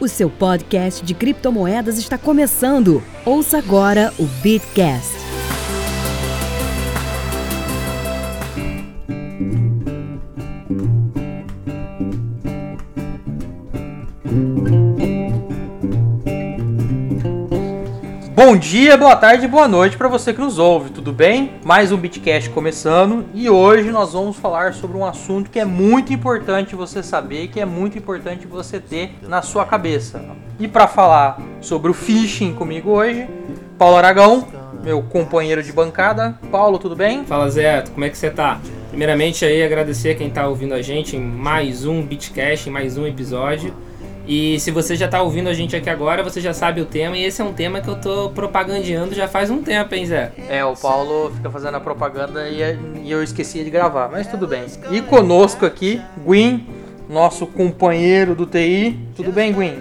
O 0.00 0.06
seu 0.06 0.30
podcast 0.30 1.04
de 1.04 1.12
criptomoedas 1.12 1.98
está 1.98 2.16
começando. 2.16 3.02
Ouça 3.24 3.58
agora 3.58 4.12
o 4.16 4.24
Bitcast. 4.24 5.27
Bom 18.38 18.56
dia, 18.56 18.96
boa 18.96 19.16
tarde, 19.16 19.48
boa 19.48 19.66
noite 19.66 19.96
para 19.96 20.06
você 20.06 20.32
que 20.32 20.40
nos 20.40 20.60
ouve, 20.60 20.90
tudo 20.90 21.12
bem? 21.12 21.54
Mais 21.64 21.90
um 21.90 21.96
Bitcast 21.96 22.48
começando 22.50 23.26
e 23.34 23.50
hoje 23.50 23.90
nós 23.90 24.12
vamos 24.12 24.36
falar 24.36 24.74
sobre 24.74 24.96
um 24.96 25.04
assunto 25.04 25.50
que 25.50 25.58
é 25.58 25.64
muito 25.64 26.12
importante 26.12 26.76
você 26.76 27.02
saber, 27.02 27.48
que 27.48 27.58
é 27.58 27.64
muito 27.64 27.98
importante 27.98 28.46
você 28.46 28.78
ter 28.78 29.10
na 29.22 29.42
sua 29.42 29.66
cabeça. 29.66 30.24
E 30.56 30.68
para 30.68 30.86
falar 30.86 31.42
sobre 31.60 31.90
o 31.90 31.92
phishing 31.94 32.54
comigo 32.54 32.90
hoje, 32.90 33.28
Paulo 33.76 33.96
Aragão, 33.96 34.46
meu 34.84 35.02
companheiro 35.02 35.60
de 35.60 35.72
bancada. 35.72 36.38
Paulo, 36.48 36.78
tudo 36.78 36.94
bem? 36.94 37.24
Fala 37.24 37.50
Zé, 37.50 37.82
como 37.92 38.04
é 38.04 38.08
que 38.08 38.16
você 38.16 38.30
tá? 38.30 38.60
Primeiramente 38.90 39.44
aí 39.44 39.64
agradecer 39.64 40.14
quem 40.14 40.30
tá 40.30 40.46
ouvindo 40.46 40.74
a 40.74 40.80
gente 40.80 41.16
em 41.16 41.20
mais 41.20 41.84
um 41.84 42.06
Bitcast, 42.06 42.68
em 42.68 42.72
mais 42.72 42.96
um 42.96 43.04
episódio. 43.04 43.74
E 44.28 44.60
se 44.60 44.70
você 44.70 44.94
já 44.94 45.06
está 45.06 45.22
ouvindo 45.22 45.48
a 45.48 45.54
gente 45.54 45.74
aqui 45.74 45.88
agora, 45.88 46.22
você 46.22 46.38
já 46.38 46.52
sabe 46.52 46.82
o 46.82 46.84
tema, 46.84 47.16
e 47.16 47.24
esse 47.24 47.40
é 47.40 47.44
um 47.44 47.54
tema 47.54 47.80
que 47.80 47.88
eu 47.88 47.98
tô 47.98 48.28
propagandeando 48.28 49.14
já 49.14 49.26
faz 49.26 49.48
um 49.48 49.62
tempo, 49.62 49.94
hein, 49.94 50.04
Zé? 50.04 50.32
É, 50.50 50.62
o 50.62 50.76
Paulo 50.76 51.32
fica 51.34 51.48
fazendo 51.48 51.76
a 51.78 51.80
propaganda 51.80 52.46
e, 52.46 52.60
e 53.04 53.10
eu 53.10 53.22
esqueci 53.22 53.64
de 53.64 53.70
gravar, 53.70 54.10
mas 54.10 54.26
tudo 54.26 54.46
bem. 54.46 54.66
E 54.90 55.00
conosco 55.00 55.64
aqui, 55.64 56.02
Gwyn, 56.26 56.66
nosso 57.08 57.46
companheiro 57.46 58.34
do 58.34 58.44
TI. 58.44 59.00
Tudo 59.16 59.32
bem, 59.32 59.50
Gwyn? 59.50 59.80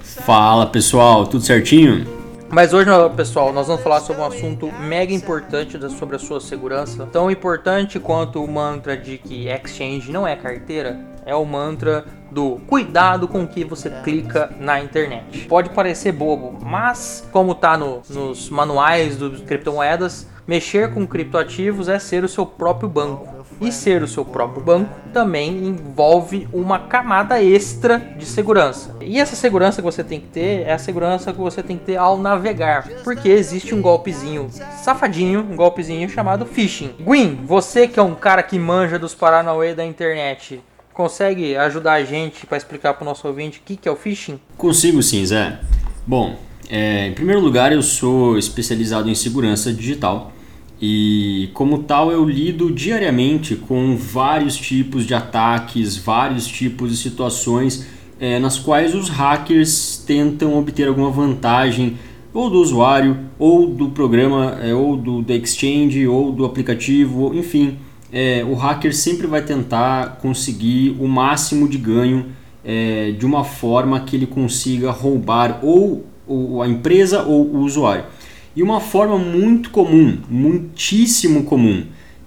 Fala 0.00 0.66
pessoal, 0.66 1.24
tudo 1.24 1.44
certinho? 1.44 2.04
Mas 2.50 2.74
hoje, 2.74 2.90
pessoal, 3.16 3.52
nós 3.52 3.68
vamos 3.68 3.80
falar 3.80 4.00
sobre 4.00 4.22
um 4.22 4.26
assunto 4.26 4.72
mega 4.72 5.14
importante 5.14 5.78
sobre 5.90 6.16
a 6.16 6.18
sua 6.18 6.40
segurança. 6.40 7.06
Tão 7.12 7.30
importante 7.30 8.00
quanto 8.00 8.42
o 8.42 8.50
mantra 8.50 8.96
de 8.96 9.18
que 9.18 9.46
exchange 9.46 10.10
não 10.10 10.26
é 10.26 10.34
carteira, 10.34 10.98
é 11.26 11.34
o 11.34 11.44
mantra 11.44 12.04
do 12.30 12.60
cuidado 12.68 13.26
com 13.26 13.42
o 13.42 13.48
que 13.48 13.64
você 13.64 13.90
clica 14.04 14.50
na 14.60 14.80
internet. 14.80 15.46
Pode 15.48 15.70
parecer 15.70 16.12
bobo, 16.12 16.56
mas 16.64 17.26
como 17.32 17.52
está 17.52 17.76
no, 17.76 18.00
nos 18.08 18.48
manuais 18.48 19.16
dos 19.16 19.40
criptomoedas, 19.40 20.28
mexer 20.46 20.94
com 20.94 21.04
criptoativos 21.06 21.88
é 21.88 21.98
ser 21.98 22.22
o 22.22 22.28
seu 22.28 22.46
próprio 22.46 22.88
banco. 22.88 23.34
E 23.58 23.72
ser 23.72 24.02
o 24.02 24.08
seu 24.08 24.22
próprio 24.22 24.62
banco 24.62 24.94
também 25.14 25.66
envolve 25.66 26.46
uma 26.52 26.78
camada 26.78 27.42
extra 27.42 27.98
de 27.98 28.26
segurança. 28.26 28.94
E 29.00 29.18
essa 29.18 29.34
segurança 29.34 29.80
que 29.80 29.84
você 29.84 30.04
tem 30.04 30.20
que 30.20 30.26
ter 30.26 30.66
é 30.66 30.74
a 30.74 30.78
segurança 30.78 31.32
que 31.32 31.38
você 31.38 31.62
tem 31.62 31.78
que 31.78 31.86
ter 31.86 31.96
ao 31.96 32.18
navegar, 32.18 32.86
porque 33.02 33.30
existe 33.30 33.74
um 33.74 33.80
golpezinho 33.80 34.50
safadinho, 34.82 35.40
um 35.40 35.56
golpezinho 35.56 36.06
chamado 36.10 36.44
phishing. 36.44 36.96
Gwyn, 37.00 37.46
você 37.46 37.88
que 37.88 37.98
é 37.98 38.02
um 38.02 38.14
cara 38.14 38.42
que 38.42 38.58
manja 38.58 38.98
dos 38.98 39.14
Paranauê 39.14 39.74
da 39.74 39.86
internet, 39.86 40.62
consegue 40.96 41.54
ajudar 41.56 41.92
a 41.92 42.04
gente 42.04 42.46
para 42.46 42.56
explicar 42.56 42.94
para 42.94 43.02
o 43.02 43.04
nosso 43.04 43.28
ouvinte 43.28 43.58
o 43.58 43.62
que, 43.62 43.76
que 43.76 43.86
é 43.86 43.92
o 43.92 43.96
phishing? 43.96 44.40
Consigo 44.56 45.02
sim, 45.02 45.24
Zé. 45.26 45.60
Bom, 46.06 46.38
é, 46.70 47.08
em 47.08 47.12
primeiro 47.12 47.42
lugar, 47.42 47.70
eu 47.70 47.82
sou 47.82 48.38
especializado 48.38 49.10
em 49.10 49.14
segurança 49.14 49.70
digital 49.70 50.32
e, 50.80 51.50
como 51.52 51.82
tal, 51.82 52.10
eu 52.10 52.24
lido 52.24 52.72
diariamente 52.72 53.56
com 53.56 53.94
vários 53.94 54.56
tipos 54.56 55.04
de 55.04 55.12
ataques, 55.12 55.98
vários 55.98 56.46
tipos 56.46 56.90
de 56.90 56.96
situações 56.96 57.86
é, 58.18 58.38
nas 58.38 58.58
quais 58.58 58.94
os 58.94 59.10
hackers 59.10 60.02
tentam 60.06 60.58
obter 60.58 60.88
alguma 60.88 61.10
vantagem 61.10 61.98
ou 62.32 62.48
do 62.48 62.58
usuário, 62.58 63.18
ou 63.38 63.66
do 63.66 63.90
programa, 63.90 64.58
é, 64.62 64.74
ou 64.74 64.96
do, 64.96 65.20
do 65.20 65.32
exchange, 65.32 66.06
ou 66.06 66.32
do 66.32 66.46
aplicativo, 66.46 67.34
enfim 67.34 67.76
é, 68.18 68.42
o 68.42 68.54
hacker 68.54 68.96
sempre 68.96 69.26
vai 69.26 69.42
tentar 69.42 70.16
conseguir 70.22 70.96
o 70.98 71.06
máximo 71.06 71.68
de 71.68 71.76
ganho 71.76 72.28
é, 72.64 73.10
de 73.10 73.26
uma 73.26 73.44
forma 73.44 74.00
que 74.00 74.16
ele 74.16 74.26
consiga 74.26 74.90
roubar 74.90 75.60
ou, 75.62 76.06
ou 76.26 76.62
a 76.62 76.66
empresa 76.66 77.24
ou 77.24 77.44
o 77.44 77.58
usuário. 77.58 78.04
E 78.56 78.62
uma 78.62 78.80
forma 78.80 79.18
muito 79.18 79.68
comum, 79.68 80.16
muitíssimo 80.30 81.42
comum, 81.42 81.84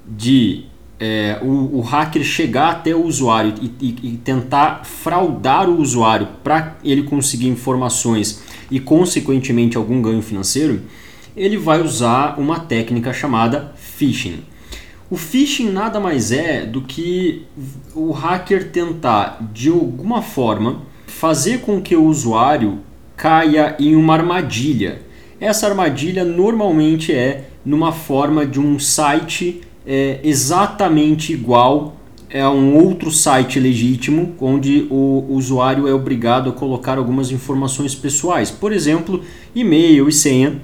de 0.07 0.65
é, 0.99 1.39
o, 1.41 1.79
o, 1.79 1.81
hacker 1.81 2.23
chegar 2.23 2.69
até 2.69 2.93
o 2.93 3.03
usuário 3.03 3.55
e, 3.59 3.73
e, 3.83 3.95
e 4.09 4.17
tentar 4.17 4.85
fraudar 4.85 5.67
o 5.67 5.81
usuário 5.81 6.27
para 6.43 6.77
ele 6.83 7.01
conseguir 7.01 7.47
informações 7.47 8.43
e, 8.69 8.79
consequentemente, 8.79 9.75
algum 9.75 10.03
ganho 10.03 10.21
financeiro, 10.21 10.83
ele 11.35 11.57
vai 11.57 11.81
usar 11.81 12.39
uma 12.39 12.59
técnica 12.59 13.11
chamada 13.11 13.73
phishing. 13.75 14.43
O 15.11 15.17
phishing 15.17 15.71
nada 15.71 15.99
mais 15.99 16.31
é 16.31 16.65
do 16.65 16.81
que 16.81 17.43
o 17.95 18.11
hacker 18.11 18.69
tentar, 18.69 19.39
de 19.51 19.69
alguma 19.69 20.21
forma, 20.21 20.83
fazer 21.07 21.61
com 21.61 21.81
que 21.81 21.95
o 21.95 22.05
usuário 22.05 22.79
caia 23.17 23.75
em 23.79 23.95
uma 23.95 24.13
armadilha. 24.13 25.01
Essa 25.39 25.67
armadilha 25.67 26.23
normalmente 26.23 27.11
é 27.11 27.49
numa 27.65 27.91
forma 27.91 28.45
de 28.45 28.59
um 28.59 28.77
site 28.77 29.61
é, 29.85 30.19
exatamente 30.23 31.33
igual 31.33 31.95
a 32.31 32.51
um 32.51 32.77
outro 32.77 33.09
site 33.09 33.59
legítimo, 33.59 34.35
onde 34.39 34.85
o 34.91 35.25
usuário 35.29 35.87
é 35.87 35.93
obrigado 35.93 36.51
a 36.51 36.53
colocar 36.53 36.99
algumas 36.99 37.31
informações 37.31 37.95
pessoais, 37.95 38.51
por 38.51 38.71
exemplo, 38.71 39.23
e-mail 39.55 40.07
e 40.07 40.11
senha. 40.11 40.61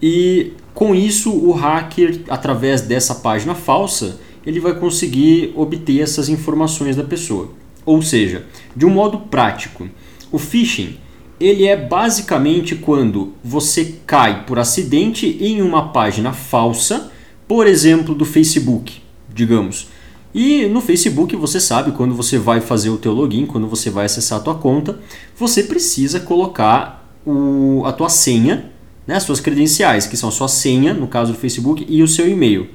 E 0.00 0.52
com 0.78 0.94
isso, 0.94 1.32
o 1.32 1.50
hacker, 1.50 2.20
através 2.28 2.82
dessa 2.82 3.16
página 3.16 3.52
falsa, 3.52 4.20
ele 4.46 4.60
vai 4.60 4.78
conseguir 4.78 5.52
obter 5.56 6.00
essas 6.00 6.28
informações 6.28 6.94
da 6.94 7.02
pessoa. 7.02 7.50
Ou 7.84 8.00
seja, 8.00 8.46
de 8.76 8.86
um 8.86 8.90
modo 8.90 9.18
prático, 9.18 9.88
o 10.30 10.38
phishing 10.38 10.96
ele 11.40 11.66
é 11.66 11.76
basicamente 11.76 12.76
quando 12.76 13.32
você 13.42 13.96
cai 14.06 14.46
por 14.46 14.56
acidente 14.56 15.36
em 15.40 15.60
uma 15.62 15.88
página 15.88 16.32
falsa, 16.32 17.10
por 17.48 17.66
exemplo, 17.66 18.14
do 18.14 18.24
Facebook, 18.24 19.02
digamos. 19.34 19.88
E 20.32 20.66
no 20.66 20.80
Facebook 20.80 21.34
você 21.34 21.58
sabe 21.58 21.90
quando 21.90 22.14
você 22.14 22.38
vai 22.38 22.60
fazer 22.60 22.90
o 22.90 22.98
teu 22.98 23.12
login, 23.12 23.46
quando 23.46 23.66
você 23.66 23.90
vai 23.90 24.06
acessar 24.06 24.38
a 24.38 24.42
tua 24.42 24.54
conta, 24.54 25.00
você 25.36 25.64
precisa 25.64 26.20
colocar 26.20 27.04
o, 27.26 27.82
a 27.84 27.92
tua 27.92 28.08
senha 28.08 28.77
né, 29.08 29.18
suas 29.18 29.40
credenciais, 29.40 30.06
que 30.06 30.18
são 30.18 30.30
sua 30.30 30.48
senha, 30.48 30.92
no 30.92 31.08
caso 31.08 31.32
do 31.32 31.38
Facebook, 31.38 31.86
e 31.88 32.02
o 32.02 32.06
seu 32.06 32.28
e-mail. 32.28 32.68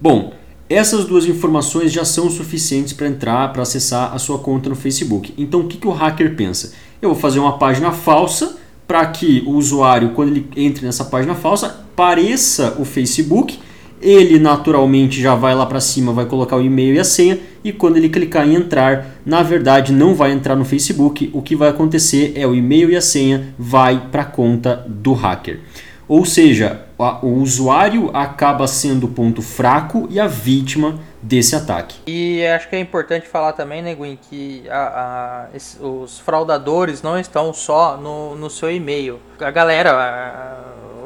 Bom, 0.00 0.32
essas 0.66 1.04
duas 1.04 1.26
informações 1.26 1.92
já 1.92 2.06
são 2.06 2.30
suficientes 2.30 2.94
para 2.94 3.06
entrar, 3.06 3.52
para 3.52 3.62
acessar 3.62 4.14
a 4.14 4.18
sua 4.18 4.38
conta 4.38 4.70
no 4.70 4.74
Facebook. 4.74 5.34
Então, 5.36 5.60
o 5.60 5.68
que, 5.68 5.76
que 5.76 5.86
o 5.86 5.92
hacker 5.92 6.34
pensa? 6.34 6.72
Eu 7.02 7.10
vou 7.10 7.18
fazer 7.18 7.38
uma 7.38 7.58
página 7.58 7.92
falsa 7.92 8.56
para 8.86 9.04
que 9.06 9.42
o 9.46 9.50
usuário, 9.50 10.12
quando 10.14 10.30
ele 10.30 10.48
entre 10.56 10.86
nessa 10.86 11.04
página 11.04 11.34
falsa, 11.34 11.84
pareça 11.94 12.74
o 12.78 12.84
Facebook 12.86 13.58
ele 14.00 14.38
naturalmente 14.38 15.20
já 15.20 15.34
vai 15.34 15.54
lá 15.54 15.66
para 15.66 15.80
cima, 15.80 16.12
vai 16.12 16.26
colocar 16.26 16.56
o 16.56 16.62
e-mail 16.62 16.94
e 16.94 16.98
a 16.98 17.04
senha 17.04 17.38
e 17.62 17.72
quando 17.72 17.96
ele 17.96 18.08
clicar 18.08 18.46
em 18.46 18.54
entrar, 18.54 19.18
na 19.24 19.42
verdade 19.42 19.92
não 19.92 20.14
vai 20.14 20.32
entrar 20.32 20.56
no 20.56 20.64
Facebook, 20.64 21.30
o 21.32 21.42
que 21.42 21.56
vai 21.56 21.68
acontecer 21.68 22.32
é 22.36 22.46
o 22.46 22.54
e-mail 22.54 22.90
e 22.90 22.96
a 22.96 23.00
senha 23.00 23.54
vai 23.58 24.08
para 24.10 24.22
a 24.22 24.26
conta 24.26 24.84
do 24.86 25.12
hacker. 25.12 25.60
Ou 26.08 26.24
seja, 26.24 26.86
o 27.22 27.28
usuário 27.28 28.10
acaba 28.14 28.66
sendo 28.66 29.04
o 29.04 29.10
ponto 29.10 29.42
fraco 29.42 30.08
e 30.10 30.18
a 30.18 30.26
vítima 30.26 30.98
desse 31.20 31.54
ataque. 31.54 31.96
E 32.06 32.46
acho 32.46 32.66
que 32.70 32.76
é 32.76 32.80
importante 32.80 33.28
falar 33.28 33.52
também, 33.52 33.82
né, 33.82 33.94
Gwen, 33.94 34.18
que 34.30 34.64
a, 34.70 35.48
a, 35.52 35.86
os 35.86 36.18
fraudadores 36.18 37.02
não 37.02 37.18
estão 37.18 37.52
só 37.52 37.98
no, 37.98 38.34
no 38.36 38.48
seu 38.48 38.70
e-mail. 38.70 39.20
A 39.38 39.50
galera, 39.50 40.64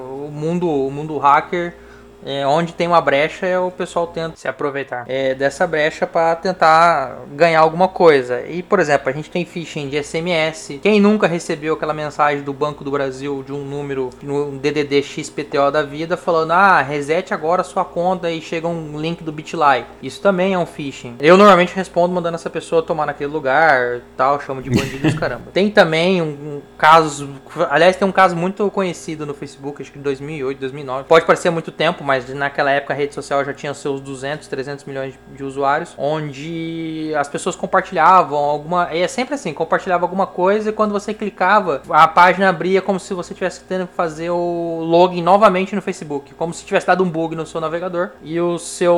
o 0.08 0.30
mundo, 0.30 0.68
o 0.68 0.88
mundo 0.88 1.18
hacker 1.18 1.74
é, 2.24 2.46
onde 2.46 2.72
tem 2.72 2.86
uma 2.86 3.00
brecha, 3.00 3.46
é 3.46 3.58
o 3.58 3.70
pessoal 3.70 4.06
tenta 4.06 4.36
se 4.36 4.48
aproveitar 4.48 5.04
é, 5.08 5.34
dessa 5.34 5.66
brecha 5.66 6.06
para 6.06 6.36
tentar 6.36 7.18
ganhar 7.32 7.60
alguma 7.60 7.88
coisa. 7.88 8.42
E, 8.42 8.62
por 8.62 8.80
exemplo, 8.80 9.08
a 9.08 9.12
gente 9.12 9.30
tem 9.30 9.44
phishing 9.44 9.88
de 9.88 10.02
SMS. 10.02 10.78
Quem 10.82 11.00
nunca 11.00 11.26
recebeu 11.26 11.74
aquela 11.74 11.94
mensagem 11.94 12.42
do 12.42 12.52
Banco 12.52 12.84
do 12.84 12.90
Brasil 12.90 13.42
de 13.44 13.52
um 13.52 13.64
número 13.64 14.10
no 14.22 14.52
DDD 14.52 15.02
XPTO 15.02 15.70
da 15.70 15.82
vida 15.82 16.16
falando: 16.16 16.52
ah, 16.52 16.80
resete 16.80 17.34
agora 17.34 17.62
a 17.62 17.64
sua 17.64 17.84
conta 17.84 18.30
e 18.30 18.40
chega 18.40 18.68
um 18.68 18.98
link 18.98 19.22
do 19.22 19.32
BitLife. 19.32 19.86
Isso 20.02 20.20
também 20.20 20.54
é 20.54 20.58
um 20.58 20.66
phishing. 20.66 21.16
Eu 21.20 21.36
normalmente 21.36 21.74
respondo 21.74 22.14
mandando 22.14 22.36
essa 22.36 22.50
pessoa 22.50 22.82
tomar 22.82 23.06
naquele 23.06 23.32
lugar, 23.32 24.00
tal, 24.16 24.40
chamo 24.40 24.62
de 24.62 24.70
bandidos, 24.70 25.14
caramba. 25.14 25.44
Tem 25.52 25.70
também 25.70 26.20
um, 26.22 26.26
um 26.26 26.62
caso, 26.76 27.28
aliás, 27.70 27.96
tem 27.96 28.06
um 28.06 28.12
caso 28.12 28.34
muito 28.34 28.70
conhecido 28.70 29.24
no 29.24 29.34
Facebook, 29.34 29.82
acho 29.82 29.90
que 29.92 29.98
de 29.98 30.04
2008, 30.04 30.58
2009. 30.58 31.04
Pode 31.04 31.26
parecer 31.26 31.50
muito 31.50 31.70
tempo, 31.70 32.02
mas 32.04 32.11
mas 32.12 32.28
naquela 32.28 32.70
época 32.70 32.92
a 32.92 32.96
rede 32.96 33.14
social 33.14 33.42
já 33.42 33.54
tinha 33.54 33.72
seus 33.72 33.98
200, 33.98 34.46
300 34.46 34.84
milhões 34.84 35.14
de 35.34 35.42
usuários, 35.42 35.94
onde 35.96 37.10
as 37.16 37.26
pessoas 37.26 37.56
compartilhavam 37.56 38.36
alguma. 38.36 38.90
É 38.92 39.08
sempre 39.08 39.34
assim, 39.34 39.54
compartilhava 39.54 40.04
alguma 40.04 40.26
coisa 40.26 40.68
e 40.68 40.72
quando 40.74 40.92
você 40.92 41.14
clicava, 41.14 41.80
a 41.88 42.06
página 42.06 42.50
abria 42.50 42.82
como 42.82 43.00
se 43.00 43.14
você 43.14 43.32
tivesse 43.32 43.64
tendo 43.64 43.86
que 43.86 43.94
fazer 43.94 44.28
o 44.28 44.80
login 44.82 45.22
novamente 45.22 45.74
no 45.74 45.80
Facebook, 45.80 46.34
como 46.34 46.52
se 46.52 46.66
tivesse 46.66 46.86
dado 46.86 47.02
um 47.02 47.08
bug 47.08 47.34
no 47.34 47.46
seu 47.46 47.62
navegador 47.62 48.10
e 48.22 48.38
o 48.38 48.58
seu 48.58 48.94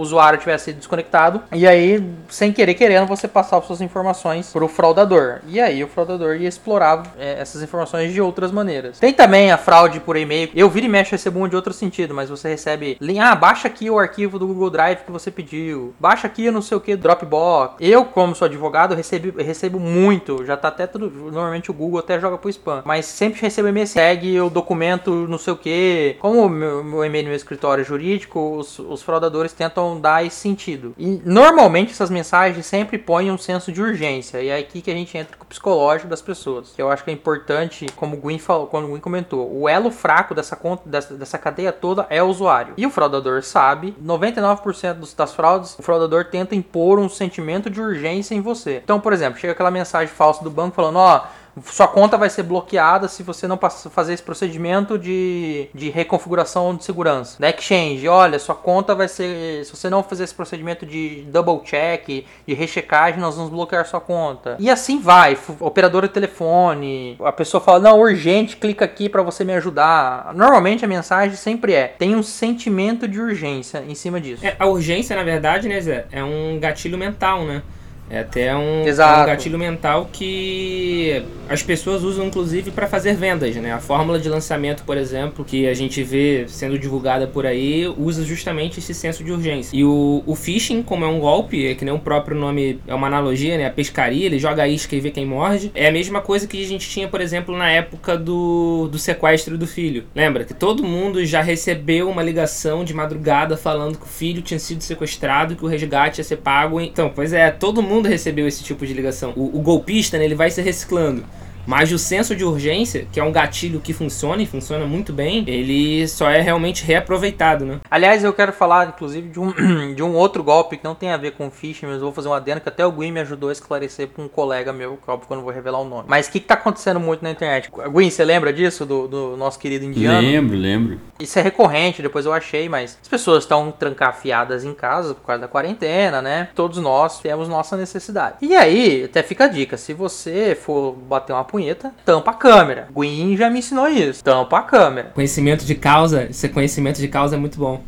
usuário 0.00 0.38
tivesse 0.38 0.72
desconectado. 0.72 1.42
E 1.52 1.66
aí, 1.66 2.02
sem 2.30 2.50
querer 2.50 2.72
querendo, 2.72 3.06
você 3.06 3.28
passava 3.28 3.66
suas 3.66 3.82
informações 3.82 4.50
pro 4.50 4.68
fraudador. 4.68 5.40
E 5.46 5.60
aí 5.60 5.84
o 5.84 5.88
fraudador 5.88 6.36
ia 6.36 6.48
explorar 6.48 7.02
é, 7.18 7.38
essas 7.38 7.62
informações 7.62 8.10
de 8.10 8.22
outras 8.22 8.50
maneiras. 8.50 8.98
Tem 8.98 9.12
também 9.12 9.52
a 9.52 9.58
fraude 9.58 10.00
por 10.00 10.16
e-mail. 10.16 10.48
Eu 10.54 10.70
viro 10.70 10.86
e 10.86 10.88
mexo 10.88 11.12
recebo 11.12 11.40
um 11.40 11.46
de 11.46 11.56
outro 11.56 11.74
sentido, 11.74 12.14
mas 12.14 12.30
você 12.30 12.53
recebe, 12.54 12.98
ah, 13.20 13.34
baixa 13.34 13.68
aqui 13.68 13.90
o 13.90 13.98
arquivo 13.98 14.38
do 14.38 14.46
Google 14.46 14.70
Drive 14.70 15.04
que 15.04 15.12
você 15.12 15.30
pediu. 15.30 15.94
Baixa 15.98 16.26
aqui 16.26 16.50
não 16.50 16.62
sei 16.62 16.76
o 16.76 16.80
que 16.80 16.96
Dropbox. 16.96 17.76
Eu, 17.80 18.04
como 18.04 18.34
sou 18.34 18.46
advogado, 18.46 18.94
recebo, 18.94 19.40
recebo 19.40 19.78
muito. 19.78 20.44
Já 20.44 20.56
tá 20.56 20.68
até 20.68 20.86
tudo, 20.86 21.10
normalmente 21.10 21.70
o 21.70 21.74
Google 21.74 22.00
até 22.00 22.18
joga 22.18 22.38
pro 22.38 22.50
spam, 22.50 22.82
mas 22.84 23.06
sempre 23.06 23.40
recebo 23.40 23.68
e-mail 23.68 23.86
segue 23.86 24.40
o 24.40 24.50
documento 24.50 25.26
não 25.28 25.38
sei 25.38 25.52
o 25.52 25.56
que. 25.56 26.16
Como 26.20 26.46
o 26.46 26.48
meu, 26.48 26.82
meu 26.82 27.04
e-mail 27.04 27.24
no 27.24 27.28
meu 27.30 27.36
escritório 27.36 27.84
jurídico, 27.84 28.56
os, 28.56 28.78
os 28.78 29.02
fraudadores 29.02 29.52
tentam 29.52 30.00
dar 30.00 30.24
esse 30.24 30.36
sentido. 30.36 30.94
E 30.98 31.20
normalmente 31.24 31.92
essas 31.92 32.10
mensagens 32.10 32.64
sempre 32.66 32.98
põem 32.98 33.30
um 33.30 33.38
senso 33.38 33.72
de 33.72 33.80
urgência. 33.80 34.42
E 34.42 34.48
é 34.48 34.58
aqui 34.58 34.80
que 34.80 34.90
a 34.90 34.94
gente 34.94 35.16
entra 35.16 35.36
com 35.36 35.44
o 35.44 35.46
psicológico 35.46 36.08
das 36.08 36.22
pessoas. 36.22 36.72
Que 36.74 36.82
eu 36.82 36.90
acho 36.90 37.04
que 37.04 37.10
é 37.10 37.14
importante, 37.14 37.86
como 37.96 38.16
o 38.16 38.20
Gwyn, 38.20 38.38
falou, 38.38 38.66
como 38.66 38.86
o 38.86 38.90
Gwyn 38.90 39.00
comentou, 39.00 39.50
o 39.52 39.68
elo 39.68 39.90
fraco 39.90 40.34
dessa, 40.34 40.58
dessa, 40.84 41.14
dessa 41.14 41.38
cadeia 41.38 41.72
toda 41.72 42.06
é 42.10 42.22
o 42.22 42.32
usuário. 42.44 42.74
E 42.76 42.86
o 42.86 42.90
fraudador 42.90 43.42
sabe, 43.42 43.96
99% 44.02 44.94
dos, 44.94 45.14
das 45.14 45.34
fraudes, 45.34 45.78
o 45.78 45.82
fraudador 45.82 46.26
tenta 46.26 46.54
impor 46.54 46.98
um 46.98 47.08
sentimento 47.08 47.70
de 47.70 47.80
urgência 47.80 48.34
em 48.34 48.40
você. 48.40 48.80
Então, 48.84 49.00
por 49.00 49.12
exemplo, 49.12 49.38
chega 49.38 49.52
aquela 49.52 49.70
mensagem 49.70 50.12
falsa 50.12 50.44
do 50.44 50.50
banco 50.50 50.76
falando, 50.76 50.96
ó. 50.96 51.16
Oh, 51.24 51.43
sua 51.62 51.86
conta 51.86 52.16
vai 52.16 52.28
ser 52.28 52.42
bloqueada 52.42 53.08
se 53.08 53.22
você 53.22 53.46
não 53.46 53.58
fazer 53.90 54.14
esse 54.14 54.22
procedimento 54.22 54.98
de, 54.98 55.68
de 55.74 55.90
reconfiguração 55.90 56.74
de 56.74 56.84
segurança. 56.84 57.36
Da 57.38 57.50
Exchange, 57.50 58.06
olha, 58.08 58.38
sua 58.38 58.54
conta 58.54 58.94
vai 58.94 59.08
ser. 59.08 59.64
Se 59.64 59.74
você 59.74 59.88
não 59.88 60.02
fazer 60.02 60.24
esse 60.24 60.34
procedimento 60.34 60.84
de 60.84 61.24
double 61.28 61.60
check, 61.64 62.24
de 62.46 62.54
rechecagem, 62.54 63.20
nós 63.20 63.36
vamos 63.36 63.50
bloquear 63.50 63.86
sua 63.86 64.00
conta. 64.00 64.56
E 64.58 64.68
assim 64.68 65.00
vai. 65.00 65.38
Operadora 65.60 66.08
de 66.08 66.14
telefone, 66.14 67.16
a 67.22 67.32
pessoa 67.32 67.60
fala, 67.60 67.78
não, 67.78 68.00
urgente, 68.00 68.56
clica 68.56 68.84
aqui 68.84 69.08
para 69.08 69.22
você 69.22 69.44
me 69.44 69.52
ajudar. 69.54 70.32
Normalmente 70.34 70.84
a 70.84 70.88
mensagem 70.88 71.36
sempre 71.36 71.72
é: 71.72 71.88
tem 71.88 72.14
um 72.16 72.22
sentimento 72.22 73.06
de 73.06 73.20
urgência 73.20 73.84
em 73.86 73.94
cima 73.94 74.20
disso. 74.20 74.44
É, 74.44 74.56
a 74.58 74.66
urgência, 74.66 75.14
na 75.14 75.22
verdade, 75.22 75.68
né, 75.68 75.80
Zé, 75.80 76.06
é 76.10 76.22
um 76.22 76.58
gatilho 76.58 76.98
mental, 76.98 77.44
né? 77.44 77.62
É 78.08 78.20
até 78.20 78.54
um, 78.54 78.82
um, 78.82 79.26
gatilho 79.26 79.58
mental 79.58 80.08
que 80.12 81.22
as 81.48 81.62
pessoas 81.62 82.02
usam 82.02 82.26
inclusive 82.26 82.70
para 82.70 82.86
fazer 82.86 83.14
vendas, 83.14 83.56
né? 83.56 83.72
A 83.72 83.80
fórmula 83.80 84.18
de 84.18 84.28
lançamento, 84.28 84.84
por 84.84 84.96
exemplo, 84.96 85.44
que 85.44 85.66
a 85.66 85.74
gente 85.74 86.02
vê 86.02 86.44
sendo 86.48 86.78
divulgada 86.78 87.26
por 87.26 87.46
aí, 87.46 87.86
usa 87.98 88.22
justamente 88.24 88.78
esse 88.78 88.94
senso 88.94 89.24
de 89.24 89.32
urgência. 89.32 89.76
E 89.76 89.84
o, 89.84 90.22
o 90.26 90.34
phishing, 90.34 90.82
como 90.82 91.04
é 91.04 91.08
um 91.08 91.18
golpe, 91.18 91.66
é 91.66 91.74
que 91.74 91.84
nem 91.84 91.94
o 91.94 91.98
próprio 91.98 92.36
nome 92.36 92.80
é 92.86 92.94
uma 92.94 93.06
analogia, 93.06 93.56
né? 93.56 93.66
A 93.66 93.70
pescaria, 93.70 94.26
ele 94.26 94.38
joga 94.38 94.62
a 94.62 94.68
isca 94.68 94.94
e 94.94 95.00
vê 95.00 95.10
quem 95.10 95.26
morde. 95.26 95.72
É 95.74 95.88
a 95.88 95.92
mesma 95.92 96.20
coisa 96.20 96.46
que 96.46 96.62
a 96.62 96.66
gente 96.66 96.88
tinha, 96.88 97.08
por 97.08 97.20
exemplo, 97.20 97.56
na 97.56 97.70
época 97.70 98.16
do, 98.16 98.88
do 98.90 98.98
sequestro 98.98 99.56
do 99.58 99.66
filho. 99.66 100.04
Lembra 100.14 100.44
que 100.44 100.54
todo 100.54 100.84
mundo 100.84 101.24
já 101.24 101.40
recebeu 101.40 102.08
uma 102.08 102.22
ligação 102.22 102.84
de 102.84 102.94
madrugada 102.94 103.56
falando 103.56 103.98
que 103.98 104.04
o 104.04 104.08
filho 104.08 104.42
tinha 104.42 104.58
sido 104.58 104.82
sequestrado, 104.82 105.56
que 105.56 105.64
o 105.64 105.68
resgate 105.68 106.20
ia 106.20 106.24
ser 106.24 106.36
pago. 106.36 106.80
Então, 106.80 107.10
pois 107.14 107.32
é, 107.32 107.50
todo 107.50 107.82
mundo 107.82 107.93
mundo 107.94 108.08
recebeu 108.08 108.46
esse 108.46 108.62
tipo 108.62 108.86
de 108.86 108.92
ligação. 108.92 109.32
O, 109.36 109.58
o 109.58 109.62
golpista, 109.62 110.18
né, 110.18 110.24
ele 110.24 110.34
vai 110.34 110.50
se 110.50 110.60
reciclando. 110.60 111.24
Mas 111.66 111.92
o 111.92 111.98
senso 111.98 112.34
de 112.36 112.44
urgência, 112.44 113.06
que 113.10 113.18
é 113.18 113.24
um 113.24 113.32
gatilho 113.32 113.80
que 113.80 113.92
funciona 113.92 114.42
e 114.42 114.46
funciona 114.46 114.86
muito 114.86 115.12
bem, 115.12 115.44
ele 115.46 116.06
só 116.08 116.30
é 116.30 116.40
realmente 116.40 116.84
reaproveitado, 116.84 117.64
né? 117.64 117.80
Aliás, 117.90 118.22
eu 118.22 118.32
quero 118.32 118.52
falar, 118.52 118.88
inclusive, 118.88 119.28
de 119.28 119.40
um, 119.40 119.52
de 119.94 120.02
um 120.02 120.14
outro 120.14 120.42
golpe 120.42 120.76
que 120.76 120.84
não 120.84 120.94
tem 120.94 121.10
a 121.10 121.16
ver 121.16 121.32
com 121.32 121.50
phishing, 121.50 121.86
mas 121.86 121.96
eu 121.96 122.02
vou 122.02 122.12
fazer 122.12 122.28
uma 122.28 122.36
adendo 122.36 122.60
que 122.60 122.68
até 122.68 122.84
o 122.84 122.92
Gui 122.92 123.10
me 123.10 123.20
ajudou 123.20 123.48
a 123.48 123.52
esclarecer 123.52 124.08
com 124.08 124.22
um 124.22 124.28
colega 124.28 124.72
meu, 124.72 124.96
que 124.96 125.10
óbvio 125.10 125.26
que 125.26 125.32
eu 125.32 125.36
não 125.36 125.44
vou 125.44 125.52
revelar 125.52 125.80
o 125.80 125.84
nome. 125.84 126.04
Mas 126.08 126.26
o 126.26 126.32
que, 126.32 126.40
que 126.40 126.46
tá 126.46 126.54
acontecendo 126.54 127.00
muito 127.00 127.22
na 127.22 127.30
internet? 127.30 127.70
Gui, 127.70 128.10
você 128.10 128.24
lembra 128.24 128.52
disso, 128.52 128.84
do, 128.84 129.08
do 129.08 129.36
nosso 129.36 129.58
querido 129.58 129.84
indiano? 129.84 130.20
Lembro, 130.20 130.56
lembro. 130.56 131.00
Isso 131.18 131.38
é 131.38 131.42
recorrente, 131.42 132.02
depois 132.02 132.26
eu 132.26 132.32
achei, 132.32 132.68
mas 132.68 132.98
as 133.00 133.08
pessoas 133.08 133.44
estão 133.44 133.70
trancafiadas 133.70 134.64
em 134.64 134.74
casa 134.74 135.14
por 135.14 135.24
causa 135.24 135.42
da 135.42 135.48
quarentena, 135.48 136.20
né? 136.20 136.48
Todos 136.54 136.78
nós 136.78 137.20
temos 137.20 137.48
nossa 137.48 137.76
necessidade. 137.76 138.36
E 138.42 138.54
aí, 138.54 139.04
até 139.04 139.22
fica 139.22 139.44
a 139.44 139.48
dica, 139.48 139.76
se 139.76 139.92
você 139.92 140.56
for 140.60 140.92
bater 140.92 141.32
uma 141.32 141.44
punheta, 141.54 141.92
tampa 142.04 142.32
a 142.32 142.34
câmera. 142.34 142.88
Gwyn 142.90 143.36
já 143.36 143.48
me 143.48 143.60
ensinou 143.60 143.86
isso. 143.86 144.24
Tampa 144.24 144.58
a 144.58 144.62
câmera. 144.62 145.12
Conhecimento 145.14 145.64
de 145.64 145.76
causa, 145.76 146.24
esse 146.24 146.48
conhecimento 146.48 146.98
de 146.98 147.06
causa 147.06 147.36
é 147.36 147.38
muito 147.38 147.60
bom. 147.60 147.80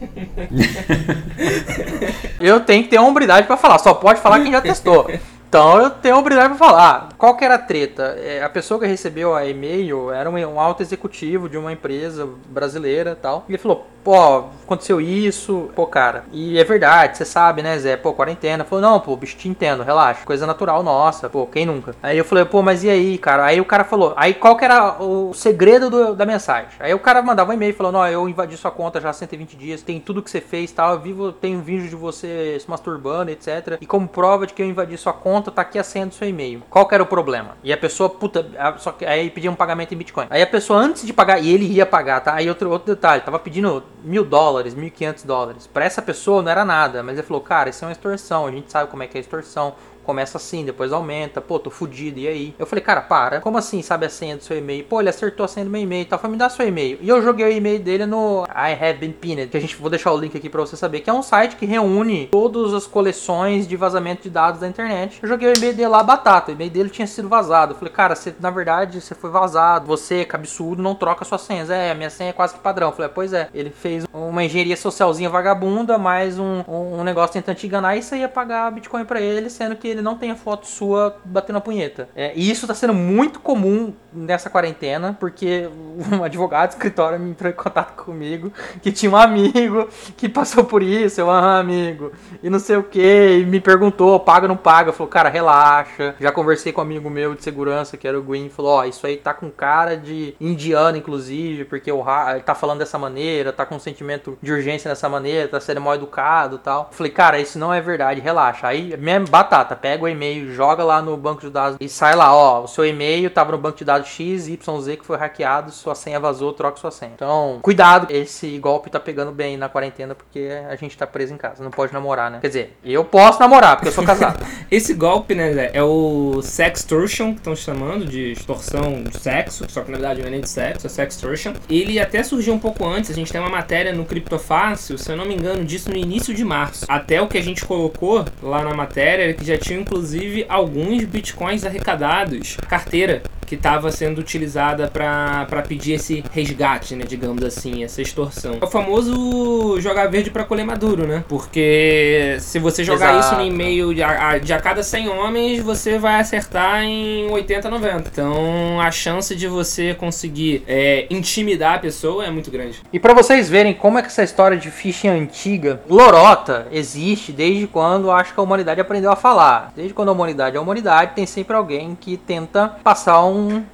eu 2.40 2.58
tenho 2.58 2.82
que 2.82 2.88
ter 2.88 2.98
hombridade 2.98 3.46
para 3.46 3.56
falar, 3.56 3.78
só 3.78 3.94
pode 3.94 4.20
falar 4.20 4.40
quem 4.40 4.50
já 4.50 4.60
testou. 4.60 5.08
Então 5.48 5.80
eu 5.80 5.90
tenho 5.90 6.16
obrigação 6.16 6.56
pra 6.56 6.58
falar. 6.58 7.10
Qual 7.16 7.36
que 7.36 7.44
era 7.44 7.54
a 7.54 7.58
treta? 7.58 8.18
É, 8.20 8.42
a 8.42 8.48
pessoa 8.48 8.80
que 8.80 8.86
recebeu 8.86 9.36
a 9.36 9.46
e-mail 9.46 10.10
era 10.10 10.28
um, 10.28 10.34
um 10.34 10.58
alto 10.58 10.82
executivo 10.82 11.48
de 11.48 11.56
uma 11.56 11.72
empresa 11.72 12.28
brasileira 12.48 13.16
tal. 13.20 13.44
E 13.48 13.52
ele 13.52 13.58
falou: 13.58 13.86
pô, 14.04 14.44
aconteceu 14.64 15.00
isso, 15.00 15.70
pô, 15.74 15.86
cara. 15.86 16.24
E 16.32 16.58
é 16.58 16.64
verdade, 16.64 17.16
você 17.16 17.24
sabe, 17.24 17.62
né, 17.62 17.78
Zé? 17.78 17.96
Pô, 17.96 18.12
quarentena. 18.12 18.64
Falou: 18.64 18.82
não, 18.82 19.00
pô, 19.00 19.16
bicho, 19.16 19.36
te 19.36 19.48
entendo, 19.48 19.82
relaxa. 19.82 20.24
Coisa 20.24 20.46
natural 20.46 20.82
nossa, 20.82 21.28
pô, 21.28 21.46
quem 21.46 21.66
nunca? 21.66 21.94
Aí 22.02 22.16
eu 22.16 22.24
falei: 22.24 22.44
pô, 22.44 22.62
mas 22.62 22.84
e 22.84 22.90
aí, 22.90 23.18
cara? 23.18 23.44
Aí 23.44 23.60
o 23.60 23.64
cara 23.64 23.84
falou: 23.84 24.12
aí 24.16 24.34
qual 24.34 24.56
que 24.56 24.64
era 24.64 25.02
o 25.02 25.32
segredo 25.34 25.90
do, 25.90 26.14
da 26.14 26.26
mensagem? 26.26 26.70
Aí 26.78 26.94
o 26.94 26.98
cara 26.98 27.22
mandava 27.22 27.50
um 27.50 27.54
e-mail 27.54 27.74
falando: 27.74 27.96
ó, 27.96 28.06
eu 28.06 28.28
invadi 28.28 28.56
sua 28.56 28.70
conta 28.70 29.00
já 29.00 29.10
há 29.10 29.12
120 29.12 29.56
dias, 29.56 29.82
tem 29.82 29.98
tudo 30.00 30.22
que 30.22 30.30
você 30.30 30.40
fez 30.40 30.70
tal. 30.70 30.94
Eu 30.94 31.00
vivo, 31.00 31.32
tenho 31.32 31.60
vídeo 31.60 31.88
de 31.88 31.96
você 31.96 32.58
se 32.60 32.68
masturbando, 32.70 33.30
etc. 33.30 33.78
E 33.80 33.86
como 33.86 34.06
prova 34.06 34.46
de 34.46 34.54
que 34.54 34.62
eu 34.62 34.66
invadi 34.66 34.96
sua 34.96 35.12
conta 35.12 35.30
conta, 35.30 35.50
tá 35.50 35.62
aqui 35.62 35.78
a 35.78 35.84
senha 35.84 36.06
do 36.06 36.14
seu 36.14 36.28
e-mail. 36.28 36.62
Qual 36.68 36.86
que 36.86 36.94
era 36.94 37.02
o 37.02 37.06
problema? 37.06 37.56
E 37.62 37.72
a 37.72 37.76
pessoa, 37.76 38.10
puta, 38.10 38.46
só 38.78 38.92
que 38.92 39.04
aí 39.04 39.30
pedia 39.30 39.50
um 39.50 39.54
pagamento 39.54 39.94
em 39.94 39.96
Bitcoin. 39.96 40.26
Aí 40.28 40.42
a 40.42 40.46
pessoa, 40.46 40.78
antes 40.78 41.06
de 41.06 41.12
pagar, 41.12 41.38
e 41.38 41.52
ele 41.52 41.66
ia 41.66 41.86
pagar, 41.86 42.20
tá? 42.20 42.34
Aí 42.34 42.48
outro, 42.48 42.70
outro 42.70 42.94
detalhe, 42.94 43.22
tava 43.22 43.38
pedindo 43.38 43.82
mil 44.02 44.24
dólares, 44.24 44.74
mil 44.74 44.88
e 44.88 44.90
quinhentos 44.90 45.24
dólares. 45.24 45.66
Pra 45.66 45.84
essa 45.84 46.00
pessoa 46.00 46.42
não 46.42 46.50
era 46.50 46.64
nada, 46.64 47.02
mas 47.02 47.18
ele 47.18 47.26
falou, 47.26 47.42
cara, 47.42 47.70
isso 47.70 47.84
é 47.84 47.88
uma 47.88 47.92
extorsão, 47.92 48.46
a 48.46 48.50
gente 48.50 48.70
sabe 48.70 48.90
como 48.90 49.02
é 49.02 49.06
que 49.06 49.18
é 49.18 49.20
extorsão 49.20 49.74
começa 50.04 50.38
assim, 50.38 50.64
depois 50.64 50.92
aumenta, 50.92 51.40
pô, 51.40 51.58
tô 51.58 51.70
fudido, 51.70 52.18
e 52.18 52.28
aí? 52.28 52.54
Eu 52.58 52.66
falei, 52.66 52.84
cara, 52.84 53.00
para, 53.00 53.40
como 53.40 53.58
assim 53.58 53.82
sabe 53.82 54.06
a 54.06 54.10
senha 54.10 54.36
do 54.36 54.42
seu 54.42 54.56
e-mail? 54.56 54.84
Pô, 54.84 55.00
ele 55.00 55.08
acertou 55.08 55.44
a 55.44 55.48
senha 55.48 55.64
do 55.64 55.70
meu 55.70 55.80
e-mail, 55.80 56.04
tá? 56.06 56.18
Foi 56.18 56.30
me 56.30 56.36
dar 56.36 56.48
seu 56.48 56.66
e-mail. 56.66 56.98
E 57.00 57.08
eu 57.08 57.22
joguei 57.22 57.46
o 57.46 57.52
e-mail 57.52 57.78
dele 57.78 58.06
no 58.06 58.44
I 58.46 58.72
Have 58.72 58.98
Been 58.98 59.12
Pinned, 59.12 59.48
que 59.48 59.56
a 59.56 59.60
gente 59.60 59.76
vou 59.76 59.90
deixar 59.90 60.12
o 60.12 60.16
link 60.16 60.36
aqui 60.36 60.48
pra 60.48 60.60
você 60.60 60.76
saber, 60.76 61.00
que 61.00 61.10
é 61.10 61.12
um 61.12 61.22
site 61.22 61.56
que 61.56 61.66
reúne 61.66 62.28
todas 62.30 62.74
as 62.74 62.86
coleções 62.86 63.66
de 63.66 63.76
vazamento 63.76 64.22
de 64.22 64.30
dados 64.30 64.60
da 64.60 64.68
internet. 64.68 65.18
Eu 65.22 65.28
joguei 65.28 65.48
o 65.48 65.56
e-mail 65.56 65.74
dele 65.74 65.88
lá, 65.88 66.02
batata, 66.02 66.50
o 66.50 66.54
e-mail 66.54 66.70
dele 66.70 66.90
tinha 66.90 67.06
sido 67.06 67.28
vazado. 67.28 67.72
Eu 67.72 67.78
falei, 67.78 67.92
cara, 67.92 68.14
você, 68.14 68.34
na 68.40 68.50
verdade, 68.50 69.00
você 69.00 69.14
foi 69.14 69.30
vazado, 69.30 69.86
você, 69.86 70.24
cabeçudo, 70.24 70.82
não 70.82 70.94
troca 70.94 71.24
suas 71.24 71.42
senhas. 71.42 71.70
É, 71.70 71.90
a 71.90 71.94
minha 71.94 72.10
senha 72.10 72.30
é 72.30 72.32
quase 72.32 72.54
que 72.54 72.60
padrão. 72.60 72.88
Eu 72.88 72.94
falei, 72.94 73.10
pois 73.14 73.32
é, 73.32 73.48
ele 73.54 73.70
fez 73.70 74.04
uma 74.12 74.44
engenharia 74.44 74.76
socialzinha 74.76 75.28
vagabunda, 75.28 75.98
mais 75.98 76.38
um, 76.38 76.62
um, 76.68 77.04
negócio 77.04 77.32
tentando 77.32 77.56
te 77.56 77.66
enganar 77.66 77.96
e 77.96 78.02
você 78.02 78.16
ia 78.16 78.28
pagar 78.28 78.70
Bitcoin 78.70 79.04
pra 79.04 79.20
ele, 79.20 79.50
sendo 79.50 79.76
que 79.76 79.88
ele 79.90 80.02
não 80.02 80.16
tem 80.16 80.30
a 80.30 80.36
foto 80.36 80.66
sua 80.66 81.16
batendo 81.24 81.56
a 81.56 81.60
punheta. 81.60 82.08
É, 82.14 82.32
e 82.34 82.50
isso 82.50 82.66
tá 82.66 82.74
sendo 82.74 82.94
muito 82.94 83.40
comum 83.40 83.94
nessa 84.12 84.50
quarentena, 84.50 85.16
porque 85.18 85.68
um 86.10 86.22
advogado 86.24 86.70
do 86.70 86.72
escritório 86.72 87.18
me 87.18 87.30
entrou 87.30 87.50
em 87.50 87.54
contato 87.54 88.02
comigo, 88.02 88.52
que 88.82 88.90
tinha 88.92 89.10
um 89.10 89.16
amigo 89.16 89.88
que 90.16 90.28
passou 90.28 90.64
por 90.64 90.82
isso, 90.82 91.20
eu, 91.20 91.30
ah, 91.30 91.58
amigo, 91.58 92.12
e 92.42 92.50
não 92.50 92.58
sei 92.58 92.76
o 92.76 92.82
que, 92.82 93.40
e 93.40 93.46
me 93.46 93.60
perguntou, 93.60 94.18
paga 94.20 94.44
ou 94.44 94.48
não 94.48 94.56
paga? 94.56 94.92
Falou, 94.92 95.08
cara, 95.08 95.28
relaxa. 95.28 96.14
Já 96.20 96.32
conversei 96.32 96.72
com 96.72 96.80
um 96.80 96.84
amigo 96.84 97.08
meu 97.08 97.34
de 97.34 97.42
segurança, 97.42 97.96
que 97.96 98.06
era 98.06 98.18
o 98.18 98.22
Green, 98.22 98.48
falou, 98.48 98.72
ó, 98.72 98.80
oh, 98.80 98.84
isso 98.84 99.06
aí 99.06 99.16
tá 99.16 99.32
com 99.32 99.50
cara 99.50 99.96
de 99.96 100.34
indiano, 100.40 100.96
inclusive, 100.96 101.64
porque 101.64 101.90
o 101.90 102.04
ele 102.30 102.40
tá 102.40 102.54
falando 102.54 102.78
dessa 102.78 102.98
maneira, 102.98 103.52
tá 103.52 103.64
com 103.64 103.76
um 103.76 103.80
sentimento 103.80 104.38
de 104.42 104.52
urgência 104.52 104.88
dessa 104.88 105.08
maneira, 105.08 105.48
tá 105.48 105.60
sendo 105.60 105.80
mal 105.80 105.94
educado 105.94 106.56
e 106.56 106.58
tal. 106.58 106.88
Falei, 106.92 107.12
cara, 107.12 107.38
isso 107.38 107.58
não 107.58 107.72
é 107.72 107.80
verdade, 107.80 108.20
relaxa. 108.20 108.66
Aí, 108.66 108.96
minha 108.96 109.20
batata, 109.20 109.76
pega 109.80 110.04
o 110.04 110.08
e-mail, 110.08 110.52
joga 110.52 110.84
lá 110.84 111.00
no 111.00 111.16
banco 111.16 111.40
de 111.40 111.50
dados 111.50 111.76
e 111.80 111.88
sai 111.88 112.14
lá, 112.14 112.34
ó, 112.34 112.64
o 112.64 112.68
seu 112.68 112.84
e-mail 112.84 113.30
tava 113.30 113.52
no 113.52 113.58
banco 113.58 113.78
de 113.78 113.84
dados 113.84 114.08
X, 114.08 114.48
Y, 114.48 114.80
Z 114.80 114.96
que 114.96 115.04
foi 115.04 115.16
hackeado, 115.16 115.70
sua 115.70 115.94
senha 115.94 116.20
vazou, 116.20 116.52
troca 116.52 116.78
sua 116.78 116.90
senha. 116.90 117.12
Então, 117.14 117.58
cuidado, 117.62 118.06
esse 118.10 118.58
golpe 118.58 118.90
tá 118.90 119.00
pegando 119.00 119.32
bem 119.32 119.56
na 119.56 119.68
quarentena 119.68 120.14
porque 120.14 120.48
a 120.68 120.76
gente 120.76 120.96
tá 120.96 121.06
preso 121.06 121.34
em 121.34 121.36
casa, 121.36 121.62
não 121.62 121.70
pode 121.70 121.92
namorar, 121.92 122.30
né? 122.30 122.38
Quer 122.40 122.48
dizer, 122.48 122.78
eu 122.84 123.04
posso 123.04 123.40
namorar 123.40 123.76
porque 123.76 123.88
eu 123.88 123.92
sou 123.92 124.04
casado. 124.04 124.44
Esse 124.70 124.94
golpe, 124.94 125.34
né, 125.34 125.52
Zé, 125.52 125.70
é 125.74 125.82
o 125.82 126.40
sextortion, 126.42 127.32
que 127.32 127.38
estão 127.38 127.56
chamando 127.56 128.06
de 128.06 128.32
extorsão 128.32 129.02
de 129.02 129.18
sexo, 129.18 129.64
só 129.68 129.82
que 129.82 129.90
na 129.90 129.98
verdade 129.98 130.20
não 130.20 130.28
é 130.28 130.30
nem 130.30 130.40
de 130.40 130.48
sexo, 130.48 130.86
é 130.86 130.90
sextortion. 130.90 131.54
Ele 131.68 131.98
até 131.98 132.22
surgiu 132.22 132.54
um 132.54 132.58
pouco 132.58 132.86
antes, 132.86 133.10
a 133.10 133.14
gente 133.14 133.32
tem 133.32 133.40
uma 133.40 133.50
matéria 133.50 133.92
no 133.92 134.04
Criptofácil, 134.04 134.98
se 134.98 135.10
eu 135.10 135.16
não 135.16 135.24
me 135.24 135.34
engano, 135.34 135.64
disso 135.64 135.90
no 135.90 135.96
início 135.96 136.34
de 136.34 136.44
março. 136.44 136.84
Até 136.88 137.20
o 137.20 137.28
que 137.28 137.38
a 137.38 137.42
gente 137.42 137.64
colocou 137.64 138.24
lá 138.42 138.62
na 138.62 138.74
matéria, 138.74 139.32
que 139.34 139.44
já 139.44 139.58
tinha 139.58 139.69
inclusive 139.74 140.44
alguns 140.48 141.04
bitcoins 141.04 141.64
arrecadados, 141.64 142.56
carteira 142.68 143.22
que 143.50 143.56
estava 143.56 143.90
sendo 143.90 144.20
utilizada 144.20 144.86
para 144.86 145.64
pedir 145.66 145.94
esse 145.94 146.22
resgate, 146.30 146.94
né, 146.94 147.04
digamos 147.04 147.42
assim, 147.42 147.82
essa 147.82 148.00
extorsão. 148.00 148.58
É 148.60 148.64
o 148.64 148.68
famoso 148.68 149.80
jogar 149.80 150.06
verde 150.06 150.30
para 150.30 150.44
colher 150.44 150.64
maduro, 150.64 151.04
né? 151.04 151.24
Porque 151.28 152.36
se 152.38 152.60
você 152.60 152.84
jogar 152.84 153.16
Exato. 153.16 153.26
isso 153.26 153.34
no 153.34 153.44
e-mail 153.44 153.92
de 153.92 154.04
a, 154.04 154.38
de 154.38 154.52
a 154.52 154.60
cada 154.60 154.84
100 154.84 155.08
homens, 155.08 155.60
você 155.64 155.98
vai 155.98 156.20
acertar 156.20 156.84
em 156.84 157.28
80, 157.28 157.68
90. 157.68 158.10
Então 158.12 158.80
a 158.80 158.88
chance 158.92 159.34
de 159.34 159.48
você 159.48 159.94
conseguir 159.94 160.62
é, 160.68 161.08
intimidar 161.10 161.74
a 161.74 161.78
pessoa 161.80 162.24
é 162.24 162.30
muito 162.30 162.52
grande. 162.52 162.80
E 162.92 163.00
pra 163.00 163.12
vocês 163.12 163.50
verem 163.50 163.74
como 163.74 163.98
é 163.98 164.02
que 164.02 164.06
essa 164.06 164.22
história 164.22 164.56
de 164.56 164.70
phishing 164.70 165.08
antiga, 165.08 165.80
lorota 165.88 166.68
existe 166.70 167.32
desde 167.32 167.66
quando 167.66 168.12
acho 168.12 168.32
que 168.32 168.38
a 168.38 168.44
humanidade 168.44 168.80
aprendeu 168.80 169.10
a 169.10 169.16
falar. 169.16 169.72
Desde 169.74 169.92
quando 169.92 170.10
a 170.10 170.12
humanidade 170.12 170.54
é 170.54 170.58
a 170.60 170.62
humanidade, 170.62 171.16
tem 171.16 171.26
sempre 171.26 171.56
alguém 171.56 171.98
que 172.00 172.16
tenta 172.16 172.76
passar 172.84 173.24
um 173.24 173.39
không? 173.48 173.64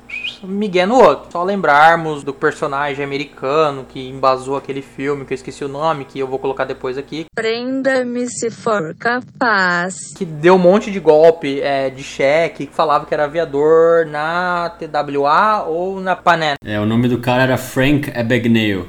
Migué 0.43 0.87
no 0.87 0.97
outro. 0.97 1.31
Só 1.33 1.43
lembrarmos 1.43 2.23
do 2.23 2.33
personagem 2.33 3.05
americano 3.05 3.85
que 3.89 4.09
embasou 4.09 4.57
aquele 4.57 4.83
filme, 4.83 5.25
que 5.25 5.33
eu 5.33 5.37
esqueci 5.37 5.65
o 5.65 5.69
nome, 5.69 6.05
que 6.05 6.19
eu 6.19 6.27
vou 6.27 6.39
colocar 6.39 6.65
depois 6.65 6.97
aqui, 6.99 7.27
Prenda-me 7.35 8.29
se 8.29 8.51
for 8.51 8.95
capaz. 8.99 10.15
que 10.17 10.25
deu 10.25 10.55
um 10.55 10.59
monte 10.59 10.91
de 10.91 11.01
golpe 11.01 11.61
é, 11.61 11.91
de 11.91 12.03
cheque, 12.03 12.67
que 12.67 12.75
falava 12.75 13.07
que 13.07 13.15
era 13.15 13.25
aviador 13.25 14.07
na 14.07 14.71
TWA 14.79 15.65
ou 15.67 16.01
na 16.01 16.17
Panem. 16.17 16.55
É, 16.65 16.79
o 16.81 16.87
nome 16.87 17.09
do 17.09 17.19
cara 17.19 17.43
era 17.43 17.57
Frank 17.57 18.11
Abagnale. 18.11 18.87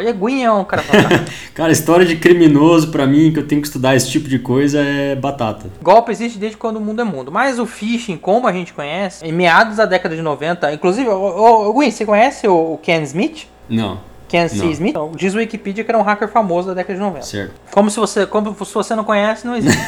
E 0.00 0.12
Gwyn 0.12 0.44
é 0.44 0.52
um 0.52 0.64
cara. 0.64 0.82
Cara, 1.54 1.72
história 1.72 2.04
de 2.04 2.16
criminoso 2.16 2.90
pra 2.90 3.06
mim, 3.06 3.32
que 3.32 3.38
eu 3.38 3.46
tenho 3.48 3.60
que 3.60 3.66
estudar 3.66 3.96
esse 3.96 4.10
tipo 4.10 4.28
de 4.28 4.38
coisa, 4.38 4.80
é 4.80 5.14
batata. 5.14 5.70
Golpe 5.82 6.12
existe 6.12 6.38
desde 6.38 6.56
quando 6.56 6.76
o 6.76 6.80
mundo 6.80 7.00
é 7.00 7.04
mundo. 7.04 7.32
Mas 7.32 7.58
o 7.58 7.64
phishing, 7.64 8.16
como 8.18 8.46
a 8.46 8.52
gente 8.52 8.72
conhece, 8.74 9.24
em 9.24 9.32
meados 9.32 9.76
da 9.76 9.86
década 9.86 10.14
de 10.14 10.22
90, 10.22 10.65
inclusive, 10.72 11.08
ô, 11.08 11.14
ô, 11.14 11.68
ô, 11.68 11.72
Gwen, 11.72 11.90
você 11.90 12.04
conhece 12.04 12.46
o, 12.48 12.78
Ken 12.82 13.02
Smith? 13.02 13.46
Não, 13.68 14.00
Ken 14.28 14.48
C. 14.48 14.56
Não. 14.56 14.70
Smith? 14.70 14.90
Então, 14.90 15.12
Diz 15.14 15.34
o 15.34 15.38
Wikipedia 15.38 15.84
que 15.84 15.90
era 15.90 15.98
um 15.98 16.02
hacker 16.02 16.28
famoso 16.28 16.68
da 16.68 16.74
década 16.74 16.94
de 16.94 17.00
90. 17.00 17.24
certo. 17.24 17.54
Como 17.70 17.90
se 17.90 17.98
você, 17.98 18.26
como 18.26 18.52
se 18.64 18.74
você 18.74 18.94
não 18.94 19.04
conhece, 19.04 19.46
não 19.46 19.56
existe. 19.56 19.76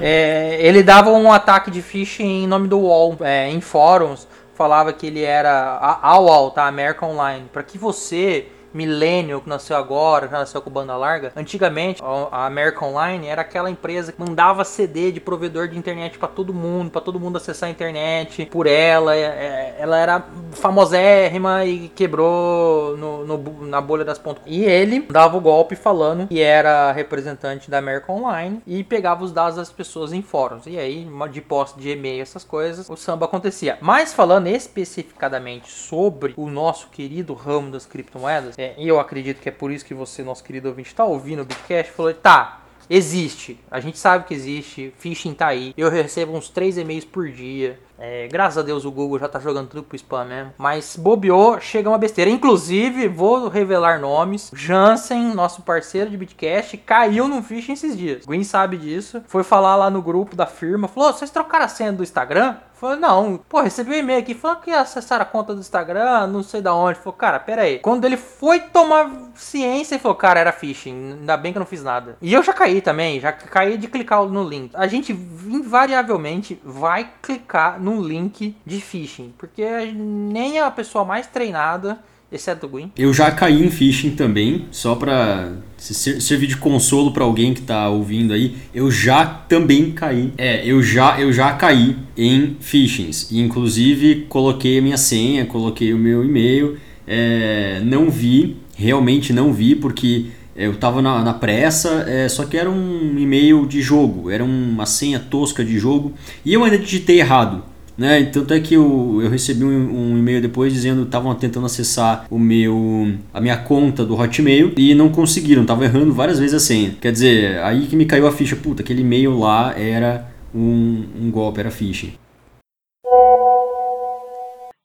É, 0.00 0.58
ele 0.60 0.82
dava 0.82 1.10
um 1.10 1.32
ataque 1.32 1.70
de 1.70 1.80
phishing 1.80 2.44
em 2.44 2.46
nome 2.46 2.68
do 2.68 2.78
UOL, 2.78 3.16
é, 3.20 3.48
em 3.48 3.60
fóruns, 3.60 4.26
falava 4.54 4.92
que 4.92 5.06
ele 5.06 5.22
era 5.22 5.50
a, 5.50 6.10
a 6.10 6.18
UOL, 6.18 6.50
tá? 6.50 6.66
American 6.66 7.12
Online, 7.12 7.46
para 7.50 7.62
que 7.62 7.78
você 7.78 8.48
millennial 8.74 9.40
que 9.40 9.48
nasceu 9.48 9.76
agora, 9.76 10.26
que 10.26 10.32
nasceu 10.32 10.60
com 10.60 10.70
banda 10.70 10.96
larga, 10.96 11.32
antigamente 11.36 12.02
a 12.30 12.46
American 12.46 12.88
Online 12.88 13.28
era 13.28 13.42
aquela 13.42 13.70
empresa 13.70 14.12
que 14.12 14.20
mandava 14.20 14.64
CD 14.64 15.12
de 15.12 15.20
provedor 15.20 15.68
de 15.68 15.78
internet 15.78 16.18
para 16.18 16.28
todo 16.28 16.52
mundo, 16.52 16.90
para 16.90 17.00
todo 17.00 17.20
mundo 17.20 17.36
acessar 17.36 17.68
a 17.68 17.72
internet 17.72 18.46
por 18.46 18.66
ela. 18.66 19.14
é, 19.14 19.20
é, 19.20 19.76
ela 19.78 19.98
era 19.98 20.24
famosérrima 20.52 21.64
e 21.64 21.88
quebrou 21.88 22.96
no, 22.96 23.24
no 23.24 23.64
na 23.66 23.80
bolha 23.80 24.04
das 24.04 24.18
pontas. 24.18 24.42
E 24.46 24.64
ele 24.64 25.00
dava 25.00 25.36
o 25.36 25.40
golpe 25.40 25.76
falando 25.76 26.26
que 26.28 26.40
era 26.40 26.92
representante 26.92 27.70
da 27.70 27.78
American 27.78 28.16
Online 28.16 28.62
e 28.66 28.82
pegava 28.82 29.24
os 29.24 29.32
dados 29.32 29.56
das 29.56 29.70
pessoas 29.70 30.12
em 30.12 30.22
fóruns. 30.22 30.66
E 30.66 30.78
aí, 30.78 31.08
de 31.30 31.40
posse 31.40 31.78
de 31.78 31.90
e-mail, 31.90 32.22
essas 32.22 32.44
coisas, 32.44 32.88
o 32.88 32.96
samba 32.96 33.26
acontecia. 33.26 33.78
Mas 33.80 34.12
falando 34.12 34.46
especificadamente 34.46 35.70
sobre 35.70 36.34
o 36.36 36.48
nosso 36.48 36.88
querido 36.88 37.34
ramo 37.34 37.70
das 37.70 37.86
criptomoedas, 37.86 38.56
é, 38.64 38.74
e 38.78 38.88
eu 38.88 38.98
acredito 38.98 39.40
que 39.40 39.48
é 39.48 39.52
por 39.52 39.70
isso 39.70 39.84
que 39.84 39.92
você, 39.92 40.22
nosso 40.22 40.42
querido 40.42 40.68
ouvinte, 40.68 40.88
está 40.88 41.04
ouvindo 41.04 41.42
o 41.42 41.44
Bitcast, 41.44 41.92
falou, 41.92 42.14
tá, 42.14 42.60
Existe, 42.88 43.58
a 43.70 43.80
gente 43.80 43.98
sabe 43.98 44.26
que 44.26 44.34
existe, 44.34 44.92
phishing 44.98 45.32
tá 45.32 45.46
aí. 45.46 45.72
Eu 45.76 45.88
recebo 45.88 46.36
uns 46.36 46.48
3 46.50 46.78
e-mails 46.78 47.04
por 47.04 47.28
dia. 47.30 47.78
É, 47.98 48.28
graças 48.28 48.58
a 48.58 48.62
Deus 48.62 48.84
o 48.84 48.90
Google 48.90 49.18
já 49.18 49.28
tá 49.28 49.38
jogando 49.38 49.68
tudo 49.68 49.84
pro 49.84 49.96
spam 49.96 50.24
mesmo. 50.24 50.52
Mas 50.58 50.96
bobeou, 50.96 51.60
chega 51.60 51.88
uma 51.88 51.96
besteira. 51.96 52.30
Inclusive, 52.30 53.08
vou 53.08 53.48
revelar 53.48 54.00
nomes. 54.00 54.50
Jansen, 54.52 55.32
nosso 55.32 55.62
parceiro 55.62 56.10
de 56.10 56.16
Bitcast, 56.16 56.76
caiu 56.78 57.28
num 57.28 57.42
phishing 57.42 57.72
esses 57.72 57.96
dias. 57.96 58.26
Gwen 58.26 58.44
sabe 58.44 58.76
disso. 58.76 59.22
Foi 59.28 59.42
falar 59.42 59.76
lá 59.76 59.88
no 59.88 60.02
grupo 60.02 60.36
da 60.36 60.46
firma. 60.46 60.88
Falou: 60.88 61.12
vocês 61.12 61.30
trocaram 61.30 61.64
a 61.64 61.68
senha 61.68 61.92
do 61.92 62.02
Instagram? 62.02 62.56
Falei, 62.84 63.00
não, 63.00 63.40
pô, 63.48 63.62
recebi 63.62 63.92
um 63.92 63.94
e-mail 63.94 64.18
aqui 64.18 64.34
falando 64.34 64.60
que 64.60 64.70
acessar 64.70 65.18
a 65.18 65.24
conta 65.24 65.54
do 65.54 65.60
Instagram, 65.60 66.26
não 66.26 66.42
sei 66.42 66.60
da 66.60 66.74
onde. 66.74 66.98
Falei, 66.98 67.18
cara, 67.18 67.40
pera 67.40 67.62
aí. 67.62 67.78
Quando 67.78 68.04
ele 68.04 68.18
foi 68.18 68.60
tomar 68.60 69.10
ciência, 69.34 69.94
ele 69.94 70.02
falou, 70.02 70.14
cara, 70.14 70.38
era 70.38 70.52
phishing. 70.52 71.12
Ainda 71.20 71.34
bem 71.38 71.50
que 71.50 71.56
eu 71.56 71.60
não 71.60 71.66
fiz 71.66 71.82
nada. 71.82 72.18
E 72.20 72.34
eu 72.34 72.42
já 72.42 72.52
caí 72.52 72.82
também, 72.82 73.18
já 73.20 73.32
caí 73.32 73.78
de 73.78 73.88
clicar 73.88 74.22
no 74.24 74.46
link. 74.46 74.70
A 74.74 74.86
gente 74.86 75.12
invariavelmente 75.12 76.60
vai 76.62 77.10
clicar 77.22 77.80
no 77.80 78.02
link 78.02 78.54
de 78.66 78.80
phishing, 78.82 79.34
porque 79.38 79.64
nem 79.94 80.60
a 80.60 80.70
pessoa 80.70 81.06
mais 81.06 81.26
treinada, 81.26 81.98
exceto 82.32 82.66
o 82.66 82.68
Gwyn, 82.68 82.90
Eu 82.96 83.12
já 83.14 83.30
caí 83.30 83.64
em 83.64 83.70
phishing 83.70 84.10
também, 84.10 84.66
só 84.70 84.94
pra 84.94 85.52
ser- 85.76 86.20
servir 86.20 86.46
de 86.48 86.56
consolo 86.56 87.12
pra 87.12 87.24
alguém 87.24 87.54
que 87.54 87.62
tá 87.62 87.88
ouvindo 87.88 88.32
aí. 88.32 88.56
Eu 88.74 88.90
já 88.90 89.24
também 89.24 89.92
caí. 89.92 90.32
É, 90.36 90.66
eu 90.66 90.82
já, 90.82 91.20
eu 91.20 91.32
já 91.32 91.52
caí 91.52 91.96
em 92.16 92.56
phishings. 92.60 93.30
E, 93.30 93.38
inclusive, 93.40 94.26
coloquei 94.28 94.78
a 94.78 94.82
minha 94.82 94.96
senha, 94.96 95.46
coloquei 95.46 95.92
o 95.92 95.98
meu 95.98 96.24
e-mail. 96.24 96.76
É, 97.06 97.80
não 97.84 98.10
vi, 98.10 98.56
realmente 98.76 99.32
não 99.32 99.52
vi, 99.52 99.74
porque 99.74 100.26
eu 100.56 100.74
tava 100.76 101.02
na, 101.02 101.22
na 101.22 101.34
pressa, 101.34 102.04
é, 102.08 102.28
só 102.28 102.44
que 102.44 102.56
era 102.56 102.70
um 102.70 103.18
e-mail 103.18 103.66
de 103.66 103.82
jogo, 103.82 104.30
era 104.30 104.42
uma 104.44 104.86
senha 104.86 105.18
tosca 105.20 105.64
de 105.64 105.78
jogo. 105.78 106.14
E 106.44 106.54
eu 106.54 106.64
ainda 106.64 106.78
digitei 106.78 107.20
errado. 107.20 107.62
Né? 107.96 108.24
Tanto 108.26 108.52
é 108.52 108.60
que 108.60 108.74
eu, 108.74 109.20
eu 109.22 109.30
recebi 109.30 109.64
um, 109.64 110.12
um 110.12 110.18
e-mail 110.18 110.42
depois 110.42 110.72
dizendo 110.72 111.02
que 111.02 111.08
estavam 111.08 111.34
tentando 111.34 111.66
acessar 111.66 112.26
o 112.28 112.38
meu 112.38 113.16
a 113.32 113.40
minha 113.40 113.56
conta 113.56 114.04
do 114.04 114.16
Hotmail 114.16 114.74
e 114.76 114.94
não 114.94 115.10
conseguiram, 115.10 115.62
estavam 115.62 115.84
errando 115.84 116.12
várias 116.12 116.38
vezes 116.38 116.54
a 116.54 116.60
senha. 116.60 116.94
Quer 117.00 117.12
dizer, 117.12 117.58
aí 117.62 117.86
que 117.86 117.94
me 117.94 118.04
caiu 118.04 118.26
a 118.26 118.32
ficha, 118.32 118.56
puta, 118.56 118.82
aquele 118.82 119.02
e-mail 119.02 119.38
lá 119.38 119.78
era 119.78 120.28
um, 120.54 121.06
um 121.16 121.30
golpe, 121.30 121.60
era 121.60 121.70
phishing. 121.70 122.18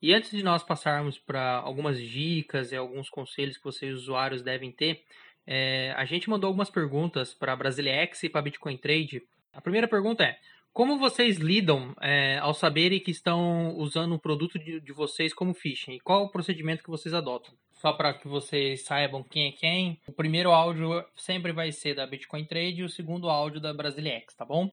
E 0.01 0.13
antes 0.13 0.32
de 0.32 0.44
nós 0.44 0.63
passarmos 0.63 1.18
para 1.18 1.58
algumas 1.58 2.00
dicas 2.00 2.72
e 2.72 2.75
alguns 2.75 3.10
conselhos 3.10 3.58
que 3.58 3.63
vocês 3.63 3.94
usuários 3.94 4.42
devem 4.42 4.72
ter, 4.72 5.04
é, 5.46 5.94
a 5.98 6.06
gente 6.06 6.30
mandou 6.30 6.48
algumas 6.48 6.70
perguntas 6.70 7.34
para 7.34 7.56
Brasilex 7.56 8.24
e 8.24 8.30
para 8.30 8.42
Bitcoin 8.42 8.78
Trade. 8.78 9.24
A 9.51 9.60
primeira 9.60 9.88
pergunta 9.88 10.24
é: 10.24 10.38
como 10.73 10.97
vocês 10.97 11.38
lidam 11.38 11.93
é, 12.01 12.38
ao 12.39 12.53
saberem 12.53 12.99
que 12.99 13.11
estão 13.11 13.75
usando 13.75 14.13
um 14.15 14.19
produto 14.19 14.57
de, 14.57 14.79
de 14.79 14.93
vocês 14.93 15.33
como 15.33 15.53
phishing? 15.53 15.93
E 15.93 15.99
qual 15.99 16.23
o 16.23 16.31
procedimento 16.31 16.83
que 16.83 16.89
vocês 16.89 17.13
adotam? 17.13 17.53
Só 17.73 17.93
para 17.93 18.13
que 18.13 18.27
vocês 18.27 18.83
saibam 18.83 19.23
quem 19.23 19.47
é 19.47 19.51
quem, 19.51 19.99
o 20.05 20.11
primeiro 20.11 20.51
áudio 20.51 21.03
sempre 21.15 21.53
vai 21.53 21.71
ser 21.71 21.95
da 21.95 22.05
Bitcoin 22.05 22.43
Trade 22.43 22.81
e 22.81 22.83
o 22.83 22.89
segundo 22.89 23.29
áudio 23.29 23.61
da 23.61 23.73
Brasilex, 23.73 24.35
tá 24.35 24.43
bom? 24.43 24.69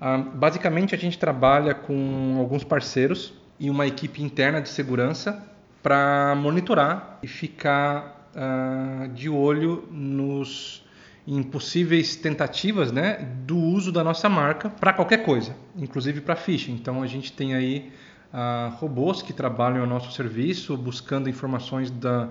Ah, 0.00 0.16
basicamente, 0.16 0.94
a 0.94 0.98
gente 0.98 1.18
trabalha 1.18 1.74
com 1.74 2.36
alguns 2.38 2.64
parceiros 2.64 3.34
e 3.60 3.68
uma 3.68 3.86
equipe 3.86 4.22
interna 4.22 4.60
de 4.60 4.70
segurança 4.70 5.46
para 5.82 6.34
monitorar 6.34 7.18
e 7.22 7.28
ficar 7.28 8.30
ah, 8.34 9.08
de 9.14 9.28
olho 9.28 9.86
nos 9.90 10.85
em 11.26 11.42
possíveis 11.42 12.14
tentativas 12.16 12.92
né, 12.92 13.26
do 13.46 13.56
uso 13.58 13.90
da 13.90 14.04
nossa 14.04 14.28
marca 14.28 14.70
para 14.70 14.92
qualquer 14.92 15.24
coisa, 15.24 15.56
inclusive 15.76 16.20
para 16.20 16.36
phishing. 16.36 16.72
Então, 16.72 17.02
a 17.02 17.06
gente 17.06 17.32
tem 17.32 17.54
aí 17.54 17.90
ah, 18.32 18.70
robôs 18.78 19.22
que 19.22 19.32
trabalham 19.32 19.80
ao 19.80 19.86
nosso 19.86 20.12
serviço, 20.12 20.76
buscando 20.76 21.28
informações 21.28 21.90
da, 21.90 22.28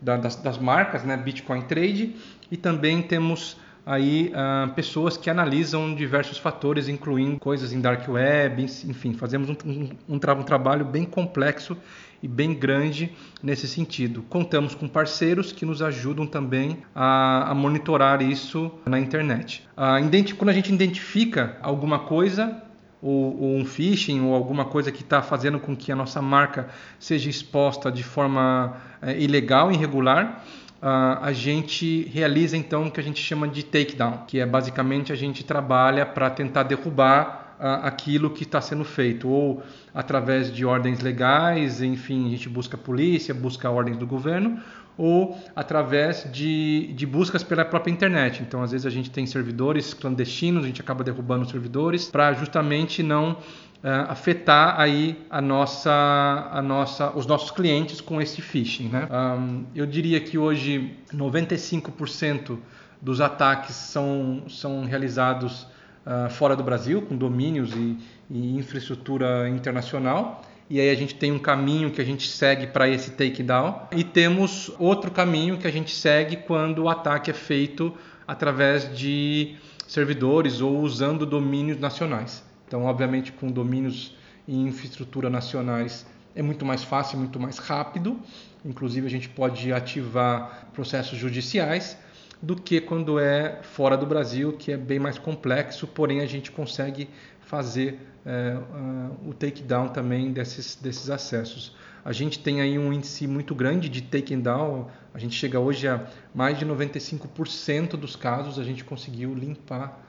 da- 0.00 0.16
das, 0.18 0.36
das 0.36 0.58
marcas, 0.58 1.04
né, 1.04 1.16
Bitcoin 1.16 1.62
Trade, 1.62 2.16
e 2.50 2.56
também 2.56 3.00
temos 3.00 3.56
aí 3.86 4.30
ah, 4.34 4.70
pessoas 4.76 5.16
que 5.16 5.30
analisam 5.30 5.94
diversos 5.94 6.36
fatores, 6.36 6.86
incluindo 6.88 7.38
coisas 7.40 7.72
em 7.72 7.80
dark 7.80 8.06
web, 8.08 8.62
enfim, 8.62 9.14
fazemos 9.14 9.48
um, 9.48 9.56
um- 9.64 9.88
um 10.08 10.14
um 10.16 10.42
trabalho 10.42 10.84
bem 10.84 11.04
complexo 11.06 11.76
e 12.24 12.28
bem 12.28 12.54
grande 12.54 13.12
nesse 13.42 13.68
sentido. 13.68 14.24
Contamos 14.30 14.74
com 14.74 14.88
parceiros 14.88 15.52
que 15.52 15.66
nos 15.66 15.82
ajudam 15.82 16.26
também 16.26 16.78
a, 16.94 17.50
a 17.50 17.54
monitorar 17.54 18.22
isso 18.22 18.72
na 18.86 18.98
internet. 18.98 19.62
Identi- 20.02 20.34
quando 20.34 20.48
a 20.48 20.54
gente 20.54 20.72
identifica 20.72 21.58
alguma 21.60 21.98
coisa, 21.98 22.62
ou, 23.02 23.38
ou 23.42 23.56
um 23.58 23.66
phishing 23.66 24.22
ou 24.22 24.34
alguma 24.34 24.64
coisa 24.64 24.90
que 24.90 25.02
está 25.02 25.20
fazendo 25.20 25.60
com 25.60 25.76
que 25.76 25.92
a 25.92 25.96
nossa 25.96 26.22
marca 26.22 26.70
seja 26.98 27.28
exposta 27.28 27.92
de 27.92 28.02
forma 28.02 28.78
é, 29.02 29.20
ilegal, 29.20 29.70
irregular, 29.70 30.42
uh, 30.80 31.20
a 31.20 31.30
gente 31.30 32.04
realiza 32.04 32.56
então 32.56 32.86
o 32.86 32.90
que 32.90 32.98
a 32.98 33.02
gente 33.02 33.20
chama 33.20 33.46
de 33.46 33.62
takedown, 33.62 34.22
que 34.26 34.40
é 34.40 34.46
basicamente 34.46 35.12
a 35.12 35.14
gente 35.14 35.44
trabalha 35.44 36.06
para 36.06 36.30
tentar 36.30 36.62
derrubar 36.62 37.43
aquilo 37.58 38.30
que 38.30 38.42
está 38.42 38.60
sendo 38.60 38.84
feito, 38.84 39.28
ou 39.28 39.62
através 39.94 40.52
de 40.52 40.64
ordens 40.64 41.00
legais, 41.00 41.80
enfim, 41.80 42.26
a 42.26 42.30
gente 42.30 42.48
busca 42.48 42.76
a 42.76 42.80
polícia, 42.80 43.34
busca 43.34 43.70
ordens 43.70 43.96
do 43.96 44.06
governo, 44.06 44.60
ou 44.96 45.36
através 45.56 46.28
de, 46.32 46.92
de 46.94 47.06
buscas 47.06 47.42
pela 47.42 47.64
própria 47.64 47.90
internet. 47.90 48.42
Então, 48.42 48.62
às 48.62 48.70
vezes 48.70 48.86
a 48.86 48.90
gente 48.90 49.10
tem 49.10 49.26
servidores 49.26 49.92
clandestinos, 49.92 50.64
a 50.64 50.66
gente 50.66 50.80
acaba 50.80 51.02
derrubando 51.02 51.44
os 51.44 51.50
servidores 51.50 52.06
para 52.06 52.32
justamente 52.32 53.02
não 53.02 53.32
uh, 53.32 54.08
afetar 54.08 54.78
aí 54.78 55.24
a 55.28 55.40
nossa, 55.40 56.48
a 56.52 56.62
nossa, 56.62 57.10
os 57.16 57.26
nossos 57.26 57.50
clientes 57.50 58.00
com 58.00 58.20
esse 58.20 58.40
phishing. 58.40 58.88
Né? 58.88 59.08
Um, 59.10 59.64
eu 59.74 59.86
diria 59.86 60.20
que 60.20 60.38
hoje 60.38 60.96
95% 61.12 62.58
dos 63.00 63.20
ataques 63.20 63.74
são, 63.74 64.44
são 64.48 64.84
realizados 64.84 65.66
uh, 66.06 66.30
fora 66.30 66.54
do 66.54 66.62
Brasil, 66.62 67.02
com 67.02 67.16
domínios 67.16 67.72
e, 67.74 67.98
e 68.30 68.56
infraestrutura 68.56 69.48
internacional 69.48 70.42
e 70.68 70.80
aí 70.80 70.88
a 70.88 70.94
gente 70.94 71.14
tem 71.14 71.30
um 71.30 71.38
caminho 71.38 71.90
que 71.90 72.00
a 72.00 72.04
gente 72.04 72.26
segue 72.26 72.66
para 72.66 72.88
esse 72.88 73.10
takedown 73.10 73.86
e 73.92 74.02
temos 74.02 74.72
outro 74.78 75.10
caminho 75.10 75.58
que 75.58 75.66
a 75.66 75.70
gente 75.70 75.94
segue 75.94 76.36
quando 76.38 76.84
o 76.84 76.88
ataque 76.88 77.30
é 77.30 77.34
feito 77.34 77.92
através 78.26 78.96
de 78.96 79.56
servidores 79.86 80.62
ou 80.62 80.80
usando 80.80 81.26
domínios 81.26 81.78
nacionais. 81.78 82.42
Então, 82.66 82.84
obviamente, 82.84 83.30
com 83.30 83.50
domínios 83.50 84.16
e 84.48 84.56
infraestrutura 84.56 85.28
nacionais 85.28 86.06
é 86.34 86.40
muito 86.40 86.64
mais 86.64 86.82
fácil, 86.82 87.18
muito 87.18 87.38
mais 87.38 87.58
rápido. 87.58 88.18
Inclusive, 88.64 89.06
a 89.06 89.10
gente 89.10 89.28
pode 89.28 89.70
ativar 89.70 90.68
processos 90.72 91.18
judiciais 91.18 91.98
do 92.44 92.54
que 92.54 92.78
quando 92.80 93.18
é 93.18 93.60
fora 93.62 93.96
do 93.96 94.04
Brasil, 94.04 94.52
que 94.52 94.70
é 94.70 94.76
bem 94.76 94.98
mais 94.98 95.18
complexo, 95.18 95.86
porém 95.86 96.20
a 96.20 96.26
gente 96.26 96.50
consegue 96.50 97.08
fazer 97.40 97.98
é, 98.24 98.56
uh, 98.56 99.28
o 99.28 99.32
takedown 99.32 99.88
também 99.88 100.30
desses, 100.30 100.76
desses 100.76 101.08
acessos. 101.08 101.74
A 102.04 102.12
gente 102.12 102.38
tem 102.38 102.60
aí 102.60 102.78
um 102.78 102.92
índice 102.92 103.26
muito 103.26 103.54
grande 103.54 103.88
de 103.88 104.02
takedown, 104.02 104.88
a 105.14 105.18
gente 105.18 105.34
chega 105.34 105.58
hoje 105.58 105.88
a 105.88 106.06
mais 106.34 106.58
de 106.58 106.66
95% 106.66 107.96
dos 107.96 108.14
casos 108.14 108.58
a 108.58 108.62
gente 108.62 108.84
conseguiu 108.84 109.34
limpar 109.34 110.04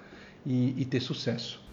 e, 0.46 0.82
e 0.82 0.84
ter 0.84 1.00
sucesso. 1.00 1.65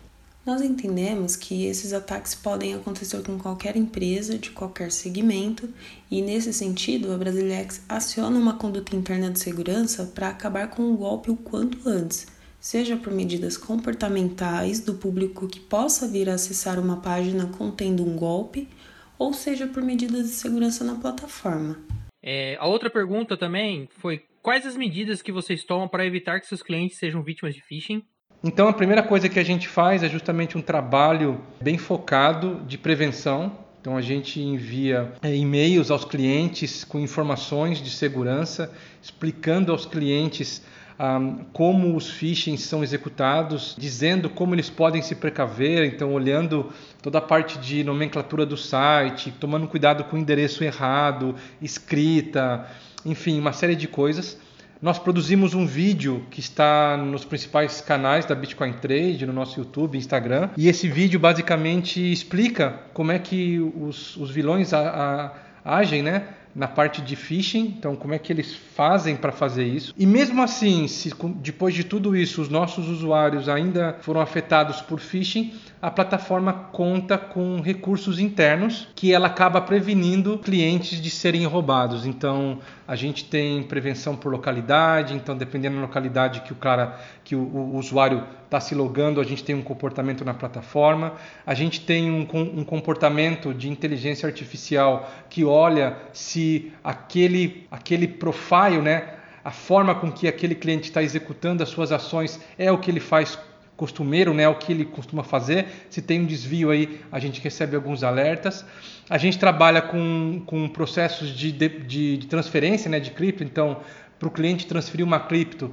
Nós 0.45 0.61
entendemos 0.61 1.37
que 1.37 1.67
esses 1.67 1.93
ataques 1.93 2.35
podem 2.35 2.75
acontecer 2.75 3.23
com 3.23 3.39
qualquer 3.39 3.77
empresa, 3.77 4.37
de 4.37 4.51
qualquer 4.51 4.91
segmento, 4.91 5.73
e 6.11 6.21
nesse 6.21 6.53
sentido, 6.53 7.13
a 7.13 7.17
Brasilex 7.17 7.85
aciona 7.89 8.37
uma 8.37 8.59
conduta 8.59 8.97
interna 8.97 9.31
de 9.31 9.39
segurança 9.39 10.05
para 10.05 10.29
acabar 10.29 10.69
com 10.69 10.83
o 10.83 10.97
golpe 10.97 11.31
o 11.31 11.37
quanto 11.37 11.89
antes, 11.89 12.27
seja 12.59 12.97
por 12.97 13.13
medidas 13.13 13.57
comportamentais 13.57 14.81
do 14.81 14.95
público 14.95 15.47
que 15.47 15.61
possa 15.61 16.09
vir 16.09 16.29
a 16.29 16.35
acessar 16.35 16.77
uma 16.81 16.97
página 16.97 17.47
contendo 17.47 18.05
um 18.05 18.17
golpe, 18.17 18.69
ou 19.17 19.33
seja 19.33 19.69
por 19.69 19.81
medidas 19.81 20.27
de 20.27 20.35
segurança 20.35 20.83
na 20.83 20.97
plataforma. 20.97 21.79
É, 22.21 22.57
a 22.59 22.67
outra 22.67 22.91
pergunta 22.91 23.37
também 23.37 23.89
foi 23.99 24.25
quais 24.43 24.67
as 24.67 24.77
medidas 24.77 25.23
que 25.23 25.31
vocês 25.31 25.63
tomam 25.63 25.87
para 25.87 26.05
evitar 26.05 26.41
que 26.41 26.49
seus 26.49 26.65
clientes 26.65 26.99
sejam 26.99 27.23
vítimas 27.23 27.55
de 27.55 27.63
phishing? 27.63 28.03
Então 28.45 28.67
a 28.67 28.73
primeira 28.73 29.05
coisa 29.05 29.29
que 29.29 29.39
a 29.39 29.45
gente 29.45 29.69
faz 29.69 30.03
é 30.03 30.09
justamente 30.09 30.59
um 30.59 30.63
trabalho 30.63 31.41
bem 31.61 31.79
focado 31.79 32.61
de 32.67 32.77
prevenção. 32.77 33.53
Então 33.81 33.97
a 33.97 34.01
gente 34.01 34.41
envia 34.41 35.13
é, 35.23 35.35
e-mails 35.35 35.91
aos 35.91 36.05
clientes 36.05 36.83
com 36.83 36.99
informações 36.99 37.81
de 37.81 37.91
segurança, 37.91 38.73
explicando 39.01 39.71
aos 39.71 39.87
clientes 39.87 40.63
um, 40.99 41.45
como 41.53 41.97
os 41.97 42.11
phishing 42.11 42.57
são 42.57 42.83
executados, 42.83 43.77
dizendo 43.79 44.29
como 44.29 44.55
eles 44.55 44.71
podem 44.71 45.03
se 45.03 45.15
precaver, 45.15 45.85
então 45.85 46.13
olhando 46.13 46.73
toda 47.01 47.19
a 47.19 47.21
parte 47.21 47.59
de 47.59 47.83
nomenclatura 47.83 48.45
do 48.45 48.57
site, 48.57 49.33
tomando 49.39 49.67
cuidado 49.69 50.05
com 50.05 50.17
o 50.17 50.19
endereço 50.19 50.63
errado, 50.63 51.35
escrita, 51.61 52.67
enfim, 53.05 53.39
uma 53.39 53.53
série 53.53 53.75
de 53.75 53.89
coisas. 53.89 54.39
Nós 54.83 54.99
produzimos 54.99 55.55
um 55.55 55.65
vídeo 55.65 56.27
que 56.29 56.41
está 56.41 56.97
nos 56.97 57.25
principais 57.25 57.81
canais 57.81 58.25
da 58.25 58.35
Bitcoin 58.35 58.73
Trade, 58.73 59.25
no 59.25 59.33
nosso 59.33 59.61
YouTube, 59.61 59.97
Instagram, 59.97 60.51
e 60.57 60.69
esse 60.69 60.89
vídeo 60.89 61.21
basicamente 61.21 62.01
explica 62.11 62.81
como 62.93 63.13
é 63.13 63.19
que 63.21 63.61
os, 63.61 64.17
os 64.17 64.29
vilões 64.33 64.75
a, 64.75 65.31
a, 65.65 65.79
agem, 65.79 66.03
né? 66.03 66.25
na 66.55 66.69
parte 66.69 67.01
de 67.01 67.17
phishing, 67.17 67.75
então 67.79 67.97
como 67.97 68.13
é 68.13 68.19
que 68.19 68.33
eles 68.33 68.55
fazem 68.55 69.17
para 69.17 69.33
fazer 69.33 69.65
isso. 69.65 69.95
E 69.97 70.05
mesmo 70.05 70.43
assim, 70.43 70.87
se 70.87 71.11
depois 71.37 71.75
de 71.75 71.85
tudo 71.85 72.15
isso 72.15 72.43
os 72.43 72.49
nossos 72.49 72.89
usuários 72.89 73.49
ainda 73.49 73.97
foram 74.01 74.21
afetados 74.21 74.81
por 74.83 75.01
phishing, 75.01 75.55
a 75.83 75.91
plataforma 75.91 76.53
conta 76.53 77.19
com 77.19 77.61
recursos 77.61 78.21
internos 78.21 78.87
que 78.95 79.13
ela 79.13 79.27
acaba 79.27 79.61
prevenindo 79.61 80.39
clientes 80.39 81.03
de 81.03 81.11
serem 81.11 81.45
roubados. 81.45 82.07
Então, 82.07 82.61
a 82.87 82.95
gente 82.95 83.25
tem 83.25 83.65
prevenção 83.65 84.15
por 84.15 84.31
localidade, 84.31 85.13
então 85.13 85.37
dependendo 85.37 85.75
da 85.75 85.83
localidade 85.83 86.43
que 86.43 86.53
o 86.53 86.55
cara, 86.55 87.01
que 87.25 87.35
o, 87.35 87.41
o 87.41 87.77
usuário 87.77 88.23
está 88.45 88.61
se 88.61 88.77
logando, 88.77 89.21
a 89.21 89.25
gente 89.25 89.43
tem 89.43 89.57
um 89.57 89.63
comportamento 89.63 90.25
na 90.25 90.33
plataforma. 90.33 91.15
A 91.45 91.53
gente 91.53 91.81
tem 91.81 92.09
um, 92.13 92.29
um 92.33 92.65
comportamento 92.65 93.53
de 93.53 93.69
inteligência 93.69 94.29
artificial 94.29 95.11
que 95.29 95.45
olha 95.45 95.97
se 96.13 96.73
aquele 96.85 97.67
aquele 97.73 98.07
profile, 98.07 98.81
né, 98.81 99.15
a 99.45 99.51
forma 99.51 99.97
com 99.97 100.13
que 100.13 100.29
aquele 100.29 100.55
cliente 100.55 100.85
está 100.85 101.03
executando 101.03 101.61
as 101.61 101.69
suas 101.69 101.91
ações 101.91 102.41
é 102.57 102.71
o 102.71 102.79
que 102.79 102.89
ele 102.89 103.01
faz 103.01 103.37
costumeiro, 103.83 104.33
né, 104.33 104.49
o 104.49 104.55
que 104.55 104.71
ele 104.71 104.85
costuma 104.85 105.25
fazer. 105.25 105.67
Se 105.91 106.01
tem 106.01 106.21
um 106.21 106.25
desvio 106.25 106.71
aí, 106.71 107.01
a 107.11 107.19
gente 107.19 107.41
recebe 107.41 107.75
alguns 107.75 108.05
alertas. 108.05 108.65
A 109.11 109.19
gente 109.19 109.37
trabalha 109.37 109.83
com, 109.83 110.41
com 110.47 110.69
processos 110.69 111.31
de, 111.31 111.51
de, 111.51 112.17
de 112.17 112.27
transferência 112.29 112.89
né, 112.89 113.01
de 113.01 113.11
cripto, 113.11 113.43
então 113.43 113.79
para 114.21 114.29
o 114.29 114.31
cliente 114.31 114.69
transferir 114.69 115.05
uma 115.05 115.19
cripto, 115.19 115.73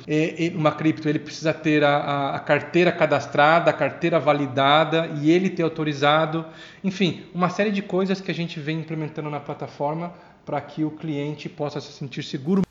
uma 0.55 0.71
cripto 0.71 1.07
ele 1.07 1.19
precisa 1.19 1.53
ter 1.53 1.83
a, 1.83 2.31
a, 2.31 2.39
carteira 2.39 2.91
cadastrada, 2.91 3.69
a 3.69 3.73
carteira 3.73 4.19
validada 4.19 5.07
e 5.21 5.29
ele 5.29 5.51
ter 5.51 5.61
autorizado, 5.61 6.43
enfim, 6.83 7.25
uma 7.31 7.49
série 7.51 7.69
de 7.69 7.83
coisas 7.83 8.19
que 8.19 8.31
a 8.31 8.33
gente 8.33 8.59
vem 8.59 8.79
implementando 8.79 9.29
na 9.29 9.39
plataforma 9.39 10.13
para 10.43 10.59
que 10.61 10.83
o 10.83 10.89
cliente 10.89 11.47
possa 11.47 11.79
se 11.79 11.91
sentir 11.91 12.23
seguro. 12.23 12.63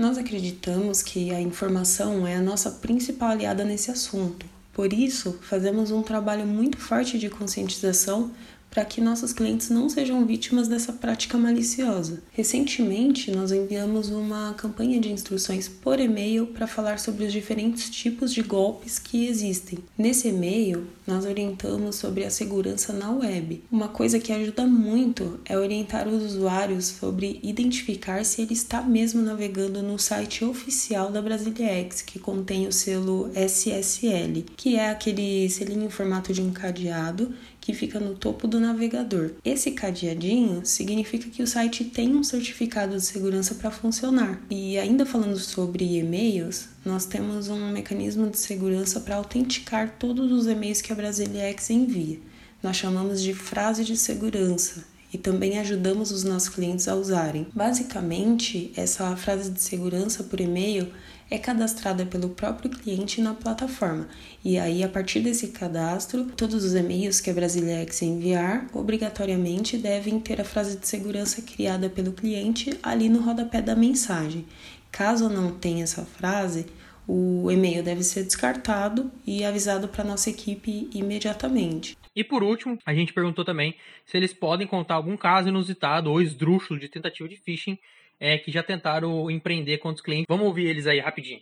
Nós 0.00 0.16
acreditamos 0.16 1.02
que 1.02 1.30
a 1.30 1.42
informação 1.42 2.26
é 2.26 2.34
a 2.34 2.40
nossa 2.40 2.70
principal 2.70 3.28
aliada 3.28 3.66
nesse 3.66 3.90
assunto. 3.90 4.46
Por 4.72 4.94
isso, 4.94 5.38
fazemos 5.42 5.90
um 5.90 6.02
trabalho 6.02 6.46
muito 6.46 6.78
forte 6.78 7.18
de 7.18 7.28
conscientização 7.28 8.30
para 8.70 8.84
que 8.84 9.00
nossos 9.00 9.32
clientes 9.32 9.68
não 9.68 9.88
sejam 9.88 10.24
vítimas 10.24 10.68
dessa 10.68 10.92
prática 10.92 11.36
maliciosa. 11.36 12.22
Recentemente, 12.32 13.30
nós 13.30 13.50
enviamos 13.50 14.10
uma 14.10 14.54
campanha 14.54 15.00
de 15.00 15.10
instruções 15.10 15.68
por 15.68 15.98
e-mail 15.98 16.46
para 16.46 16.66
falar 16.66 16.98
sobre 16.98 17.24
os 17.24 17.32
diferentes 17.32 17.90
tipos 17.90 18.32
de 18.32 18.42
golpes 18.42 18.98
que 18.98 19.26
existem. 19.26 19.78
Nesse 19.98 20.28
e-mail, 20.28 20.86
nós 21.06 21.24
orientamos 21.24 21.96
sobre 21.96 22.24
a 22.24 22.30
segurança 22.30 22.92
na 22.92 23.10
web. 23.10 23.64
Uma 23.70 23.88
coisa 23.88 24.20
que 24.20 24.32
ajuda 24.32 24.66
muito 24.66 25.40
é 25.44 25.58
orientar 25.58 26.06
os 26.06 26.22
usuários 26.22 26.86
sobre 26.86 27.40
identificar 27.42 28.24
se 28.24 28.42
ele 28.42 28.54
está 28.54 28.80
mesmo 28.82 29.20
navegando 29.20 29.82
no 29.82 29.98
site 29.98 30.44
oficial 30.44 31.10
da 31.10 31.20
Brasilex, 31.20 32.02
que 32.02 32.18
contém 32.18 32.68
o 32.68 32.72
selo 32.72 33.30
SSL, 33.34 34.44
que 34.56 34.76
é 34.76 34.90
aquele 34.90 35.48
selinho 35.50 35.86
em 35.86 35.90
formato 35.90 36.32
de 36.32 36.40
um 36.40 36.52
cadeado 36.52 37.34
que 37.70 37.76
fica 37.76 38.00
no 38.00 38.14
topo 38.14 38.48
do 38.48 38.58
navegador. 38.58 39.30
Esse 39.44 39.70
cadeadinho 39.70 40.62
significa 40.64 41.30
que 41.30 41.42
o 41.42 41.46
site 41.46 41.84
tem 41.84 42.14
um 42.16 42.24
certificado 42.24 42.96
de 42.96 43.02
segurança 43.02 43.54
para 43.54 43.70
funcionar. 43.70 44.40
E 44.50 44.76
ainda 44.76 45.06
falando 45.06 45.38
sobre 45.38 45.98
e-mails, 45.98 46.68
nós 46.84 47.04
temos 47.06 47.48
um 47.48 47.70
mecanismo 47.70 48.28
de 48.28 48.38
segurança 48.38 49.00
para 49.00 49.16
autenticar 49.16 49.96
todos 49.98 50.32
os 50.32 50.46
e-mails 50.46 50.80
que 50.80 50.92
a 50.92 50.96
Brasilex 50.96 51.70
envia. 51.70 52.18
Nós 52.60 52.76
chamamos 52.76 53.22
de 53.22 53.32
frase 53.32 53.84
de 53.84 53.96
segurança 53.96 54.84
e 55.12 55.18
também 55.18 55.58
ajudamos 55.58 56.10
os 56.10 56.24
nossos 56.24 56.48
clientes 56.48 56.88
a 56.88 56.94
usarem. 56.94 57.46
Basicamente, 57.54 58.72
essa 58.76 59.16
frase 59.16 59.50
de 59.50 59.60
segurança 59.60 60.24
por 60.24 60.40
e-mail 60.40 60.88
é 61.30 61.38
cadastrada 61.38 62.04
pelo 62.04 62.30
próprio 62.30 62.68
cliente 62.68 63.20
na 63.20 63.32
plataforma. 63.32 64.08
E 64.44 64.58
aí, 64.58 64.82
a 64.82 64.88
partir 64.88 65.20
desse 65.20 65.48
cadastro, 65.48 66.24
todos 66.36 66.64
os 66.64 66.74
e-mails 66.74 67.20
que 67.20 67.30
a 67.30 67.34
Brasilex 67.34 68.02
enviar 68.02 68.66
obrigatoriamente 68.72 69.78
devem 69.78 70.18
ter 70.18 70.40
a 70.40 70.44
frase 70.44 70.78
de 70.78 70.88
segurança 70.88 71.40
criada 71.40 71.88
pelo 71.88 72.12
cliente 72.12 72.76
ali 72.82 73.08
no 73.08 73.20
rodapé 73.20 73.62
da 73.62 73.76
mensagem. 73.76 74.44
Caso 74.90 75.28
não 75.28 75.52
tenha 75.52 75.84
essa 75.84 76.04
frase, 76.04 76.66
o 77.06 77.50
e-mail 77.50 77.82
deve 77.82 78.02
ser 78.02 78.24
descartado 78.24 79.10
e 79.26 79.44
avisado 79.44 79.88
para 79.88 80.04
nossa 80.04 80.30
equipe 80.30 80.88
imediatamente. 80.92 81.96
E 82.14 82.24
por 82.24 82.42
último, 82.42 82.76
a 82.84 82.92
gente 82.92 83.12
perguntou 83.12 83.44
também 83.44 83.74
se 84.04 84.16
eles 84.16 84.32
podem 84.32 84.66
contar 84.66 84.94
algum 84.94 85.16
caso 85.16 85.48
inusitado 85.48 86.10
ou 86.10 86.20
esdrúxulo 86.20 86.78
de 86.78 86.88
tentativa 86.88 87.28
de 87.28 87.36
phishing 87.36 87.78
é, 88.20 88.36
que 88.36 88.52
já 88.52 88.62
tentaram 88.62 89.30
empreender 89.30 89.78
com 89.78 89.88
os 89.88 90.00
clientes. 90.00 90.26
Vamos 90.28 90.46
ouvir 90.46 90.66
eles 90.66 90.86
aí 90.86 91.00
rapidinho. 91.00 91.40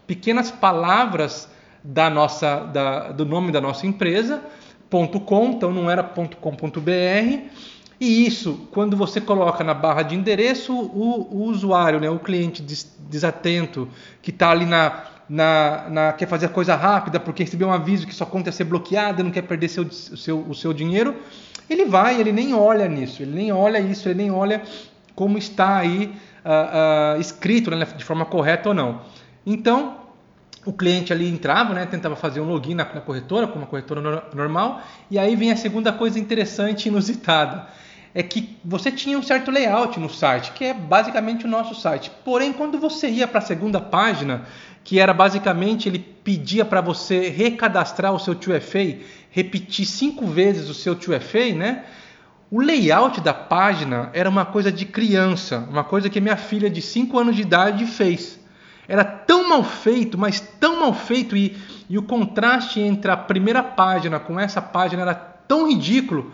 pequenas 0.07 0.48
palavras 0.48 1.50
da 1.83 2.09
nossa, 2.09 2.61
da, 2.61 3.11
do 3.11 3.26
nome 3.26 3.50
da 3.50 3.61
nossa 3.61 3.85
empresa, 3.85 4.44
.com, 4.88 5.48
então 5.48 5.72
não 5.72 5.90
era 5.90 6.05
.com.br. 6.05 7.40
E 7.98 8.26
isso, 8.26 8.68
quando 8.70 8.94
você 8.96 9.20
coloca 9.20 9.64
na 9.64 9.74
barra 9.74 10.02
de 10.02 10.14
endereço, 10.14 10.72
o, 10.72 11.26
o 11.33 11.42
usuário, 11.46 11.98
né, 11.98 12.09
o 12.09 12.20
cliente 12.20 12.62
des, 12.62 12.94
desatento, 13.09 13.88
que 14.22 14.31
está 14.31 14.50
ali 14.50 14.66
na, 14.66 15.15
na, 15.28 15.88
na, 15.88 16.12
quer 16.12 16.26
fazer 16.26 16.46
a 16.46 16.48
coisa 16.48 16.74
rápida 16.74 17.18
porque 17.18 17.42
recebeu 17.42 17.68
um 17.68 17.72
aviso 17.72 18.06
que 18.06 18.14
sua 18.14 18.26
conta 18.26 18.48
ia 18.48 18.52
ser 18.52 18.64
bloqueada, 18.64 19.22
não 19.22 19.30
quer 19.30 19.42
perder 19.42 19.68
seu, 19.68 19.84
o, 19.84 19.92
seu, 19.92 20.40
o 20.40 20.54
seu 20.54 20.72
dinheiro, 20.72 21.16
ele 21.68 21.84
vai, 21.84 22.20
ele 22.20 22.32
nem 22.32 22.54
olha 22.54 22.88
nisso, 22.88 23.22
ele 23.22 23.34
nem 23.34 23.52
olha 23.52 23.80
isso, 23.80 24.08
ele 24.08 24.22
nem 24.22 24.30
olha 24.30 24.62
como 25.14 25.36
está 25.36 25.78
aí 25.78 26.14
uh, 26.44 27.16
uh, 27.16 27.20
escrito 27.20 27.70
né, 27.70 27.84
de 27.96 28.04
forma 28.04 28.24
correta 28.24 28.68
ou 28.68 28.74
não. 28.74 29.00
Então, 29.44 29.96
o 30.64 30.72
cliente 30.72 31.12
ali 31.12 31.28
entrava, 31.28 31.74
né, 31.74 31.86
tentava 31.86 32.14
fazer 32.14 32.40
um 32.40 32.44
login 32.44 32.74
na, 32.74 32.84
na 32.84 33.00
corretora, 33.00 33.46
como 33.46 33.60
uma 33.60 33.66
corretora 33.66 34.00
no, 34.00 34.22
normal, 34.34 34.82
e 35.10 35.18
aí 35.18 35.34
vem 35.34 35.50
a 35.50 35.56
segunda 35.56 35.92
coisa 35.92 36.18
interessante 36.18 36.86
e 36.86 36.88
inusitada. 36.88 37.66
É 38.18 38.22
que 38.22 38.57
você 38.64 38.90
tinha 38.90 39.18
um 39.18 39.22
certo 39.22 39.50
layout 39.50 40.00
no 40.00 40.09
site, 40.09 40.52
que 40.52 40.64
é 40.64 40.72
basicamente 40.72 41.44
o 41.44 41.48
nosso 41.48 41.74
site. 41.74 42.11
Porém, 42.24 42.50
quando 42.50 42.79
você 42.79 43.11
ia 43.11 43.29
para 43.29 43.40
a 43.40 43.42
segunda 43.42 43.79
página, 43.79 44.46
que 44.83 44.98
era 44.98 45.12
basicamente 45.12 45.87
ele 45.87 45.98
pedia 45.98 46.64
para 46.64 46.81
você 46.81 47.29
recadastrar 47.29 48.14
o 48.14 48.18
seu 48.18 48.35
2FA, 48.35 49.00
repetir 49.29 49.85
cinco 49.85 50.24
vezes 50.24 50.70
o 50.70 50.72
seu 50.72 50.96
2FA, 50.96 51.55
né? 51.55 51.85
O 52.50 52.59
layout 52.59 53.20
da 53.20 53.35
página 53.35 54.09
era 54.14 54.31
uma 54.31 54.46
coisa 54.46 54.72
de 54.72 54.87
criança, 54.87 55.66
uma 55.68 55.85
coisa 55.85 56.09
que 56.09 56.18
minha 56.18 56.38
filha 56.38 56.70
de 56.70 56.81
5 56.81 57.18
anos 57.18 57.37
de 57.37 57.42
idade 57.42 57.85
fez. 57.85 58.40
Era 58.88 59.05
tão 59.05 59.46
mal 59.46 59.62
feito, 59.62 60.16
mas 60.16 60.40
tão 60.40 60.81
mal 60.81 60.94
feito, 60.94 61.37
e, 61.37 61.55
e 61.87 61.98
o 61.98 62.02
contraste 62.02 62.81
entre 62.81 63.11
a 63.11 63.16
primeira 63.18 63.62
página 63.62 64.18
com 64.18 64.40
essa 64.40 64.62
página 64.62 65.02
era 65.02 65.14
tão 65.14 65.68
ridículo 65.68 66.33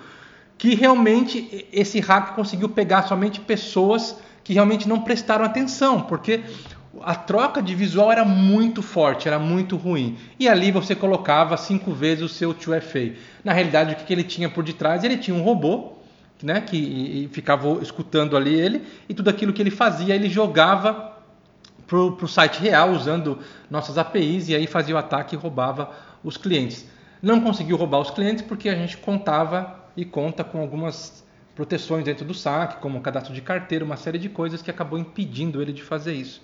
que 0.62 0.76
realmente 0.76 1.66
esse 1.72 1.98
hack 1.98 2.36
conseguiu 2.36 2.68
pegar 2.68 3.02
somente 3.02 3.40
pessoas 3.40 4.16
que 4.44 4.52
realmente 4.52 4.88
não 4.88 5.00
prestaram 5.00 5.44
atenção, 5.44 6.02
porque 6.02 6.44
a 7.00 7.16
troca 7.16 7.60
de 7.60 7.74
visual 7.74 8.12
era 8.12 8.24
muito 8.24 8.80
forte, 8.80 9.26
era 9.26 9.40
muito 9.40 9.76
ruim. 9.76 10.16
E 10.38 10.48
ali 10.48 10.70
você 10.70 10.94
colocava 10.94 11.56
cinco 11.56 11.90
vezes 11.90 12.22
o 12.22 12.28
seu 12.28 12.54
2FA. 12.54 13.16
Na 13.42 13.52
realidade, 13.52 13.92
o 13.92 13.96
que 13.96 14.12
ele 14.12 14.22
tinha 14.22 14.48
por 14.48 14.62
detrás? 14.62 15.02
Ele 15.02 15.16
tinha 15.16 15.36
um 15.36 15.42
robô 15.42 15.94
né, 16.40 16.60
que 16.60 17.28
ficava 17.32 17.82
escutando 17.82 18.36
ali 18.36 18.54
ele, 18.54 18.84
e 19.08 19.14
tudo 19.14 19.30
aquilo 19.30 19.52
que 19.52 19.60
ele 19.60 19.72
fazia, 19.72 20.14
ele 20.14 20.28
jogava 20.28 21.12
para 21.88 21.98
o 21.98 22.28
site 22.28 22.60
real 22.60 22.92
usando 22.92 23.40
nossas 23.68 23.98
APIs 23.98 24.48
e 24.48 24.54
aí 24.54 24.68
fazia 24.68 24.94
o 24.94 24.98
ataque 24.98 25.34
e 25.34 25.38
roubava 25.38 25.90
os 26.22 26.36
clientes. 26.36 26.86
Não 27.20 27.40
conseguiu 27.40 27.76
roubar 27.76 27.98
os 27.98 28.10
clientes 28.10 28.44
porque 28.44 28.68
a 28.68 28.76
gente 28.76 28.96
contava 28.96 29.81
e 29.96 30.04
conta 30.04 30.42
com 30.42 30.60
algumas 30.60 31.24
proteções 31.54 32.04
dentro 32.04 32.24
do 32.24 32.34
saque, 32.34 32.80
como 32.80 33.00
cadastro 33.00 33.34
de 33.34 33.42
carteira, 33.42 33.84
uma 33.84 33.96
série 33.96 34.18
de 34.18 34.28
coisas 34.28 34.62
que 34.62 34.70
acabou 34.70 34.98
impedindo 34.98 35.60
ele 35.60 35.72
de 35.72 35.82
fazer 35.82 36.14
isso. 36.14 36.42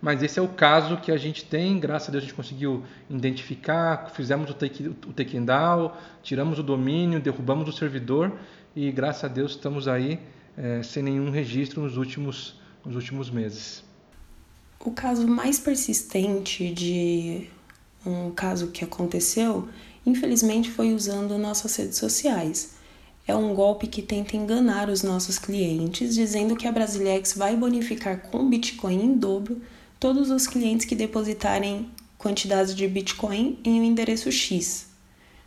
Mas 0.00 0.22
esse 0.22 0.38
é 0.38 0.42
o 0.42 0.48
caso 0.48 0.96
que 0.96 1.12
a 1.12 1.16
gente 1.16 1.44
tem, 1.44 1.78
graças 1.78 2.08
a 2.08 2.12
Deus 2.12 2.24
a 2.24 2.26
gente 2.26 2.34
conseguiu 2.34 2.84
identificar, 3.08 4.10
fizemos 4.14 4.50
o 4.50 4.54
take, 4.54 4.88
o 4.88 5.12
takedown, 5.12 5.44
down, 5.44 5.92
tiramos 6.22 6.58
o 6.58 6.62
domínio, 6.62 7.20
derrubamos 7.20 7.68
o 7.68 7.72
servidor 7.72 8.38
e 8.74 8.90
graças 8.90 9.24
a 9.24 9.28
Deus 9.28 9.52
estamos 9.52 9.86
aí 9.86 10.18
é, 10.56 10.82
sem 10.82 11.02
nenhum 11.02 11.30
registro 11.30 11.82
nos 11.82 11.98
últimos, 11.98 12.58
nos 12.84 12.96
últimos 12.96 13.30
meses. 13.30 13.84
O 14.82 14.90
caso 14.90 15.28
mais 15.28 15.58
persistente 15.58 16.72
de 16.72 17.48
um 18.04 18.30
caso 18.30 18.68
que 18.68 18.82
aconteceu, 18.82 19.68
infelizmente, 20.06 20.70
foi 20.70 20.94
usando 20.94 21.36
nossas 21.36 21.76
redes 21.76 21.98
sociais. 21.98 22.79
É 23.30 23.36
um 23.36 23.54
golpe 23.54 23.86
que 23.86 24.02
tenta 24.02 24.36
enganar 24.36 24.90
os 24.90 25.04
nossos 25.04 25.38
clientes, 25.38 26.16
dizendo 26.16 26.56
que 26.56 26.66
a 26.66 26.72
Brasilex 26.72 27.32
vai 27.34 27.54
bonificar 27.54 28.22
com 28.22 28.50
Bitcoin 28.50 29.04
em 29.04 29.16
dobro 29.16 29.62
todos 30.00 30.30
os 30.30 30.48
clientes 30.48 30.84
que 30.84 30.96
depositarem 30.96 31.88
quantidades 32.18 32.74
de 32.74 32.88
Bitcoin 32.88 33.56
em 33.62 33.80
um 33.80 33.84
endereço 33.84 34.32
X. 34.32 34.88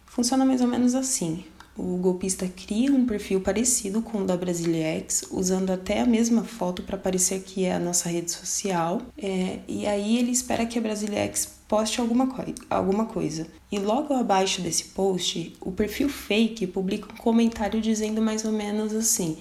Funciona 0.06 0.46
mais 0.46 0.62
ou 0.62 0.68
menos 0.68 0.96
assim. 0.96 1.44
O 1.76 1.98
golpista 1.98 2.48
cria 2.48 2.90
um 2.90 3.06
perfil 3.06 3.42
parecido 3.42 4.02
com 4.02 4.20
o 4.20 4.26
da 4.26 4.38
Brasilex, 4.38 5.26
usando 5.30 5.72
até 5.72 6.00
a 6.00 6.06
mesma 6.06 6.46
foto 6.46 6.84
para 6.84 6.98
parecer 6.98 7.42
que 7.42 7.66
é 7.66 7.74
a 7.74 7.80
nossa 7.80 8.08
rede 8.08 8.32
social. 8.32 9.02
É, 9.18 9.60
e 9.68 9.86
aí 9.86 10.20
ele 10.20 10.32
espera 10.32 10.66
que 10.66 10.80
a 10.80 10.82
Brasilex 10.82 11.53
poste 11.68 12.00
alguma, 12.00 12.30
alguma 12.70 13.06
coisa. 13.06 13.48
E 13.72 13.80
logo 13.80 14.14
abaixo 14.14 14.62
desse 14.62 14.86
post, 14.86 15.54
o 15.62 15.72
perfil 15.72 16.10
fake 16.10 16.68
publica 16.68 17.12
um 17.12 17.18
comentário 17.18 17.82
dizendo 17.82 18.22
mais 18.22 18.46
ou 18.46 18.52
menos 18.52 18.94
assim: 18.94 19.38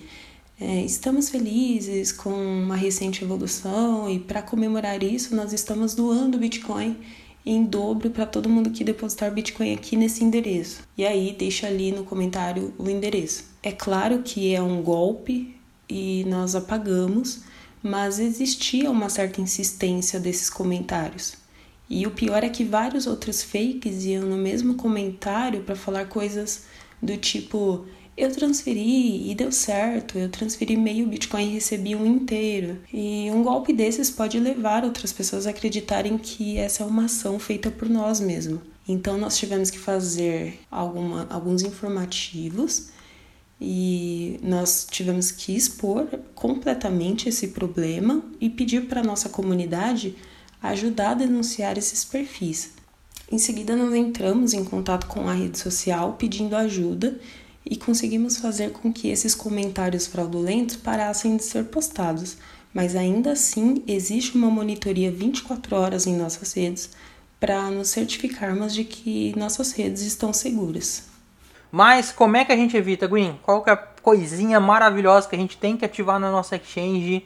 é, 0.60 0.82
Estamos 0.82 1.28
felizes 1.28 2.12
com 2.12 2.30
uma 2.30 2.76
recente 2.76 3.24
evolução 3.24 4.10
e 4.10 4.18
para 4.18 4.42
comemorar 4.42 5.02
isso 5.02 5.34
nós 5.34 5.52
estamos 5.52 5.94
doando 5.94 6.38
Bitcoin 6.38 6.96
em 7.44 7.64
dobro 7.64 8.10
para 8.10 8.24
todo 8.24 8.48
mundo 8.48 8.70
que 8.70 8.84
depositar 8.84 9.32
Bitcoin 9.32 9.74
aqui 9.74 9.96
nesse 9.96 10.22
endereço. 10.22 10.82
E 10.96 11.04
aí 11.04 11.34
deixa 11.36 11.66
ali 11.66 11.90
no 11.90 12.04
comentário 12.04 12.72
o 12.78 12.88
endereço. 12.88 13.44
É 13.62 13.72
claro 13.72 14.22
que 14.22 14.54
é 14.54 14.62
um 14.62 14.80
golpe 14.82 15.54
e 15.88 16.24
nós 16.28 16.54
apagamos, 16.54 17.42
mas 17.82 18.18
existia 18.18 18.90
uma 18.90 19.08
certa 19.08 19.40
insistência 19.40 20.20
desses 20.20 20.48
comentários. 20.48 21.41
E 21.94 22.06
o 22.06 22.10
pior 22.10 22.42
é 22.42 22.48
que 22.48 22.64
vários 22.64 23.06
outros 23.06 23.42
fakes 23.42 24.06
iam 24.06 24.22
no 24.22 24.38
mesmo 24.38 24.76
comentário 24.76 25.62
para 25.62 25.76
falar 25.76 26.06
coisas 26.06 26.62
do 27.02 27.18
tipo 27.18 27.84
eu 28.16 28.32
transferi 28.32 29.30
e 29.30 29.34
deu 29.34 29.52
certo, 29.52 30.16
eu 30.16 30.30
transferi 30.30 30.74
meio 30.74 31.06
Bitcoin 31.06 31.50
e 31.50 31.52
recebi 31.52 31.94
um 31.94 32.06
inteiro. 32.06 32.78
E 32.90 33.30
um 33.30 33.42
golpe 33.42 33.74
desses 33.74 34.10
pode 34.10 34.40
levar 34.40 34.84
outras 34.84 35.12
pessoas 35.12 35.46
a 35.46 35.50
acreditarem 35.50 36.16
que 36.16 36.56
essa 36.56 36.82
é 36.82 36.86
uma 36.86 37.04
ação 37.04 37.38
feita 37.38 37.70
por 37.70 37.90
nós 37.90 38.20
mesmos. 38.20 38.60
Então 38.88 39.18
nós 39.18 39.36
tivemos 39.36 39.70
que 39.70 39.78
fazer 39.78 40.60
alguma, 40.70 41.26
alguns 41.28 41.60
informativos 41.60 42.88
e 43.60 44.40
nós 44.42 44.86
tivemos 44.90 45.30
que 45.30 45.54
expor 45.54 46.08
completamente 46.34 47.28
esse 47.28 47.48
problema 47.48 48.22
e 48.40 48.48
pedir 48.48 48.88
para 48.88 49.02
a 49.02 49.04
nossa 49.04 49.28
comunidade 49.28 50.16
ajudar 50.62 51.10
a 51.10 51.14
denunciar 51.14 51.76
esses 51.76 52.04
perfis. 52.04 52.70
Em 53.30 53.38
seguida, 53.38 53.74
nós 53.74 53.94
entramos 53.94 54.52
em 54.52 54.64
contato 54.64 55.06
com 55.06 55.28
a 55.28 55.32
rede 55.32 55.58
social 55.58 56.14
pedindo 56.18 56.54
ajuda 56.54 57.18
e 57.64 57.76
conseguimos 57.76 58.36
fazer 58.36 58.72
com 58.72 58.92
que 58.92 59.08
esses 59.08 59.34
comentários 59.34 60.06
fraudulentos 60.06 60.76
parassem 60.76 61.36
de 61.36 61.44
ser 61.44 61.64
postados. 61.64 62.36
Mas 62.74 62.96
ainda 62.96 63.32
assim, 63.32 63.82
existe 63.86 64.36
uma 64.36 64.50
monitoria 64.50 65.10
24 65.10 65.76
horas 65.76 66.06
em 66.06 66.16
nossas 66.16 66.52
redes 66.52 66.90
para 67.38 67.70
nos 67.70 67.88
certificarmos 67.88 68.72
de 68.72 68.84
que 68.84 69.36
nossas 69.36 69.72
redes 69.72 70.02
estão 70.02 70.32
seguras. 70.32 71.04
Mas 71.70 72.12
como 72.12 72.36
é 72.36 72.44
que 72.44 72.52
a 72.52 72.56
gente 72.56 72.76
evita, 72.76 73.06
Gwen? 73.06 73.38
Qual 73.42 73.64
é 73.66 73.72
a 73.72 73.76
coisinha 73.76 74.60
maravilhosa 74.60 75.28
que 75.28 75.34
a 75.34 75.38
gente 75.38 75.56
tem 75.56 75.76
que 75.76 75.84
ativar 75.84 76.20
na 76.20 76.30
nossa 76.30 76.56
exchange 76.56 77.24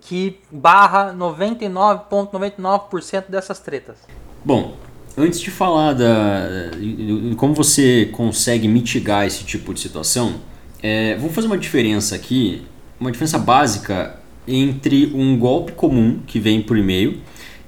que 0.00 0.38
barra 0.50 1.14
99,99% 1.14 3.24
dessas 3.28 3.58
tretas? 3.58 3.96
Bom, 4.44 4.76
antes 5.16 5.40
de 5.40 5.50
falar 5.50 5.94
da 5.94 6.68
de 6.78 7.34
como 7.36 7.54
você 7.54 8.10
consegue 8.12 8.68
mitigar 8.68 9.26
esse 9.26 9.44
tipo 9.44 9.72
de 9.72 9.80
situação, 9.80 10.34
é, 10.82 11.16
vamos 11.16 11.34
fazer 11.34 11.46
uma 11.46 11.58
diferença 11.58 12.14
aqui, 12.14 12.62
uma 13.00 13.10
diferença 13.10 13.38
básica 13.38 14.18
entre 14.46 15.10
um 15.14 15.38
golpe 15.38 15.72
comum 15.72 16.20
que 16.26 16.38
vem 16.38 16.62
por 16.62 16.76
e-mail 16.76 17.18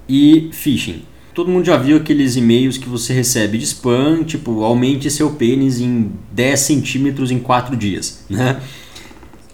e 0.08 0.50
phishing. 0.52 1.02
Todo 1.34 1.50
mundo 1.50 1.64
já 1.64 1.76
viu 1.76 1.96
aqueles 1.96 2.36
e-mails 2.36 2.78
que 2.78 2.88
você 2.88 3.12
recebe 3.12 3.58
de 3.58 3.64
spam, 3.64 4.24
tipo, 4.24 4.64
aumente 4.64 5.10
seu 5.10 5.30
pênis 5.30 5.80
em 5.80 6.12
10 6.32 6.60
centímetros 6.60 7.30
em 7.30 7.38
4 7.38 7.76
dias, 7.76 8.24
né? 8.28 8.60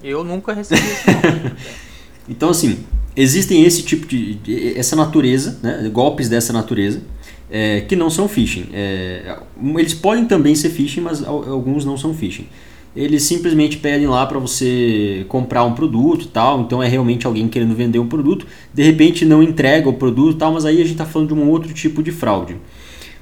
Eu 0.03 0.25
nunca 0.25 0.53
recebi 0.53 0.81
isso. 0.81 1.05
Então, 2.29 2.51
assim, 2.51 2.79
existem 3.17 3.65
esse 3.65 3.83
tipo 3.83 4.07
de, 4.07 4.39
essa 4.77 4.97
natureza, 4.97 5.59
né? 5.63 5.89
golpes 5.93 6.29
dessa 6.29 6.53
natureza, 6.53 7.03
é, 7.51 7.83
que 7.83 7.95
não 7.95 8.11
são 8.11 8.29
phishing. 8.29 8.67
É, 8.73 9.39
eles 9.77 9.95
podem 9.95 10.25
também 10.25 10.55
ser 10.55 10.71
phishing, 10.71 11.01
mas 11.01 11.23
alguns 11.23 11.85
não 11.85 11.97
são 11.97 12.15
phishing 12.15 12.47
eles 12.97 13.25
simplesmente 13.25 13.77
pedem 13.79 14.07
lá 14.07 14.25
para 14.25 14.39
você 14.39 15.27
comprar 15.29 15.65
um 15.65 15.73
produto 15.73 16.29
tal, 16.29 16.61
então 16.61 16.83
é 16.83 16.89
realmente 16.89 17.27
alguém 17.27 17.49
querendo 17.49 17.75
vender 17.75 17.99
um 17.99 18.07
produto, 18.07 18.47
de 18.73 18.83
repente 18.83 19.25
não 19.25 19.43
entrega 19.43 19.89
o 19.89 19.95
produto 19.95 20.39
tal, 20.39 20.53
mas 20.53 20.65
aí 20.65 20.77
a 20.77 20.83
gente 20.83 20.93
está 20.93 21.05
falando 21.05 21.29
de 21.29 21.35
um 21.35 21.49
outro 21.51 21.73
tipo 21.73 22.03
de 22.03 22.13
fraude. 22.13 22.57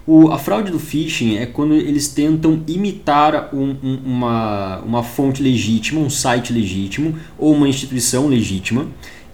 O, 0.06 0.32
a 0.32 0.38
fraude 0.38 0.72
do 0.72 0.80
phishing 0.80 1.36
é 1.36 1.46
quando 1.46 1.74
eles 1.74 2.08
tentam 2.08 2.60
imitar 2.66 3.54
um, 3.54 3.76
um, 3.82 3.98
uma, 4.04 4.80
uma 4.80 5.02
fonte 5.02 5.42
legítima, 5.42 6.00
um 6.00 6.10
site 6.10 6.52
legítimo 6.52 7.14
ou 7.38 7.54
uma 7.54 7.68
instituição 7.68 8.26
legítima 8.26 8.88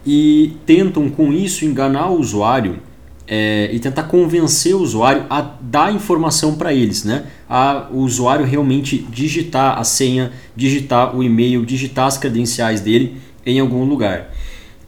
e 0.04 0.52
tentam 0.66 1.08
com 1.08 1.32
isso 1.32 1.64
enganar 1.64 2.10
o 2.10 2.20
usuário 2.20 2.80
é, 3.26 3.70
e 3.72 3.78
tentar 3.78 4.04
convencer 4.04 4.74
o 4.74 4.80
usuário 4.80 5.26
a 5.28 5.40
dar 5.40 5.92
informação 5.92 6.54
para 6.54 6.72
eles, 6.72 7.04
né? 7.04 7.26
A 7.48 7.86
o 7.90 7.98
usuário 7.98 8.46
realmente 8.46 9.06
digitar 9.10 9.78
a 9.78 9.84
senha, 9.84 10.32
digitar 10.56 11.14
o 11.14 11.22
e-mail, 11.22 11.64
digitar 11.66 12.06
as 12.06 12.16
credenciais 12.16 12.80
dele 12.80 13.16
em 13.44 13.60
algum 13.60 13.84
lugar. 13.84 14.34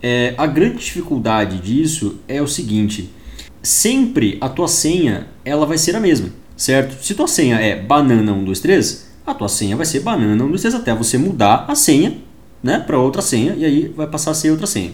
É, 0.03 0.35
a 0.39 0.47
grande 0.47 0.79
dificuldade 0.79 1.59
disso 1.59 2.19
é 2.27 2.41
o 2.41 2.47
seguinte: 2.47 3.11
sempre 3.63 4.39
a 4.41 4.49
tua 4.49 4.69
senha 4.69 5.29
ela 5.45 5.67
vai 5.67 5.79
ser 5.79 5.95
a 5.97 6.01
mesma, 6.01 6.31
certo? 6.57 7.05
Se 7.05 7.15
tua 7.15 7.29
senha 7.29 7.57
é 7.57 7.81
banana 7.81 8.33
123, 8.33 9.11
a 9.27 9.35
tua 9.35 9.49
senha 9.49 9.77
vai 9.77 9.87
ser 9.87 10.01
banana 10.01 10.33
123 10.33 10.75
até 10.75 10.95
você 10.95 11.19
mudar 11.19 11.67
a 11.69 11.75
senha, 11.75 12.19
né, 12.63 12.79
para 12.79 12.99
outra 12.99 13.23
senha 13.23 13.55
e 13.57 13.65
aí 13.65 13.89
vai 13.89 14.07
passar 14.07 14.33
a 14.33 14.35
ser 14.35 14.51
outra 14.51 14.67
senha. 14.67 14.93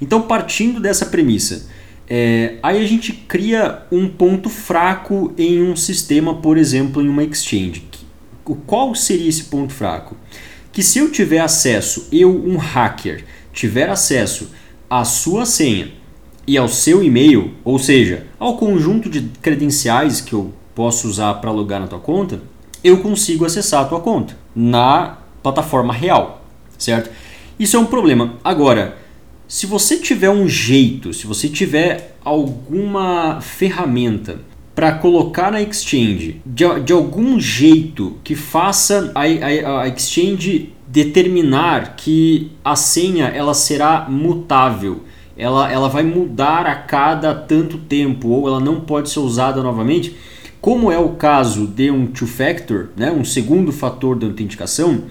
Então, 0.00 0.22
partindo 0.22 0.80
dessa 0.80 1.06
premissa, 1.06 1.68
é, 2.08 2.56
aí 2.62 2.82
a 2.82 2.86
gente 2.86 3.12
cria 3.12 3.82
um 3.92 4.08
ponto 4.08 4.48
fraco 4.48 5.32
em 5.36 5.62
um 5.62 5.76
sistema, 5.76 6.34
por 6.34 6.56
exemplo, 6.56 7.02
em 7.02 7.08
uma 7.08 7.22
exchange. 7.22 7.88
Qual 8.66 8.94
seria 8.94 9.28
esse 9.28 9.44
ponto 9.44 9.72
fraco? 9.72 10.16
Que 10.72 10.82
se 10.82 10.98
eu 10.98 11.10
tiver 11.10 11.38
acesso, 11.38 12.08
eu, 12.10 12.30
um 12.30 12.56
hacker, 12.56 13.24
tiver 13.52 13.88
acesso 13.88 14.50
à 14.88 15.04
sua 15.04 15.46
senha 15.46 15.99
e 16.46 16.56
ao 16.56 16.68
seu 16.68 17.02
e-mail, 17.02 17.54
ou 17.64 17.78
seja, 17.78 18.26
ao 18.38 18.56
conjunto 18.56 19.08
de 19.08 19.22
credenciais 19.42 20.20
que 20.20 20.32
eu 20.32 20.52
posso 20.74 21.08
usar 21.08 21.34
para 21.34 21.50
logar 21.50 21.80
na 21.80 21.86
tua 21.86 21.98
conta, 21.98 22.40
eu 22.82 22.98
consigo 22.98 23.44
acessar 23.44 23.82
a 23.82 23.84
tua 23.84 24.00
conta 24.00 24.36
na 24.54 25.18
plataforma 25.42 25.92
real, 25.92 26.44
certo? 26.78 27.10
Isso 27.58 27.76
é 27.76 27.80
um 27.80 27.86
problema. 27.86 28.34
Agora, 28.42 28.96
se 29.46 29.66
você 29.66 29.96
tiver 29.96 30.30
um 30.30 30.48
jeito, 30.48 31.12
se 31.12 31.26
você 31.26 31.48
tiver 31.48 32.16
alguma 32.24 33.40
ferramenta 33.40 34.40
para 34.74 34.92
colocar 34.92 35.50
na 35.50 35.60
exchange 35.60 36.40
de, 36.46 36.64
de 36.80 36.92
algum 36.92 37.38
jeito 37.38 38.16
que 38.22 38.34
faça 38.34 39.12
a, 39.14 39.22
a, 39.22 39.82
a, 39.82 39.88
exchange 39.88 40.72
determinar 40.86 41.96
que 41.96 42.52
a 42.64 42.76
senha 42.76 43.26
ela 43.26 43.52
será 43.52 44.06
mutável, 44.08 45.02
ela, 45.40 45.72
ela 45.72 45.88
vai 45.88 46.02
mudar 46.02 46.66
a 46.66 46.74
cada 46.74 47.34
tanto 47.34 47.78
tempo 47.78 48.28
ou 48.28 48.46
ela 48.46 48.60
não 48.60 48.80
pode 48.80 49.08
ser 49.08 49.20
usada 49.20 49.62
novamente, 49.62 50.14
como 50.60 50.92
é 50.92 50.98
o 50.98 51.10
caso 51.10 51.66
de 51.66 51.90
um 51.90 52.06
two-factor, 52.06 52.88
né, 52.94 53.10
um 53.10 53.24
segundo 53.24 53.72
fator 53.72 54.18
de 54.18 54.26
autenticação, 54.26 55.04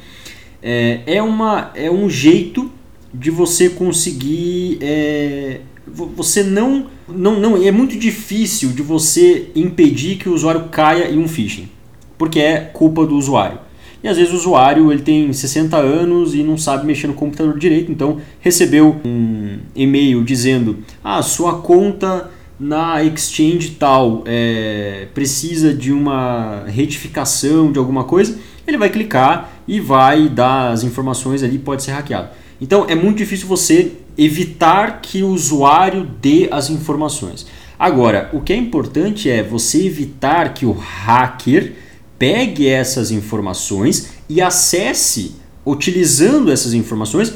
é, 0.62 1.02
é, 1.06 1.24
uma, 1.24 1.72
é 1.74 1.90
um 1.90 2.10
jeito 2.10 2.70
de 3.14 3.32
você 3.32 3.70
conseguir. 3.70 4.78
É, 4.82 5.62
você 5.88 6.44
não, 6.44 6.88
não. 7.08 7.40
Não. 7.40 7.58
É 7.64 7.72
muito 7.72 7.98
difícil 7.98 8.70
de 8.70 8.84
você 8.84 9.50
impedir 9.56 10.18
que 10.18 10.30
o 10.30 10.34
usuário 10.34 10.66
caia 10.70 11.10
em 11.10 11.18
um 11.18 11.28
phishing. 11.28 11.70
Porque 12.18 12.40
é 12.40 12.60
culpa 12.60 13.06
do 13.06 13.16
usuário. 13.16 13.60
E 14.04 14.08
às 14.08 14.18
vezes 14.18 14.32
o 14.34 14.38
usuário 14.38 14.92
ele 14.92 15.02
tem 15.02 15.32
60 15.32 15.76
anos 15.78 16.34
e 16.34 16.44
não 16.44 16.58
sabe 16.58 16.86
mexer 16.86 17.08
no 17.08 17.14
computador 17.14 17.58
direito, 17.58 17.92
então 17.92 18.20
recebeu 18.40 18.96
um 19.04 19.60
e-mail 19.76 20.24
dizendo: 20.24 20.78
Ah, 21.04 21.22
sua 21.22 21.60
conta 21.60 22.30
na 22.60 23.02
exchange 23.04 23.72
tal 23.72 24.24
é, 24.26 25.08
precisa 25.14 25.74
de 25.74 25.94
uma 25.94 26.64
retificação 26.68 27.72
de 27.72 27.80
alguma 27.80 28.04
coisa. 28.04 28.38
Ele 28.68 28.78
vai 28.78 28.90
clicar 28.90 29.50
e 29.68 29.80
vai 29.80 30.28
dar 30.30 30.72
as 30.72 30.84
informações 30.84 31.42
ali, 31.42 31.58
pode 31.58 31.84
ser 31.84 31.92
hackeado. 31.92 32.30
Então 32.62 32.86
é 32.88 32.96
muito 32.96 33.18
difícil 33.18 33.48
você 33.48 33.94
evitar 34.18 35.00
que 35.02 35.24
o 35.24 35.30
usuário 35.30 36.08
dê 36.22 36.50
as 36.52 36.70
informações. 36.70 37.48
Agora, 37.78 38.30
o 38.34 38.42
que 38.42 38.52
é 38.52 38.58
importante 38.58 39.30
é 39.30 39.42
você 39.42 39.86
evitar 39.86 40.54
que 40.54 40.66
o 40.66 40.74
hacker 40.74 41.74
pegue 42.20 42.68
essas 42.68 43.10
informações 43.10 44.12
e 44.28 44.42
acesse, 44.42 45.36
utilizando 45.66 46.52
essas 46.52 46.74
informações, 46.74 47.34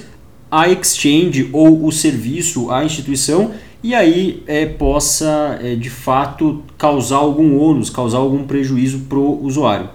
a 0.52 0.70
exchange 0.70 1.50
ou 1.54 1.86
o 1.86 1.92
serviço, 1.92 2.70
a 2.70 2.84
instituição, 2.84 3.52
e 3.82 3.96
aí 3.96 4.44
é, 4.46 4.66
possa 4.66 5.60
é, 5.62 5.76
de 5.76 5.90
fato 5.90 6.62
causar 6.78 7.18
algum 7.18 7.58
ônus, 7.58 7.90
causar 7.90 8.20
algum 8.20 8.44
prejuízo 8.44 9.00
para 9.10 9.18
o 9.18 9.44
usuário. 9.44 9.90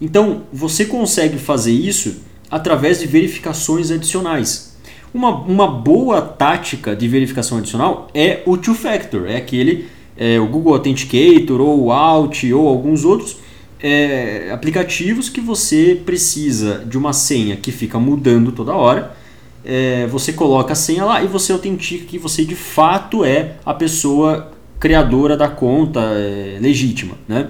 Então, 0.00 0.42
você 0.52 0.84
consegue 0.84 1.38
fazer 1.38 1.72
isso 1.72 2.18
através 2.50 3.00
de 3.00 3.06
verificações 3.06 3.90
adicionais. 3.90 4.76
Uma, 5.12 5.30
uma 5.30 5.66
boa 5.66 6.20
tática 6.20 6.94
de 6.94 7.08
verificação 7.08 7.58
adicional 7.58 8.08
é 8.14 8.42
o 8.46 8.56
two-factor, 8.56 9.26
é 9.26 9.36
aquele, 9.36 9.86
é, 10.16 10.38
o 10.38 10.46
Google 10.46 10.74
Authenticator 10.74 11.60
ou 11.60 11.84
o 11.84 11.92
Alt 11.92 12.44
ou 12.44 12.68
alguns 12.68 13.04
outros 13.04 13.38
é, 13.80 14.50
aplicativos 14.52 15.28
que 15.28 15.40
você 15.40 16.00
precisa 16.04 16.84
de 16.86 16.96
uma 16.96 17.12
senha 17.12 17.56
que 17.56 17.70
fica 17.70 17.98
mudando 17.98 18.52
toda 18.52 18.74
hora. 18.74 19.16
É, 19.64 20.06
você 20.06 20.32
coloca 20.32 20.72
a 20.72 20.76
senha 20.76 21.04
lá 21.04 21.22
e 21.22 21.26
você 21.26 21.52
autentica 21.52 22.06
que 22.06 22.18
você 22.18 22.44
de 22.44 22.54
fato 22.54 23.24
é 23.24 23.56
a 23.64 23.74
pessoa 23.74 24.52
criadora 24.78 25.36
da 25.36 25.48
conta 25.48 26.00
é, 26.00 26.58
legítima. 26.60 27.16
Né? 27.26 27.48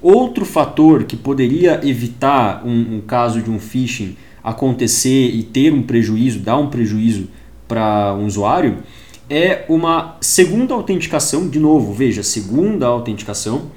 Outro 0.00 0.44
fator 0.44 1.04
que 1.04 1.16
poderia 1.16 1.80
evitar 1.82 2.62
um, 2.64 2.96
um 2.96 3.00
caso 3.00 3.42
de 3.42 3.50
um 3.50 3.58
phishing 3.58 4.16
acontecer 4.42 5.30
e 5.34 5.42
ter 5.42 5.72
um 5.72 5.82
prejuízo, 5.82 6.38
dar 6.38 6.56
um 6.56 6.68
prejuízo 6.68 7.28
para 7.66 8.14
um 8.14 8.24
usuário, 8.24 8.78
é 9.28 9.64
uma 9.68 10.16
segunda 10.20 10.72
autenticação, 10.72 11.48
de 11.48 11.58
novo, 11.58 11.92
veja, 11.92 12.22
segunda 12.22 12.86
autenticação, 12.86 13.70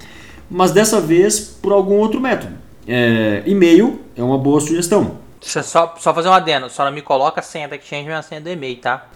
mas 0.52 0.70
dessa 0.70 1.00
vez 1.00 1.40
por 1.40 1.72
algum 1.72 1.96
outro 1.96 2.20
método. 2.20 2.52
É, 2.86 3.42
e-mail 3.46 4.00
é 4.14 4.22
uma 4.22 4.36
boa 4.36 4.60
sugestão. 4.60 5.18
Só, 5.40 5.96
só 5.98 6.14
fazer 6.14 6.28
um 6.28 6.32
adendo, 6.32 6.68
só 6.70 6.84
não 6.84 6.92
me 6.92 7.02
coloca 7.02 7.40
a 7.40 7.42
senha 7.42 7.66
da 7.66 7.74
Exchange 7.74 8.08
e 8.08 8.12
a 8.12 8.22
senha 8.22 8.40
do 8.40 8.48
e-mail, 8.48 8.76
tá? 8.76 9.08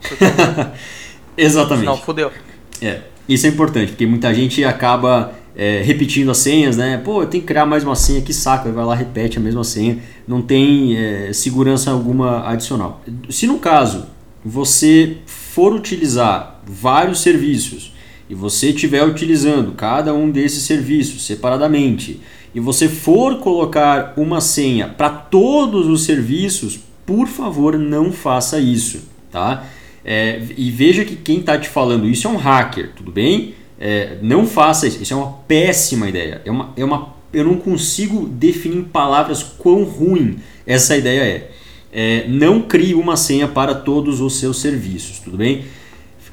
Exatamente. 1.36 1.84
Não, 1.84 1.96
fudeu. 1.96 2.32
É, 2.80 3.00
isso 3.28 3.46
é 3.46 3.50
importante, 3.50 3.92
porque 3.92 4.06
muita 4.06 4.32
gente 4.34 4.64
acaba 4.64 5.34
é, 5.54 5.82
repetindo 5.82 6.30
as 6.30 6.38
senhas, 6.38 6.76
né? 6.76 7.00
Pô, 7.04 7.22
eu 7.22 7.26
tenho 7.26 7.42
que 7.42 7.46
criar 7.46 7.66
mais 7.66 7.84
uma 7.84 7.94
senha, 7.94 8.22
que 8.22 8.32
saco. 8.32 8.72
Vai 8.72 8.84
lá, 8.84 8.94
repete 8.94 9.38
a 9.38 9.40
mesma 9.40 9.62
senha. 9.62 9.98
Não 10.26 10.40
tem 10.42 10.96
é, 10.96 11.32
segurança 11.32 11.90
alguma 11.90 12.48
adicional. 12.48 13.02
Se 13.28 13.46
no 13.46 13.58
caso 13.58 14.06
você 14.44 15.18
for 15.26 15.72
utilizar 15.72 16.60
vários 16.64 17.20
serviços 17.20 17.92
e 18.28 18.34
você 18.34 18.70
estiver 18.70 19.04
utilizando 19.04 19.72
cada 19.72 20.12
um 20.12 20.30
desses 20.30 20.62
serviços 20.64 21.24
separadamente 21.24 22.20
e 22.56 22.60
você 22.60 22.88
for 22.88 23.38
colocar 23.38 24.14
uma 24.16 24.40
senha 24.40 24.88
para 24.88 25.10
todos 25.10 25.86
os 25.86 26.04
serviços, 26.04 26.80
por 27.04 27.28
favor, 27.28 27.78
não 27.78 28.10
faça 28.10 28.58
isso, 28.58 29.02
tá? 29.30 29.64
É, 30.02 30.40
e 30.56 30.70
veja 30.70 31.04
que 31.04 31.16
quem 31.16 31.40
está 31.40 31.58
te 31.58 31.68
falando 31.68 32.08
isso 32.08 32.26
é 32.26 32.30
um 32.30 32.36
hacker, 32.36 32.92
tudo 32.96 33.12
bem? 33.12 33.54
É, 33.78 34.16
não 34.22 34.46
faça 34.46 34.86
isso, 34.86 35.02
isso 35.02 35.12
é 35.12 35.16
uma 35.16 35.32
péssima 35.46 36.08
ideia. 36.08 36.40
É 36.46 36.50
uma, 36.50 36.72
é 36.76 36.82
uma, 36.82 37.14
eu 37.30 37.44
não 37.44 37.56
consigo 37.56 38.26
definir 38.26 38.78
em 38.78 38.84
palavras 38.84 39.42
quão 39.42 39.84
ruim 39.84 40.38
essa 40.66 40.96
ideia 40.96 41.20
é. 41.20 41.50
é 41.92 42.26
não 42.26 42.62
crie 42.62 42.94
uma 42.94 43.18
senha 43.18 43.46
para 43.46 43.74
todos 43.74 44.20
os 44.20 44.38
seus 44.38 44.60
serviços, 44.60 45.18
tudo 45.18 45.36
bem? 45.36 45.64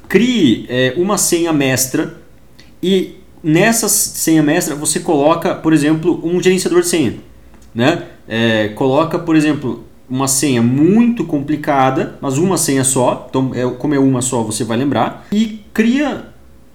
Crie 0.08 0.66
é, 0.68 0.94
uma 0.96 1.18
senha 1.18 1.52
mestra 1.52 2.20
e 2.82 3.16
nessa 3.42 3.88
senha 3.88 4.42
mestra 4.42 4.74
você 4.74 5.00
coloca, 5.00 5.54
por 5.54 5.72
exemplo, 5.72 6.20
um 6.24 6.42
gerenciador 6.42 6.80
de 6.80 6.88
senha. 6.88 7.14
Né? 7.74 8.04
É, 8.28 8.68
coloca, 8.68 9.18
por 9.18 9.36
exemplo, 9.36 9.84
uma 10.08 10.28
senha 10.28 10.62
muito 10.62 11.24
complicada, 11.24 12.16
mas 12.20 12.38
uma 12.38 12.56
senha 12.56 12.84
só, 12.84 13.26
então 13.28 13.52
é, 13.54 13.68
como 13.76 13.94
é 13.94 13.98
uma 13.98 14.22
só 14.22 14.42
você 14.42 14.64
vai 14.64 14.76
lembrar, 14.76 15.26
e 15.32 15.60
cria, 15.72 16.26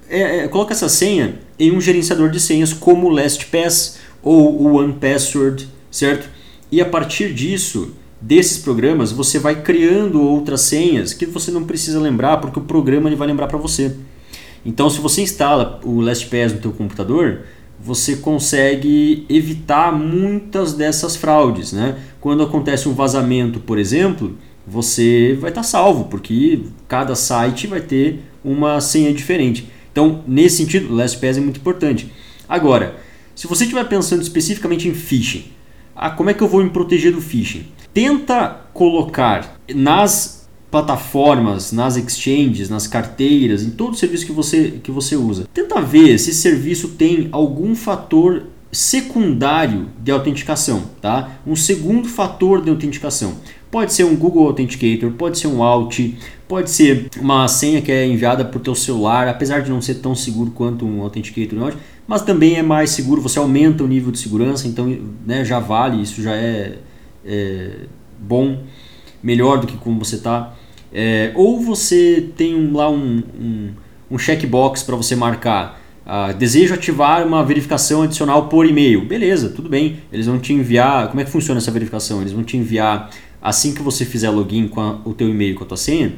é, 0.09 0.39
é, 0.39 0.47
coloca 0.47 0.73
essa 0.73 0.89
senha 0.89 1.39
em 1.57 1.71
um 1.71 1.79
gerenciador 1.79 2.29
de 2.29 2.39
senhas 2.39 2.73
como 2.73 3.07
o 3.07 3.09
LastPass 3.09 3.99
ou 4.21 4.61
o 4.61 4.75
OnePassword, 4.75 5.69
certo? 5.91 6.29
E 6.71 6.81
a 6.81 6.85
partir 6.85 7.33
disso, 7.33 7.95
desses 8.21 8.57
programas, 8.57 9.11
você 9.11 9.39
vai 9.39 9.61
criando 9.61 10.21
outras 10.21 10.61
senhas 10.61 11.13
que 11.13 11.25
você 11.25 11.51
não 11.51 11.63
precisa 11.63 11.99
lembrar, 11.99 12.37
porque 12.37 12.59
o 12.59 12.63
programa 12.63 13.09
ele 13.09 13.15
vai 13.15 13.27
lembrar 13.27 13.47
para 13.47 13.57
você. 13.57 13.95
Então, 14.65 14.89
se 14.89 14.99
você 14.99 15.21
instala 15.21 15.79
o 15.83 16.01
LastPass 16.01 16.53
no 16.53 16.59
teu 16.59 16.71
computador, 16.71 17.41
você 17.79 18.17
consegue 18.17 19.25
evitar 19.29 19.93
muitas 19.97 20.73
dessas 20.73 21.15
fraudes. 21.15 21.71
Né? 21.71 21.97
Quando 22.19 22.43
acontece 22.43 22.89
um 22.89 22.93
vazamento, 22.93 23.59
por 23.61 23.79
exemplo, 23.79 24.37
você 24.67 25.37
vai 25.39 25.49
estar 25.49 25.61
tá 25.61 25.67
salvo, 25.67 26.05
porque 26.05 26.61
cada 26.87 27.15
site 27.15 27.67
vai 27.67 27.79
ter 27.79 28.19
uma 28.43 28.81
senha 28.81 29.13
diferente. 29.13 29.71
Então, 29.91 30.23
nesse 30.27 30.57
sentido, 30.57 30.91
o 30.91 30.95
LastPass 30.95 31.37
é 31.37 31.41
muito 31.41 31.59
importante. 31.59 32.11
Agora, 32.47 32.95
se 33.33 33.47
você 33.47 33.63
estiver 33.63 33.83
pensando 33.85 34.21
especificamente 34.21 34.87
em 34.87 34.93
phishing, 34.93 35.45
ah, 35.95 36.09
como 36.09 36.29
é 36.29 36.33
que 36.33 36.41
eu 36.41 36.47
vou 36.47 36.63
me 36.63 36.69
proteger 36.69 37.13
do 37.13 37.21
phishing? 37.21 37.65
Tenta 38.01 38.61
colocar 38.73 39.59
nas 39.75 40.47
plataformas, 40.71 41.73
nas 41.73 41.97
exchanges, 41.97 42.69
nas 42.69 42.87
carteiras, 42.87 43.61
em 43.61 43.71
todo 43.71 43.97
serviço 43.97 44.25
que 44.25 44.31
você, 44.31 44.79
que 44.81 44.89
você 44.89 45.17
usa. 45.17 45.45
Tenta 45.53 45.81
ver 45.81 46.17
se 46.17 46.29
esse 46.29 46.39
serviço 46.39 46.91
tem 46.91 47.27
algum 47.29 47.75
fator 47.75 48.43
secundário 48.71 49.89
de 50.01 50.13
autenticação, 50.13 50.83
tá? 51.01 51.41
Um 51.45 51.57
segundo 51.57 52.07
fator 52.07 52.63
de 52.63 52.69
autenticação. 52.69 53.33
Pode 53.69 53.91
ser 53.91 54.05
um 54.05 54.15
Google 54.15 54.47
Authenticator, 54.47 55.11
pode 55.11 55.37
ser 55.37 55.47
um 55.47 55.61
Alt, 55.61 55.99
pode 56.47 56.69
ser 56.69 57.09
uma 57.19 57.49
senha 57.49 57.81
que 57.81 57.91
é 57.91 58.07
enviada 58.07 58.45
por 58.45 58.61
teu 58.61 58.75
celular, 58.75 59.27
apesar 59.27 59.59
de 59.61 59.69
não 59.69 59.81
ser 59.81 59.95
tão 59.95 60.15
seguro 60.15 60.51
quanto 60.51 60.85
um 60.85 61.01
Authenticator, 61.01 61.73
mas 62.07 62.21
também 62.21 62.55
é 62.55 62.63
mais 62.63 62.91
seguro, 62.91 63.21
você 63.21 63.39
aumenta 63.39 63.83
o 63.83 63.87
nível 63.87 64.09
de 64.09 64.19
segurança, 64.19 64.69
então 64.69 64.97
né, 65.27 65.43
já 65.43 65.59
vale, 65.59 66.01
isso 66.01 66.23
já 66.23 66.33
é, 66.33 66.77
é 67.25 67.71
bom, 68.17 68.63
melhor 69.21 69.59
do 69.59 69.67
que 69.67 69.77
como 69.77 70.03
você 70.03 70.15
está. 70.15 70.53
É, 70.91 71.31
ou 71.35 71.59
você 71.59 72.29
tem 72.35 72.55
um, 72.55 72.75
lá 72.75 72.89
um, 72.89 73.23
um, 73.39 73.69
um 74.11 74.17
checkbox 74.17 74.83
para 74.83 74.95
você 74.95 75.15
marcar. 75.15 75.79
Ah, 76.05 76.31
desejo 76.31 76.73
ativar 76.73 77.25
uma 77.25 77.45
verificação 77.45 78.01
adicional 78.01 78.47
por 78.47 78.65
e-mail. 78.65 79.05
Beleza, 79.05 79.49
tudo 79.49 79.69
bem. 79.69 79.99
Eles 80.11 80.25
vão 80.25 80.39
te 80.39 80.53
enviar. 80.53 81.07
Como 81.09 81.21
é 81.21 81.23
que 81.23 81.29
funciona 81.29 81.59
essa 81.59 81.69
verificação? 81.69 82.21
Eles 82.21 82.33
vão 82.33 82.43
te 82.43 82.57
enviar 82.57 83.11
assim 83.39 83.73
que 83.75 83.81
você 83.83 84.03
fizer 84.05 84.29
login 84.31 84.67
com 84.67 84.81
a, 84.81 84.99
o 85.05 85.13
teu 85.13 85.29
e-mail 85.29 85.53
com 85.55 85.63
a 85.63 85.67
tua 85.67 85.77
senha. 85.77 86.13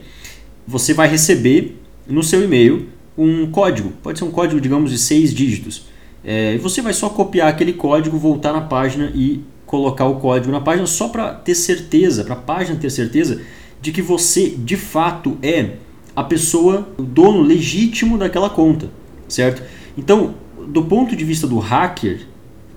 Você 0.65 0.93
vai 0.93 1.09
receber 1.09 1.77
no 2.07 2.23
seu 2.23 2.41
e-mail 2.41 2.87
um 3.17 3.51
código. 3.51 3.91
Pode 4.01 4.17
ser 4.17 4.23
um 4.23 4.31
código, 4.31 4.61
digamos, 4.61 4.91
de 4.91 4.97
seis 4.97 5.33
dígitos. 5.33 5.85
É, 6.23 6.57
você 6.59 6.81
vai 6.81 6.93
só 6.93 7.09
copiar 7.09 7.49
aquele 7.49 7.73
código, 7.73 8.17
voltar 8.17 8.53
na 8.53 8.61
página 8.61 9.11
e 9.13 9.41
colocar 9.71 10.05
o 10.05 10.15
código 10.15 10.51
na 10.51 10.59
página 10.59 10.85
só 10.85 11.07
para 11.07 11.33
ter 11.33 11.55
certeza, 11.55 12.25
para 12.25 12.33
a 12.33 12.37
página 12.37 12.77
ter 12.77 12.89
certeza 12.89 13.41
de 13.81 13.93
que 13.93 14.01
você 14.01 14.49
de 14.49 14.75
fato 14.75 15.37
é 15.41 15.77
a 16.13 16.21
pessoa, 16.21 16.89
o 16.97 17.01
dono 17.01 17.41
legítimo 17.41 18.17
daquela 18.17 18.49
conta, 18.49 18.91
certo? 19.29 19.63
Então, 19.97 20.35
do 20.67 20.83
ponto 20.83 21.15
de 21.15 21.23
vista 21.23 21.47
do 21.47 21.57
hacker, 21.57 22.27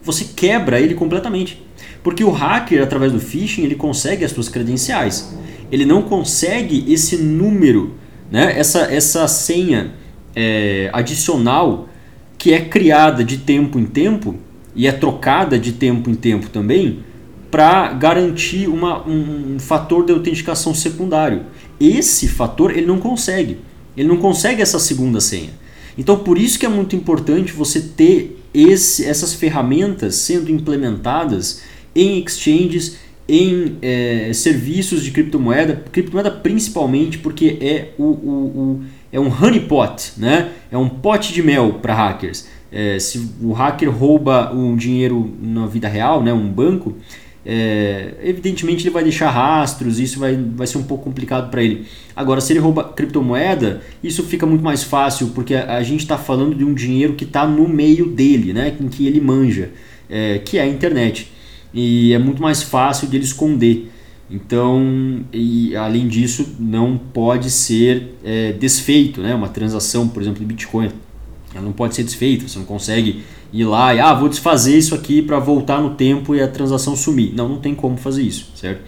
você 0.05 0.25
quebra 0.37 0.81
ele 0.81 0.95
completamente. 0.95 1.61
Porque 2.01 2.23
o 2.23 2.31
hacker, 2.31 2.81
através 2.81 3.11
do 3.11 3.19
phishing, 3.19 3.65
ele 3.65 3.75
consegue 3.75 4.25
as 4.25 4.31
suas 4.31 4.49
credenciais. 4.49 5.37
Ele 5.73 5.85
não 5.85 6.03
consegue 6.03 6.93
esse 6.93 7.17
número, 7.17 7.95
né? 8.31 8.57
essa, 8.57 8.83
essa 8.83 9.27
senha 9.27 9.95
é, 10.37 10.91
adicional 10.93 11.89
que 12.39 12.53
é 12.53 12.61
criada 12.61 13.25
de 13.25 13.39
tempo 13.39 13.81
em 13.81 13.85
tempo 13.85 14.37
e 14.75 14.87
é 14.87 14.93
trocada 14.93 15.59
de 15.59 15.73
tempo 15.73 16.11
em 16.11 16.15
tempo 16.15 16.49
também 16.51 17.01
para 17.51 17.93
garantir 17.93 18.69
uma, 18.69 19.07
um, 19.07 19.55
um 19.55 19.59
fator 19.61 20.05
de 20.05 20.13
autenticação 20.13 20.75
secundário. 20.75 21.43
Esse 21.79 22.27
fator 22.27 22.73
ele 22.73 22.87
não 22.87 22.99
consegue. 22.99 23.59
Ele 23.97 24.09
não 24.09 24.17
consegue 24.17 24.61
essa 24.61 24.79
segunda 24.81 25.21
senha. 25.21 25.51
Então 25.97 26.19
por 26.19 26.37
isso 26.37 26.59
que 26.59 26.67
é 26.67 26.69
muito 26.69 26.97
importante 26.97 27.53
você 27.53 27.81
ter 27.81 28.41
esse, 28.53 29.05
essas 29.05 29.35
ferramentas 29.35 30.17
sendo 30.17 30.51
implementadas 30.51 31.63
em 31.95 32.23
exchanges, 32.25 32.97
em 33.29 33.77
é, 33.81 34.33
serviços 34.35 35.05
de 35.05 35.11
criptomoeda, 35.11 35.83
criptomoeda 35.93 36.31
principalmente 36.31 37.19
porque 37.19 37.57
é, 37.61 37.93
o, 37.97 38.03
o, 38.03 38.07
o, 38.09 38.83
é 39.13 39.21
um 39.21 39.29
honeypot, 39.29 40.15
né? 40.17 40.51
é 40.71 40.77
um 40.77 40.89
pote 40.89 41.33
de 41.33 41.43
mel 41.43 41.75
para 41.81 41.95
hackers. 41.95 42.47
É, 42.77 42.99
se 42.99 43.31
o 43.41 43.53
hacker 43.53 43.89
rouba 43.89 44.53
um 44.53 44.75
dinheiro 44.75 45.33
na 45.41 45.65
vida 45.65 45.87
real, 45.87 46.25
né, 46.25 46.33
um 46.33 46.49
banco, 46.49 46.97
é, 47.47 48.15
evidentemente 48.21 48.83
ele 48.83 48.91
vai 48.91 49.05
deixar 49.05 49.31
rastros, 49.31 50.01
isso 50.01 50.19
vai, 50.19 50.35
vai 50.35 50.67
ser 50.67 50.79
um 50.79 50.83
pouco 50.83 51.05
complicado 51.05 51.53
para 51.53 51.63
ele. 51.63 51.87
Agora, 52.17 52.41
se 52.41 52.53
ele 52.53 52.59
rouba 52.59 52.83
criptomoeda, 52.83 53.81
isso 54.03 54.25
fica 54.25 54.45
muito 54.45 54.65
mais 54.65 54.83
fácil, 54.83 55.29
porque 55.29 55.55
a, 55.55 55.77
a 55.77 55.83
gente 55.85 56.01
está 56.01 56.19
falando 56.19 56.53
de 56.53 56.65
um 56.65 56.75
dinheiro 56.75 57.13
que 57.13 57.23
está 57.23 57.47
no 57.47 57.69
meio 57.69 58.07
dele, 58.07 58.53
né, 58.53 58.77
em 58.81 58.89
que 58.89 59.07
ele 59.07 59.21
manja, 59.21 59.71
é, 60.11 60.39
que 60.39 60.59
é 60.59 60.63
a 60.63 60.67
internet. 60.67 61.31
E 61.73 62.13
é 62.13 62.19
muito 62.19 62.43
mais 62.43 62.61
fácil 62.61 63.07
de 63.07 63.17
ele 63.17 63.25
esconder. 63.25 63.89
Então, 64.29 65.25
e 65.33 65.77
além 65.77 66.09
disso, 66.09 66.57
não 66.59 66.99
pode 66.99 67.51
ser 67.51 68.15
é, 68.25 68.53
desfeito, 68.53 69.21
né? 69.21 69.35
Uma 69.35 69.49
transação, 69.49 70.09
por 70.09 70.23
exemplo, 70.23 70.41
de 70.41 70.47
Bitcoin, 70.47 70.91
ela 71.55 71.64
não 71.64 71.73
pode 71.73 71.95
ser 71.95 72.03
desfeita. 72.03 72.49
Você 72.49 72.59
não 72.59 72.67
consegue 72.67 73.23
ir 73.53 73.64
lá 73.64 73.95
e 73.95 74.01
ah, 74.01 74.12
vou 74.12 74.29
desfazer 74.29 74.77
isso 74.77 74.95
aqui 74.95 75.23
para 75.23 75.38
voltar 75.38 75.81
no 75.81 75.95
tempo 75.95 76.35
e 76.35 76.43
a 76.43 76.49
transação 76.49 76.97
sumir. 76.97 77.33
Não, 77.35 77.49
não 77.49 77.61
tem 77.61 77.75
como 77.75 77.97
fazer 77.97 78.23
isso, 78.23 78.51
certo? 78.55 78.83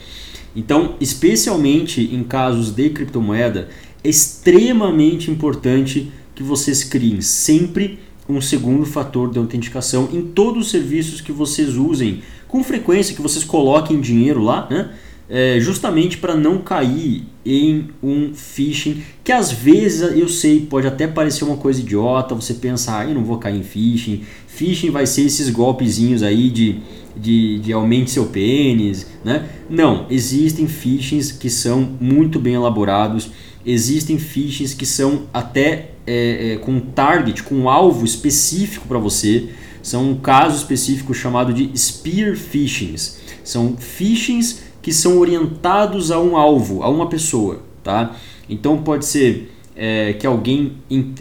Então, 0.55 0.94
especialmente 1.00 2.02
em 2.02 2.24
casos 2.24 2.70
de 2.70 2.90
criptomoeda, 2.90 3.68
é 4.02 4.09
extremamente 4.09 5.31
importante 5.31 6.11
que 6.35 6.42
vocês 6.42 6.83
criem 6.83 7.20
sempre 7.20 7.98
um 8.29 8.40
segundo 8.40 8.85
fator 8.85 9.31
de 9.31 9.38
autenticação 9.38 10.09
em 10.12 10.22
todos 10.22 10.66
os 10.66 10.70
serviços 10.70 11.20
que 11.20 11.31
vocês 11.31 11.76
usem 11.76 12.22
com 12.48 12.62
frequência, 12.64 13.14
que 13.14 13.22
vocês 13.22 13.44
coloquem 13.44 14.00
dinheiro 14.00 14.42
lá, 14.42 14.66
né? 14.68 14.90
É, 15.28 15.58
justamente 15.58 16.18
para 16.18 16.36
não 16.36 16.58
cair 16.58 17.24
em 17.44 17.88
um 18.00 18.32
phishing 18.32 19.02
que 19.24 19.32
às 19.32 19.50
vezes 19.50 20.16
eu 20.16 20.28
sei 20.28 20.60
pode 20.60 20.86
até 20.86 21.08
parecer 21.08 21.42
uma 21.42 21.56
coisa 21.56 21.80
idiota 21.80 22.32
você 22.32 22.54
pensa 22.54 22.96
ah, 22.96 23.04
eu 23.04 23.12
não 23.12 23.24
vou 23.24 23.36
cair 23.36 23.58
em 23.58 23.62
phishing 23.64 24.22
phishing 24.56 24.90
vai 24.90 25.04
ser 25.04 25.22
esses 25.22 25.50
golpezinhos 25.50 26.22
aí 26.22 26.48
de, 26.48 26.80
de, 27.14 27.58
de 27.58 27.72
aumente 27.72 28.10
seu 28.10 28.26
pênis, 28.26 29.06
né? 29.22 29.48
Não, 29.68 30.06
existem 30.08 30.66
phishings 30.66 31.30
que 31.30 31.50
são 31.50 31.96
muito 32.00 32.40
bem 32.40 32.54
elaborados, 32.54 33.30
existem 33.64 34.18
phishings 34.18 34.72
que 34.72 34.86
são 34.86 35.24
até 35.32 35.90
é, 36.06 36.52
é, 36.52 36.56
com 36.56 36.80
target, 36.80 37.42
com 37.42 37.54
um 37.54 37.68
alvo 37.68 38.04
específico 38.04 38.86
para 38.88 38.98
você. 38.98 39.50
São 39.82 40.10
um 40.10 40.16
caso 40.16 40.56
específico 40.56 41.14
chamado 41.14 41.52
de 41.52 41.70
spear 41.78 42.36
phishings. 42.36 43.18
São 43.44 43.76
phishings 43.76 44.62
que 44.87 44.92
são 44.92 45.18
orientados 45.18 46.12
a 46.12 46.20
um 46.20 46.37
alvo, 46.37 46.85
a 46.85 46.88
uma 46.88 47.09
pessoa, 47.09 47.59
tá? 47.83 48.14
Então 48.49 48.79
pode 48.79 49.05
ser 49.05 49.53
é, 49.75 50.12
que 50.12 50.25
alguém 50.25 50.75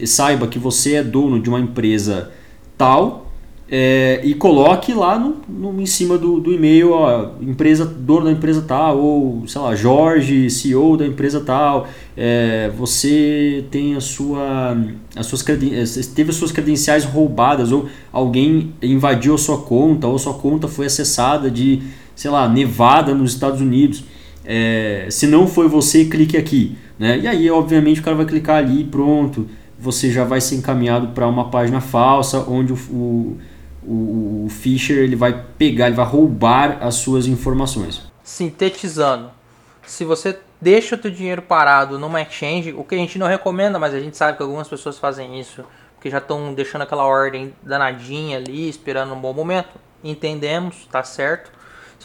saiba 0.06 0.46
que 0.46 0.60
você 0.60 0.98
é 0.98 1.04
dono 1.04 1.42
de 1.42 1.50
uma 1.50 1.60
empresa 1.60 2.32
tal 2.78 3.26
é, 3.68 4.22
e 4.24 4.36
coloque 4.36 4.94
lá 4.94 5.18
no, 5.18 5.38
no 5.50 5.82
em 5.82 5.86
cima 5.88 6.16
do, 6.16 6.40
do 6.40 6.54
e-mail, 6.54 6.92
ó, 6.92 7.32
empresa, 7.42 7.84
dono 7.84 8.26
da 8.26 8.32
empresa 8.32 8.62
tal, 8.62 9.00
ou 9.00 9.48
sei 9.48 9.60
lá, 9.60 9.76
Jorge, 9.76 10.48
CEO 10.52 10.96
da 10.96 11.08
empresa 11.08 11.42
tal, 11.42 11.88
é, 12.16 12.72
você 12.78 13.66
tem 13.72 13.96
a 13.96 14.00
sua, 14.00 14.78
as 15.16 15.26
suas 15.26 15.42
teve 15.42 16.30
as 16.30 16.36
suas 16.36 16.52
credenciais 16.52 17.04
roubadas, 17.04 17.72
ou 17.72 17.88
alguém 18.14 18.74
invadiu 18.80 19.34
a 19.34 19.40
sua 19.40 19.58
conta, 19.58 20.06
ou 20.06 20.20
sua 20.20 20.36
conta 20.36 20.68
foi 20.68 20.86
acessada 20.86 21.50
de, 21.50 21.82
sei 22.16 22.32
lá, 22.32 22.48
Nevada 22.48 23.14
nos 23.14 23.34
Estados 23.34 23.62
Unidos. 23.62 24.04
É, 24.44 25.08
se 25.10 25.28
não 25.28 25.48
foi 25.48 25.68
você, 25.68 26.06
clique 26.06 26.38
aqui. 26.38 26.78
Né? 26.98 27.20
E 27.20 27.28
aí, 27.28 27.52
obviamente, 27.52 28.00
o 28.00 28.04
cara 28.04 28.16
vai 28.16 28.26
clicar 28.26 28.58
ali 28.58 28.82
e 28.82 28.86
pronto. 28.86 29.48
Você 29.78 30.12
já 30.12 30.24
vai 30.24 30.40
ser 30.40 30.56
encaminhado 30.56 31.10
para 31.10 31.28
uma 31.28 31.50
página 31.50 31.82
falsa 31.82 32.40
onde 32.48 32.74
o, 32.74 32.78
o 32.90 33.38
o, 33.86 34.46
o 34.46 34.50
Fischer 34.50 34.98
ele 34.98 35.16
vai 35.16 35.46
pegar, 35.58 35.88
ele 35.88 35.96
vai 35.96 36.06
roubar 36.06 36.80
as 36.82 36.96
suas 36.96 37.28
informações. 37.28 38.02
Sintetizando, 38.24 39.30
se 39.86 40.04
você 40.04 40.40
deixa 40.60 40.96
o 40.96 40.98
teu 40.98 41.12
dinheiro 41.12 41.42
parado 41.42 42.00
numa 42.00 42.22
exchange, 42.22 42.74
o 42.74 42.84
que 42.84 42.96
a 42.96 42.98
gente 42.98 43.20
não 43.20 43.28
recomenda, 43.28 43.78
mas 43.78 43.94
a 43.94 44.00
gente 44.00 44.18
sabe 44.18 44.38
que 44.38 44.44
algumas 44.44 44.68
pessoas 44.68 44.98
fazem 44.98 45.40
isso, 45.40 45.64
porque 45.94 46.10
já 46.10 46.18
estão 46.18 46.54
deixando 46.54 46.82
aquela 46.82 47.06
ordem 47.06 47.54
danadinha 47.62 48.38
ali, 48.38 48.68
esperando 48.68 49.14
um 49.14 49.20
bom 49.20 49.34
momento. 49.34 49.80
Entendemos, 50.04 50.88
tá 50.92 51.04
certo. 51.04 51.52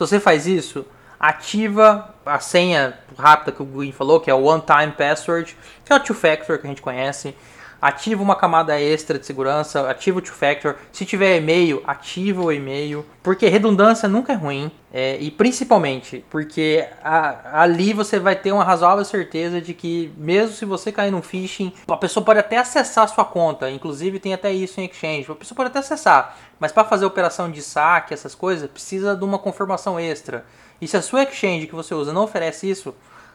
Se 0.01 0.07
você 0.07 0.18
faz 0.18 0.46
isso, 0.46 0.86
ativa 1.18 2.14
a 2.24 2.40
senha 2.40 2.98
rápida 3.18 3.53
que 3.53 3.61
o 3.61 3.66
Green 3.66 3.92
falou, 3.92 4.18
que 4.18 4.30
é 4.30 4.34
o 4.34 4.44
One 4.44 4.62
Time 4.62 4.92
Password, 4.92 5.55
que 5.84 5.92
é 5.92 5.96
o 5.96 6.01
Two 6.01 6.16
Factor 6.16 6.57
que 6.57 6.66
a 6.66 6.70
gente 6.70 6.80
conhece 6.80 7.36
ativa 7.81 8.22
uma 8.22 8.37
camada 8.37 8.81
extra 8.81 9.18
de 9.18 9.26
segurança, 9.26 9.89
ativa 9.89 10.18
o 10.18 10.22
two-factor. 10.22 10.76
Se 10.93 11.05
tiver 11.05 11.37
e-mail, 11.37 11.83
ativa 11.87 12.43
o 12.43 12.53
e-mail, 12.53 13.05
porque 13.22 13.49
redundância 13.49 14.09
nunca 14.09 14.33
é 14.33 14.37
ruim. 14.37 14.70
É, 14.93 15.16
e 15.20 15.31
principalmente 15.31 16.24
porque 16.28 16.85
a, 17.05 17.62
ali 17.62 17.93
você 17.93 18.18
vai 18.18 18.35
ter 18.35 18.51
uma 18.51 18.64
razoável 18.64 19.05
certeza 19.05 19.61
de 19.61 19.72
que, 19.72 20.12
mesmo 20.16 20.53
se 20.57 20.64
você 20.64 20.91
cair 20.91 21.12
num 21.12 21.22
phishing, 21.22 21.72
a 21.89 21.97
pessoa 21.97 22.24
pode 22.24 22.41
até 22.41 22.59
acessar 22.59 23.05
a 23.05 23.09
sua 23.09 23.24
conta. 23.24 23.70
Inclusive, 23.70 24.18
tem 24.18 24.35
até 24.35 24.53
isso 24.53 24.81
em 24.81 24.87
Exchange. 24.87 25.31
A 25.31 25.35
pessoa 25.37 25.57
pode 25.57 25.68
até 25.68 25.78
acessar, 25.78 26.37
mas 26.59 26.72
para 26.72 26.85
fazer 26.85 27.07
operação 27.07 27.51
de 27.51 27.62
saque, 27.62 28.12
essas 28.12 28.35
coisas, 28.35 28.68
precisa 28.68 29.14
de 29.14 29.24
uma 29.24 29.39
confirmação 29.39 29.99
extra. 29.99 30.45
E 30.81 30.89
se 30.89 30.97
a 30.97 31.03
sua 31.03 31.22
Exchange 31.22 31.68
que 31.68 31.74
você 31.74 31.95
usa 31.95 32.12
não 32.12 32.24
oferece 32.24 32.68
isso, 32.68 32.93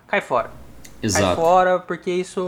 cai 0.08 0.20
fora. 0.20 0.52
Exato. 1.02 1.36
Fora, 1.36 1.80
porque 1.80 2.10
isso, 2.10 2.42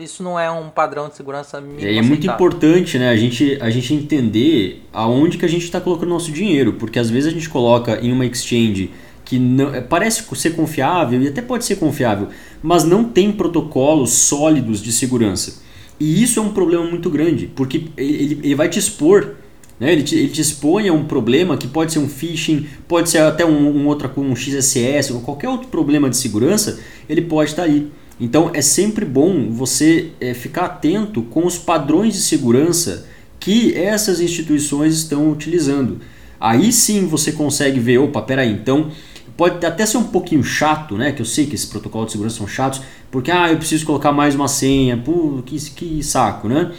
isso 0.00 0.22
não 0.22 0.38
é 0.38 0.50
um 0.50 0.68
padrão 0.68 1.08
de 1.08 1.16
segurança 1.16 1.60
mínimo. 1.60 1.86
É, 1.86 1.96
é 1.96 2.02
muito 2.02 2.26
importante 2.26 2.98
né, 2.98 3.08
a, 3.08 3.16
gente, 3.16 3.58
a 3.60 3.70
gente 3.70 3.94
entender 3.94 4.82
aonde 4.92 5.38
que 5.38 5.44
a 5.44 5.48
gente 5.48 5.64
está 5.64 5.80
colocando 5.80 6.10
nosso 6.10 6.30
dinheiro, 6.30 6.74
porque 6.74 6.98
às 6.98 7.08
vezes 7.08 7.28
a 7.28 7.32
gente 7.32 7.48
coloca 7.48 7.98
em 8.00 8.12
uma 8.12 8.26
exchange 8.26 8.90
que 9.24 9.38
não, 9.38 9.74
é, 9.74 9.80
parece 9.80 10.24
ser 10.36 10.50
confiável 10.50 11.20
e 11.22 11.28
até 11.28 11.42
pode 11.42 11.64
ser 11.64 11.76
confiável, 11.76 12.28
mas 12.62 12.84
não 12.84 13.04
tem 13.04 13.32
protocolos 13.32 14.12
sólidos 14.12 14.82
de 14.82 14.92
segurança. 14.92 15.62
E 15.98 16.22
isso 16.22 16.38
é 16.38 16.42
um 16.42 16.52
problema 16.52 16.84
muito 16.84 17.08
grande, 17.08 17.46
porque 17.46 17.86
ele, 17.96 18.40
ele 18.42 18.54
vai 18.54 18.68
te 18.68 18.78
expor 18.78 19.34
né? 19.78 19.92
Ele, 19.92 20.02
te, 20.02 20.16
ele 20.16 20.28
te 20.28 20.40
expõe 20.40 20.88
a 20.88 20.92
um 20.92 21.04
problema 21.04 21.56
que 21.56 21.66
pode 21.66 21.92
ser 21.92 21.98
um 21.98 22.08
phishing, 22.08 22.66
pode 22.88 23.10
ser 23.10 23.18
até 23.18 23.44
um, 23.44 23.68
um 23.68 23.86
outro 23.86 24.08
com 24.08 24.22
um 24.22 24.34
XSS 24.34 25.12
ou 25.12 25.20
qualquer 25.20 25.48
outro 25.48 25.68
problema 25.68 26.08
de 26.08 26.16
segurança, 26.16 26.78
ele 27.08 27.22
pode 27.22 27.50
estar 27.50 27.64
aí. 27.64 27.90
Então 28.18 28.50
é 28.54 28.62
sempre 28.62 29.04
bom 29.04 29.50
você 29.50 30.10
é, 30.20 30.32
ficar 30.32 30.64
atento 30.64 31.22
com 31.22 31.46
os 31.46 31.58
padrões 31.58 32.14
de 32.14 32.20
segurança 32.20 33.06
que 33.38 33.74
essas 33.74 34.20
instituições 34.20 34.94
estão 34.94 35.30
utilizando. 35.30 36.00
Aí 36.40 36.72
sim 36.72 37.06
você 37.06 37.32
consegue 37.32 37.78
ver, 37.78 37.98
opa, 37.98 38.22
peraí, 38.22 38.52
então 38.52 38.90
pode 39.36 39.64
até 39.64 39.84
ser 39.84 39.98
um 39.98 40.04
pouquinho 40.04 40.42
chato, 40.42 40.96
né? 40.96 41.12
Que 41.12 41.20
eu 41.20 41.26
sei 41.26 41.46
que 41.46 41.54
esses 41.54 41.66
protocolos 41.66 42.06
de 42.06 42.12
segurança 42.12 42.38
são 42.38 42.48
chatos, 42.48 42.80
porque 43.10 43.30
ah, 43.30 43.50
eu 43.50 43.58
preciso 43.58 43.84
colocar 43.84 44.12
mais 44.12 44.34
uma 44.34 44.48
senha, 44.48 44.96
pô, 44.96 45.42
que, 45.44 45.58
que 45.70 46.02
saco, 46.02 46.48
né? 46.48 46.72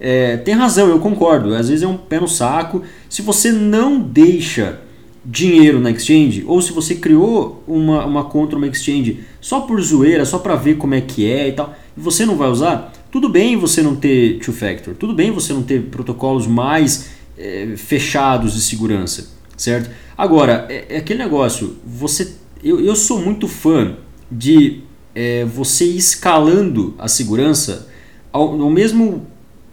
É, 0.00 0.36
tem 0.36 0.54
razão, 0.54 0.88
eu 0.88 0.98
concordo. 0.98 1.54
Às 1.54 1.68
vezes 1.68 1.82
é 1.82 1.86
um 1.86 1.96
pé 1.96 2.20
no 2.20 2.28
saco. 2.28 2.82
Se 3.08 3.22
você 3.22 3.50
não 3.50 4.00
deixa 4.00 4.80
dinheiro 5.24 5.80
na 5.80 5.90
exchange, 5.90 6.44
ou 6.46 6.62
se 6.62 6.72
você 6.72 6.94
criou 6.94 7.62
uma, 7.66 8.06
uma 8.06 8.24
conta 8.24 8.54
numa 8.54 8.66
exchange 8.66 9.20
só 9.40 9.60
por 9.60 9.80
zoeira, 9.80 10.24
só 10.24 10.38
para 10.38 10.56
ver 10.56 10.76
como 10.76 10.94
é 10.94 11.00
que 11.00 11.30
é 11.30 11.48
e 11.48 11.52
tal, 11.52 11.74
e 11.96 12.00
você 12.00 12.24
não 12.24 12.36
vai 12.36 12.48
usar, 12.48 12.92
tudo 13.10 13.28
bem 13.28 13.56
você 13.56 13.82
não 13.82 13.94
ter 13.94 14.38
two-factor, 14.38 14.94
tudo 14.94 15.12
bem 15.12 15.30
você 15.30 15.52
não 15.52 15.62
ter 15.62 15.82
protocolos 15.82 16.46
mais 16.46 17.10
é, 17.36 17.74
fechados 17.76 18.54
de 18.54 18.60
segurança, 18.60 19.28
certo? 19.56 19.90
Agora, 20.16 20.66
é, 20.68 20.86
é, 20.88 20.96
aquele 20.96 21.18
negócio, 21.18 21.76
você, 21.84 22.32
eu, 22.64 22.80
eu 22.80 22.96
sou 22.96 23.20
muito 23.20 23.46
fã 23.46 23.96
de 24.30 24.80
é, 25.14 25.44
você 25.44 25.84
escalando 25.84 26.94
a 26.98 27.06
segurança 27.06 27.88
ao, 28.32 28.60
ao 28.62 28.70
mesmo 28.70 29.26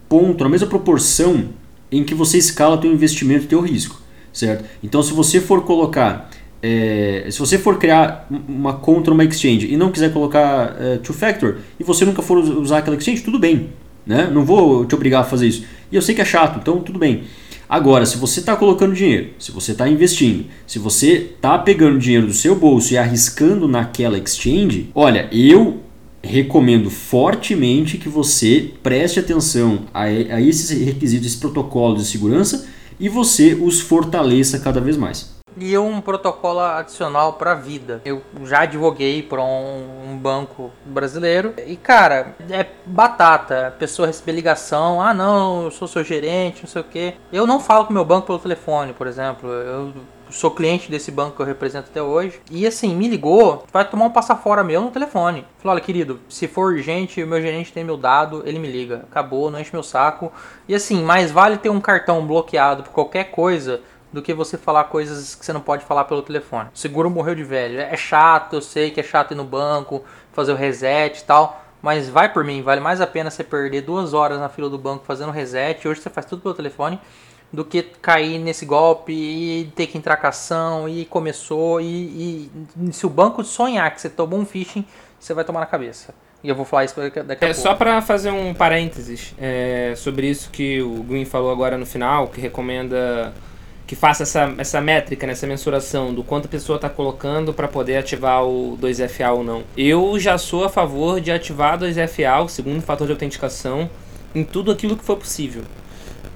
ponto, 0.08 0.42
na 0.44 0.50
mesma 0.50 0.66
proporção 0.66 1.48
em 1.90 2.04
que 2.04 2.14
você 2.14 2.38
escala 2.38 2.78
teu 2.78 2.92
investimento 2.92 3.46
teu 3.46 3.60
risco, 3.60 4.00
certo? 4.32 4.64
Então, 4.82 5.02
se 5.02 5.12
você 5.12 5.40
for 5.40 5.62
colocar, 5.62 6.30
é, 6.62 7.26
se 7.30 7.38
você 7.38 7.58
for 7.58 7.78
criar 7.78 8.26
uma 8.48 8.74
conta 8.74 9.10
numa 9.10 9.24
exchange 9.24 9.72
e 9.72 9.76
não 9.76 9.90
quiser 9.90 10.12
colocar 10.12 10.76
é, 10.80 10.96
two 10.98 11.14
factor 11.14 11.58
e 11.78 11.84
você 11.84 12.04
nunca 12.04 12.22
for 12.22 12.38
usar 12.38 12.78
aquela 12.78 12.96
exchange, 12.96 13.22
tudo 13.22 13.38
bem, 13.38 13.70
né? 14.06 14.28
Não 14.32 14.44
vou 14.44 14.84
te 14.84 14.94
obrigar 14.94 15.22
a 15.22 15.24
fazer 15.24 15.48
isso. 15.48 15.64
E 15.90 15.96
eu 15.96 16.02
sei 16.02 16.14
que 16.14 16.20
é 16.20 16.24
chato, 16.24 16.58
então 16.58 16.80
tudo 16.80 16.98
bem. 16.98 17.24
Agora, 17.68 18.06
se 18.06 18.16
você 18.16 18.38
está 18.38 18.54
colocando 18.54 18.94
dinheiro, 18.94 19.30
se 19.40 19.50
você 19.50 19.72
está 19.72 19.88
investindo, 19.88 20.46
se 20.66 20.78
você 20.78 21.32
está 21.34 21.58
pegando 21.58 21.98
dinheiro 21.98 22.26
do 22.26 22.32
seu 22.32 22.54
bolso 22.54 22.94
e 22.94 22.98
arriscando 22.98 23.66
naquela 23.66 24.16
exchange, 24.16 24.88
olha, 24.94 25.28
eu 25.32 25.80
recomendo 26.22 26.90
fortemente 26.90 27.98
que 27.98 28.08
você 28.08 28.72
preste 28.82 29.20
atenção 29.20 29.80
a, 29.92 30.02
a 30.04 30.40
esses 30.40 30.70
requisitos, 30.84 31.26
esses 31.26 31.38
protocolos 31.38 32.02
de 32.02 32.08
segurança 32.10 32.66
e 32.98 33.08
você 33.08 33.54
os 33.54 33.80
fortaleça 33.80 34.58
cada 34.58 34.80
vez 34.80 34.96
mais. 34.96 35.36
E 35.58 35.76
um 35.78 36.02
protocolo 36.02 36.60
adicional 36.60 37.32
para 37.34 37.52
a 37.52 37.54
vida. 37.54 38.02
Eu 38.04 38.20
já 38.44 38.60
advoguei 38.60 39.22
para 39.22 39.42
um, 39.42 40.10
um, 40.10 40.18
banco 40.18 40.70
brasileiro 40.84 41.54
e, 41.66 41.76
cara, 41.76 42.36
é 42.50 42.66
batata. 42.84 43.68
A 43.68 43.70
pessoa 43.70 44.06
receber 44.06 44.32
ligação: 44.32 45.00
ah, 45.00 45.14
não, 45.14 45.64
eu 45.64 45.70
sou 45.70 45.88
seu 45.88 46.04
gerente, 46.04 46.62
não 46.62 46.68
sei 46.68 46.82
o 46.82 46.84
que. 46.84 47.14
Eu 47.32 47.46
não 47.46 47.58
falo 47.58 47.86
com 47.86 47.92
meu 47.94 48.04
banco 48.04 48.26
pelo 48.26 48.38
telefone, 48.38 48.92
por 48.92 49.06
exemplo. 49.06 49.50
Eu 49.50 49.94
sou 50.30 50.50
cliente 50.50 50.90
desse 50.90 51.10
banco 51.10 51.36
que 51.36 51.42
eu 51.42 51.46
represento 51.46 51.88
até 51.90 52.02
hoje. 52.02 52.40
E 52.50 52.66
assim, 52.66 52.94
me 52.94 53.08
ligou, 53.08 53.64
vai 53.72 53.88
tomar 53.88 54.06
um 54.06 54.10
passa 54.10 54.34
fora 54.36 54.64
meu 54.64 54.80
no 54.80 54.90
telefone. 54.90 55.44
Falou, 55.58 55.74
olha, 55.74 55.80
querido, 55.80 56.20
se 56.28 56.48
for 56.48 56.72
urgente, 56.72 57.22
o 57.22 57.26
meu 57.26 57.40
gerente 57.40 57.72
tem 57.72 57.84
meu 57.84 57.96
dado, 57.96 58.42
ele 58.46 58.58
me 58.58 58.70
liga. 58.70 59.04
Acabou, 59.10 59.50
não 59.50 59.60
enche 59.60 59.70
meu 59.72 59.82
saco. 59.82 60.32
E 60.68 60.74
assim, 60.74 61.02
mais 61.02 61.30
vale 61.30 61.58
ter 61.58 61.70
um 61.70 61.80
cartão 61.80 62.26
bloqueado 62.26 62.82
por 62.82 62.92
qualquer 62.92 63.30
coisa 63.30 63.80
do 64.12 64.22
que 64.22 64.32
você 64.32 64.56
falar 64.56 64.84
coisas 64.84 65.34
que 65.34 65.44
você 65.44 65.52
não 65.52 65.60
pode 65.60 65.84
falar 65.84 66.04
pelo 66.04 66.22
telefone. 66.22 66.68
O 66.74 66.78
seguro 66.78 67.10
morreu 67.10 67.34
de 67.34 67.44
velho. 67.44 67.80
É 67.80 67.96
chato, 67.96 68.54
eu 68.54 68.62
sei 68.62 68.90
que 68.90 69.00
é 69.00 69.02
chato 69.02 69.32
ir 69.32 69.34
no 69.34 69.44
banco, 69.44 70.04
fazer 70.32 70.52
o 70.52 70.56
reset 70.56 71.20
e 71.20 71.24
tal. 71.24 71.62
Mas 71.82 72.08
vai 72.08 72.32
por 72.32 72.42
mim, 72.42 72.62
vale 72.62 72.80
mais 72.80 73.00
a 73.00 73.06
pena 73.06 73.30
você 73.30 73.44
perder 73.44 73.82
duas 73.82 74.14
horas 74.14 74.40
na 74.40 74.48
fila 74.48 74.68
do 74.68 74.78
banco 74.78 75.04
fazendo 75.04 75.30
reset. 75.30 75.86
Hoje 75.86 76.00
você 76.00 76.10
faz 76.10 76.26
tudo 76.26 76.42
pelo 76.42 76.54
telefone 76.54 76.98
do 77.52 77.64
que 77.64 77.82
cair 77.82 78.38
nesse 78.38 78.66
golpe 78.66 79.12
e 79.12 79.72
ter 79.74 79.86
que 79.86 79.96
entrar 79.96 80.16
com 80.16 80.26
ação 80.26 80.88
e 80.88 81.04
começou 81.04 81.80
e, 81.80 82.50
e, 82.84 82.92
se 82.92 83.06
o 83.06 83.10
banco 83.10 83.42
sonhar 83.44 83.94
que 83.94 84.00
você 84.00 84.08
tomou 84.08 84.38
um 84.38 84.44
phishing, 84.44 84.84
você 85.18 85.32
vai 85.32 85.44
tomar 85.44 85.60
na 85.60 85.66
cabeça. 85.66 86.14
E 86.42 86.48
eu 86.48 86.54
vou 86.54 86.64
falar 86.64 86.84
isso 86.84 86.94
daqui 86.96 87.18
a 87.18 87.22
é, 87.22 87.36
pouco. 87.36 87.54
Só 87.54 87.74
para 87.74 88.00
fazer 88.02 88.30
um 88.30 88.52
parênteses 88.52 89.34
é, 89.38 89.94
sobre 89.96 90.28
isso 90.28 90.50
que 90.50 90.82
o 90.82 91.02
Green 91.02 91.24
falou 91.24 91.50
agora 91.50 91.78
no 91.78 91.86
final, 91.86 92.28
que 92.28 92.40
recomenda 92.40 93.32
que 93.86 93.94
faça 93.94 94.24
essa, 94.24 94.52
essa 94.58 94.80
métrica, 94.80 95.26
né, 95.26 95.32
essa 95.32 95.46
mensuração 95.46 96.12
do 96.12 96.24
quanto 96.24 96.46
a 96.46 96.48
pessoa 96.48 96.74
está 96.74 96.90
colocando 96.90 97.54
para 97.54 97.68
poder 97.68 97.96
ativar 97.96 98.44
o 98.44 98.76
2FA 98.82 99.32
ou 99.32 99.44
não. 99.44 99.62
Eu 99.76 100.18
já 100.18 100.36
sou 100.36 100.64
a 100.64 100.68
favor 100.68 101.20
de 101.20 101.30
ativar 101.30 101.78
2FA, 101.78 102.44
o 102.44 102.48
segundo 102.48 102.82
fator 102.82 103.06
de 103.06 103.12
autenticação, 103.12 103.88
em 104.34 104.42
tudo 104.42 104.72
aquilo 104.72 104.96
que 104.96 105.04
for 105.04 105.16
possível 105.16 105.62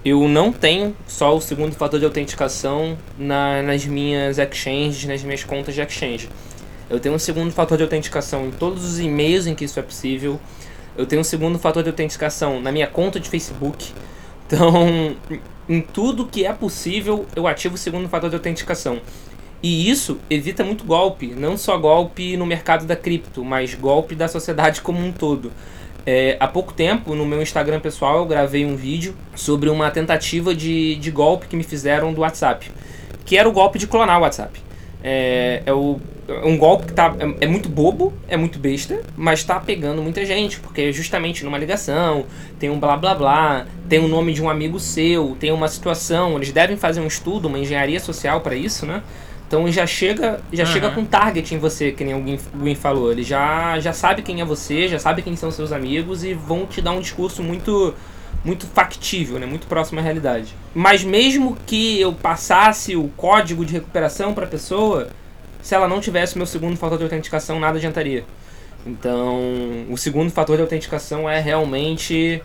eu 0.05 0.27
não 0.27 0.51
tenho 0.51 0.97
só 1.07 1.37
o 1.37 1.41
segundo 1.41 1.75
fator 1.75 1.99
de 1.99 2.07
autenticação 2.07 2.97
na, 3.19 3.63
nas 3.63 3.85
minhas 3.85 4.39
exchanges, 4.39 5.05
nas 5.05 5.23
minhas 5.23 5.45
contas 5.45 5.75
de 5.75 5.83
exchange. 5.83 6.29
Eu 6.89 6.99
tenho 6.99 7.15
um 7.15 7.19
segundo 7.19 7.53
fator 7.53 7.77
de 7.77 7.85
autenticação 7.85 8.47
em 8.47 8.51
todos 8.51 8.85
os 8.85 8.99
e-mails 8.99 9.47
em 9.47 9.55
que 9.55 9.65
isso 9.65 9.79
é 9.79 9.83
possível. 9.83 10.41
Eu 10.97 11.07
tenho 11.07 11.21
um 11.21 11.25
segundo 11.25 11.59
fator 11.59 11.83
de 11.83 11.91
autenticação 11.91 12.61
na 12.61 12.73
minha 12.73 12.87
conta 12.87 13.21
de 13.21 13.29
Facebook. 13.29 13.93
Então, 14.47 15.17
em 15.69 15.81
tudo 15.81 16.27
que 16.27 16.47
é 16.47 16.53
possível, 16.53 17.27
eu 17.37 17.47
ativo 17.47 17.75
o 17.75 17.79
segundo 17.79 18.09
fator 18.09 18.31
de 18.31 18.37
autenticação. 18.37 19.01
E 19.63 19.91
isso 19.91 20.19
evita 20.31 20.65
muito 20.65 20.85
golpe, 20.85 21.27
não 21.27 21.57
só 21.57 21.77
golpe 21.77 22.37
no 22.39 22.47
mercado 22.47 22.87
da 22.87 22.97
cripto, 22.97 23.45
mas 23.45 23.75
golpe 23.75 24.15
da 24.15 24.27
sociedade 24.27 24.81
como 24.81 24.99
um 24.99 25.13
todo. 25.13 25.53
É, 26.07 26.37
há 26.41 26.49
pouco 26.49 26.73
tempo, 26.73 27.15
no 27.15 27.27
meu 27.27 27.43
Instagram 27.43 27.81
pessoal, 27.81 28.19
eu 28.19 28.27
gravei 28.27 28.65
um 28.65 28.77
vídeo 28.77 29.15
sobre 29.35 29.69
uma 29.69 29.91
tentativa 29.91 30.55
de, 30.55 30.97
de 30.97 31.11
golpe 31.11 31.47
que 31.47 31.57
me 31.57 31.63
fizeram 31.63 32.13
do 32.13 32.23
WhatsApp. 32.23 32.71
Que 33.25 33.37
era 33.37 33.49
o 33.49 33.53
golpe 33.53 33.79
de 33.79 33.87
clonar 33.87 34.19
o 34.19 34.23
WhatsApp. 34.23 34.61
É, 35.03 35.63
é 35.65 35.73
o, 35.73 36.01
é 36.29 36.47
um 36.47 36.57
golpe 36.57 36.87
que 36.87 36.93
tá, 36.93 37.15
é, 37.19 37.45
é, 37.45 37.47
muito 37.47 37.69
bobo, 37.69 38.13
é 38.29 38.37
muito 38.37 38.59
besta, 38.59 39.01
mas 39.17 39.43
tá 39.43 39.59
pegando 39.59 40.03
muita 40.03 40.25
gente, 40.25 40.61
porque 40.61 40.93
justamente 40.93 41.45
numa 41.45 41.59
ligação, 41.59 42.25
tem 42.59 42.71
um 42.71 42.79
blá 42.79 42.97
blá 42.97 43.15
blá, 43.15 43.67
tem 43.89 43.99
o 43.99 44.09
nome 44.09 44.33
de 44.33 44.43
um 44.43 44.49
amigo 44.49 44.79
seu, 44.79 45.37
tem 45.41 45.51
uma 45.51 45.69
situação, 45.69 46.37
eles 46.37 46.53
devem 46.53 46.77
fazer 46.77 47.01
um 47.01 47.07
estudo, 47.07 47.49
uma 47.49 47.59
engenharia 47.59 47.99
social 47.99 48.41
para 48.41 48.55
isso, 48.55 48.87
né? 48.87 49.03
Então 49.51 49.69
já 49.73 49.85
chega, 49.85 50.41
já 50.53 50.63
uhum. 50.63 50.71
chega 50.71 50.91
com 50.93 51.05
target 51.05 51.53
em 51.57 51.59
você, 51.59 51.91
que 51.91 52.05
nem 52.05 52.15
o 52.15 52.75
falou. 52.77 53.11
Ele 53.11 53.25
já, 53.25 53.81
já 53.81 53.93
sabe 53.93 54.23
quem 54.23 54.41
é 54.41 54.45
você, 54.45 54.87
já 54.87 54.97
sabe 54.97 55.23
quem 55.23 55.35
são 55.35 55.51
seus 55.51 55.73
amigos 55.73 56.23
e 56.23 56.35
vão 56.35 56.67
te 56.67 56.81
dar 56.81 56.93
um 56.93 57.01
discurso 57.01 57.43
muito 57.43 57.93
muito 58.45 58.65
factível, 58.69 59.41
né? 59.41 59.47
muito 59.47 59.67
próximo 59.67 59.99
à 59.99 60.03
realidade. 60.05 60.55
Mas 60.73 61.03
mesmo 61.03 61.59
que 61.67 62.01
eu 62.01 62.13
passasse 62.13 62.95
o 62.95 63.09
código 63.17 63.65
de 63.65 63.73
recuperação 63.73 64.33
para 64.33 64.45
a 64.45 64.49
pessoa, 64.49 65.09
se 65.61 65.75
ela 65.75 65.89
não 65.89 66.01
tivesse 66.01 66.39
meu 66.39 66.47
segundo 66.47 66.77
fator 66.77 66.97
de 66.97 67.03
autenticação, 67.03 67.59
nada 67.59 67.77
adiantaria. 67.77 68.25
Então, 68.87 69.41
o 69.91 69.97
segundo 69.97 70.31
fator 70.31 70.55
de 70.55 70.63
autenticação 70.63 71.29
é 71.29 71.41
realmente 71.41 72.41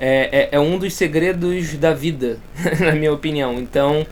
é, 0.00 0.48
é, 0.48 0.48
é 0.52 0.60
um 0.60 0.78
dos 0.78 0.94
segredos 0.94 1.74
da 1.74 1.92
vida, 1.92 2.38
na 2.78 2.92
minha 2.92 3.12
opinião. 3.12 3.54
Então, 3.54 4.06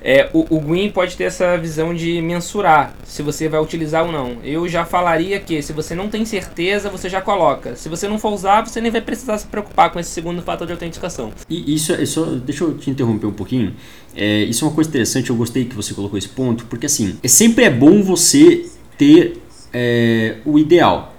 é, 0.00 0.30
o, 0.32 0.46
o 0.56 0.60
Gwyn 0.60 0.90
pode 0.90 1.16
ter 1.16 1.24
essa 1.24 1.56
visão 1.56 1.94
de 1.94 2.20
mensurar 2.22 2.94
se 3.04 3.22
você 3.22 3.48
vai 3.48 3.60
utilizar 3.60 4.04
ou 4.04 4.12
não. 4.12 4.36
Eu 4.44 4.68
já 4.68 4.84
falaria 4.84 5.40
que 5.40 5.60
se 5.60 5.72
você 5.72 5.94
não 5.94 6.08
tem 6.08 6.24
certeza, 6.24 6.88
você 6.88 7.08
já 7.08 7.20
coloca. 7.20 7.74
Se 7.74 7.88
você 7.88 8.06
não 8.08 8.18
for 8.18 8.32
usar, 8.32 8.66
você 8.66 8.80
nem 8.80 8.90
vai 8.90 9.00
precisar 9.00 9.38
se 9.38 9.46
preocupar 9.46 9.90
com 9.90 9.98
esse 9.98 10.10
segundo 10.10 10.40
fator 10.42 10.66
de 10.66 10.72
autenticação. 10.72 11.32
E 11.48 11.74
isso, 11.74 11.92
isso 11.94 12.24
é 12.24 12.38
deixa 12.38 12.64
eu 12.64 12.76
te 12.76 12.90
interromper 12.90 13.26
um 13.26 13.32
pouquinho. 13.32 13.74
É, 14.14 14.42
isso 14.44 14.64
é 14.64 14.68
uma 14.68 14.74
coisa 14.74 14.88
interessante, 14.88 15.30
eu 15.30 15.36
gostei 15.36 15.64
que 15.64 15.74
você 15.74 15.94
colocou 15.94 16.18
esse 16.18 16.28
ponto, 16.28 16.64
porque 16.66 16.86
assim, 16.86 17.18
é 17.22 17.28
sempre 17.28 17.64
é 17.64 17.70
bom 17.70 18.02
você 18.02 18.66
ter 18.96 19.40
é, 19.72 20.36
o 20.44 20.58
ideal. 20.58 21.14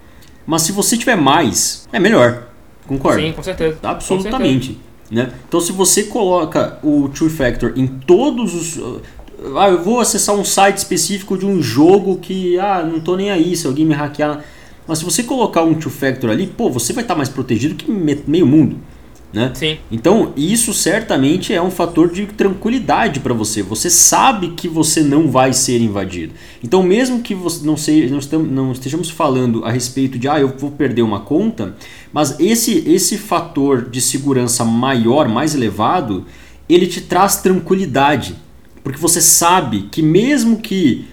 Mas 0.46 0.64
se 0.64 0.72
você 0.72 0.98
tiver 0.98 1.16
mais, 1.16 1.88
é 1.94 2.00
melhor. 2.00 2.48
Concorda? 2.88 3.22
Sim, 3.22 3.32
com 3.34 3.44
certeza. 3.44 3.78
Absolutamente. 3.84 4.70
Com 4.70 4.74
certeza. 4.74 4.89
Né? 5.12 5.32
Então, 5.48 5.60
se 5.60 5.72
você 5.72 6.04
coloca 6.04 6.78
o 6.84 7.10
Two 7.10 7.30
Factor 7.30 7.74
em 7.76 7.88
todos 7.88 8.54
os. 8.54 9.02
Ah, 9.58 9.70
eu 9.70 9.82
vou 9.84 10.00
acessar 10.00 10.36
um 10.36 10.44
site 10.44 10.78
específico 10.78 11.38
de 11.38 11.46
um 11.46 11.62
jogo 11.62 12.18
que. 12.18 12.60
Ah, 12.60 12.84
não 12.84 13.00
tô 13.00 13.16
nem 13.16 13.32
aí 13.32 13.56
se 13.56 13.66
alguém 13.66 13.86
me 13.86 13.94
hackear. 13.94 14.44
Mas 14.88 15.00
se 15.00 15.06
você 15.06 15.24
colocar 15.24 15.64
um 15.64 15.74
Two 15.74 15.92
Factor 15.92 16.30
ali, 16.30 16.48
pô, 16.48 16.70
você 16.70 16.94
vai 16.94 17.04
estar 17.04 17.16
mais 17.16 17.30
protegido 17.30 17.76
que 17.76 17.90
meio 17.92 18.46
mundo. 18.46 18.78
Né? 19.32 19.52
Sim. 19.54 19.78
Então, 19.92 20.34
isso 20.36 20.74
certamente 20.74 21.54
é 21.54 21.62
um 21.62 21.70
fator 21.70 22.12
de 22.12 22.26
tranquilidade 22.26 23.20
para 23.20 23.34
você. 23.34 23.62
Você 23.62 23.88
sabe 23.90 24.50
que 24.52 24.68
você 24.68 25.02
não 25.04 25.30
vai 25.30 25.54
ser 25.54 25.80
invadido. 25.80 26.34
Então, 26.64 26.82
mesmo 26.82 27.22
que 27.22 27.36
você 27.36 27.64
não, 27.66 27.78
seja, 27.78 28.18
não, 28.38 28.72
estejamos 28.72 29.10
falando 29.10 29.64
a 29.64 29.72
respeito 29.72 30.18
de, 30.18 30.28
ah, 30.28 30.40
eu 30.40 30.48
vou 30.58 30.72
perder 30.72 31.04
uma 31.04 31.20
conta, 31.20 31.76
mas 32.12 32.40
esse, 32.40 32.84
esse 32.90 33.20
fator 33.20 33.88
de 33.88 34.02
segurança 34.02 34.66
maior, 34.66 35.28
mais 35.28 35.54
elevado, 35.54 36.26
ele 36.68 36.88
te 36.88 37.02
traz 37.02 37.38
tranquilidade. 37.38 38.36
Porque 38.84 39.00
você 39.00 39.22
sabe 39.22 39.90
que 39.92 40.02
mesmo 40.02 40.58
que, 40.58 41.06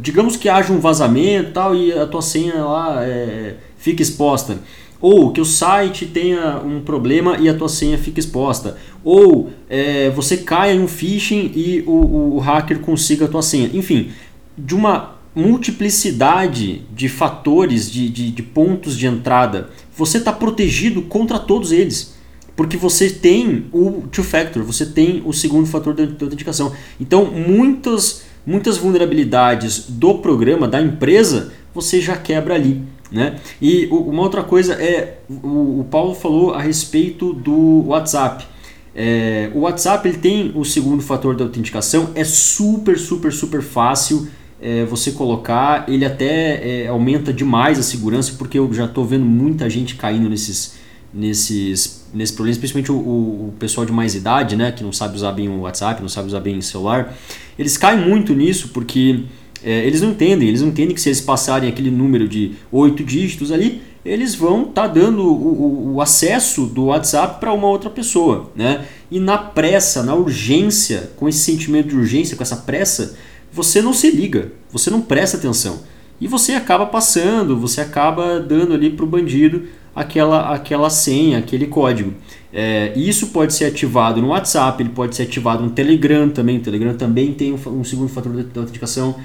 digamos 0.00 0.36
que 0.36 0.48
haja 0.48 0.72
um 0.72 0.78
vazamento 0.78 1.50
tal, 1.52 1.74
e 1.74 1.92
a 1.92 2.06
tua 2.06 2.22
senha 2.22 2.62
lá 2.62 3.04
é, 3.04 3.56
fique 3.76 4.00
exposta 4.00 4.58
ou 5.02 5.32
que 5.32 5.40
o 5.40 5.44
site 5.44 6.06
tenha 6.06 6.58
um 6.64 6.80
problema 6.80 7.36
e 7.36 7.48
a 7.48 7.54
tua 7.54 7.68
senha 7.68 7.98
fique 7.98 8.20
exposta, 8.20 8.78
ou 9.02 9.50
é, 9.68 10.08
você 10.10 10.36
caia 10.36 10.74
em 10.74 10.80
um 10.80 10.86
phishing 10.86 11.50
e 11.56 11.82
o, 11.84 12.36
o, 12.36 12.38
hacker 12.38 12.78
consiga 12.78 13.24
a 13.24 13.28
tua 13.28 13.42
senha. 13.42 13.68
Enfim, 13.74 14.12
de 14.56 14.76
uma 14.76 15.16
multiplicidade 15.34 16.82
de 16.94 17.08
fatores, 17.08 17.90
de, 17.90 18.08
de, 18.08 18.30
de 18.30 18.42
pontos 18.44 18.96
de 18.96 19.08
entrada, 19.08 19.70
você 19.96 20.18
está 20.18 20.32
protegido 20.32 21.02
contra 21.02 21.38
todos 21.38 21.72
eles. 21.72 22.14
Porque 22.54 22.76
você 22.76 23.10
tem 23.10 23.66
o 23.72 24.04
two-factor, 24.12 24.62
você 24.62 24.86
tem 24.86 25.22
o 25.24 25.32
segundo 25.32 25.66
fator 25.66 25.94
de 25.94 26.02
autenticação. 26.22 26.72
Então, 27.00 27.24
muitas, 27.24 28.22
muitas 28.46 28.76
vulnerabilidades 28.76 29.86
do 29.88 30.18
programa, 30.18 30.68
da 30.68 30.80
empresa, 30.80 31.52
você 31.74 32.00
já 32.00 32.14
quebra 32.14 32.54
ali. 32.54 32.82
Né? 33.12 33.36
E 33.60 33.86
uma 33.90 34.22
outra 34.22 34.42
coisa 34.42 34.72
é, 34.74 35.18
o, 35.28 35.84
Paulo 35.90 36.14
falou 36.14 36.54
a 36.54 36.62
respeito 36.62 37.34
do 37.34 37.84
WhatsApp. 37.88 38.46
É, 38.94 39.50
o 39.54 39.60
WhatsApp 39.60 40.08
ele 40.08 40.18
tem 40.18 40.52
o 40.54 40.64
segundo 40.64 41.02
fator 41.02 41.36
de 41.36 41.42
autenticação, 41.42 42.10
é 42.14 42.24
super, 42.24 42.98
super, 42.98 43.30
super 43.32 43.60
fácil 43.60 44.28
é, 44.62 44.84
você 44.84 45.12
colocar, 45.12 45.84
ele 45.88 46.04
até 46.04 46.84
é, 46.84 46.88
aumenta 46.88 47.32
demais 47.32 47.78
a 47.78 47.82
segurança, 47.82 48.34
porque 48.38 48.58
eu 48.58 48.72
já 48.72 48.84
estou 48.84 49.04
vendo 49.04 49.24
muita 49.24 49.68
gente 49.68 49.96
caindo 49.96 50.30
nesses, 50.30 50.74
nesses, 51.12 52.06
nesses 52.14 52.34
problemas, 52.34 52.58
principalmente 52.58 52.92
o, 52.92 52.96
o, 52.96 53.54
pessoal 53.58 53.84
de 53.84 53.92
mais 53.92 54.14
idade, 54.14 54.54
né, 54.54 54.70
que 54.70 54.84
não 54.84 54.92
sabe 54.92 55.16
usar 55.16 55.32
bem 55.32 55.48
o 55.48 55.62
WhatsApp, 55.62 56.00
não 56.00 56.08
sabe 56.08 56.28
usar 56.28 56.40
bem 56.40 56.58
o 56.58 56.62
celular, 56.62 57.14
eles 57.58 57.76
caem 57.76 58.08
muito 58.08 58.34
nisso 58.34 58.68
porque 58.68 59.24
é, 59.64 59.86
eles 59.86 60.00
não 60.00 60.10
entendem, 60.10 60.48
eles 60.48 60.60
não 60.60 60.68
entendem 60.68 60.94
que 60.94 61.00
se 61.00 61.08
eles 61.08 61.20
passarem 61.20 61.68
aquele 61.68 61.90
número 61.90 62.28
de 62.28 62.52
oito 62.70 63.04
dígitos 63.04 63.52
ali, 63.52 63.82
eles 64.04 64.34
vão 64.34 64.62
estar 64.62 64.82
tá 64.82 64.88
dando 64.88 65.22
o, 65.22 65.94
o, 65.94 66.00
acesso 66.00 66.66
do 66.66 66.86
WhatsApp 66.86 67.38
para 67.38 67.52
uma 67.52 67.68
outra 67.68 67.88
pessoa. 67.88 68.50
Né? 68.56 68.84
E 69.10 69.20
na 69.20 69.38
pressa, 69.38 70.02
na 70.02 70.14
urgência, 70.14 71.12
com 71.16 71.28
esse 71.28 71.38
sentimento 71.38 71.88
de 71.88 71.96
urgência, 71.96 72.36
com 72.36 72.42
essa 72.42 72.56
pressa, 72.56 73.14
você 73.52 73.80
não 73.80 73.92
se 73.92 74.10
liga, 74.10 74.50
você 74.72 74.90
não 74.90 75.00
presta 75.00 75.36
atenção. 75.36 75.80
E 76.20 76.26
você 76.26 76.52
acaba 76.52 76.86
passando, 76.86 77.56
você 77.56 77.80
acaba 77.80 78.40
dando 78.40 78.74
ali 78.74 78.90
para 78.90 79.04
o 79.04 79.08
bandido 79.08 79.64
aquela, 79.94 80.52
aquela 80.52 80.90
senha, 80.90 81.38
aquele 81.38 81.66
código. 81.66 82.12
É, 82.52 82.92
isso 82.96 83.28
pode 83.28 83.54
ser 83.54 83.66
ativado 83.66 84.20
no 84.20 84.28
WhatsApp, 84.28 84.82
ele 84.82 84.90
pode 84.90 85.16
ser 85.16 85.24
ativado 85.24 85.62
no 85.62 85.70
Telegram 85.70 86.28
também. 86.28 86.58
O 86.58 86.60
Telegram 86.60 86.94
também 86.94 87.32
tem 87.32 87.52
um, 87.52 87.58
um 87.68 87.84
segundo 87.84 88.08
fator 88.08 88.32
de 88.32 88.58
autenticação. 88.58 89.16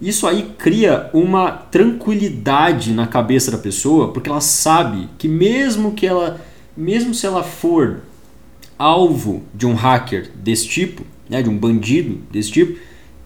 Isso 0.00 0.26
aí 0.26 0.50
cria 0.58 1.08
uma 1.12 1.50
tranquilidade 1.50 2.92
na 2.92 3.06
cabeça 3.06 3.50
da 3.50 3.58
pessoa, 3.58 4.12
porque 4.12 4.28
ela 4.28 4.40
sabe 4.40 5.08
que 5.16 5.26
mesmo 5.26 5.92
que 5.92 6.06
ela, 6.06 6.40
mesmo 6.76 7.14
se 7.14 7.26
ela 7.26 7.42
for 7.42 8.00
alvo 8.78 9.42
de 9.54 9.66
um 9.66 9.74
hacker 9.74 10.30
desse 10.34 10.68
tipo, 10.68 11.02
né, 11.28 11.42
de 11.42 11.48
um 11.48 11.56
bandido 11.56 12.20
desse 12.30 12.52
tipo, 12.52 12.78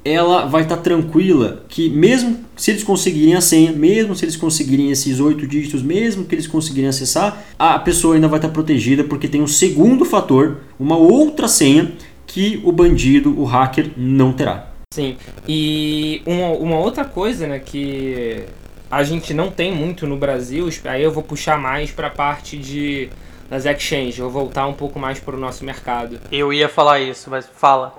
ela 0.05 0.47
vai 0.47 0.63
estar 0.63 0.77
tá 0.77 0.83
tranquila 0.83 1.65
que 1.69 1.91
mesmo 1.91 2.39
se 2.57 2.71
eles 2.71 2.85
conseguirem 2.85 3.35
a 3.35 3.41
senha, 3.41 3.73
mesmo 3.73 4.15
se 4.15 4.25
eles 4.25 4.37
conseguirem 4.37 4.91
esses 4.91 5.21
oito 5.21 5.47
dígitos, 5.47 5.83
mesmo 5.83 6.25
que 6.25 6.35
eles 6.35 6.47
conseguirem 6.47 6.89
acessar, 6.89 7.43
a 7.59 7.79
pessoa 7.79 8.15
ainda 8.15 8.29
vai 8.29 8.39
estar 8.39 8.49
tá 8.49 8.55
protegida 8.55 9.05
porque 9.05 9.29
tem 9.29 9.43
um 9.43 9.47
segundo 9.47 10.05
fator, 10.05 10.59
uma 10.79 10.97
outra 10.97 11.49
senha 11.49 11.93
que 12.27 12.61
o 12.65 12.71
bandido, 12.71 13.39
o 13.39 13.45
hacker, 13.45 13.91
não 13.97 14.33
terá. 14.33 14.70
Sim. 14.93 15.17
E 15.47 16.21
uma, 16.27 16.49
uma 16.49 16.79
outra 16.81 17.05
coisa, 17.05 17.47
né, 17.47 17.61
que 17.61 18.45
a 18.91 19.05
gente 19.05 19.33
não 19.33 19.49
tem 19.49 19.73
muito 19.73 20.05
no 20.05 20.17
Brasil, 20.17 20.69
aí 20.85 21.01
eu 21.01 21.13
vou 21.13 21.23
puxar 21.23 21.57
mais 21.57 21.93
para 21.93 22.09
a 22.09 22.11
parte 22.11 22.57
de 22.57 23.09
das 23.49 23.67
exchanges, 23.67 24.19
vou 24.19 24.31
voltar 24.31 24.67
um 24.67 24.73
pouco 24.73 24.99
mais 24.99 25.21
para 25.21 25.37
o 25.37 25.39
nosso 25.39 25.65
mercado. 25.65 26.21
Eu 26.33 26.53
ia 26.53 26.69
falar 26.69 26.99
isso, 26.99 27.31
mas 27.31 27.47
fala. 27.47 27.95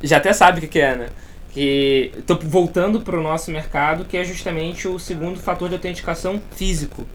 Já 0.00 0.18
até 0.18 0.32
sabe 0.32 0.64
o 0.64 0.68
que, 0.68 0.78
é, 0.78 0.94
né? 0.94 1.08
Que 1.52 2.12
tô 2.28 2.36
voltando 2.36 3.00
para 3.00 3.18
o 3.18 3.22
nosso 3.22 3.50
mercado, 3.50 4.04
que 4.04 4.16
é 4.16 4.22
justamente 4.22 4.86
o 4.86 5.00
segundo 5.00 5.40
fator 5.40 5.68
de 5.68 5.74
autenticação 5.74 6.40
físico, 6.52 7.08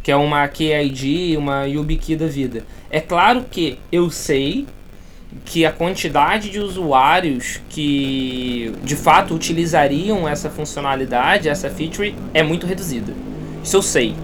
que 0.00 0.12
é 0.12 0.16
uma 0.16 0.46
KID, 0.46 1.36
uma 1.36 1.64
YubiKey 1.64 2.14
da 2.14 2.26
vida. 2.28 2.64
É 2.88 3.00
claro 3.00 3.44
que 3.50 3.80
eu 3.90 4.10
sei 4.10 4.68
que 5.44 5.64
a 5.64 5.72
quantidade 5.72 6.50
de 6.50 6.60
usuários 6.60 7.60
que 7.68 8.72
de 8.82 8.96
fato 8.96 9.34
utilizariam 9.34 10.28
essa 10.28 10.50
funcionalidade, 10.50 11.48
essa 11.48 11.70
feature, 11.70 12.14
é 12.34 12.42
muito 12.42 12.66
reduzida. 12.66 13.12
Isso 13.62 13.76
eu 13.76 13.82
sei. 13.82 14.14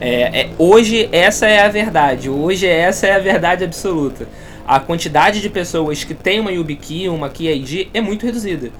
É, 0.00 0.40
é, 0.40 0.50
hoje 0.58 1.08
essa 1.12 1.46
é 1.46 1.64
a 1.64 1.68
verdade. 1.68 2.28
Hoje 2.28 2.66
essa 2.66 3.06
é 3.06 3.14
a 3.14 3.18
verdade 3.18 3.64
absoluta. 3.64 4.28
A 4.66 4.80
quantidade 4.80 5.40
de 5.40 5.50
pessoas 5.50 6.04
que 6.04 6.14
tem 6.14 6.40
uma 6.40 6.50
YubiKey, 6.50 7.08
uma 7.08 7.28
KeyID 7.28 7.90
é 7.92 8.00
muito 8.00 8.24
reduzida. 8.24 8.70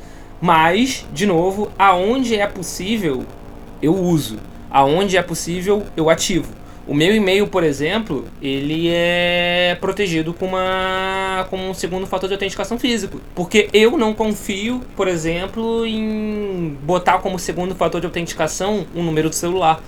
Mas, 0.40 1.06
de 1.12 1.26
novo, 1.26 1.70
aonde 1.78 2.36
é 2.36 2.46
possível, 2.46 3.24
eu 3.80 3.94
uso. 3.94 4.38
Aonde 4.70 5.16
é 5.16 5.22
possível, 5.22 5.84
eu 5.96 6.10
ativo. 6.10 6.52
O 6.86 6.94
meu 6.94 7.14
e-mail, 7.14 7.46
por 7.46 7.64
exemplo, 7.64 8.26
ele 8.42 8.88
é 8.90 9.76
protegido 9.80 10.34
com, 10.34 10.46
uma, 10.48 11.46
com 11.48 11.70
um 11.70 11.72
segundo 11.72 12.06
fator 12.06 12.28
de 12.28 12.34
autenticação 12.34 12.78
físico. 12.78 13.20
Porque 13.34 13.70
eu 13.72 13.96
não 13.96 14.12
confio, 14.12 14.82
por 14.94 15.08
exemplo, 15.08 15.86
em 15.86 16.76
botar 16.82 17.18
como 17.18 17.38
segundo 17.38 17.74
fator 17.74 18.00
de 18.00 18.06
autenticação 18.06 18.86
um 18.94 19.02
número 19.02 19.30
de 19.30 19.36
celular. 19.36 19.82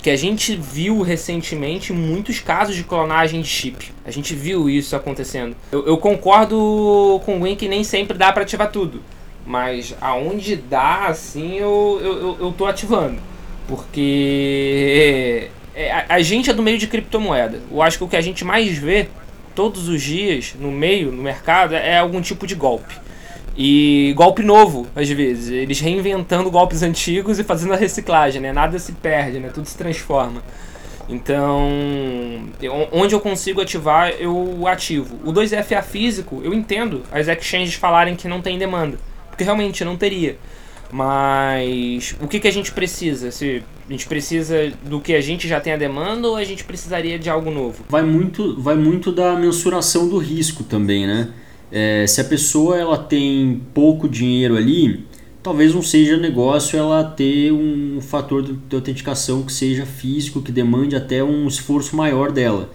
que 0.00 0.08
a 0.08 0.16
gente 0.16 0.56
viu 0.56 1.02
recentemente 1.02 1.92
muitos 1.92 2.40
casos 2.40 2.74
de 2.74 2.84
clonagem 2.84 3.42
de 3.42 3.48
chip. 3.48 3.92
A 4.06 4.10
gente 4.10 4.34
viu 4.34 4.70
isso 4.70 4.96
acontecendo. 4.96 5.54
Eu, 5.70 5.86
eu 5.86 5.98
concordo 5.98 7.20
com 7.26 7.36
o 7.36 7.40
Gwen 7.40 7.56
que 7.56 7.68
nem 7.68 7.84
sempre 7.84 8.16
dá 8.16 8.32
para 8.32 8.44
ativar 8.44 8.70
tudo. 8.70 9.02
Mas 9.44 9.94
aonde 10.00 10.56
dá, 10.56 11.08
assim, 11.08 11.56
eu, 11.56 12.00
eu, 12.02 12.36
eu 12.40 12.54
tô 12.56 12.64
ativando. 12.64 13.18
Porque 13.66 15.50
é, 15.78 15.92
a, 15.92 16.06
a 16.08 16.22
gente 16.22 16.50
é 16.50 16.52
do 16.52 16.62
meio 16.62 16.76
de 16.76 16.88
criptomoeda. 16.88 17.60
Eu 17.70 17.80
acho 17.80 17.96
que 17.98 18.04
o 18.04 18.08
que 18.08 18.16
a 18.16 18.20
gente 18.20 18.44
mais 18.44 18.76
vê 18.76 19.06
todos 19.54 19.88
os 19.88 20.02
dias 20.02 20.54
no 20.58 20.72
meio, 20.72 21.12
no 21.12 21.22
mercado, 21.22 21.74
é 21.74 21.98
algum 21.98 22.20
tipo 22.20 22.48
de 22.48 22.56
golpe. 22.56 22.94
E 23.56 24.12
golpe 24.16 24.42
novo, 24.42 24.88
às 24.94 25.08
vezes. 25.08 25.50
Eles 25.50 25.78
reinventando 25.78 26.50
golpes 26.50 26.82
antigos 26.82 27.38
e 27.38 27.44
fazendo 27.44 27.74
a 27.74 27.76
reciclagem, 27.76 28.42
né? 28.42 28.52
Nada 28.52 28.76
se 28.78 28.90
perde, 28.90 29.38
né? 29.38 29.50
Tudo 29.54 29.68
se 29.68 29.78
transforma. 29.78 30.42
Então, 31.08 31.68
onde 32.92 33.14
eu 33.14 33.20
consigo 33.20 33.60
ativar, 33.60 34.10
eu 34.18 34.66
ativo. 34.66 35.16
O 35.24 35.32
2FA 35.32 35.82
físico, 35.82 36.42
eu 36.44 36.52
entendo 36.52 37.02
as 37.10 37.28
exchanges 37.28 37.74
falarem 37.74 38.16
que 38.16 38.28
não 38.28 38.42
tem 38.42 38.58
demanda. 38.58 38.98
Porque 39.30 39.44
realmente 39.44 39.84
não 39.84 39.96
teria. 39.96 40.36
Mas 40.90 42.14
o 42.20 42.26
que, 42.26 42.40
que 42.40 42.48
a 42.48 42.52
gente 42.52 42.72
precisa? 42.72 43.30
Se 43.30 43.62
a 43.88 43.92
gente 43.92 44.06
precisa 44.06 44.72
do 44.84 45.00
que 45.00 45.14
a 45.14 45.20
gente 45.20 45.46
já 45.46 45.60
tem 45.60 45.72
a 45.72 45.76
demanda 45.76 46.28
ou 46.28 46.36
a 46.36 46.44
gente 46.44 46.64
precisaria 46.64 47.18
de 47.18 47.28
algo 47.28 47.50
novo? 47.50 47.84
Vai 47.88 48.02
muito, 48.02 48.60
vai 48.60 48.76
muito 48.76 49.12
da 49.12 49.36
mensuração 49.36 50.08
do 50.08 50.18
risco 50.18 50.64
também, 50.64 51.06
né? 51.06 51.28
É, 51.70 52.06
se 52.06 52.20
a 52.20 52.24
pessoa 52.24 52.78
ela 52.78 52.96
tem 52.96 53.62
pouco 53.74 54.08
dinheiro 54.08 54.56
ali, 54.56 55.04
talvez 55.42 55.74
não 55.74 55.82
seja 55.82 56.16
negócio 56.16 56.78
ela 56.78 57.04
ter 57.04 57.52
um 57.52 58.00
fator 58.00 58.42
de 58.42 58.74
autenticação 58.74 59.42
que 59.42 59.52
seja 59.52 59.84
físico, 59.84 60.40
que 60.40 60.50
demande 60.50 60.96
até 60.96 61.22
um 61.22 61.46
esforço 61.46 61.94
maior 61.94 62.32
dela. 62.32 62.70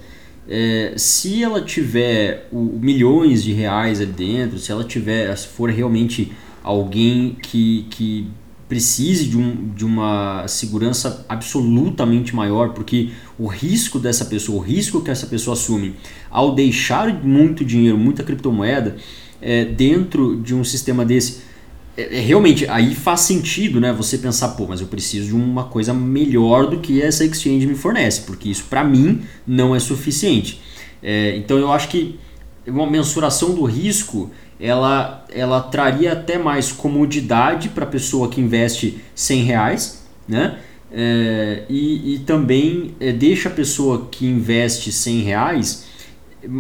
É, 0.48 0.94
se 0.98 1.44
ela 1.44 1.62
tiver 1.62 2.48
o, 2.52 2.78
milhões 2.80 3.44
de 3.44 3.54
reais 3.54 4.02
ali 4.02 4.12
dentro, 4.12 4.60
se 4.60 4.72
ela 4.72 4.84
tiver, 4.84 5.36
se 5.36 5.48
for 5.48 5.70
realmente 5.70 6.32
alguém 6.64 7.36
que, 7.42 7.86
que 7.90 8.28
precise 8.68 9.26
de, 9.26 9.38
um, 9.38 9.70
de 9.76 9.86
uma 9.86 10.48
segurança 10.48 11.26
absolutamente 11.30 12.36
maior, 12.36 12.70
porque 12.70 13.12
o 13.38 13.46
risco 13.46 14.00
dessa 14.00 14.26
pessoa, 14.26 14.58
o 14.58 14.62
risco 14.62 15.02
que 15.02 15.12
essa 15.12 15.28
pessoa 15.28 15.54
assume 15.54 15.94
ao 16.32 16.56
deixar 16.56 17.14
muito 17.24 17.64
dinheiro, 17.64 17.98
muita 17.98 18.24
criptomoeda 18.24 18.96
é, 19.42 19.66
dentro 19.66 20.38
de 20.38 20.56
um 20.56 20.64
sistema 20.64 21.06
desse, 21.06 21.42
é, 21.96 22.18
é, 22.18 22.22
realmente 22.22 22.68
aí 22.68 22.96
faz 22.96 23.22
sentido, 23.22 23.80
né? 23.80 23.94
Você 23.94 24.18
pensar, 24.18 24.50
pô, 24.50 24.66
mas 24.68 24.82
eu 24.82 24.88
preciso 24.88 25.28
de 25.28 25.36
uma 25.36 25.66
coisa 25.66 25.94
melhor 25.94 26.68
do 26.68 26.80
que 26.80 27.02
essa 27.02 27.24
exchange 27.24 27.68
me 27.68 27.76
fornece, 27.76 28.22
porque 28.22 28.50
isso 28.50 28.66
para 28.70 28.84
mim 28.84 29.22
não 29.46 29.76
é 29.76 29.80
suficiente. 29.80 30.62
É, 31.02 31.36
então 31.38 31.58
eu 31.58 31.72
acho 31.72 31.90
que 31.90 32.18
uma 32.68 32.90
mensuração 32.90 33.54
do 33.54 33.64
risco 33.64 34.32
ela, 34.60 35.26
ela 35.30 35.62
traria 35.62 36.14
até 36.14 36.38
mais 36.38 36.72
comodidade 36.72 37.70
para 37.70 37.84
a 37.84 37.88
pessoa 37.88 38.30
que 38.30 38.40
investe 38.40 39.00
100 39.14 39.44
reais, 39.44 40.04
né? 40.28 40.60
É, 40.96 41.64
e, 41.70 42.14
e 42.14 42.20
também 42.20 42.94
é, 43.00 43.12
deixa 43.12 43.50
a 43.50 43.52
pessoa 43.52 44.08
que 44.12 44.28
investe 44.28 44.92
100 44.92 45.22
reais 45.22 45.86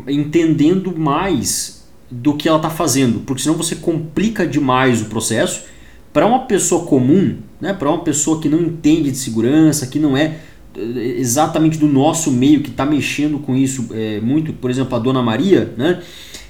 entendendo 0.07 0.97
mais 0.97 1.83
do 2.09 2.33
que 2.35 2.47
ela 2.47 2.57
está 2.57 2.69
fazendo, 2.69 3.19
porque 3.19 3.43
senão 3.43 3.55
você 3.55 3.75
complica 3.75 4.45
demais 4.45 5.01
o 5.01 5.05
processo 5.05 5.65
para 6.11 6.25
uma 6.25 6.45
pessoa 6.45 6.85
comum, 6.85 7.37
né, 7.59 7.73
para 7.73 7.89
uma 7.89 8.03
pessoa 8.03 8.39
que 8.39 8.49
não 8.49 8.61
entende 8.61 9.11
de 9.11 9.17
segurança, 9.17 9.87
que 9.87 9.99
não 9.99 10.15
é, 10.15 10.23
é 10.25 10.39
exatamente 10.75 11.77
do 11.77 11.87
nosso 11.87 12.31
meio, 12.31 12.61
que 12.61 12.69
está 12.69 12.85
mexendo 12.85 13.39
com 13.39 13.55
isso 13.55 13.89
é, 13.93 14.19
muito, 14.19 14.53
por 14.53 14.71
exemplo, 14.71 14.95
a 14.95 14.99
Dona 14.99 15.21
Maria, 15.21 15.73
né, 15.77 16.01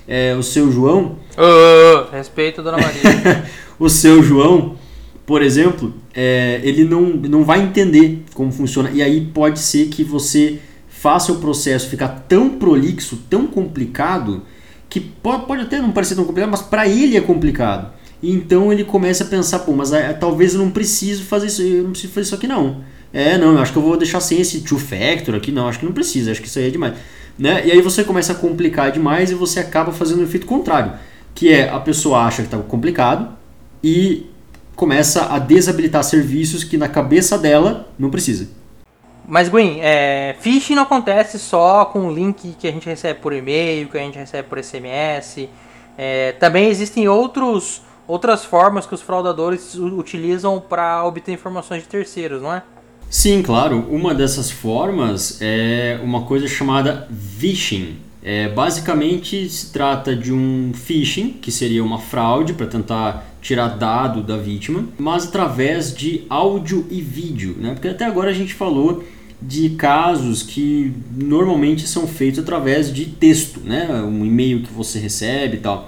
é, 0.08 0.36
o 0.36 0.44
seu 0.44 0.72
João. 0.72 1.18
Oh, 1.38 2.12
respeito 2.12 2.62
a 2.62 2.64
Dona 2.64 2.78
Maria. 2.78 3.46
o 3.80 3.90
seu 3.90 4.22
João, 4.22 4.76
por 5.26 5.42
exemplo, 5.42 5.94
é, 6.14 6.62
ele 6.64 6.84
não, 6.84 7.02
não 7.02 7.44
vai 7.44 7.62
entender 7.62 8.24
como 8.34 8.52
funciona. 8.52 8.92
E 8.92 9.02
aí 9.02 9.22
pode 9.34 9.60
ser 9.60 9.88
que 9.88 10.04
você 10.04 10.60
faça 10.88 11.32
o 11.32 11.40
processo 11.40 11.90
ficar 11.90 12.26
tão 12.28 12.50
prolixo, 12.50 13.18
tão 13.30 13.48
complicado, 13.48 14.44
que 14.90 15.00
pode, 15.00 15.46
pode 15.46 15.62
até 15.64 15.82
não 15.82 15.92
parecer 15.92 16.16
tão 16.16 16.26
complicado, 16.26 16.52
mas 16.52 16.62
para 16.62 16.88
ele 16.88 17.18
é 17.18 17.22
complicado. 17.22 17.92
E 18.22 18.32
então 18.32 18.72
ele 18.72 18.86
começa 18.86 19.24
a 19.24 19.28
pensar, 19.28 19.60
pô, 19.60 19.74
mas 19.74 19.92
é, 19.92 20.14
talvez 20.14 20.54
eu 20.54 20.60
não 20.60 20.72
preciso 20.72 21.24
fazer 21.24 21.48
isso, 21.48 21.62
eu 21.62 21.84
não 21.84 21.92
preciso 21.92 22.14
fazer 22.14 22.28
isso 22.28 22.36
aqui 22.36 22.48
não. 22.48 22.84
É, 23.14 23.38
não, 23.38 23.54
eu 23.54 23.60
acho 23.60 23.72
que 23.72 23.78
eu 23.78 23.84
vou 23.84 23.96
deixar 23.96 24.20
sem 24.20 24.42
esse 24.42 24.62
two 24.62 24.80
factor 24.80 25.36
aqui, 25.36 25.52
não, 25.52 25.68
acho 25.68 25.78
que 25.78 25.86
não 25.86 25.94
precisa, 25.94 26.32
acho 26.32 26.42
que 26.42 26.48
isso 26.48 26.58
aí 26.58 26.68
é 26.68 26.72
demais. 26.72 26.96
Né? 27.38 27.68
E 27.68 27.72
aí 27.72 27.82
você 27.82 28.04
começa 28.04 28.34
a 28.34 28.36
complicar 28.36 28.92
demais 28.92 29.30
e 29.30 29.36
você 29.36 29.60
acaba 29.60 29.92
fazendo 29.92 30.22
o 30.22 30.24
efeito 30.24 30.48
contrário, 30.48 30.94
que 31.36 31.54
é 31.54 31.70
a 31.70 31.80
pessoa 31.80 32.22
acha 32.22 32.42
que 32.42 32.48
está 32.48 32.58
complicado 32.58 33.30
e 33.84 34.26
começa 34.76 35.32
a 35.32 35.38
desabilitar 35.38 36.04
serviços 36.04 36.64
que 36.64 36.76
na 36.76 36.88
cabeça 36.88 37.38
dela 37.38 37.88
não 38.00 38.10
precisa. 38.10 38.48
Mas 39.28 39.48
Gwen, 39.48 39.80
é, 39.82 40.36
phishing 40.40 40.76
não 40.76 40.84
acontece 40.84 41.40
só 41.40 41.86
com 41.86 42.08
o 42.08 42.14
link 42.14 42.56
que 42.60 42.68
a 42.68 42.72
gente 42.72 42.88
recebe 42.88 43.20
por 43.20 43.32
e-mail, 43.32 43.88
que 43.88 43.98
a 43.98 44.02
gente 44.02 44.18
recebe 44.18 44.48
por 44.50 44.62
SMS. 44.62 45.48
É, 45.98 46.34
também 46.34 46.68
existem 46.68 47.08
outros, 47.08 47.82
outras 48.08 48.44
formas 48.44 48.86
que 48.86 48.94
os 48.94 49.02
fraudadores 49.02 49.76
utilizam 49.76 50.60
para 50.60 51.06
obter 51.06 51.32
informações 51.32 51.84
de 51.84 51.88
terceiros, 51.88 52.42
não 52.42 52.54
é? 52.54 52.64
Sim, 53.14 53.44
claro. 53.44 53.86
Uma 53.92 54.12
dessas 54.16 54.50
formas 54.50 55.38
é 55.40 56.00
uma 56.04 56.24
coisa 56.24 56.48
chamada 56.48 57.08
phishing. 57.38 57.98
É, 58.24 58.50
basicamente 58.50 59.48
se 59.50 59.72
trata 59.72 60.16
de 60.16 60.34
um 60.34 60.72
phishing, 60.74 61.34
que 61.34 61.52
seria 61.52 61.84
uma 61.84 62.00
fraude 62.00 62.54
para 62.54 62.66
tentar 62.66 63.36
tirar 63.40 63.68
dado 63.68 64.24
da 64.24 64.36
vítima, 64.36 64.88
mas 64.98 65.28
através 65.28 65.96
de 65.96 66.24
áudio 66.28 66.88
e 66.90 67.02
vídeo, 67.02 67.56
né? 67.60 67.74
Porque 67.74 67.90
até 67.90 68.04
agora 68.04 68.32
a 68.32 68.34
gente 68.34 68.56
falou 68.56 69.04
de 69.40 69.70
casos 69.72 70.42
que 70.42 70.92
normalmente 71.16 71.88
são 71.88 72.08
feitos 72.08 72.40
através 72.40 72.92
de 72.92 73.06
texto, 73.06 73.60
né? 73.60 73.94
Um 74.02 74.26
e-mail 74.26 74.64
que 74.64 74.74
você 74.74 74.98
recebe 74.98 75.58
e 75.58 75.60
tal. 75.60 75.88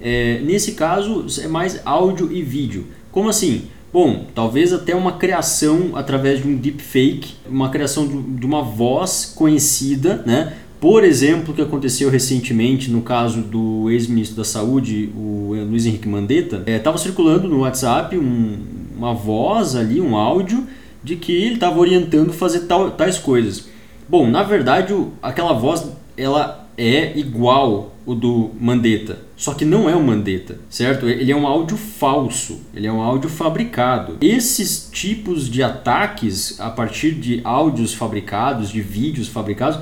É, 0.00 0.40
nesse 0.40 0.72
caso 0.72 1.26
é 1.40 1.46
mais 1.46 1.80
áudio 1.84 2.28
e 2.32 2.42
vídeo. 2.42 2.88
Como 3.12 3.28
assim? 3.28 3.68
Bom, 3.96 4.26
talvez 4.34 4.74
até 4.74 4.94
uma 4.94 5.12
criação 5.12 5.92
através 5.94 6.42
de 6.42 6.46
um 6.46 6.54
deepfake, 6.54 7.32
uma 7.48 7.70
criação 7.70 8.06
de 8.06 8.44
uma 8.44 8.60
voz 8.60 9.32
conhecida, 9.34 10.22
né? 10.26 10.52
Por 10.78 11.02
exemplo, 11.02 11.54
o 11.54 11.56
que 11.56 11.62
aconteceu 11.62 12.10
recentemente 12.10 12.90
no 12.90 13.00
caso 13.00 13.40
do 13.40 13.90
ex-ministro 13.90 14.36
da 14.36 14.44
Saúde, 14.44 15.08
o 15.16 15.54
Luiz 15.66 15.86
Henrique 15.86 16.06
Mandetta, 16.06 16.62
estava 16.66 16.98
é, 16.98 17.00
circulando 17.00 17.48
no 17.48 17.60
WhatsApp 17.60 18.18
um, 18.18 18.58
uma 18.94 19.14
voz 19.14 19.74
ali, 19.74 19.98
um 19.98 20.14
áudio, 20.14 20.66
de 21.02 21.16
que 21.16 21.32
ele 21.32 21.54
estava 21.54 21.80
orientando 21.80 22.34
fazer 22.34 22.66
tal, 22.66 22.90
tais 22.90 23.18
coisas. 23.18 23.66
Bom, 24.06 24.28
na 24.28 24.42
verdade, 24.42 24.94
aquela 25.22 25.54
voz 25.54 25.90
ela 26.18 26.68
é 26.76 27.18
igual 27.18 27.95
o 28.06 28.14
do 28.14 28.52
Mandetta, 28.60 29.18
só 29.36 29.52
que 29.52 29.64
não 29.64 29.90
é 29.90 29.96
o 29.96 30.02
Mandetta, 30.02 30.60
certo? 30.70 31.08
Ele 31.08 31.32
é 31.32 31.36
um 31.36 31.46
áudio 31.46 31.76
falso, 31.76 32.60
ele 32.72 32.86
é 32.86 32.92
um 32.92 33.02
áudio 33.02 33.28
fabricado. 33.28 34.16
Esses 34.20 34.88
tipos 34.92 35.50
de 35.50 35.62
ataques 35.62 36.60
a 36.60 36.70
partir 36.70 37.12
de 37.12 37.40
áudios 37.42 37.92
fabricados, 37.92 38.70
de 38.70 38.80
vídeos 38.80 39.26
fabricados, 39.26 39.80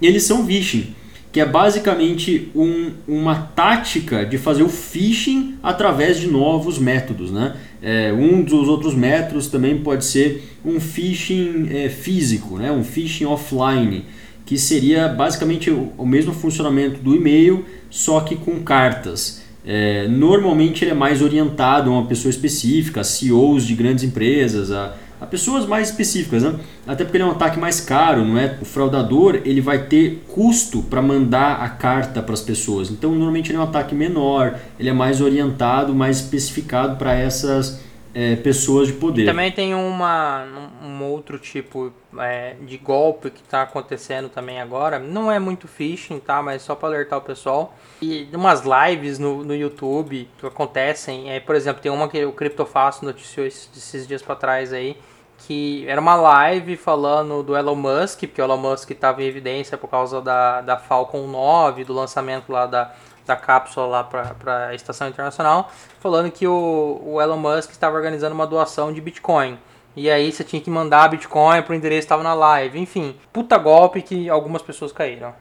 eles 0.00 0.22
são 0.22 0.46
phishing, 0.46 0.94
que 1.32 1.40
é 1.40 1.44
basicamente 1.44 2.48
um, 2.54 2.92
uma 3.08 3.34
tática 3.34 4.24
de 4.24 4.38
fazer 4.38 4.62
o 4.62 4.68
phishing 4.68 5.56
através 5.60 6.20
de 6.20 6.28
novos 6.28 6.78
métodos, 6.78 7.32
né? 7.32 7.56
É, 7.82 8.12
um 8.12 8.40
dos 8.40 8.68
outros 8.68 8.94
métodos 8.94 9.48
também 9.48 9.78
pode 9.78 10.04
ser 10.04 10.56
um 10.64 10.80
phishing 10.80 11.68
é, 11.70 11.88
físico, 11.90 12.56
né? 12.56 12.72
um 12.72 12.82
phishing 12.82 13.26
offline 13.26 14.06
que 14.44 14.58
seria 14.58 15.08
basicamente 15.08 15.70
o, 15.70 16.06
mesmo 16.06 16.32
funcionamento 16.32 17.00
do 17.00 17.14
e-mail, 17.14 17.64
só 17.88 18.20
que 18.20 18.36
com 18.36 18.60
cartas. 18.60 19.42
É, 19.66 20.06
normalmente 20.08 20.84
ele 20.84 20.90
é 20.90 20.94
mais 20.94 21.22
orientado 21.22 21.90
a 21.90 21.92
uma 21.94 22.06
pessoa 22.06 22.28
específica, 22.28 23.00
a 23.00 23.04
CEOs 23.04 23.64
de 23.66 23.74
grandes 23.74 24.04
empresas, 24.04 24.70
a, 24.70 24.94
a 25.18 25.24
pessoas 25.24 25.66
mais 25.66 25.88
específicas, 25.88 26.42
né? 26.42 26.54
até 26.86 27.02
porque 27.02 27.16
ele 27.16 27.24
é 27.24 27.26
um 27.26 27.30
ataque 27.30 27.58
mais 27.58 27.80
caro, 27.80 28.22
não 28.24 28.38
é? 28.38 28.58
O 28.60 28.64
fraudador 28.66 29.40
ele 29.44 29.62
vai 29.62 29.86
ter 29.86 30.22
custo 30.28 30.82
para 30.82 31.00
mandar 31.00 31.62
a 31.62 31.68
carta 31.70 32.22
para 32.22 32.34
as 32.34 32.42
pessoas, 32.42 32.90
então 32.90 33.12
normalmente 33.12 33.50
ele 33.50 33.56
é 33.56 33.60
um 33.60 33.64
ataque 33.64 33.94
menor, 33.94 34.58
ele 34.78 34.90
é 34.90 34.92
mais 34.92 35.22
orientado, 35.22 35.94
mais 35.94 36.18
especificado 36.18 36.96
para 36.96 37.14
essas 37.14 37.80
é, 38.14 38.36
pessoas 38.36 38.86
de 38.86 38.92
poder. 38.92 39.26
Também 39.26 39.50
tem 39.50 39.74
uma, 39.74 40.46
um 40.80 41.02
outro 41.02 41.36
tipo 41.36 41.92
é, 42.16 42.54
de 42.60 42.78
golpe 42.78 43.28
que 43.28 43.42
está 43.42 43.62
acontecendo 43.62 44.28
também 44.28 44.60
agora. 44.60 45.00
Não 45.00 45.30
é 45.30 45.40
muito 45.40 45.66
phishing, 45.66 46.20
tá? 46.20 46.40
Mas 46.40 46.62
só 46.62 46.76
para 46.76 46.88
alertar 46.88 47.18
o 47.18 47.22
pessoal. 47.22 47.74
E 48.00 48.28
umas 48.32 48.62
lives 48.62 49.18
no, 49.18 49.42
no 49.42 49.54
YouTube 49.54 50.28
que 50.38 50.46
acontecem. 50.46 51.32
É, 51.32 51.40
por 51.40 51.56
exemplo, 51.56 51.82
tem 51.82 51.90
uma 51.90 52.08
que 52.08 52.24
o 52.24 52.32
Criptofácil 52.32 53.04
noticiou 53.04 53.44
esses, 53.44 53.68
esses 53.76 54.06
dias 54.06 54.22
para 54.22 54.36
trás 54.36 54.72
aí. 54.72 54.96
que 55.38 55.84
era 55.88 56.00
uma 56.00 56.14
live 56.14 56.76
falando 56.76 57.42
do 57.42 57.56
Elon 57.56 57.74
Musk, 57.74 58.20
porque 58.20 58.40
o 58.40 58.44
Elon 58.44 58.58
Musk 58.58 58.92
estava 58.92 59.22
em 59.24 59.26
evidência 59.26 59.76
por 59.76 59.88
causa 59.88 60.22
da, 60.22 60.60
da 60.60 60.76
Falcon 60.76 61.26
9, 61.26 61.82
do 61.82 61.92
lançamento 61.92 62.52
lá 62.52 62.66
da, 62.66 62.94
da 63.26 63.36
cápsula 63.36 63.86
lá 63.86 64.04
para 64.04 64.68
a 64.68 64.74
Estação 64.74 65.08
Internacional, 65.08 65.70
falando 66.00 66.30
que 66.30 66.46
o, 66.46 67.00
o 67.04 67.20
Elon 67.20 67.36
Musk 67.36 67.70
estava 67.70 67.96
organizando 67.96 68.34
uma 68.34 68.46
doação 68.46 68.92
de 68.92 69.00
Bitcoin. 69.00 69.58
E 69.96 70.10
aí 70.10 70.32
você 70.32 70.42
tinha 70.42 70.60
que 70.60 70.70
mandar 70.70 71.08
Bitcoin 71.08 71.62
para 71.62 71.72
o 71.72 71.74
endereço 71.74 72.00
que 72.00 72.06
estava 72.06 72.22
na 72.22 72.34
live. 72.34 72.78
Enfim, 72.78 73.16
puta 73.32 73.56
golpe 73.56 74.02
que 74.02 74.28
algumas 74.28 74.60
pessoas 74.60 74.92
caíram. 74.92 75.34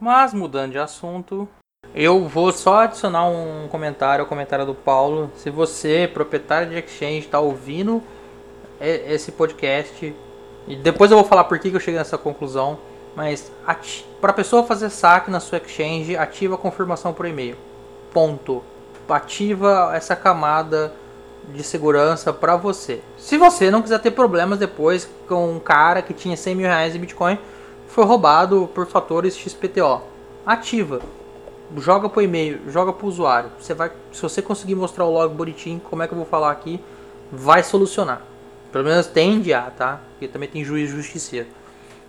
Mas 0.00 0.34
mudando 0.34 0.72
de 0.72 0.78
assunto, 0.78 1.48
eu 1.94 2.26
vou 2.26 2.52
só 2.52 2.80
adicionar 2.80 3.26
um 3.26 3.68
comentário 3.68 4.22
ao 4.22 4.28
comentário 4.28 4.66
do 4.66 4.74
Paulo. 4.74 5.30
Se 5.36 5.50
você, 5.50 6.10
proprietário 6.12 6.68
de 6.68 6.76
exchange, 6.76 7.20
está 7.20 7.38
ouvindo 7.38 8.02
esse 8.80 9.30
podcast, 9.32 10.14
e 10.66 10.76
depois 10.76 11.10
eu 11.10 11.18
vou 11.18 11.26
falar 11.26 11.44
por 11.44 11.58
que 11.58 11.68
eu 11.68 11.80
cheguei 11.80 11.98
nessa 11.98 12.16
conclusão, 12.16 12.78
mas 13.14 13.50
para 14.20 14.30
a 14.30 14.34
pessoa 14.34 14.64
fazer 14.64 14.90
saque 14.90 15.30
na 15.30 15.40
sua 15.40 15.58
exchange, 15.58 16.16
ativa 16.16 16.54
a 16.54 16.58
confirmação 16.58 17.12
por 17.12 17.26
e-mail. 17.26 17.56
Ponto. 18.12 18.62
Ativa 19.08 19.90
essa 19.94 20.14
camada 20.14 20.92
de 21.48 21.62
segurança 21.62 22.32
para 22.32 22.56
você. 22.56 23.00
Se 23.16 23.36
você 23.36 23.70
não 23.70 23.82
quiser 23.82 23.98
ter 23.98 24.12
problemas 24.12 24.58
depois 24.58 25.08
com 25.28 25.52
um 25.52 25.58
cara 25.58 26.02
que 26.02 26.14
tinha 26.14 26.36
100 26.36 26.54
mil 26.54 26.66
reais 26.66 26.94
em 26.94 26.98
Bitcoin 26.98 27.38
foi 27.88 28.04
roubado 28.04 28.70
por 28.72 28.86
fatores 28.86 29.36
XPTO, 29.36 30.02
ativa. 30.46 31.00
Joga 31.76 32.08
pro 32.08 32.22
e-mail, 32.22 32.60
joga 32.68 32.92
pro 32.92 33.06
usuário. 33.06 33.50
Você 33.58 33.74
vai, 33.74 33.90
se 34.12 34.22
você 34.22 34.40
conseguir 34.40 34.74
mostrar 34.74 35.04
o 35.04 35.12
log 35.12 35.34
bonitinho, 35.34 35.80
como 35.80 36.02
é 36.02 36.06
que 36.06 36.12
eu 36.12 36.18
vou 36.18 36.26
falar 36.26 36.50
aqui, 36.50 36.80
vai 37.32 37.62
solucionar. 37.62 38.22
Pelo 38.72 38.84
menos 38.84 39.06
tende 39.06 39.52
a, 39.52 39.62
tá? 39.62 40.00
Porque 40.10 40.28
também 40.28 40.48
tem 40.48 40.64
juiz 40.64 40.90
justiceiro. 40.90 41.48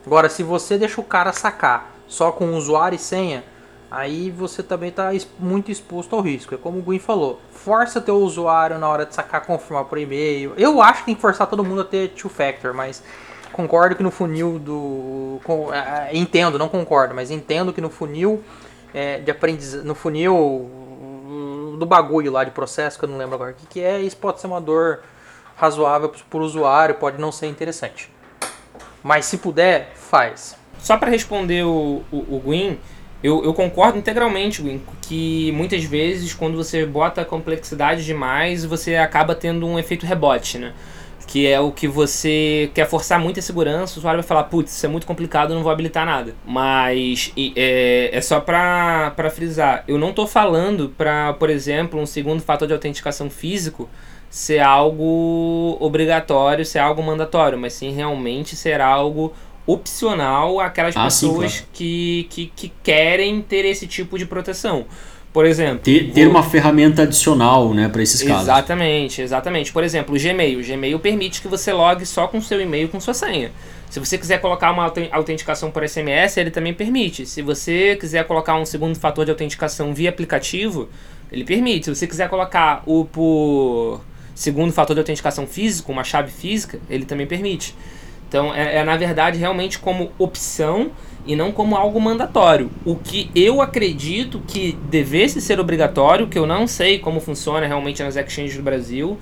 Agora, 0.05 0.29
se 0.29 0.43
você 0.43 0.77
deixa 0.77 0.99
o 0.99 1.03
cara 1.03 1.31
sacar 1.31 1.91
só 2.07 2.31
com 2.31 2.55
usuário 2.55 2.95
e 2.95 2.99
senha, 2.99 3.43
aí 3.89 4.31
você 4.31 4.63
também 4.63 4.89
está 4.89 5.11
muito 5.37 5.69
exposto 5.69 6.15
ao 6.15 6.21
risco. 6.21 6.55
É 6.55 6.57
como 6.57 6.79
o 6.79 6.81
Gui 6.81 6.97
falou, 6.97 7.39
força 7.51 8.01
teu 8.01 8.17
usuário 8.17 8.79
na 8.79 8.89
hora 8.89 9.05
de 9.05 9.13
sacar, 9.13 9.45
confirmar 9.45 9.85
por 9.85 9.97
e-mail. 9.97 10.53
Eu 10.57 10.81
acho 10.81 11.01
que 11.01 11.05
tem 11.07 11.15
que 11.15 11.21
forçar 11.21 11.47
todo 11.47 11.63
mundo 11.63 11.81
a 11.81 11.85
ter 11.85 12.09
two-factor, 12.09 12.73
mas 12.73 13.03
concordo 13.51 13.95
que 13.95 14.03
no 14.03 14.11
funil 14.11 14.57
do... 14.57 15.39
É, 15.73 16.09
é 16.09 16.17
entendo, 16.17 16.57
não 16.57 16.69
concordo, 16.69 17.13
mas 17.13 17.29
entendo 17.29 17.71
que 17.71 17.81
no 17.81 17.89
funil 17.89 18.43
é, 18.93 19.19
de 19.19 19.29
aprendizagem, 19.29 19.85
no 19.85 19.93
funil 19.93 20.69
do 21.77 21.85
bagulho 21.85 22.31
lá 22.31 22.43
de 22.43 22.51
processo, 22.51 22.97
que 22.97 23.05
eu 23.05 23.09
não 23.09 23.17
lembro 23.17 23.35
agora 23.35 23.51
o 23.51 23.53
que, 23.55 23.65
que 23.65 23.81
é, 23.81 23.99
isso 23.99 24.17
pode 24.17 24.39
ser 24.39 24.47
uma 24.47 24.61
dor 24.61 25.01
razoável 25.55 26.09
para 26.09 26.39
o 26.39 26.43
usuário, 26.43 26.95
pode 26.95 27.19
não 27.19 27.31
ser 27.31 27.47
interessante. 27.47 28.11
Mas 29.03 29.25
se 29.25 29.37
puder, 29.37 29.93
faz. 29.95 30.55
Só 30.79 30.97
para 30.97 31.09
responder 31.09 31.63
o, 31.63 32.01
o, 32.11 32.17
o 32.35 32.41
Gwyn, 32.43 32.77
eu, 33.23 33.43
eu, 33.43 33.53
concordo 33.53 33.99
integralmente, 33.99 34.61
Gwyn, 34.61 34.81
que 35.01 35.51
muitas 35.51 35.83
vezes 35.83 36.33
quando 36.33 36.57
você 36.57 36.85
bota 36.85 37.23
complexidade 37.23 38.03
demais, 38.03 38.65
você 38.65 38.95
acaba 38.95 39.35
tendo 39.35 39.67
um 39.67 39.77
efeito 39.77 40.05
rebote, 40.05 40.57
né? 40.57 40.73
Que 41.27 41.47
é 41.47 41.59
o 41.59 41.71
que 41.71 41.87
você 41.87 42.71
quer 42.73 42.89
forçar 42.89 43.19
muita 43.19 43.39
segurança, 43.41 43.95
o 43.95 43.99
usuário 43.99 44.21
vai 44.21 44.27
falar, 44.27 44.45
putz, 44.45 44.75
isso 44.75 44.85
é 44.85 44.89
muito 44.89 45.05
complicado, 45.05 45.53
não 45.53 45.61
vou 45.61 45.71
habilitar 45.71 46.03
nada. 46.03 46.33
Mas 46.43 47.31
é, 47.55 48.09
é 48.11 48.21
só 48.21 48.41
pra 48.41 49.13
frisar, 49.33 49.83
eu 49.87 49.99
não 49.99 50.13
tô 50.13 50.25
falando 50.25 50.89
pra, 50.97 51.33
por 51.33 51.49
exemplo, 51.51 51.99
um 51.99 52.07
segundo 52.07 52.41
fator 52.41 52.67
de 52.67 52.73
autenticação 52.73 53.29
físico 53.29 53.87
ser 54.31 54.59
algo 54.59 55.75
obrigatório, 55.81 56.65
ser 56.65 56.79
algo 56.79 57.03
mandatório, 57.03 57.59
mas 57.59 57.73
sim 57.73 57.91
realmente 57.91 58.55
ser 58.55 58.79
algo 58.79 59.33
opcional 59.67 60.61
àquelas 60.61 60.95
ah, 60.95 61.03
pessoas 61.03 61.51
sim, 61.51 61.57
claro. 61.57 61.71
que, 61.73 62.27
que, 62.29 62.51
que 62.55 62.73
querem 62.81 63.41
ter 63.41 63.65
esse 63.65 63.85
tipo 63.85 64.17
de 64.17 64.25
proteção. 64.25 64.85
Por 65.33 65.45
exemplo. 65.45 65.79
Ter, 65.79 66.11
ter 66.11 66.27
uma 66.27 66.43
ferramenta 66.43 67.03
adicional 67.03 67.73
né, 67.73 67.87
para 67.87 68.01
esses 68.01 68.21
casos. 68.21 68.43
Exatamente, 68.43 69.21
exatamente. 69.21 69.71
Por 69.71 69.83
exemplo, 69.83 70.15
o 70.15 70.19
Gmail. 70.19 70.59
O 70.59 70.63
Gmail 70.63 70.99
permite 70.99 71.41
que 71.41 71.47
você 71.47 71.71
logue 71.71 72.05
só 72.05 72.27
com 72.27 72.41
seu 72.41 72.59
e-mail 72.59 72.89
com 72.89 72.99
sua 72.99 73.13
senha. 73.13 73.51
Se 73.89 73.99
você 73.99 74.17
quiser 74.17 74.39
colocar 74.39 74.71
uma 74.71 74.91
autenticação 75.11 75.71
por 75.71 75.87
SMS, 75.87 76.37
ele 76.37 76.51
também 76.51 76.73
permite. 76.73 77.25
Se 77.25 77.41
você 77.41 77.97
quiser 77.97 78.25
colocar 78.25 78.55
um 78.55 78.65
segundo 78.65 78.97
fator 78.97 79.23
de 79.23 79.31
autenticação 79.31 79.93
via 79.93 80.09
aplicativo, 80.09 80.89
ele 81.31 81.45
permite. 81.45 81.85
Se 81.85 81.95
você 81.95 82.07
quiser 82.07 82.29
colocar 82.29 82.83
o 82.85 83.05
por 83.05 84.01
segundo 84.41 84.73
fator 84.73 84.95
de 84.95 84.99
autenticação 84.99 85.45
físico, 85.45 85.91
uma 85.91 86.03
chave 86.03 86.31
física, 86.31 86.79
ele 86.89 87.05
também 87.05 87.27
permite. 87.27 87.75
Então 88.27 88.51
é, 88.55 88.77
é, 88.77 88.83
na 88.83 88.97
verdade 88.97 89.37
realmente 89.37 89.77
como 89.77 90.11
opção 90.17 90.89
e 91.27 91.35
não 91.35 91.51
como 91.51 91.75
algo 91.75 92.01
mandatório. 92.01 92.71
O 92.83 92.95
que 92.95 93.29
eu 93.35 93.61
acredito 93.61 94.41
que 94.47 94.75
devesse 94.89 95.39
ser 95.39 95.59
obrigatório, 95.59 96.27
que 96.27 96.39
eu 96.39 96.47
não 96.47 96.65
sei 96.65 96.97
como 96.97 97.19
funciona 97.19 97.67
realmente 97.67 98.01
nas 98.01 98.15
exchanges 98.15 98.57
do 98.57 98.63
Brasil, 98.63 99.15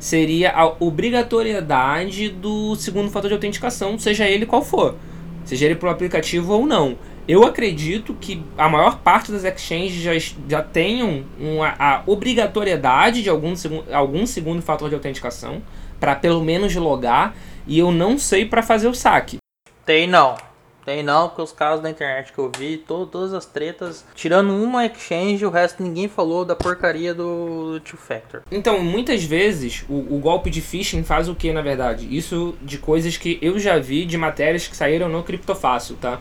seria 0.00 0.50
a 0.50 0.66
obrigatoriedade 0.80 2.28
do 2.30 2.74
segundo 2.74 3.12
fator 3.12 3.28
de 3.28 3.34
autenticação, 3.34 3.96
seja 3.96 4.26
ele 4.26 4.44
qual 4.44 4.64
for, 4.64 4.96
seja 5.44 5.66
ele 5.66 5.76
por 5.76 5.88
aplicativo 5.88 6.52
ou 6.52 6.66
não. 6.66 6.96
Eu 7.26 7.44
acredito 7.44 8.14
que 8.14 8.44
a 8.56 8.68
maior 8.68 8.98
parte 8.98 9.32
das 9.32 9.44
exchanges 9.44 10.02
já, 10.02 10.12
já 10.48 10.62
tenham 10.62 11.24
uma, 11.38 11.74
a 11.78 12.02
obrigatoriedade 12.06 13.22
de 13.22 13.30
algum, 13.30 13.54
algum 13.92 14.26
segundo 14.26 14.60
fator 14.60 14.88
de 14.88 14.94
autenticação 14.94 15.62
para 15.98 16.14
pelo 16.14 16.44
menos 16.44 16.74
logar 16.74 17.34
e 17.66 17.78
eu 17.78 17.90
não 17.90 18.18
sei 18.18 18.44
para 18.44 18.62
fazer 18.62 18.88
o 18.88 18.94
saque. 18.94 19.38
Tem 19.86 20.06
não. 20.06 20.36
Tem 20.84 21.02
não, 21.02 21.28
porque 21.28 21.40
os 21.40 21.50
casos 21.50 21.82
da 21.82 21.88
internet 21.88 22.30
que 22.30 22.38
eu 22.38 22.52
vi, 22.54 22.76
to 22.76 23.06
todas 23.06 23.32
as 23.32 23.46
tretas, 23.46 24.04
tirando 24.14 24.50
uma 24.50 24.84
exchange, 24.84 25.44
o 25.46 25.48
resto 25.48 25.82
ninguém 25.82 26.08
falou 26.08 26.44
da 26.44 26.54
porcaria 26.54 27.14
do 27.14 27.80
Two 27.80 27.96
Factor. 27.96 28.42
Então, 28.52 28.80
muitas 28.80 29.24
vezes, 29.24 29.82
o, 29.88 29.94
o, 30.14 30.18
golpe 30.18 30.50
de 30.50 30.60
phishing 30.60 31.02
faz 31.02 31.26
o 31.26 31.34
que, 31.34 31.50
na 31.54 31.62
verdade? 31.62 32.06
Isso 32.14 32.54
de 32.60 32.76
coisas 32.76 33.16
que 33.16 33.38
eu 33.40 33.58
já 33.58 33.78
vi 33.78 34.04
de 34.04 34.18
matérias 34.18 34.68
que 34.68 34.76
saíram 34.76 35.08
no 35.08 35.22
Criptofácil, 35.22 35.96
tá? 35.96 36.20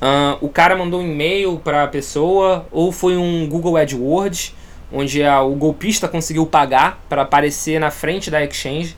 Uh, 0.00 0.44
o 0.44 0.48
cara 0.48 0.76
mandou 0.76 1.00
um 1.00 1.04
e-mail 1.04 1.60
para 1.62 1.82
a 1.82 1.88
pessoa, 1.88 2.66
ou 2.70 2.92
foi 2.92 3.16
um 3.16 3.48
Google 3.48 3.76
AdWords, 3.76 4.54
onde 4.92 5.22
a, 5.22 5.42
o 5.42 5.54
golpista 5.54 6.08
conseguiu 6.08 6.46
pagar 6.46 7.04
para 7.08 7.22
aparecer 7.22 7.80
na 7.80 7.90
frente 7.90 8.30
da 8.30 8.42
exchange. 8.42 8.96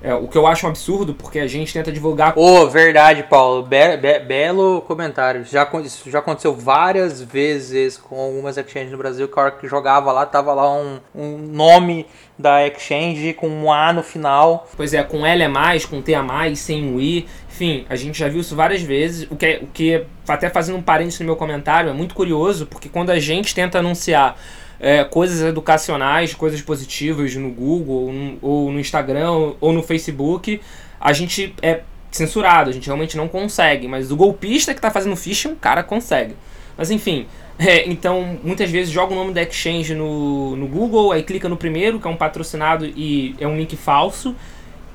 É, 0.00 0.14
o 0.14 0.28
que 0.28 0.38
eu 0.38 0.46
acho 0.46 0.64
um 0.64 0.70
absurdo, 0.70 1.12
porque 1.12 1.40
a 1.40 1.46
gente 1.48 1.72
tenta 1.72 1.90
divulgar. 1.90 2.32
Ô, 2.38 2.62
oh, 2.62 2.70
verdade, 2.70 3.24
Paulo. 3.24 3.64
Be 3.64 3.96
be 3.96 4.18
belo 4.20 4.80
comentário. 4.82 5.44
Já, 5.44 5.68
isso 5.84 6.08
já 6.08 6.20
aconteceu 6.20 6.54
várias 6.54 7.20
vezes 7.20 7.96
com 7.96 8.20
algumas 8.20 8.56
exchanges 8.56 8.92
no 8.92 8.98
Brasil 8.98 9.26
que 9.26 9.38
a 9.38 9.42
hora 9.42 9.50
que 9.50 9.66
jogava 9.66 10.12
lá, 10.12 10.24
tava 10.24 10.54
lá 10.54 10.72
um, 10.72 11.00
um 11.12 11.38
nome 11.38 12.06
da 12.38 12.64
exchange 12.64 13.32
com 13.34 13.48
um 13.48 13.72
A 13.72 13.92
no 13.92 14.04
final. 14.04 14.68
Pois 14.76 14.94
é, 14.94 15.02
com 15.02 15.26
L 15.26 15.42
a 15.42 15.48
mais, 15.48 15.84
com 15.84 16.00
T 16.00 16.14
a 16.14 16.22
mais, 16.22 16.60
sem 16.60 16.84
um 16.84 17.00
I. 17.00 17.26
Enfim, 17.48 17.84
a 17.88 17.96
gente 17.96 18.16
já 18.16 18.28
viu 18.28 18.40
isso 18.40 18.54
várias 18.54 18.82
vezes. 18.82 19.28
O 19.28 19.34
que, 19.34 19.46
é, 19.46 19.58
o 19.60 19.66
que 19.66 20.04
até 20.28 20.48
fazendo 20.48 20.78
um 20.78 20.82
parênteses 20.82 21.18
no 21.18 21.26
meu 21.26 21.36
comentário, 21.36 21.90
é 21.90 21.92
muito 21.92 22.14
curioso, 22.14 22.66
porque 22.66 22.88
quando 22.88 23.10
a 23.10 23.18
gente 23.18 23.52
tenta 23.52 23.80
anunciar 23.80 24.36
é, 24.80 25.04
coisas 25.04 25.40
educacionais, 25.40 26.34
coisas 26.34 26.60
positivas 26.62 27.34
no 27.34 27.50
Google, 27.50 28.06
ou 28.06 28.12
no, 28.12 28.38
ou 28.40 28.72
no 28.72 28.80
Instagram, 28.80 29.54
ou 29.60 29.72
no 29.72 29.82
Facebook, 29.82 30.60
a 31.00 31.12
gente 31.12 31.54
é 31.60 31.82
censurado, 32.10 32.70
a 32.70 32.72
gente 32.72 32.86
realmente 32.86 33.16
não 33.16 33.28
consegue. 33.28 33.88
Mas 33.88 34.10
o 34.10 34.16
golpista 34.16 34.72
que 34.72 34.78
está 34.78 34.90
fazendo 34.90 35.16
phishing, 35.16 35.52
o 35.52 35.56
cara 35.56 35.82
consegue. 35.82 36.34
Mas 36.76 36.90
enfim, 36.90 37.26
é, 37.58 37.88
então 37.88 38.38
muitas 38.42 38.70
vezes 38.70 38.92
joga 38.92 39.12
o 39.12 39.16
nome 39.16 39.32
da 39.32 39.42
exchange 39.42 39.94
no, 39.94 40.56
no 40.56 40.66
Google, 40.66 41.12
aí 41.12 41.22
clica 41.22 41.48
no 41.48 41.56
primeiro, 41.56 41.98
que 41.98 42.06
é 42.06 42.10
um 42.10 42.16
patrocinado 42.16 42.86
e 42.86 43.34
é 43.38 43.46
um 43.46 43.56
link 43.56 43.76
falso. 43.76 44.34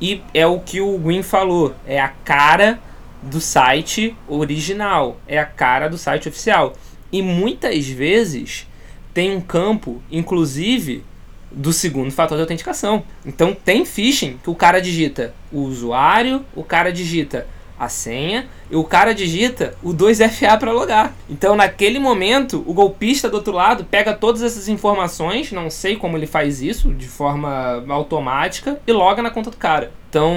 E 0.01 0.21
é 0.33 0.45
o 0.45 0.59
que 0.59 0.81
o 0.81 0.97
Gwyn 0.97 1.23
falou, 1.23 1.73
é 1.85 1.99
a 1.99 2.09
cara 2.09 2.79
do 3.21 3.39
site 3.39 4.13
original, 4.27 5.17
é 5.25 5.39
a 5.39 5.45
cara 5.45 5.87
do 5.87 5.97
site 5.97 6.27
oficial. 6.27 6.73
E 7.11 7.21
muitas 7.21 7.87
vezes 7.87 8.67
tem 9.13 9.35
um 9.35 9.41
campo, 9.41 10.01
inclusive, 10.11 11.03
do 11.51 11.71
segundo 11.71 12.11
fator 12.11 12.37
de 12.37 12.41
autenticação. 12.41 13.03
Então 13.25 13.53
tem 13.53 13.85
phishing 13.85 14.39
que 14.43 14.49
o 14.49 14.55
cara 14.55 14.81
digita 14.81 15.33
o 15.51 15.59
usuário, 15.59 16.43
o 16.55 16.63
cara 16.63 16.91
digita 16.91 17.45
a 17.79 17.89
senha 17.89 18.47
e 18.69 18.75
o 18.75 18.83
cara 18.83 19.13
digita 19.13 19.75
o 19.83 19.93
2FA 19.93 20.57
para 20.57 20.71
logar. 20.71 21.13
Então 21.29 21.55
naquele 21.55 21.99
momento 21.99 22.63
o 22.65 22.73
golpista 22.73 23.29
do 23.29 23.35
outro 23.35 23.53
lado 23.53 23.83
pega 23.83 24.13
todas 24.13 24.41
essas 24.41 24.67
informações, 24.67 25.51
não 25.51 25.69
sei 25.69 25.95
como 25.95 26.17
ele 26.17 26.27
faz 26.27 26.61
isso 26.61 26.93
de 26.93 27.07
forma 27.07 27.83
automática 27.89 28.79
e 28.87 28.91
loga 28.91 29.21
na 29.21 29.29
conta 29.29 29.51
do 29.51 29.57
cara. 29.57 29.91
Então 30.09 30.33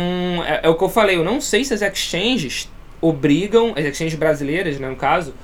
é, 0.47 0.61
é 0.65 0.69
o 0.69 0.75
que 0.75 0.85
eu 0.85 0.89
falei, 0.89 1.17
eu 1.17 1.25
não 1.25 1.41
sei 1.41 1.65
se 1.65 1.73
as 1.73 1.83
exchanges 1.83 2.69
obrigam, 3.01 3.75
as 3.77 3.85
exchanges 3.85 4.19
brasileiras 4.19 4.79
né, 4.79 4.89
no 4.89 4.97
caso, 4.97 5.35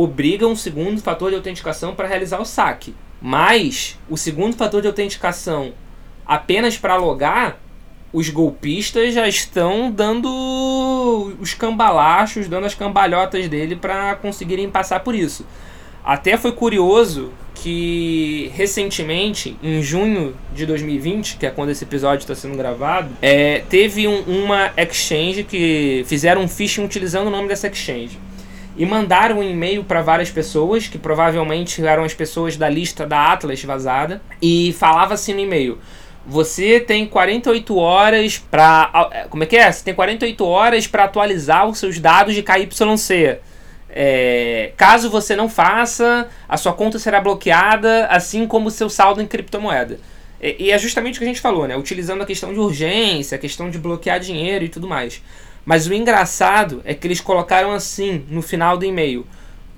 obrigam 0.00 0.52
um 0.52 0.56
segundo 0.56 1.00
fator 1.00 1.30
de 1.30 1.34
autenticação 1.34 1.92
para 1.92 2.06
realizar 2.06 2.40
o 2.40 2.44
saque. 2.44 2.94
Mas 3.20 3.98
o 4.08 4.16
segundo 4.16 4.54
fator 4.54 4.80
de 4.80 4.86
autenticação 4.86 5.72
apenas 6.24 6.78
para 6.78 6.94
logar 6.94 7.58
os 8.12 8.30
golpistas 8.30 9.12
já 9.12 9.26
estão 9.26 9.90
dando 9.90 11.34
os 11.40 11.52
cambalachos, 11.52 12.46
dando 12.46 12.66
as 12.66 12.76
cambalhotas 12.76 13.48
dele 13.48 13.74
para 13.74 14.14
conseguirem 14.14 14.70
passar 14.70 15.00
por 15.00 15.16
isso. 15.16 15.44
Até 16.04 16.36
foi 16.36 16.52
curioso 16.52 17.32
que 17.56 18.52
recentemente, 18.54 19.56
em 19.60 19.82
junho 19.82 20.36
de 20.54 20.64
2020, 20.64 21.38
que 21.38 21.44
é 21.44 21.50
quando 21.50 21.70
esse 21.70 21.82
episódio 21.82 22.22
está 22.22 22.36
sendo 22.36 22.56
gravado, 22.56 23.10
é, 23.20 23.64
teve 23.68 24.06
um, 24.06 24.20
uma 24.20 24.70
exchange 24.76 25.42
que 25.42 26.04
fizeram 26.06 26.42
um 26.42 26.48
phishing 26.48 26.84
utilizando 26.84 27.26
o 27.26 27.30
nome 27.30 27.48
dessa 27.48 27.66
exchange. 27.66 28.27
E 28.78 28.86
mandaram 28.86 29.40
um 29.40 29.42
e-mail 29.42 29.82
para 29.82 30.00
várias 30.00 30.30
pessoas, 30.30 30.86
que 30.86 30.96
provavelmente 30.96 31.84
eram 31.84 32.04
as 32.04 32.14
pessoas 32.14 32.56
da 32.56 32.68
lista 32.68 33.04
da 33.04 33.32
Atlas 33.32 33.62
vazada, 33.64 34.22
e 34.40 34.72
falava 34.78 35.14
assim 35.14 35.34
no 35.34 35.40
e-mail: 35.40 35.78
você 36.24 36.78
tem 36.78 37.06
48 37.06 37.76
horas 37.76 38.38
para. 38.38 39.26
Como 39.30 39.42
é 39.42 39.46
que 39.46 39.56
é? 39.56 39.72
Você 39.72 39.82
tem 39.82 39.94
48 39.94 40.44
horas 40.44 40.86
para 40.86 41.04
atualizar 41.04 41.66
os 41.66 41.78
seus 41.78 41.98
dados 41.98 42.34
de 42.34 42.42
KYC. 42.42 43.38
É, 43.90 44.72
caso 44.76 45.08
você 45.08 45.34
não 45.34 45.48
faça, 45.48 46.28
a 46.46 46.56
sua 46.58 46.74
conta 46.74 46.98
será 46.98 47.20
bloqueada, 47.20 48.06
assim 48.06 48.46
como 48.46 48.68
o 48.68 48.70
seu 48.70 48.90
saldo 48.90 49.22
em 49.22 49.26
criptomoeda. 49.26 49.98
E, 50.40 50.66
e 50.66 50.70
é 50.70 50.78
justamente 50.78 51.16
o 51.16 51.18
que 51.18 51.24
a 51.24 51.28
gente 51.28 51.40
falou, 51.40 51.66
né? 51.66 51.76
Utilizando 51.76 52.22
a 52.22 52.26
questão 52.26 52.52
de 52.52 52.60
urgência, 52.60 53.34
a 53.34 53.38
questão 53.38 53.70
de 53.70 53.78
bloquear 53.78 54.20
dinheiro 54.20 54.64
e 54.64 54.68
tudo 54.68 54.86
mais. 54.86 55.22
Mas 55.68 55.86
o 55.86 55.92
engraçado 55.92 56.80
é 56.82 56.94
que 56.94 57.06
eles 57.06 57.20
colocaram 57.20 57.72
assim 57.72 58.24
no 58.30 58.40
final 58.40 58.78
do 58.78 58.86
e-mail: 58.86 59.26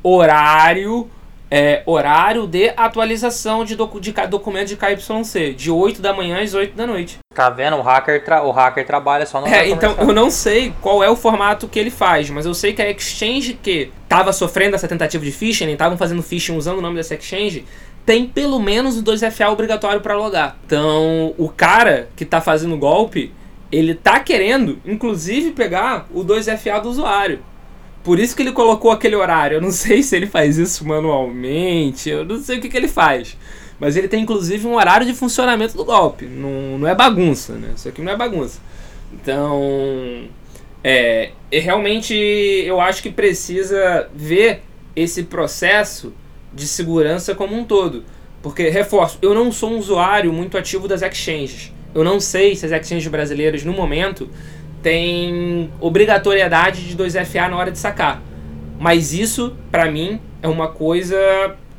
horário 0.05 1.11
é, 1.51 1.83
horário 1.85 2.47
de 2.47 2.73
atualização 2.77 3.65
de, 3.65 3.75
docu 3.75 4.01
de 4.01 4.13
documento 4.29 4.69
de 4.69 4.77
KYC, 4.77 5.53
de 5.53 5.69
8 5.69 6.01
da 6.01 6.13
manhã 6.13 6.41
às 6.41 6.55
8 6.55 6.77
da 6.77 6.87
noite. 6.87 7.19
Tá 7.35 7.51
vendo? 7.51 7.77
O 7.77 7.83
hacker, 7.83 8.23
o 8.45 8.53
hacker 8.53 8.87
trabalha 8.87 9.27
só 9.27 9.41
no 9.41 9.49
É, 9.49 9.69
então 9.69 9.97
eu 9.99 10.13
não 10.13 10.31
sei 10.31 10.73
qual 10.81 11.03
é 11.03 11.11
o 11.11 11.17
formato 11.17 11.67
que 11.67 11.81
ele 11.81 11.91
faz, 11.91 12.31
mas 12.31 12.47
eu 12.47 12.55
sei 12.55 12.73
que 12.73 12.81
a 12.81 12.89
exchange 12.89 13.55
que 13.55 13.91
estava 14.05 14.33
sofrendo 14.33 14.77
essa 14.77 14.87
tentativa 14.87 15.25
de 15.25 15.33
phishing, 15.33 15.73
estavam 15.73 15.99
fazendo 15.99 16.23
phishing 16.23 16.57
usando 16.57 16.79
o 16.79 16.83
nome 16.83 16.95
dessa 16.95 17.17
exchange, 17.17 17.65
tem 18.07 18.29
pelo 18.29 18.61
menos 18.61 18.97
o 18.97 19.03
2FA 19.03 19.51
obrigatório 19.51 20.01
para 20.01 20.17
logar. 20.17 20.57
Então, 20.65 21.35
o 21.37 21.49
cara 21.49 22.09
que 22.15 22.25
tá 22.25 22.41
fazendo 22.41 22.77
o 22.77 22.79
golpe, 22.79 23.33
ele 23.71 23.95
tá 23.95 24.21
querendo, 24.21 24.79
inclusive, 24.85 25.53
pegar 25.53 26.09
o 26.13 26.25
2FA 26.25 26.81
do 26.81 26.89
usuário. 26.89 27.41
Por 28.03 28.19
isso 28.19 28.35
que 28.35 28.43
ele 28.43 28.53
colocou 28.53 28.91
aquele 28.91 29.15
horário. 29.15 29.57
Eu 29.57 29.61
não 29.61 29.71
sei 29.73 30.03
se 30.03 30.17
ele 30.17 30.27
faz 30.27 30.59
isso 30.59 30.87
manualmente, 30.87 32.11
eu 32.11 32.25
não 32.25 32.39
sei 32.41 32.59
o 32.59 32.61
que, 32.61 32.69
que 32.69 32.77
ele 32.77 32.89
faz. 32.89 33.37
Mas 33.79 33.97
ele 33.97 34.09
tem 34.09 34.23
inclusive 34.23 34.67
um 34.67 34.75
horário 34.75 35.07
de 35.07 35.15
funcionamento 35.15 35.77
do 35.77 35.85
golpe. 35.85 36.27
Não, 36.27 36.79
não 36.79 36.89
é 36.89 36.95
bagunça, 36.95 37.55
né? 37.55 37.73
Isso 37.75 37.89
aqui 37.89 38.03
não 38.03 38.13
é 38.13 38.17
bagunça. 38.17 38.61
Então, 39.13 40.29
é, 40.85 41.31
realmente 41.51 42.15
eu 42.15 42.81
acho 42.81 43.03
que 43.03 43.11
precisa 43.11 44.09
ver 44.15 44.63
esse 44.95 45.23
processo 45.23 46.13
de 46.53 46.67
segurança 46.67 47.35
como 47.35 47.57
um 47.57 47.65
todo. 47.65 48.05
Porque, 48.43 48.69
reforço, 48.69 49.19
eu 49.23 49.35
não 49.35 49.53
sou 49.53 49.71
um 49.73 49.79
usuário 49.79 50.33
muito 50.33 50.57
ativo 50.57 50.89
das 50.89 51.03
exchanges. 51.03 51.73
Eu 51.95 52.05
não 52.05 52.21
sei 52.21 52.55
se 52.55 52.67
as 52.67 52.73
exchanges 52.73 53.09
brasileiras, 53.09 53.65
no 53.65 53.73
momento, 53.73 54.29
tem 54.83 55.71
obrigatoriedade 55.81 56.87
de 56.87 56.97
2FA 56.97 57.49
na 57.49 57.57
hora 57.57 57.71
de 57.71 57.79
sacar. 57.79 58.23
Mas 58.79 59.13
isso, 59.13 59.57
para 59.71 59.91
mim, 59.91 60.21
é 60.43 60.49
uma 60.49 60.69
coisa 60.69 61.17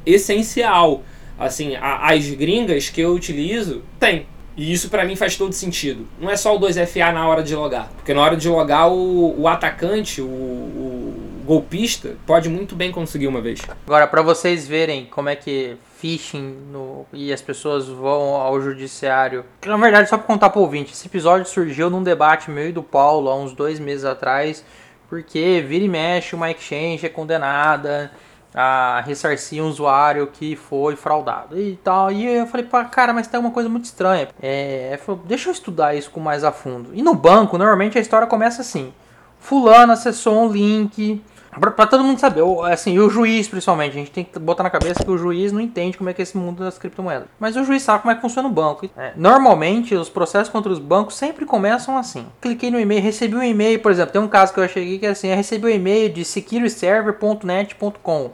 essencial. 0.05 1.03
Assim, 1.39 1.75
a, 1.75 2.11
as 2.13 2.29
gringas 2.29 2.89
que 2.89 3.01
eu 3.01 3.13
utilizo, 3.13 3.81
tem. 3.99 4.27
E 4.55 4.71
isso 4.71 4.89
para 4.89 5.05
mim 5.05 5.15
faz 5.15 5.35
todo 5.35 5.53
sentido. 5.53 6.05
Não 6.19 6.29
é 6.29 6.35
só 6.35 6.55
o 6.55 6.59
2FA 6.59 7.11
na 7.11 7.27
hora 7.27 7.41
de 7.41 7.55
logar. 7.55 7.89
Porque 7.95 8.13
na 8.13 8.21
hora 8.21 8.35
de 8.35 8.47
logar, 8.47 8.91
o, 8.91 9.41
o 9.41 9.47
atacante, 9.47 10.21
o, 10.21 10.25
o 10.25 11.41
golpista, 11.45 12.15
pode 12.25 12.49
muito 12.49 12.75
bem 12.75 12.91
conseguir 12.91 13.27
uma 13.27 13.41
vez. 13.41 13.61
Agora, 13.87 14.05
para 14.05 14.21
vocês 14.21 14.67
verem 14.67 15.05
como 15.05 15.29
é 15.29 15.35
que 15.35 15.77
phishing 16.01 16.57
no, 16.71 17.05
e 17.13 17.31
as 17.31 17.41
pessoas 17.41 17.87
vão 17.87 18.35
ao 18.35 18.59
judiciário. 18.59 19.45
Na 19.63 19.77
verdade, 19.77 20.09
só 20.09 20.17
para 20.17 20.25
contar 20.25 20.49
para 20.49 20.59
o 20.59 20.63
ouvinte, 20.63 20.93
esse 20.93 21.07
episódio 21.07 21.47
surgiu 21.47 21.89
num 21.89 22.01
debate 22.01 22.49
meio 22.49 22.69
e 22.69 22.73
do 22.73 22.81
Paulo 22.81 23.29
há 23.29 23.35
uns 23.35 23.53
dois 23.53 23.79
meses 23.79 24.03
atrás, 24.03 24.65
porque 25.07 25.63
vira 25.65 25.85
e 25.85 25.87
mexe 25.87 26.35
uma 26.35 26.49
exchange 26.49 27.05
é 27.05 27.09
condenada 27.09 28.11
a 28.53 29.01
ressarcir 29.05 29.63
um 29.63 29.69
usuário 29.69 30.27
que 30.27 30.55
foi 30.55 30.95
fraudado 30.95 31.57
e 31.57 31.77
tal. 31.77 32.11
E 32.11 32.25
eu 32.25 32.47
falei, 32.47 32.67
cara, 32.91 33.13
mas 33.13 33.27
tem 33.27 33.39
uma 33.39 33.51
coisa 33.51 33.69
muito 33.69 33.85
estranha. 33.85 34.29
É, 34.41 34.99
falei, 35.05 35.21
deixa 35.25 35.49
eu 35.49 35.53
estudar 35.53 35.95
isso 35.95 36.09
com 36.09 36.19
mais 36.19 36.43
a 36.43 36.51
fundo. 36.51 36.89
E 36.93 37.01
no 37.01 37.13
banco, 37.13 37.57
normalmente 37.57 37.97
a 37.97 38.01
história 38.01 38.27
começa 38.27 38.61
assim: 38.61 38.91
Fulano 39.39 39.93
acessou 39.93 40.45
um 40.45 40.51
link 40.51 41.21
Pra, 41.59 41.85
todo 41.85 42.03
mundo 42.03 42.19
saber, 42.19 42.41
assim, 42.71 42.97
o 42.97 43.09
juiz 43.09 43.47
principalmente, 43.47 43.91
a 43.91 43.99
gente 43.99 44.11
tem 44.11 44.23
que 44.23 44.39
botar 44.39 44.63
na 44.63 44.69
cabeça 44.69 45.03
que 45.03 45.11
o 45.11 45.17
juiz 45.17 45.51
não 45.51 45.59
entende 45.59 45.97
como 45.97 46.09
é 46.09 46.13
que 46.13 46.21
é 46.21 46.23
esse 46.23 46.37
mundo 46.37 46.63
das 46.63 46.77
criptomoedas. 46.77 47.27
Mas 47.39 47.57
o 47.57 47.65
juiz 47.65 47.81
sabe 47.81 48.01
como 48.01 48.11
é 48.11 48.15
que 48.15 48.21
funciona 48.21 48.47
o 48.47 48.51
banco. 48.51 48.89
É, 48.97 49.11
normalmente, 49.15 49.93
os 49.93 50.09
processos 50.09 50.49
contra 50.49 50.71
os 50.71 50.79
bancos 50.79 51.15
sempre 51.15 51.45
começam 51.45 51.97
assim. 51.97 52.25
Cliquei 52.39 52.71
no 52.71 52.79
e-mail, 52.79 53.01
recebi 53.01 53.35
um 53.35 53.43
e-mail, 53.43 53.79
por 53.79 53.91
exemplo, 53.91 54.13
tem 54.13 54.21
um 54.21 54.29
caso 54.29 54.53
que 54.53 54.59
eu 54.59 54.63
achei 54.63 54.97
que 54.97 55.05
é 55.05 55.09
assim, 55.09 55.27
eu 55.27 55.35
recebi 55.35 55.67
um 55.67 55.69
e-mail 55.69 56.13
de 56.13 56.23
securityserver.net.com 56.23 58.31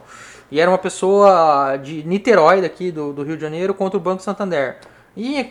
e 0.50 0.60
era 0.60 0.70
uma 0.70 0.78
pessoa 0.78 1.76
de 1.76 2.02
Niterói, 2.04 2.62
daqui 2.62 2.90
do, 2.90 3.12
do 3.12 3.22
Rio 3.22 3.36
de 3.36 3.42
Janeiro, 3.42 3.74
contra 3.74 3.98
o 3.98 4.00
Banco 4.00 4.22
Santander. 4.22 4.78
E 5.16 5.46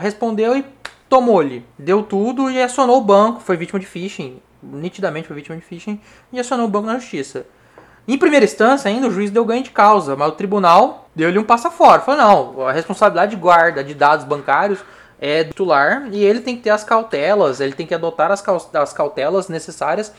respondeu 0.00 0.56
e 0.56 0.64
tomou-lhe, 1.08 1.64
deu 1.78 2.02
tudo 2.02 2.50
e 2.50 2.62
acionou 2.62 2.98
o 2.98 3.04
banco, 3.04 3.40
foi 3.40 3.56
vítima 3.56 3.80
de 3.80 3.86
phishing 3.86 4.40
nitidamente 4.62 5.26
foi 5.26 5.36
vítima 5.36 5.56
de 5.56 5.62
phishing 5.62 6.00
e 6.32 6.40
acionou 6.40 6.66
o 6.66 6.68
banco 6.68 6.86
na 6.86 6.98
justiça. 6.98 7.46
Em 8.06 8.16
primeira 8.16 8.44
instância, 8.44 8.88
ainda 8.88 9.06
o 9.06 9.10
juiz 9.10 9.30
deu 9.30 9.44
ganho 9.44 9.62
de 9.62 9.70
causa, 9.70 10.16
mas 10.16 10.28
o 10.28 10.32
tribunal 10.32 11.08
deu-lhe 11.14 11.38
um 11.38 11.44
passo 11.44 11.70
fora. 11.70 12.00
Falou: 12.00 12.20
não, 12.56 12.66
a 12.66 12.72
responsabilidade 12.72 13.32
de 13.32 13.36
guarda 13.36 13.84
de 13.84 13.92
dados 13.94 14.24
bancários 14.24 14.80
é 15.20 15.44
do 15.44 15.50
titular 15.50 16.08
e 16.10 16.24
ele 16.24 16.40
tem 16.40 16.56
que 16.56 16.62
ter 16.62 16.70
as 16.70 16.84
cautelas, 16.84 17.60
ele 17.60 17.72
tem 17.72 17.86
que 17.86 17.94
adotar 17.94 18.30
as 18.30 18.92
cautelas 18.92 19.48
necessárias 19.48 20.12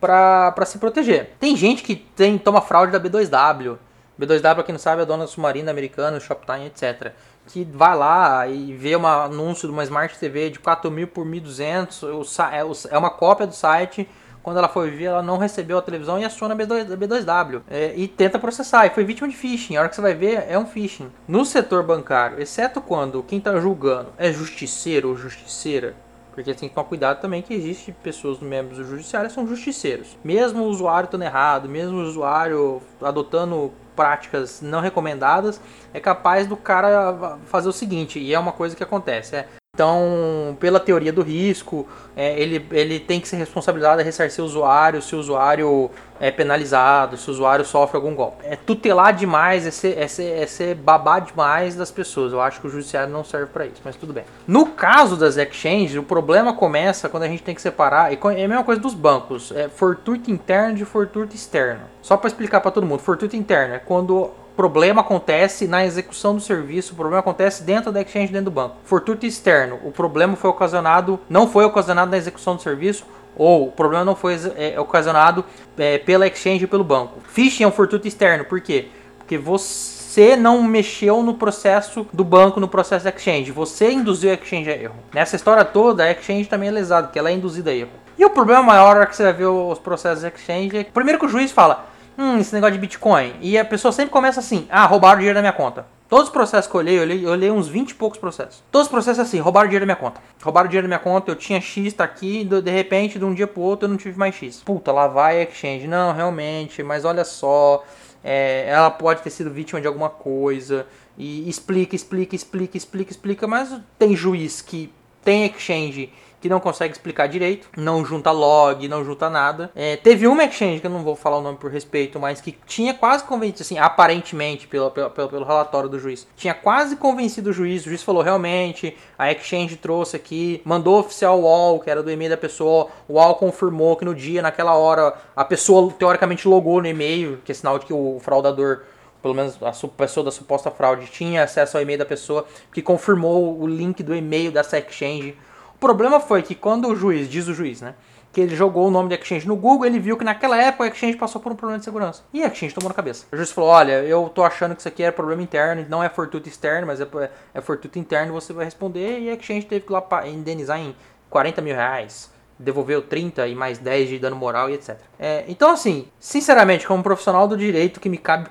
para 0.00 0.54
se 0.64 0.78
proteger. 0.78 1.30
Tem 1.40 1.56
gente 1.56 1.82
que 1.82 1.96
tem, 1.96 2.38
toma 2.38 2.60
fraude 2.60 2.92
da 2.92 3.00
B2W. 3.00 3.76
B2W, 4.20 4.54
pra 4.54 4.62
quem 4.62 4.72
não 4.72 4.78
sabe, 4.78 5.00
é 5.00 5.02
a 5.02 5.06
dona 5.06 5.26
submarina 5.26 5.70
americana, 5.70 6.20
Shoptime, 6.20 6.66
etc 6.66 7.12
que 7.46 7.64
vai 7.64 7.96
lá 7.96 8.46
e 8.46 8.72
vê 8.74 8.96
um 8.96 9.06
anúncio 9.06 9.68
de 9.68 9.74
uma 9.74 9.84
Smart 9.84 10.18
TV 10.18 10.50
de 10.50 10.58
4 10.58 10.90
mil 10.90 11.08
por 11.08 11.26
1.200, 11.26 12.38
é, 12.50 12.94
é 12.94 12.98
uma 12.98 13.10
cópia 13.10 13.46
do 13.46 13.54
site. 13.54 14.08
Quando 14.42 14.56
ela 14.56 14.68
foi 14.68 14.90
ver, 14.90 15.04
ela 15.04 15.22
não 15.22 15.38
recebeu 15.38 15.78
a 15.78 15.82
televisão 15.82 16.18
e 16.18 16.24
aciona 16.24 16.54
a 16.54 16.56
B2, 16.56 16.96
B2W. 16.96 17.62
É, 17.70 17.94
e 17.94 18.08
tenta 18.08 18.40
processar. 18.40 18.86
E 18.86 18.90
foi 18.90 19.04
vítima 19.04 19.28
de 19.28 19.36
phishing. 19.36 19.76
A 19.76 19.80
hora 19.80 19.88
que 19.88 19.94
você 19.94 20.02
vai 20.02 20.14
ver, 20.14 20.44
é 20.48 20.58
um 20.58 20.66
phishing. 20.66 21.12
No 21.28 21.44
setor 21.44 21.84
bancário, 21.84 22.40
exceto 22.40 22.80
quando 22.80 23.22
quem 23.22 23.38
está 23.38 23.56
julgando 23.60 24.08
é 24.18 24.32
justiceiro 24.32 25.10
ou 25.10 25.16
justiceira, 25.16 25.94
porque 26.32 26.54
tem 26.54 26.68
que 26.68 26.74
tomar 26.74 26.88
cuidado 26.88 27.20
também 27.20 27.40
que 27.40 27.54
existe 27.54 27.92
pessoas 28.02 28.40
membros 28.40 28.78
do 28.78 28.84
judiciário 28.84 29.28
que 29.28 29.34
são 29.34 29.46
justiceiros. 29.46 30.16
Mesmo 30.24 30.64
o 30.64 30.68
usuário 30.68 31.06
estando 31.06 31.22
errado, 31.22 31.68
mesmo 31.68 31.98
o 31.98 32.02
usuário 32.02 32.82
adotando 33.00 33.72
práticas 33.94 34.60
não 34.60 34.80
recomendadas, 34.80 35.60
é 35.94 36.00
capaz 36.00 36.46
do 36.46 36.56
cara 36.56 37.38
fazer 37.46 37.68
o 37.68 37.72
seguinte, 37.72 38.18
e 38.18 38.34
é 38.34 38.38
uma 38.38 38.52
coisa 38.52 38.74
que 38.74 38.82
acontece, 38.82 39.36
é 39.36 39.48
então, 39.74 40.54
pela 40.60 40.78
teoria 40.78 41.10
do 41.10 41.22
risco, 41.22 41.88
é, 42.14 42.38
ele, 42.38 42.68
ele 42.72 43.00
tem 43.00 43.18
que 43.18 43.26
ser 43.26 43.36
responsabilizado 43.36 44.02
a 44.02 44.04
ressarcir 44.04 44.44
o 44.44 44.46
usuário 44.46 45.00
se 45.00 45.16
o 45.16 45.18
usuário 45.18 45.90
é 46.20 46.30
penalizado, 46.30 47.16
se 47.16 47.26
o 47.30 47.32
usuário 47.32 47.64
sofre 47.64 47.96
algum 47.96 48.14
golpe. 48.14 48.44
É 48.44 48.54
tutelar 48.54 49.14
demais, 49.14 49.66
é 49.66 49.70
ser, 49.70 49.98
é 49.98 50.06
ser, 50.06 50.42
é 50.42 50.46
ser 50.46 50.74
babar 50.74 51.22
demais 51.22 51.74
das 51.74 51.90
pessoas. 51.90 52.34
Eu 52.34 52.42
acho 52.42 52.60
que 52.60 52.66
o 52.66 52.70
judiciário 52.70 53.10
não 53.10 53.24
serve 53.24 53.46
para 53.46 53.64
isso, 53.64 53.80
mas 53.82 53.96
tudo 53.96 54.12
bem. 54.12 54.24
No 54.46 54.66
caso 54.66 55.16
das 55.16 55.38
exchanges, 55.38 55.96
o 55.96 56.02
problema 56.02 56.52
começa 56.52 57.08
quando 57.08 57.22
a 57.22 57.28
gente 57.28 57.42
tem 57.42 57.54
que 57.54 57.62
separar, 57.62 58.12
e 58.12 58.16
é 58.16 58.44
a 58.44 58.48
mesma 58.48 58.64
coisa 58.64 58.78
dos 58.78 58.92
bancos, 58.92 59.52
é 59.52 59.70
fortuito 59.70 60.30
interno 60.30 60.74
de 60.74 60.84
fortuito 60.84 61.34
externo. 61.34 61.80
Só 62.02 62.18
para 62.18 62.28
explicar 62.28 62.60
para 62.60 62.72
todo 62.72 62.86
mundo, 62.86 63.00
fortuito 63.00 63.34
interno 63.34 63.74
é 63.76 63.78
quando 63.78 64.32
problema 64.56 65.00
acontece 65.00 65.66
na 65.66 65.84
execução 65.84 66.34
do 66.34 66.40
serviço, 66.40 66.92
o 66.92 66.96
problema 66.96 67.20
acontece 67.20 67.62
dentro 67.62 67.90
da 67.90 68.00
exchange, 68.00 68.32
dentro 68.32 68.46
do 68.46 68.50
banco. 68.50 68.76
Fortuito 68.84 69.26
externo, 69.26 69.78
o 69.84 69.90
problema 69.90 70.36
foi 70.36 70.50
ocasionado, 70.50 71.18
não 71.28 71.48
foi 71.48 71.64
ocasionado 71.64 72.10
na 72.10 72.16
execução 72.16 72.56
do 72.56 72.62
serviço, 72.62 73.04
ou 73.36 73.68
o 73.68 73.72
problema 73.72 74.04
não 74.04 74.14
foi 74.14 74.36
é, 74.56 74.78
ocasionado 74.78 75.44
é, 75.78 75.98
pela 75.98 76.26
exchange 76.26 76.66
pelo 76.66 76.84
banco. 76.84 77.20
Phishing 77.28 77.64
é 77.64 77.66
um 77.66 77.72
fortuito 77.72 78.06
externo, 78.06 78.44
por 78.44 78.60
quê? 78.60 78.88
Porque 79.18 79.38
você 79.38 80.36
não 80.36 80.62
mexeu 80.62 81.22
no 81.22 81.34
processo 81.34 82.06
do 82.12 82.24
banco, 82.24 82.60
no 82.60 82.68
processo 82.68 83.04
da 83.04 83.10
exchange, 83.10 83.50
você 83.50 83.90
induziu 83.90 84.30
a 84.30 84.34
exchange 84.34 84.70
a 84.70 84.76
erro. 84.76 84.96
Nessa 85.14 85.36
história 85.36 85.64
toda, 85.64 86.04
a 86.04 86.10
exchange 86.10 86.48
também 86.48 86.68
é 86.68 86.72
lesada, 86.72 87.06
porque 87.06 87.18
ela 87.18 87.30
é 87.30 87.32
induzida 87.32 87.70
a 87.70 87.74
erro. 87.74 88.02
E 88.18 88.24
o 88.24 88.30
problema 88.30 88.62
maior 88.62 89.06
que 89.06 89.16
você 89.16 89.22
vai 89.22 89.32
ver 89.32 89.46
os 89.46 89.78
processos 89.78 90.22
da 90.22 90.28
exchange 90.28 90.76
é, 90.76 90.84
primeiro 90.84 91.18
que 91.18 91.24
o 91.24 91.28
juiz 91.28 91.50
fala, 91.50 91.86
hum, 92.16 92.38
esse 92.38 92.54
negócio 92.54 92.74
de 92.74 92.78
Bitcoin. 92.78 93.34
E 93.40 93.58
a 93.58 93.64
pessoa 93.64 93.92
sempre 93.92 94.10
começa 94.10 94.40
assim, 94.40 94.66
ah, 94.70 94.86
roubaram 94.86 95.18
dinheiro 95.18 95.36
da 95.36 95.42
minha 95.42 95.52
conta. 95.52 95.86
Todos 96.08 96.26
os 96.26 96.30
processos 96.30 96.70
que 96.70 96.76
eu 96.76 96.80
olhei, 96.80 96.98
eu 96.98 97.02
olhei, 97.02 97.24
eu 97.24 97.30
olhei 97.30 97.50
uns 97.50 97.68
20 97.68 97.90
e 97.90 97.94
poucos 97.94 98.18
processos. 98.18 98.62
Todos 98.70 98.86
os 98.86 98.90
processos 98.90 99.20
assim, 99.20 99.38
roubaram 99.38 99.66
dinheiro 99.66 99.86
da 99.86 99.94
minha 99.94 99.96
conta. 99.96 100.20
Roubaram 100.42 100.68
dinheiro 100.68 100.86
da 100.86 100.88
minha 100.88 100.98
conta, 100.98 101.30
eu 101.30 101.34
tinha 101.34 101.58
X, 101.58 101.94
tá 101.94 102.04
aqui, 102.04 102.44
de 102.44 102.70
repente, 102.70 103.18
de 103.18 103.24
um 103.24 103.32
dia 103.32 103.46
pro 103.46 103.62
outro, 103.62 103.86
eu 103.86 103.88
não 103.88 103.96
tive 103.96 104.18
mais 104.18 104.34
X. 104.34 104.62
Puta, 104.62 104.92
lá 104.92 105.06
vai 105.06 105.40
a 105.40 105.42
exchange. 105.44 105.86
Não, 105.86 106.12
realmente, 106.12 106.82
mas 106.82 107.06
olha 107.06 107.24
só, 107.24 107.82
é, 108.22 108.66
ela 108.68 108.90
pode 108.90 109.22
ter 109.22 109.30
sido 109.30 109.50
vítima 109.50 109.80
de 109.80 109.86
alguma 109.86 110.10
coisa. 110.10 110.86
E 111.16 111.48
explica, 111.48 111.96
explica, 111.96 112.36
explica, 112.36 112.76
explica, 112.76 113.10
explica, 113.10 113.46
mas 113.46 113.74
tem 113.98 114.14
juiz 114.14 114.60
que 114.60 114.92
tem 115.24 115.46
exchange 115.46 116.12
que 116.42 116.48
não 116.48 116.58
consegue 116.58 116.92
explicar 116.92 117.28
direito, 117.28 117.68
não 117.76 118.04
junta 118.04 118.32
log, 118.32 118.88
não 118.88 119.04
junta 119.04 119.30
nada. 119.30 119.70
É, 119.76 119.96
teve 119.96 120.26
uma 120.26 120.42
exchange, 120.44 120.80
que 120.80 120.86
eu 120.88 120.90
não 120.90 121.04
vou 121.04 121.14
falar 121.14 121.38
o 121.38 121.40
nome 121.40 121.56
por 121.56 121.70
respeito, 121.70 122.18
mas 122.18 122.40
que 122.40 122.58
tinha 122.66 122.92
quase 122.92 123.22
convencido, 123.22 123.62
assim, 123.62 123.78
aparentemente, 123.78 124.66
pelo, 124.66 124.90
pelo, 124.90 125.08
pelo, 125.10 125.44
relatório 125.44 125.88
do 125.88 126.00
juiz, 126.00 126.26
tinha 126.36 126.52
quase 126.52 126.96
convencido 126.96 127.50
o 127.50 127.52
juiz. 127.52 127.82
O 127.82 127.88
juiz 127.88 128.02
falou: 128.02 128.22
realmente, 128.22 128.96
a 129.16 129.30
exchange 129.30 129.76
trouxe 129.76 130.16
aqui, 130.16 130.60
mandou 130.64 130.98
oficial 130.98 131.40
wall, 131.40 131.78
que 131.78 131.88
era 131.88 132.02
do 132.02 132.10
e-mail 132.10 132.30
da 132.30 132.36
pessoa, 132.36 132.88
o 133.06 133.14
wall 133.14 133.36
confirmou 133.36 133.94
que 133.94 134.04
no 134.04 134.14
dia, 134.14 134.42
naquela 134.42 134.74
hora, 134.74 135.14
a 135.36 135.44
pessoa 135.44 135.92
teoricamente 135.96 136.48
logou 136.48 136.82
no 136.82 136.88
e-mail, 136.88 137.38
que 137.44 137.52
é 137.52 137.54
sinal 137.54 137.78
de 137.78 137.86
que 137.86 137.92
o 137.92 138.18
fraudador 138.20 138.82
pelo 139.22 139.34
menos 139.34 139.56
a 139.62 139.72
pessoa 139.96 140.24
da 140.24 140.32
suposta 140.32 140.68
fraude 140.68 141.06
tinha 141.06 141.44
acesso 141.44 141.76
ao 141.76 141.82
e-mail 141.84 142.00
da 142.00 142.04
pessoa, 142.04 142.44
que 142.72 142.82
confirmou 142.82 143.56
o 143.60 143.68
link 143.68 144.02
do 144.02 144.16
e-mail 144.16 144.50
dessa 144.50 144.76
exchange 144.76 145.36
problema 145.82 146.20
foi 146.20 146.42
que 146.42 146.54
quando 146.54 146.88
o 146.88 146.94
juiz, 146.94 147.28
diz 147.28 147.48
o 147.48 147.54
juiz, 147.54 147.80
né? 147.80 147.94
Que 148.32 148.40
ele 148.40 148.54
jogou 148.56 148.86
o 148.86 148.90
nome 148.90 149.10
da 149.10 149.16
Exchange 149.16 149.46
no 149.46 149.56
Google, 149.56 149.84
ele 149.84 149.98
viu 149.98 150.16
que 150.16 150.24
naquela 150.24 150.56
época 150.56 150.84
a 150.84 150.86
Exchange 150.86 151.18
passou 151.18 151.40
por 151.40 151.52
um 151.52 151.56
problema 151.56 151.78
de 151.80 151.84
segurança. 151.84 152.22
E 152.32 152.42
a 152.42 152.46
Exchange 152.46 152.72
tomou 152.72 152.88
na 152.88 152.94
cabeça. 152.94 153.26
O 153.30 153.36
juiz 153.36 153.50
falou: 153.50 153.68
Olha, 153.68 154.02
eu 154.04 154.30
tô 154.32 154.44
achando 154.44 154.74
que 154.74 154.80
isso 154.80 154.88
aqui 154.88 155.02
é 155.02 155.10
problema 155.10 155.42
interno, 155.42 155.84
não 155.88 156.02
é 156.02 156.08
fortuito 156.08 156.48
externo, 156.48 156.86
mas 156.86 157.00
é, 157.00 157.06
é 157.52 157.60
fortuito 157.60 157.98
interno, 157.98 158.32
você 158.32 158.52
vai 158.52 158.64
responder. 158.64 159.18
E 159.18 159.28
a 159.28 159.34
Exchange 159.34 159.66
teve 159.66 159.84
que 159.84 159.92
lá 159.92 160.06
indenizar 160.26 160.78
em 160.78 160.94
40 161.28 161.60
mil 161.60 161.74
reais 161.74 162.30
devolveu 162.58 163.02
30 163.02 163.48
e 163.48 163.54
mais 163.54 163.78
10 163.78 164.08
de 164.08 164.18
dano 164.18 164.36
moral 164.36 164.70
e 164.70 164.74
etc. 164.74 164.96
É, 165.18 165.44
então, 165.48 165.70
assim, 165.70 166.06
sinceramente, 166.18 166.86
como 166.86 167.02
profissional 167.02 167.48
do 167.48 167.56
direito 167.56 167.98
que 168.00 168.08
me 168.08 168.16
cabe 168.16 168.48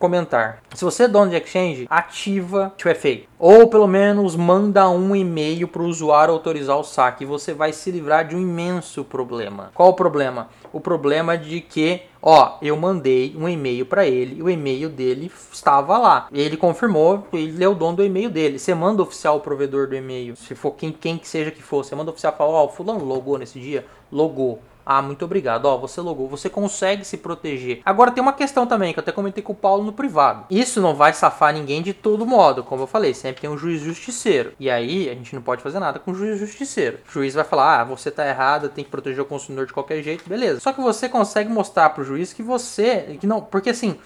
comentar. 0.00 0.62
Se 0.74 0.84
você 0.84 1.04
é 1.04 1.08
dono 1.08 1.30
de 1.30 1.36
exchange, 1.36 1.86
ativa 1.88 2.72
2FA. 2.76 3.24
Ou 3.38 3.68
pelo 3.68 3.86
menos 3.86 4.34
manda 4.34 4.88
um 4.88 5.14
e-mail 5.14 5.68
para 5.68 5.82
o 5.82 5.86
usuário 5.86 6.32
autorizar 6.32 6.78
o 6.78 6.82
saque. 6.82 7.24
Você 7.24 7.52
vai 7.52 7.72
se 7.72 7.90
livrar 7.90 8.26
de 8.26 8.34
um 8.34 8.40
imenso 8.40 9.04
problema. 9.04 9.70
Qual 9.74 9.90
o 9.90 9.94
problema? 9.94 10.48
O 10.72 10.80
problema 10.80 11.36
de 11.36 11.60
que, 11.60 12.02
ó, 12.22 12.56
eu 12.62 12.76
mandei 12.76 13.36
um 13.36 13.48
e-mail 13.48 13.84
para 13.84 14.06
ele 14.06 14.42
o 14.42 14.48
e-mail 14.48 14.88
dele 14.88 15.30
estava 15.52 15.98
lá. 15.98 16.28
Ele 16.32 16.56
confirmou, 16.56 17.26
ele 17.32 17.62
é 17.62 17.68
o 17.68 17.74
dono 17.74 17.96
do 17.96 18.04
e-mail 18.04 18.30
dele. 18.30 18.58
Você 18.58 18.74
manda 18.74 19.02
oficial 19.02 19.36
o 19.36 19.40
provedor 19.40 19.86
do 19.86 19.94
e-mail, 19.94 20.34
se 20.36 20.54
for 20.54 20.72
quem, 20.72 20.92
quem 20.92 21.18
que 21.18 21.28
seja 21.28 21.50
que 21.50 21.62
for, 21.62 21.84
você 21.84 21.94
manda 21.94 22.10
oficial 22.10 22.34
falar, 22.36 22.50
ó, 22.50 22.68
fulano 22.68 23.04
logou 23.04 23.36
nesse 23.36 23.60
dia, 23.60 23.84
logou. 24.10 24.60
Ah, 24.84 25.02
muito 25.02 25.24
obrigado. 25.24 25.66
Ó, 25.66 25.76
você 25.78 26.00
logou, 26.00 26.28
você 26.28 26.48
consegue 26.48 27.04
se 27.04 27.16
proteger. 27.16 27.80
Agora 27.84 28.10
tem 28.10 28.22
uma 28.22 28.32
questão 28.32 28.66
também 28.66 28.92
que 28.92 28.98
eu 28.98 29.02
até 29.02 29.12
comentei 29.12 29.42
com 29.42 29.52
o 29.52 29.56
Paulo 29.56 29.84
no 29.84 29.92
privado. 29.92 30.46
Isso 30.50 30.80
não 30.80 30.94
vai 30.94 31.12
safar 31.12 31.52
ninguém 31.52 31.82
de 31.82 31.92
todo 31.92 32.26
modo, 32.26 32.62
como 32.62 32.82
eu 32.82 32.86
falei, 32.86 33.14
sempre 33.14 33.42
tem 33.42 33.50
um 33.50 33.58
juiz 33.58 33.80
justiceiro. 33.80 34.52
E 34.58 34.70
aí 34.70 35.08
a 35.08 35.14
gente 35.14 35.34
não 35.34 35.42
pode 35.42 35.62
fazer 35.62 35.78
nada 35.78 35.98
com 35.98 36.10
o 36.10 36.14
juiz 36.14 36.38
justiceiro. 36.38 36.98
O 37.08 37.12
juiz 37.12 37.34
vai 37.34 37.44
falar: 37.44 37.80
"Ah, 37.80 37.84
você 37.84 38.10
tá 38.10 38.26
errado, 38.26 38.68
tem 38.68 38.84
que 38.84 38.90
proteger 38.90 39.20
o 39.22 39.26
consumidor 39.26 39.66
de 39.66 39.72
qualquer 39.72 40.02
jeito". 40.02 40.28
Beleza. 40.28 40.60
Só 40.60 40.72
que 40.72 40.80
você 40.80 41.08
consegue 41.08 41.50
mostrar 41.50 41.90
pro 41.90 42.04
juiz 42.04 42.32
que 42.32 42.42
você, 42.42 43.18
que 43.20 43.26
não, 43.26 43.40
porque 43.40 43.70
assim, 43.70 43.98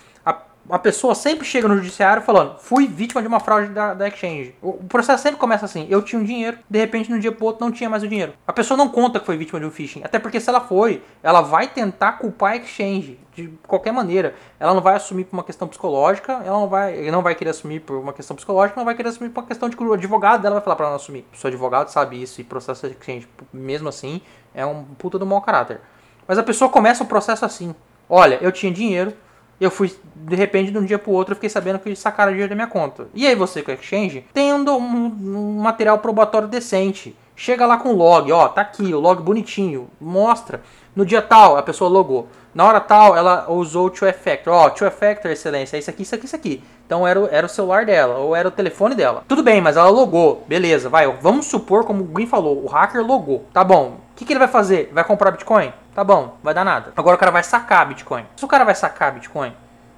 a 0.69 0.79
pessoa 0.79 1.15
sempre 1.15 1.45
chega 1.45 1.69
no 1.69 1.77
judiciário 1.77 2.23
falando, 2.23 2.59
fui 2.59 2.87
vítima 2.87 3.21
de 3.21 3.29
uma 3.29 3.41
fraude 3.41 3.69
da, 3.69 3.95
da 3.95 4.09
exchange. 4.09 4.55
O, 4.63 4.73
processo 4.85 5.23
sempre 5.23 5.39
começa 5.39 5.65
assim, 5.65 5.87
eu 5.91 6.03
tinha 6.03 6.21
um 6.21 6.25
dinheiro, 6.25 6.59
de 6.69 6.79
repente 6.79 7.11
no 7.11 7.19
dia 7.19 7.31
pro 7.31 7.47
outro 7.47 7.65
não 7.65 7.73
tinha 7.73 7.89
mais 7.91 8.03
o 8.03 8.09
dinheiro. 8.09 8.33
A 8.47 8.53
pessoa 8.53 8.77
não 8.77 8.89
conta 8.89 9.21
que 9.21 9.27
foi 9.27 9.37
vítima 9.37 9.61
de 9.61 9.67
um 9.67 9.71
phishing, 9.71 10.03
até 10.03 10.19
porque 10.19 10.41
se 10.41 10.49
ela 10.49 10.61
foi, 10.61 11.03
ela 11.23 11.41
vai 11.41 11.69
tentar 11.69 12.13
culpar 12.13 12.53
a 12.53 12.57
exchange 12.57 13.19
de 13.35 13.49
qualquer 13.67 13.93
maneira. 13.93 14.35
Ela 14.59 14.73
não 14.73 14.81
vai 14.81 14.95
assumir 14.95 15.25
por 15.25 15.37
uma 15.37 15.45
questão 15.45 15.69
psicológica, 15.69 16.33
ela 16.45 16.59
não 16.59 16.69
vai, 16.69 17.11
não 17.11 17.23
vai 17.23 17.35
querer 17.35 17.51
assumir 17.51 17.81
por 17.81 17.99
uma 17.99 18.13
questão 18.13 18.35
psicológica, 18.35 18.79
não 18.79 18.85
vai 18.85 18.95
querer 18.95 19.09
assumir 19.09 19.31
por 19.31 19.41
uma 19.41 19.47
questão 19.47 19.69
de 19.69 19.77
o 19.77 19.93
advogado 19.93 20.41
dela 20.41 20.55
vai 20.55 20.65
falar 20.65 20.77
para 20.77 20.87
ela 20.87 20.93
não 20.93 20.97
assumir. 20.97 21.27
Seu 21.35 21.49
advogado 21.49 21.89
sabe 21.89 22.23
isso 22.23 22.41
e 22.41 22.45
processo 22.45 22.89
de 22.89 22.95
exchange, 22.95 23.29
mesmo 23.53 23.89
assim, 23.89 24.23
é 24.55 24.65
um 24.65 24.85
puta 24.85 25.19
do 25.19 25.27
mau 25.27 25.43
caráter. 25.43 25.81
Mas 26.27 26.39
a 26.39 26.43
pessoa 26.43 26.71
começa 26.71 27.03
o 27.05 27.07
processo 27.07 27.45
assim. 27.45 27.75
Olha, 28.09 28.39
eu 28.41 28.53
tinha 28.53 28.73
dinheiro, 28.73 29.13
eu 29.61 29.71
fui, 29.71 29.93
de 30.15 30.37
repente, 30.37 30.71
de 30.71 30.79
um 30.79 30.85
dia 30.85 30.99
pro 30.99 31.13
outro, 31.13 31.33
eu 31.33 31.37
fiquei 31.37 31.51
sabendo 31.51 31.79
que 31.79 31.95
sacaram 31.95 32.33
dinheiro 32.33 32.51
da 32.51 32.55
minha 32.55 32.67
conta. 32.67 33.09
E 33.15 33.27
aí 33.27 33.35
você 33.35 33.63
com 33.63 33.71
o 33.71 33.75
Exchange, 33.75 34.27
tem 34.33 34.53
um, 34.53 34.69
um, 34.69 35.59
material 35.61 35.99
probatório 35.99 36.49
decente. 36.49 37.17
Chega 37.37 37.67
lá 37.67 37.77
com 37.77 37.91
o 37.91 37.97
log, 37.97 38.31
ó, 38.31 38.49
tá 38.49 38.61
aqui, 38.61 38.95
o 38.95 39.01
log 39.01 39.23
bonitinho, 39.23 39.89
mostra. 40.01 40.63
No 40.95 41.05
dia 41.05 41.21
tal, 41.21 41.57
a 41.57 41.63
pessoa 41.63 41.91
logou. 41.91 42.29
Na 42.55 42.65
hora 42.65 42.81
tal, 42.81 43.17
ela 43.17 43.51
usou 43.51 43.89
o 43.89 43.91
2Factor. 43.91 44.49
Ó, 44.49 44.71
2Factor, 44.71 45.27
excelência, 45.27 45.77
é 45.77 45.81
isso 45.81 45.91
aqui, 45.91 46.03
isso 46.03 46.15
aqui, 46.15 46.27
isso 46.27 46.37
aqui. 46.37 46.63
Então 46.87 47.07
era, 47.07 47.21
era 47.33 47.47
o 47.47 47.51
celular 47.51 47.85
dela, 47.85 48.19
ou 48.19 48.37
era 48.37 48.47
o 48.47 48.53
telefone 48.53 48.95
dela. 48.95 49.25
Tudo 49.27 49.43
bem, 49.43 49.61
mas 49.61 49.77
ela 49.77 49.89
logou. 49.89 50.45
Beleza, 50.47 50.89
vai. 50.89 51.09
Vamos 51.21 51.47
supor, 51.47 51.85
como 51.85 52.05
o 52.05 52.07
Gui 52.07 52.27
falou, 52.27 52.63
o 52.63 52.69
hacker 52.69 53.05
logou. 53.05 53.45
Tá 53.53 53.65
bom. 53.65 53.97
O 54.13 54.15
que, 54.15 54.25
que 54.25 54.33
ele 54.33 54.39
vai 54.39 54.47
fazer? 54.47 54.91
Vai 54.93 55.03
comprar 55.03 55.33
Bitcoin? 55.33 55.73
Tá 55.95 56.03
bom, 56.03 56.37
vai 56.43 56.53
dar 56.53 56.65
nada. 56.65 56.93
Agora 56.97 57.15
o 57.15 57.19
cara 57.19 57.31
vai 57.31 57.45
sacar 57.45 57.87
Bitcoin. 57.87 58.27
Se 58.37 58.45
o 58.45 58.49
cara 58.49 58.65
vai 58.65 58.75
sacar 58.75 59.13
Bitcoin, 59.13 59.53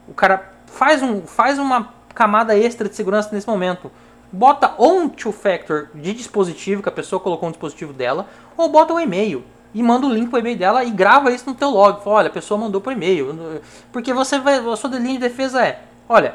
o 0.07 0.12
cara 0.12 0.53
faz, 0.66 1.03
um, 1.03 1.22
faz 1.22 1.59
uma 1.59 1.88
camada 2.14 2.57
extra 2.57 2.88
de 2.88 2.94
segurança 2.94 3.30
nesse 3.32 3.49
momento. 3.49 3.90
Bota 4.30 4.74
ou 4.76 5.01
um 5.01 5.09
two-factor 5.09 5.88
de 5.94 6.12
dispositivo, 6.12 6.82
que 6.82 6.88
a 6.88 6.92
pessoa 6.92 7.18
colocou 7.18 7.49
um 7.49 7.53
dispositivo 7.53 7.94
dela, 7.94 8.26
ou 8.57 8.68
bota 8.68 8.92
um 8.92 9.01
e-mail 9.01 9.42
e 9.72 9.82
manda 9.82 10.07
o 10.07 10.12
link 10.12 10.28
pro 10.28 10.38
e-mail 10.38 10.59
dela 10.59 10.84
e 10.84 10.90
grava 10.90 11.30
isso 11.30 11.49
no 11.49 11.55
teu 11.55 11.70
log. 11.70 12.03
Fala, 12.03 12.16
olha, 12.16 12.28
a 12.28 12.32
pessoa 12.32 12.59
mandou 12.61 12.80
pro 12.80 12.92
e-mail. 12.92 13.62
Porque 13.90 14.12
você 14.12 14.38
vai, 14.38 14.59
a 14.59 14.76
sua 14.76 14.90
linha 14.90 15.14
de 15.14 15.20
defesa 15.20 15.64
é, 15.64 15.80
olha, 16.07 16.34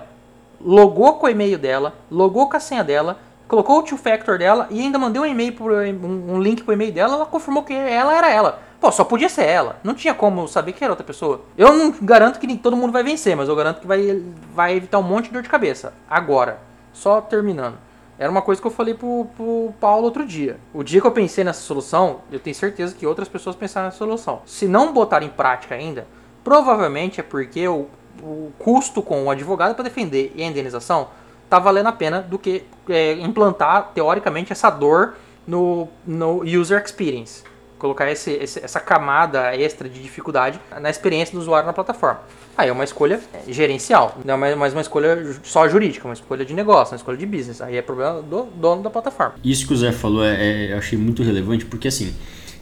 logou 0.60 1.14
com 1.16 1.28
o 1.28 1.30
e-mail 1.30 1.60
dela, 1.60 1.94
logou 2.10 2.50
com 2.50 2.58
a 2.58 2.60
senha 2.60 2.84
dela, 2.84 3.20
colocou 3.48 3.80
o 3.80 3.84
two-factor 3.84 4.40
dela 4.40 4.68
e 4.72 4.80
ainda 4.80 4.98
mandei 4.98 5.22
um 5.22 5.26
e-mail 5.26 5.54
pro, 5.54 5.76
um, 5.76 6.36
um 6.36 6.42
link 6.42 6.64
pro 6.64 6.74
e-mail 6.74 6.92
dela, 6.92 7.16
ela 7.16 7.26
confirmou 7.28 7.62
que 7.64 7.74
ela 7.74 8.16
era 8.16 8.32
ela. 8.32 8.71
Pô, 8.82 8.92
só 8.92 9.04
podia 9.04 9.30
ser 9.30 9.46
ela. 9.46 9.80
Não 9.84 9.94
tinha 9.94 10.12
como 10.12 10.48
saber 10.48 10.74
que 10.74 10.84
era 10.84 10.92
outra 10.92 11.06
pessoa. 11.06 11.42
Eu 11.56 11.72
não 11.72 11.94
garanto 12.02 12.40
que 12.40 12.58
todo 12.58 12.76
mundo 12.76 12.92
vai 12.92 13.04
vencer, 13.04 13.38
mas 13.38 13.48
eu 13.48 13.56
garanto 13.56 13.80
que 13.80 13.86
vai, 13.86 14.24
vai 14.56 14.76
evitar 14.76 14.98
um 14.98 15.04
monte 15.04 15.26
de 15.26 15.34
dor 15.34 15.44
de 15.44 15.50
cabeça. 15.50 15.94
Agora, 16.10 16.60
só 16.92 17.22
terminando. 17.22 17.78
Era 18.18 18.32
uma 18.32 18.42
coisa 18.42 18.60
que 18.60 18.66
eu 18.66 18.72
falei 18.72 18.96
pro, 18.96 19.28
pro 19.38 19.72
Paulo 19.80 20.06
outro 20.06 20.26
dia. 20.26 20.58
O 20.74 20.82
dia 20.82 21.00
que 21.00 21.06
eu 21.06 21.12
pensei 21.12 21.44
nessa 21.44 21.62
solução, 21.62 22.22
eu 22.32 22.40
tenho 22.40 22.56
certeza 22.56 22.96
que 22.96 23.06
outras 23.06 23.28
pessoas 23.28 23.56
pensaram 23.56 23.86
nessa 23.86 24.00
solução. 24.00 24.42
Se 24.48 24.68
não 24.68 24.92
botar 24.92 25.22
em 25.22 25.30
prática 25.30 25.76
ainda, 25.76 26.08
provavelmente 26.44 27.20
é 27.20 27.24
porque 27.24 27.68
o, 27.68 27.86
o 28.20 28.52
custo 28.58 29.04
com 29.04 29.26
o 29.26 29.30
advogado 29.30 29.76
para 29.76 29.84
defender 29.84 30.32
e 30.36 30.42
a 30.42 30.48
indenização 30.48 31.10
tá 31.48 31.60
valendo 31.60 31.88
a 31.88 31.92
pena 31.92 32.20
do 32.20 32.40
que 32.40 32.64
é, 32.90 33.14
implantar, 33.14 33.92
teoricamente, 33.94 34.52
essa 34.52 34.72
dor 34.72 35.14
no, 35.46 35.88
no 36.04 36.44
user 36.44 36.84
experience 36.84 37.44
colocar 37.82 38.12
esse, 38.12 38.30
esse, 38.30 38.64
essa 38.64 38.80
camada 38.80 39.56
extra 39.58 39.90
de 39.90 40.00
dificuldade 40.00 40.60
na 40.80 40.88
experiência 40.88 41.34
do 41.34 41.42
usuário 41.42 41.66
na 41.66 41.74
plataforma. 41.74 42.22
Aí 42.56 42.70
é 42.70 42.72
uma 42.72 42.84
escolha 42.84 43.20
gerencial, 43.48 44.20
não 44.24 44.46
é 44.46 44.54
mais 44.54 44.72
uma 44.72 44.82
escolha 44.82 45.18
só 45.42 45.68
jurídica, 45.68 46.08
uma 46.08 46.14
escolha 46.14 46.46
de 46.46 46.54
negócio, 46.54 46.94
uma 46.94 46.98
escolha 46.98 47.18
de 47.18 47.26
business. 47.26 47.60
Aí 47.60 47.76
é 47.76 47.82
problema 47.82 48.22
do 48.22 48.44
dono 48.56 48.84
da 48.84 48.92
plataforma. 48.92 49.34
Isso 49.44 49.66
que 49.66 49.74
o 49.74 49.76
Zé 49.78 49.92
falou 49.92 50.24
é, 50.24 50.36
é 50.36 50.74
eu 50.74 50.78
achei 50.78 50.96
muito 50.96 51.24
relevante 51.24 51.66
porque 51.66 51.88
assim 51.88 52.14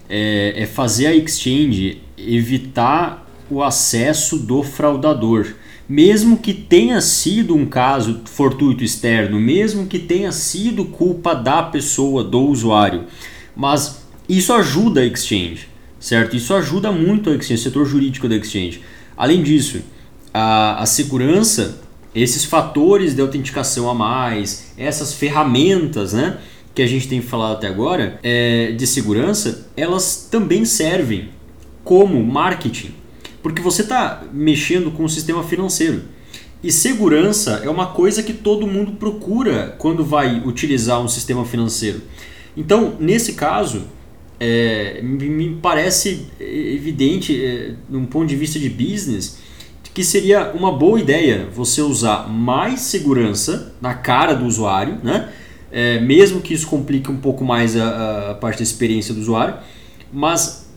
é, 0.10 0.54
é 0.56 0.66
fazer 0.66 1.08
a 1.08 1.14
exchange 1.14 2.02
evitar 2.18 3.28
o 3.50 3.62
acesso 3.62 4.38
do 4.38 4.64
fraudador 4.64 5.48
mesmo 5.88 6.38
que 6.38 6.54
tenha 6.54 7.02
sido 7.02 7.56
um 7.56 7.66
caso 7.66 8.22
fortuito 8.26 8.84
externo, 8.84 9.40
mesmo 9.40 9.88
que 9.88 9.98
tenha 9.98 10.32
sido 10.32 10.86
culpa 10.86 11.34
da 11.34 11.64
pessoa, 11.64 12.24
do 12.24 12.42
usuário, 12.42 13.06
mas 13.56 14.08
isso 14.38 14.54
ajuda 14.54 15.02
a 15.02 15.06
exchange, 15.06 15.68
certo? 16.00 16.36
Isso 16.36 16.54
ajuda 16.54 16.92
muito 16.92 17.30
a 17.30 17.36
exchange, 17.36 17.62
o 17.62 17.64
setor 17.64 17.86
jurídico 17.86 18.30
da 18.30 18.36
exchange. 18.36 18.82
Além 19.18 19.42
disso, 19.42 19.82
a, 20.34 20.82
a 20.82 20.86
segurança, 20.86 21.82
esses 22.14 22.46
fatores 22.46 23.16
de 23.16 23.22
autenticação 23.22 23.90
a 23.90 23.96
mais, 23.96 24.72
essas 24.78 25.14
ferramentas, 25.14 26.14
né? 26.14 26.38
Que 26.76 26.82
a 26.82 26.88
gente 26.88 27.08
tem 27.08 27.22
falado 27.22 27.54
até 27.58 27.68
agora 27.68 28.20
é, 28.22 28.72
de 28.72 28.86
segurança, 28.86 29.68
elas 29.76 30.28
também 30.30 30.64
servem 30.64 31.30
como 31.84 32.24
marketing, 32.24 32.94
porque 33.42 33.62
você 33.62 33.82
está 33.82 34.24
mexendo 34.32 34.92
com 34.92 35.04
o 35.04 35.10
sistema 35.10 35.44
financeiro. 35.44 36.04
E 36.62 36.72
segurança 36.72 37.62
é 37.64 37.70
uma 37.70 37.88
coisa 37.88 38.22
que 38.22 38.34
todo 38.34 38.68
mundo 38.68 38.92
procura 38.94 39.76
quando 39.80 40.04
vai 40.04 40.42
utilizar 40.46 41.02
um 41.02 41.08
sistema 41.08 41.46
financeiro. 41.46 42.02
Então, 42.56 42.96
nesse 43.00 43.34
caso, 43.34 43.84
é, 44.40 45.02
me 45.02 45.58
parece 45.62 46.28
evidente, 46.40 47.44
é, 47.44 47.74
num 47.90 48.06
ponto 48.06 48.28
de 48.28 48.36
vista 48.36 48.58
de 48.58 48.70
business, 48.70 49.40
que 49.94 50.04
seria 50.04 50.52
uma 50.54 50.72
boa 50.72 51.00
ideia 51.00 51.48
você 51.54 51.82
usar 51.82 52.30
mais 52.30 52.82
segurança 52.82 53.74
na 53.82 53.94
cara 53.94 54.34
do 54.34 54.46
usuário, 54.46 54.98
né? 55.04 55.30
É, 55.72 56.00
mesmo 56.00 56.42
que 56.42 56.54
isso 56.54 56.68
complique 56.68 57.12
um 57.12 57.18
pouco 57.18 57.44
mais 57.44 57.76
a, 57.76 58.32
a 58.32 58.34
parte 58.36 58.58
da 58.58 58.64
experiência 58.64 59.14
do 59.14 59.20
usuário, 59.20 59.56
mas 60.12 60.68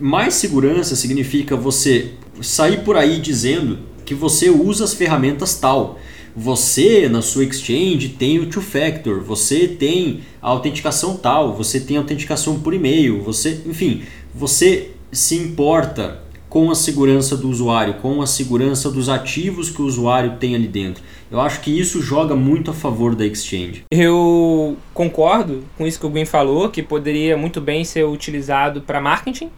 mais 0.00 0.34
segurança 0.34 0.96
significa 0.96 1.56
você 1.56 2.12
sair 2.40 2.82
por 2.82 2.96
aí 2.96 3.20
dizendo 3.20 3.80
que 4.04 4.14
você 4.14 4.50
usa 4.50 4.84
as 4.84 4.94
ferramentas 4.94 5.58
tal. 5.58 5.98
Você 6.42 7.06
na 7.06 7.20
sua 7.20 7.44
exchange 7.44 8.08
tem 8.18 8.38
o 8.38 8.46
two 8.46 8.62
factor, 8.62 9.20
você 9.20 9.68
tem 9.68 10.20
a 10.40 10.48
autenticação 10.48 11.14
tal, 11.14 11.54
você 11.54 11.78
tem 11.78 11.98
a 11.98 12.00
autenticação 12.00 12.60
por 12.60 12.72
e-mail, 12.72 13.20
você, 13.20 13.60
enfim, 13.66 14.04
você 14.34 14.92
se 15.12 15.34
importa 15.34 16.22
com 16.48 16.70
a 16.70 16.74
segurança 16.74 17.36
do 17.36 17.46
usuário, 17.50 17.94
com 18.00 18.22
a 18.22 18.26
segurança 18.26 18.90
dos 18.90 19.10
ativos 19.10 19.68
que 19.68 19.82
o 19.82 19.84
usuário 19.84 20.36
tem 20.40 20.54
ali 20.54 20.66
dentro. 20.66 21.04
Eu 21.30 21.42
acho 21.42 21.60
que 21.60 21.78
isso 21.78 22.00
joga 22.00 22.34
muito 22.34 22.70
a 22.70 22.74
favor 22.74 23.14
da 23.14 23.26
exchange. 23.26 23.84
Eu 23.90 24.78
concordo 24.94 25.62
com 25.76 25.86
isso 25.86 26.00
que 26.00 26.06
o 26.06 26.10
Gwen 26.10 26.24
falou, 26.24 26.70
que 26.70 26.82
poderia 26.82 27.36
muito 27.36 27.60
bem 27.60 27.84
ser 27.84 28.04
utilizado 28.04 28.80
para 28.80 28.98
marketing, 28.98 29.50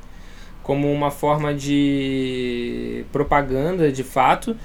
como 0.65 0.93
uma 0.93 1.13
forma 1.13 1.55
de 1.55 3.05
propaganda 3.13 3.93
de 3.93 4.03
fato, 4.03 4.57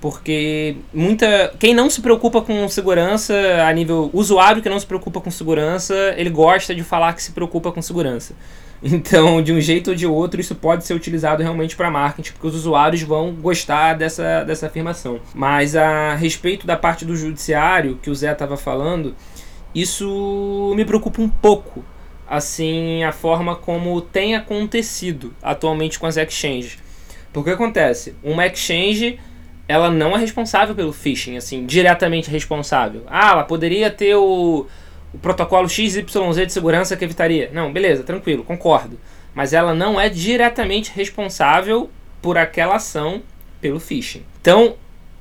porque 0.00 0.76
muita 0.92 1.52
quem 1.58 1.74
não 1.74 1.88
se 1.88 2.00
preocupa 2.00 2.42
com 2.42 2.68
segurança 2.68 3.34
a 3.66 3.72
nível 3.72 4.10
usuário 4.12 4.62
que 4.62 4.68
não 4.68 4.78
se 4.78 4.86
preocupa 4.86 5.20
com 5.20 5.30
segurança, 5.30 5.94
ele 6.16 6.30
gosta 6.30 6.74
de 6.74 6.82
falar 6.82 7.12
que 7.14 7.22
se 7.22 7.32
preocupa 7.32 7.72
com 7.72 7.82
segurança. 7.82 8.34
Então, 8.82 9.42
de 9.42 9.52
um 9.52 9.60
jeito 9.60 9.90
ou 9.90 9.96
de 9.96 10.06
outro, 10.06 10.38
isso 10.38 10.54
pode 10.54 10.84
ser 10.84 10.92
utilizado 10.92 11.42
realmente 11.42 11.74
para 11.74 11.90
marketing, 11.90 12.32
porque 12.32 12.46
os 12.46 12.54
usuários 12.54 13.02
vão 13.02 13.32
gostar 13.32 13.94
dessa, 13.94 14.44
dessa 14.44 14.66
afirmação. 14.66 15.18
Mas 15.34 15.74
a 15.74 16.14
respeito 16.14 16.66
da 16.66 16.76
parte 16.76 17.04
do 17.04 17.16
judiciário 17.16 17.98
que 18.02 18.10
o 18.10 18.14
Zé 18.14 18.32
estava 18.32 18.56
falando, 18.56 19.14
isso 19.74 20.72
me 20.76 20.84
preocupa 20.84 21.22
um 21.22 21.28
pouco. 21.28 21.82
Assim, 22.28 23.04
a 23.04 23.12
forma 23.12 23.56
como 23.56 24.00
tem 24.00 24.34
acontecido 24.34 25.32
atualmente 25.42 25.98
com 25.98 26.06
as 26.06 26.16
exchanges. 26.16 26.78
Porque 27.32 27.50
acontece? 27.50 28.14
Uma 28.22 28.46
exchange 28.46 29.18
ela 29.68 29.90
não 29.90 30.16
é 30.16 30.18
responsável 30.18 30.74
pelo 30.74 30.92
phishing, 30.92 31.36
assim, 31.36 31.66
diretamente 31.66 32.30
responsável. 32.30 33.02
Ah, 33.08 33.32
ela 33.32 33.44
poderia 33.44 33.90
ter 33.90 34.14
o 34.14 34.66
o 35.16 35.18
protocolo 35.18 35.66
XYZ 35.66 36.04
de 36.04 36.52
segurança 36.52 36.94
que 36.94 37.04
evitaria. 37.04 37.50
Não, 37.52 37.72
beleza, 37.72 38.02
tranquilo, 38.02 38.44
concordo. 38.44 38.98
Mas 39.34 39.54
ela 39.54 39.74
não 39.74 39.98
é 39.98 40.10
diretamente 40.10 40.92
responsável 40.94 41.90
por 42.20 42.36
aquela 42.36 42.76
ação 42.76 43.22
pelo 43.60 43.80
phishing. 43.80 44.22
Então, 44.40 44.74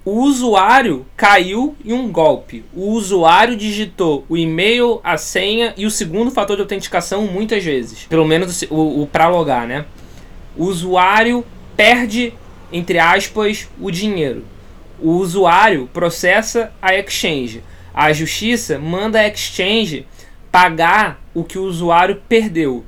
o 0.04 0.20
usuário 0.22 1.06
caiu 1.16 1.76
em 1.84 1.94
um 1.94 2.12
golpe. 2.12 2.64
O 2.74 2.90
usuário 2.92 3.56
digitou 3.56 4.26
o 4.28 4.36
e-mail, 4.36 5.00
a 5.04 5.18
senha 5.18 5.74
e 5.78 5.86
o 5.86 5.92
segundo 5.92 6.30
fator 6.30 6.58
de 6.58 6.62
autenticação 6.62 7.26
muitas 7.26 7.64
vezes. 7.64 8.04
Pelo 8.04 8.26
menos 8.26 8.64
o, 8.64 9.04
o 9.04 9.08
para 9.08 9.30
logar, 9.30 9.66
né? 9.66 9.86
O 10.58 10.66
usuário 10.66 11.44
perde, 11.76 12.34
entre 12.76 13.00
aspas, 13.00 13.70
o 13.80 13.90
dinheiro. 13.90 14.46
O 15.00 15.12
usuário 15.12 15.90
processa 15.94 16.72
a 16.82 16.96
exchange 16.96 17.62
a 17.96 18.12
justiça 18.12 18.78
manda 18.78 19.20
a 19.20 19.28
exchange 19.28 20.06
pagar 20.52 21.22
o 21.34 21.46
que 21.46 21.58
o 21.58 21.64
usuário 21.64 22.22
perdeu. 22.28 22.84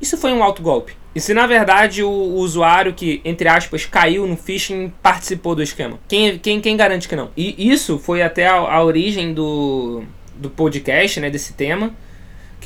Isso 0.00 0.16
foi 0.16 0.32
um 0.32 0.42
alto 0.42 0.62
golpe. 0.62 0.96
E 1.14 1.20
se 1.20 1.34
na 1.34 1.46
verdade 1.46 2.02
o, 2.02 2.08
o, 2.08 2.36
usuário 2.36 2.94
que, 2.94 3.20
entre 3.24 3.48
aspas, 3.48 3.84
caiu 3.84 4.26
no 4.26 4.36
phishing 4.36 4.92
participou 5.02 5.54
do 5.54 5.62
esquema? 5.62 5.98
Quem, 6.08 6.38
quem, 6.38 6.60
quem 6.60 6.76
garante 6.76 7.08
que 7.08 7.16
não? 7.16 7.30
E 7.36 7.70
isso 7.70 7.98
foi 7.98 8.22
até 8.22 8.46
a, 8.46 8.54
a 8.54 8.82
origem 8.82 9.34
do, 9.34 10.02
do 10.34 10.48
podcast, 10.48 11.20
né, 11.20 11.28
desse 11.28 11.52
tema, 11.52 11.92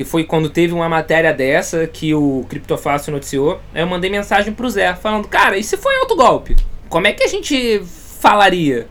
que 0.03 0.05
foi 0.05 0.25
quando 0.25 0.51
teve 0.51 0.75
uma 0.75 0.89
matéria 0.89 1.33
dessa 1.33 1.87
que 1.87 2.13
o 2.13 2.45
Criptofácil 2.49 3.13
noticiou. 3.13 3.61
Eu 3.73 3.87
mandei 3.87 4.11
mensagem 4.11 4.53
pro 4.53 4.69
Zé 4.69 4.95
falando, 4.95 5.29
cara, 5.29 5.57
e 5.57 5.63
se 5.63 5.77
foi 5.77 5.95
alto 5.97 6.17
golpe? 6.17 6.57
Como 6.89 7.07
é 7.07 7.13
que 7.13 7.23
a 7.23 7.29
gente 7.29 7.81
falaria? 8.21 8.89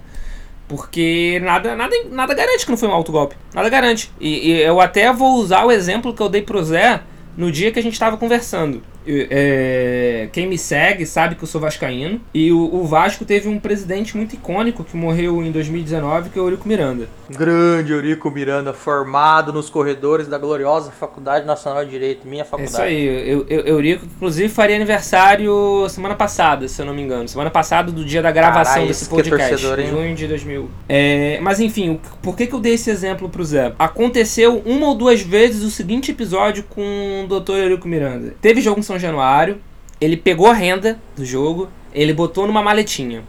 Porque 0.67 1.39
nada, 1.43 1.75
nada, 1.75 1.93
nada 2.09 2.33
garante 2.33 2.63
que 2.63 2.71
não 2.71 2.77
foi 2.77 2.87
um 2.87 2.93
alto 2.93 3.11
golpe. 3.11 3.35
Nada 3.53 3.67
garante. 3.67 4.09
E, 4.19 4.51
e 4.51 4.61
eu 4.61 4.79
até 4.79 5.11
vou 5.11 5.35
usar 5.35 5.65
o 5.65 5.71
exemplo 5.71 6.13
que 6.13 6.21
eu 6.21 6.29
dei 6.29 6.41
pro 6.41 6.63
Zé 6.63 7.01
no 7.35 7.51
dia 7.51 7.71
que 7.71 7.79
a 7.79 7.83
gente 7.83 7.93
estava 7.93 8.15
conversando. 8.15 8.81
É, 9.05 10.29
quem 10.31 10.47
me 10.47 10.57
segue 10.57 11.05
sabe 11.05 11.35
que 11.35 11.43
eu 11.43 11.47
sou 11.47 11.59
vascaíno. 11.59 12.21
E 12.33 12.51
o, 12.51 12.75
o, 12.75 12.85
Vasco 12.85 13.25
teve 13.25 13.47
um 13.47 13.59
presidente 13.59 14.15
muito 14.15 14.35
icônico 14.35 14.83
que 14.83 14.95
morreu 14.95 15.43
em 15.43 15.51
2019, 15.51 16.29
que 16.29 16.37
é 16.37 16.41
o 16.41 16.45
Eurico 16.45 16.67
Miranda. 16.67 17.07
Grande 17.29 17.93
Eurico 17.93 18.29
Miranda, 18.29 18.73
formado 18.73 19.51
nos 19.51 19.69
corredores 19.69 20.27
da 20.27 20.37
gloriosa 20.37 20.91
Faculdade 20.91 21.45
Nacional 21.45 21.83
de 21.85 21.91
Direito, 21.91 22.27
minha 22.27 22.45
faculdade. 22.45 22.83
É 22.83 22.91
isso 22.91 23.09
aí. 23.09 23.29
Eu, 23.29 23.45
eu, 23.49 23.61
Eurico, 23.67 24.05
inclusive, 24.05 24.49
faria 24.49 24.75
aniversário 24.75 25.87
semana 25.89 26.15
passada, 26.15 26.67
se 26.67 26.81
eu 26.81 26.85
não 26.85 26.93
me 26.93 27.01
engano. 27.01 27.27
Semana 27.27 27.49
passada, 27.49 27.91
do 27.91 28.05
dia 28.05 28.21
da 28.21 28.31
gravação 28.31 28.73
Carai, 28.73 28.87
desse 28.87 29.09
podcast. 29.09 29.65
É 29.65 29.85
junho 29.87 30.15
de 30.15 30.27
2000. 30.27 30.69
É, 30.87 31.39
mas 31.41 31.59
enfim, 31.59 31.99
por 32.21 32.35
que, 32.35 32.45
que 32.45 32.53
eu 32.53 32.59
dei 32.59 32.73
esse 32.73 32.89
exemplo 32.89 33.29
pro 33.29 33.43
Zé? 33.43 33.73
Aconteceu 33.79 34.61
uma 34.65 34.87
ou 34.87 34.95
duas 34.95 35.21
vezes 35.21 35.63
o 35.63 35.71
seguinte 35.71 36.11
episódio 36.11 36.63
com 36.69 37.25
o 37.25 37.39
Dr. 37.39 37.53
Eurico 37.53 37.87
Miranda. 37.87 38.35
Teve 38.41 38.61
jogo 38.61 38.79
em 38.79 38.83
são 38.91 38.99
Januário, 38.99 39.61
ele 40.01 40.17
pegou 40.17 40.47
a 40.47 40.53
renda 40.53 40.99
do 41.15 41.23
jogo, 41.23 41.69
ele 41.93 42.13
botou 42.13 42.45
numa 42.45 42.61
maletinha. 42.61 43.23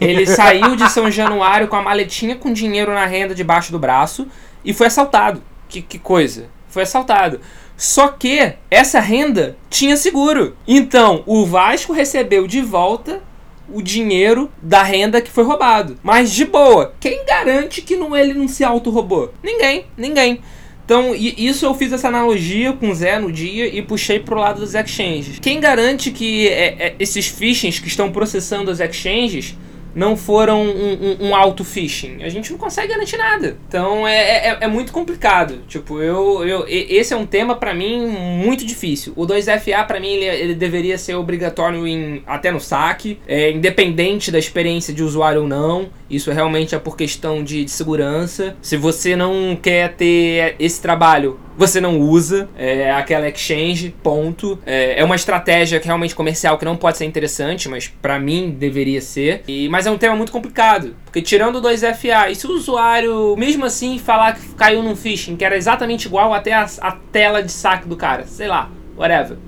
Ele 0.00 0.26
saiu 0.26 0.76
de 0.76 0.88
São 0.90 1.10
Januário 1.10 1.66
com 1.66 1.76
a 1.76 1.82
maletinha 1.82 2.36
com 2.36 2.52
dinheiro 2.52 2.94
na 2.94 3.04
renda 3.04 3.34
debaixo 3.34 3.72
do 3.72 3.78
braço 3.78 4.28
e 4.64 4.72
foi 4.72 4.86
assaltado. 4.86 5.42
Que, 5.68 5.82
que 5.82 5.98
coisa. 5.98 6.48
Foi 6.68 6.84
assaltado. 6.84 7.40
Só 7.76 8.08
que 8.08 8.54
essa 8.70 9.00
renda 9.00 9.56
tinha 9.68 9.96
seguro. 9.96 10.56
Então, 10.66 11.24
o 11.26 11.44
Vasco 11.44 11.92
recebeu 11.92 12.46
de 12.46 12.60
volta 12.60 13.20
o 13.68 13.82
dinheiro 13.82 14.50
da 14.62 14.84
renda 14.84 15.20
que 15.20 15.30
foi 15.30 15.42
roubado. 15.42 15.98
Mas 16.02 16.30
de 16.30 16.44
boa, 16.44 16.94
quem 17.00 17.24
garante 17.24 17.82
que 17.82 17.96
não 17.96 18.16
ele 18.16 18.34
não 18.34 18.46
se 18.46 18.62
auto-roubou? 18.62 19.34
Ninguém, 19.42 19.86
ninguém. 19.96 20.40
Então, 20.86 21.12
isso 21.16 21.66
eu 21.66 21.74
fiz 21.74 21.92
essa 21.92 22.06
analogia 22.06 22.72
com 22.72 22.90
o 22.90 22.94
Zé 22.94 23.18
no 23.18 23.32
dia 23.32 23.66
e 23.66 23.82
puxei 23.82 24.20
pro 24.20 24.38
lado 24.38 24.60
dos 24.60 24.72
exchanges. 24.72 25.40
Quem 25.40 25.58
garante 25.58 26.12
que 26.12 26.46
é, 26.46 26.76
é, 26.78 26.94
esses 27.00 27.26
phishings 27.26 27.80
que 27.80 27.88
estão 27.88 28.12
processando 28.12 28.70
as 28.70 28.78
exchanges 28.78 29.56
não 29.96 30.14
foram 30.14 30.62
um, 30.62 31.16
um, 31.20 31.28
um 31.28 31.34
auto-phishing. 31.34 32.22
A 32.22 32.28
gente 32.28 32.52
não 32.52 32.58
consegue 32.58 32.88
garantir 32.88 33.16
nada. 33.16 33.56
Então 33.66 34.06
é, 34.06 34.48
é, 34.48 34.58
é 34.60 34.68
muito 34.68 34.92
complicado. 34.92 35.62
Tipo, 35.66 36.02
eu, 36.02 36.46
eu, 36.46 36.66
esse 36.68 37.14
é 37.14 37.16
um 37.16 37.24
tema 37.24 37.56
para 37.56 37.72
mim 37.72 38.06
muito 38.06 38.64
difícil. 38.66 39.14
O 39.16 39.26
2FA 39.26 39.86
para 39.86 39.98
mim 39.98 40.08
ele, 40.08 40.24
ele, 40.26 40.54
deveria 40.54 40.98
ser 40.98 41.14
obrigatório 41.14 41.86
em, 41.86 42.22
até 42.26 42.52
no 42.52 42.60
saque, 42.60 43.18
é, 43.26 43.50
independente 43.50 44.30
da 44.30 44.38
experiência 44.38 44.92
de 44.92 45.02
usuário 45.02 45.42
ou 45.42 45.48
não. 45.48 45.88
Isso 46.08 46.30
realmente 46.30 46.74
é 46.74 46.78
por 46.78 46.96
questão 46.96 47.42
de, 47.42 47.64
de 47.64 47.70
segurança. 47.70 48.56
Se 48.62 48.76
você 48.76 49.16
não 49.16 49.58
quer 49.60 49.94
ter 49.94 50.56
esse 50.58 50.80
trabalho 50.80 51.38
você 51.56 51.80
não 51.80 51.98
usa 51.98 52.48
é, 52.56 52.92
aquela 52.92 53.28
exchange, 53.28 53.94
ponto. 54.02 54.58
É, 54.66 55.00
é, 55.00 55.04
uma 55.04 55.16
estratégia 55.16 55.80
que 55.80 55.86
realmente 55.86 56.14
comercial 56.14 56.58
que 56.58 56.64
não 56.64 56.76
pode 56.76 56.98
ser 56.98 57.06
interessante, 57.06 57.68
mas 57.68 57.88
para 57.88 58.18
mim 58.18 58.50
deveria 58.50 59.00
ser. 59.00 59.42
E, 59.48 59.68
mas 59.68 59.86
é 59.86 59.90
um 59.90 59.96
tema 59.96 60.14
muito 60.14 60.30
complicado, 60.30 60.94
porque 61.04 61.22
tirando 61.22 61.56
o 61.56 61.62
2FA, 61.62 62.30
e 62.30 62.34
se 62.34 62.46
o 62.46 62.50
usuário, 62.50 63.34
mesmo 63.36 63.64
assim, 63.64 63.98
falar 63.98 64.34
que 64.34 64.48
caiu 64.54 64.82
num 64.82 64.94
phishing, 64.94 65.36
que 65.36 65.44
era 65.44 65.56
exatamente 65.56 66.06
igual 66.06 66.34
até 66.34 66.52
a, 66.52 66.66
a 66.80 66.92
tela 66.92 67.42
de 67.42 67.50
saque 67.50 67.88
do 67.88 67.96
cara, 67.96 68.26
sei 68.26 68.48
lá, 68.48 68.70
whatever. 68.96 69.38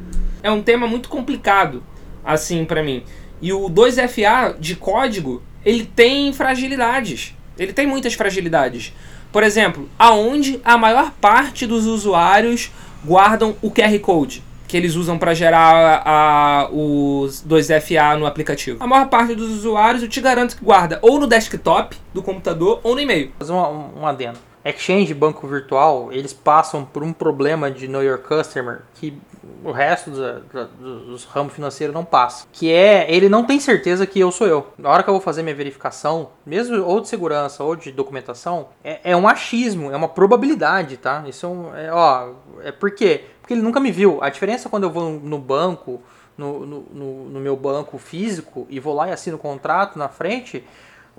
É 0.43 0.51
um 0.51 0.63
tema 0.63 0.87
muito 0.87 1.09
complicado, 1.09 1.83
assim, 2.25 2.65
para 2.65 2.83
mim. 2.83 3.03
E 3.41 3.53
o 3.53 3.69
2FA 3.69 4.59
de 4.59 4.75
código, 4.75 5.43
ele 5.65 5.85
tem 5.85 6.33
fragilidades. 6.33 7.35
Ele 7.59 7.73
tem 7.73 7.87
muitas 7.87 8.15
fragilidades. 8.15 8.93
Por 9.33 9.43
exemplo, 9.43 9.89
aonde 9.99 10.61
a 10.65 10.79
maior 10.79 11.13
parte 11.21 11.67
dos 11.67 11.87
usuários 11.87 12.71
guardam 13.05 13.57
o 13.61 13.71
QR 13.71 13.99
Code 14.01 14.43
que 14.69 14.77
eles 14.77 14.95
usam 14.95 15.19
para 15.19 15.33
gerar 15.33 16.03
a, 16.05 16.69
os 16.71 17.43
2FA 17.43 18.19
no 18.19 18.27
aplicativo. 18.27 18.77
A 18.81 18.87
maior 18.87 19.09
parte 19.09 19.35
dos 19.35 19.51
usuários, 19.51 20.03
eu 20.03 20.09
te 20.09 20.21
garanto 20.21 20.57
que 20.57 20.63
guarda 20.63 20.99
ou 21.01 21.19
no 21.19 21.27
desktop 21.27 21.97
do 22.13 22.23
computador 22.23 22.79
ou 22.85 22.95
no 22.95 23.01
e-mail. 23.01 23.33
Fazer 23.39 23.53
um, 23.53 24.01
um 24.01 24.07
adendo. 24.07 24.39
Exchange 24.63 25.15
banco 25.15 25.47
virtual, 25.49 26.13
eles 26.13 26.35
passam 26.35 26.85
por 26.85 27.03
um 27.03 27.13
problema 27.13 27.71
de 27.71 27.89
know 27.89 28.03
your 28.03 28.19
customer 28.19 28.83
que 28.95 29.17
o 29.65 29.73
resto 29.73 30.11
dos 30.11 31.25
ramos 31.25 31.53
financeiros 31.53 31.95
não 31.95 32.05
passa. 32.05 32.47
Que 32.53 32.73
é, 32.73 33.13
ele 33.13 33.29
não 33.29 33.45
tem 33.45 33.59
certeza 33.59 34.07
que 34.07 34.21
eu 34.21 34.31
sou 34.31 34.47
eu. 34.47 34.67
Na 34.79 34.91
hora 34.91 35.03
que 35.03 35.09
eu 35.09 35.15
vou 35.15 35.21
fazer 35.21 35.43
minha 35.43 35.55
verificação, 35.55 36.31
mesmo 36.47 36.83
ou 36.85 37.01
de 37.01 37.09
segurança 37.09 37.63
ou 37.65 37.75
de 37.75 37.91
documentação, 37.91 38.69
é, 38.85 39.13
é 39.13 39.17
um 39.17 39.29
achismo, 39.29 39.91
é 39.91 39.97
uma 39.97 40.09
probabilidade, 40.09 40.97
tá? 40.97 41.25
Isso 41.27 41.47
é, 41.47 41.49
um, 41.49 41.77
é 41.77 41.93
ó, 41.93 42.31
é 42.63 42.73
por 42.73 42.91
quê? 42.91 43.25
Porque 43.41 43.55
ele 43.55 43.63
nunca 43.63 43.81
me 43.81 43.91
viu. 43.91 44.23
A 44.23 44.29
diferença 44.29 44.69
quando 44.69 44.85
eu 44.85 44.91
vou 44.91 45.11
no 45.11 45.39
banco, 45.39 46.01
no, 46.37 46.65
no, 46.65 46.81
no, 46.93 47.25
no 47.31 47.41
meu 47.41 47.57
banco 47.57 47.99
físico 47.99 48.67
e 48.71 48.79
vou 48.79 48.95
lá 48.95 49.09
e 49.09 49.13
assino 49.13 49.37
o 49.37 49.41
contrato 49.41 49.99
na 49.99 50.09
frente, 50.09 50.65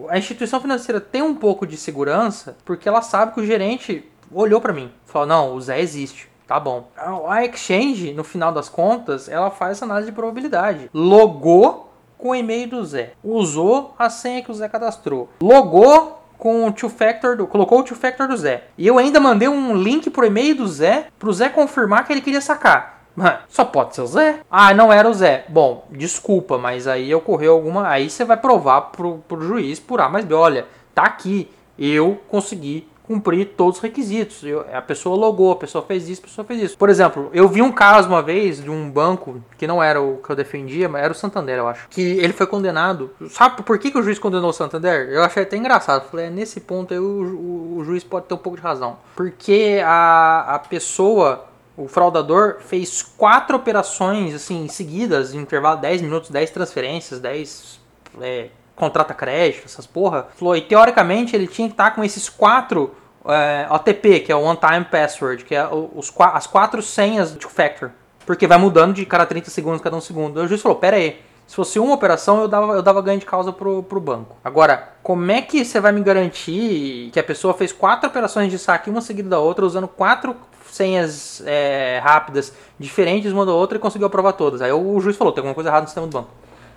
a 0.07 0.18
instituição 0.18 0.61
financeira 0.61 1.01
tem 1.01 1.22
um 1.22 1.35
pouco 1.35 1.68
de 1.68 1.76
segurança 1.76 2.57
porque 2.64 2.88
ela 2.88 3.01
sabe 3.01 3.34
que 3.34 3.41
o 3.41 3.45
gerente 3.45 4.10
olhou 4.31 4.61
para 4.61 4.72
mim, 4.72 4.91
falou: 5.06 5.27
"Não, 5.27 5.53
o 5.53 5.61
Zé 5.61 5.81
existe". 5.81 6.30
Tá 6.49 6.59
bom. 6.59 6.89
A 7.27 7.45
Exchange, 7.45 8.11
no 8.11 8.23
final 8.23 8.51
das 8.51 8.67
contas, 8.67 9.30
ela 9.30 9.51
faz 9.51 9.84
análise 9.84 10.09
de 10.09 10.15
probabilidade. 10.15 10.89
Logou 10.91 11.93
com 12.17 12.30
o 12.30 12.35
e-mail 12.35 12.67
do 12.67 12.84
Zé. 12.84 13.13
Usou 13.23 13.93
a 13.99 14.09
senha 14.09 14.41
que 14.41 14.49
o 14.49 14.53
Zé 14.55 14.67
cadastrou. 14.67 15.30
Logou 15.39 16.19
com 16.39 16.65
o 16.65 16.71
two 16.71 16.89
factor 16.89 17.38
do, 17.38 17.45
colocou 17.45 17.81
o 17.81 17.84
two 17.84 17.95
factor 17.95 18.27
do 18.27 18.35
Zé. 18.35 18.63
E 18.76 18.88
eu 18.88 18.97
ainda 18.97 19.19
mandei 19.19 19.47
um 19.47 19.76
link 19.76 20.09
pro 20.09 20.26
e-mail 20.26 20.55
do 20.55 20.67
Zé 20.67 21.09
pro 21.19 21.31
Zé 21.31 21.49
confirmar 21.49 22.07
que 22.07 22.13
ele 22.13 22.21
queria 22.21 22.41
sacar. 22.41 23.03
Só 23.47 23.63
pode 23.63 23.93
ser 23.93 24.01
o 24.01 24.07
Zé. 24.07 24.39
Ah, 24.49 24.73
não 24.73 24.91
era 24.91 25.07
o 25.07 25.13
Zé. 25.13 25.45
Bom, 25.49 25.85
desculpa, 25.91 26.57
mas 26.57 26.88
aí 26.88 27.13
ocorreu 27.13 27.53
alguma. 27.53 27.88
Aí 27.88 28.09
você 28.09 28.26
vai 28.26 28.38
provar 28.38 28.81
pro, 28.81 29.19
pro 29.27 29.39
juiz 29.39 29.80
por 29.80 30.01
A 30.01 30.09
mais 30.09 30.26
B. 30.26 30.34
Olha, 30.34 30.65
tá 30.95 31.03
aqui. 31.03 31.47
Eu 31.77 32.19
consegui 32.27 32.88
cumprir 33.10 33.53
todos 33.57 33.77
os 33.77 33.81
requisitos. 33.81 34.44
Eu, 34.44 34.64
a 34.72 34.84
pessoa 34.84 35.18
logou, 35.18 35.52
a 35.52 35.56
pessoa 35.56 35.84
fez 35.84 36.07
isso, 36.07 36.22
a 36.22 36.27
pessoa 36.27 36.45
fez 36.45 36.61
isso. 36.61 36.77
Por 36.77 36.90
exemplo, 36.90 37.31
eu 37.34 37.48
vi 37.48 37.60
um 37.60 37.72
caso 37.72 38.07
uma 38.07 38.22
vez 38.22 38.64
de 38.64 38.69
um 38.69 38.88
banco 38.88 39.44
que 39.57 39.65
não 39.65 39.81
era 39.81 39.99
o 39.99 40.18
que 40.18 40.30
eu 40.30 40.36
defendia, 40.36 40.88
mas 40.88 41.02
era 41.02 41.11
o 41.11 41.15
Santander, 41.15 41.57
eu 41.57 41.68
acho. 41.68 41.90
Que 41.90 42.02
ele 42.19 42.34
foi 42.34 42.45
condenado. 42.45 43.10
Sabe 43.31 43.64
por 43.64 43.80
que, 43.80 43.90
que 43.90 43.98
o 43.98 44.03
juiz 44.03 44.19
condenou 44.19 44.52
o 44.52 44.53
Santander? 44.53 45.10
Eu 45.10 45.23
achei 45.23 45.41
até 45.41 45.57
engraçado. 45.57 46.07
Falei, 46.07 46.27
é, 46.27 46.30
nesse 46.30 46.60
ponto 46.60 46.94
aí 46.94 46.99
o, 46.99 47.03
o, 47.03 47.77
o, 47.80 47.84
juiz 47.84 48.03
pode 48.03 48.27
ter 48.27 48.36
um 48.36 48.38
pouco 48.38 48.60
de 48.60 48.64
razão. 48.64 48.98
Porque 49.15 49.81
a, 49.84 50.56
a 50.56 50.60
pessoa. 50.60 51.45
O 51.76 51.88
fraudador 51.88 52.57
fez 52.60 53.02
quatro 53.02 53.56
operações 53.56 54.36
assim 54.36 54.68
seguidas, 54.68 55.34
em 55.34 55.38
intervalo 55.38 55.80
10 55.80 56.02
minutos, 56.02 56.30
10 56.30 56.52
transferências, 56.52 57.22
10 57.22 57.80
é, 58.19 58.49
contrata 58.80 59.14
crédito, 59.14 59.65
essas 59.65 59.85
porra. 59.85 60.27
Falou, 60.35 60.56
e 60.56 60.61
teoricamente 60.61 61.35
ele 61.35 61.47
tinha 61.47 61.68
que 61.68 61.73
estar 61.73 61.91
com 61.91 62.03
esses 62.03 62.30
quatro 62.30 62.95
é, 63.26 63.68
OTP, 63.69 64.22
que 64.22 64.31
é 64.31 64.35
o 64.35 64.41
One 64.41 64.57
Time 64.57 64.85
Password, 64.85 65.43
que 65.43 65.53
é 65.53 65.68
os, 65.68 66.11
as 66.18 66.47
quatro 66.47 66.81
senhas 66.81 67.31
do 67.31 67.49
factor. 67.49 67.91
Porque 68.26 68.47
vai 68.47 68.57
mudando 68.57 68.93
de 68.93 69.06
cada 69.06 69.26
30 69.26 69.49
segundos, 69.49 69.81
cada 69.81 69.95
um 69.95 70.01
segundo. 70.01 70.38
o 70.39 70.47
juiz 70.47 70.61
falou, 70.61 70.77
pera 70.77 70.97
aí, 70.97 71.19
se 71.49 71.56
fosse 71.56 71.80
uma 71.80 71.95
operação, 71.95 72.41
eu 72.41 72.47
dava, 72.47 72.73
eu 72.73 72.81
dava 72.84 73.01
ganho 73.01 73.19
de 73.19 73.26
causa 73.26 73.51
pro, 73.51 73.81
pro 73.81 73.99
banco. 73.99 74.38
Agora, 74.43 74.89
como 75.01 75.31
é 75.31 75.41
que 75.41 75.65
você 75.65 75.80
vai 75.80 75.91
me 75.91 76.01
garantir 76.01 77.10
que 77.11 77.19
a 77.19 77.23
pessoa 77.23 77.56
fez 77.56 77.73
quatro 77.73 78.07
operações 78.07 78.51
de 78.51 78.60
saque, 78.60 78.88
uma 78.88 79.01
seguida 79.01 79.30
da 79.30 79.39
outra, 79.39 79.65
usando 79.65 79.88
quatro 79.88 80.35
senhas 80.72 81.41
é, 81.47 81.99
rápidas 82.03 82.53
diferentes 82.77 83.31
uma 83.31 83.47
da 83.47 83.51
outra 83.51 83.80
e 83.80 83.81
conseguiu 83.81 84.06
aprovar 84.06 84.34
todas? 84.34 84.61
Aí 84.61 84.72
o 84.72 84.99
juiz 84.99 85.18
falou, 85.18 85.34
tem 85.34 85.41
alguma 85.41 85.56
coisa 85.56 85.72
errada 85.72 85.81
no 85.81 85.88
sistema 85.88 86.06
do 86.06 86.14
banco. 86.14 86.30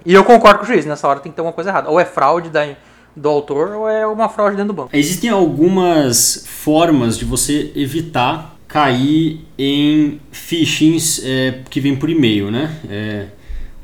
E 0.04 0.12
eu 0.12 0.24
concordo 0.24 0.58
com 0.58 0.64
o 0.64 0.66
juiz, 0.66 0.84
nessa 0.84 1.06
hora 1.06 1.20
tem 1.20 1.30
que 1.30 1.36
ter 1.36 1.42
uma 1.42 1.52
coisa 1.52 1.70
errada. 1.70 1.90
Ou 1.90 1.98
é 1.98 2.04
fraude 2.04 2.50
da, 2.50 2.66
do 3.14 3.28
autor, 3.28 3.72
ou 3.72 3.88
é 3.88 4.06
uma 4.06 4.28
fraude 4.28 4.56
dentro 4.56 4.72
do 4.72 4.76
banco. 4.76 4.90
Existem 4.92 5.30
algumas 5.30 6.44
formas 6.46 7.18
de 7.18 7.24
você 7.24 7.72
evitar 7.74 8.56
cair 8.66 9.44
em 9.58 10.18
phishings 10.30 11.20
é, 11.22 11.60
que 11.68 11.78
vem 11.78 11.94
por 11.94 12.08
e-mail, 12.08 12.50
né? 12.50 12.74
É, 12.88 13.26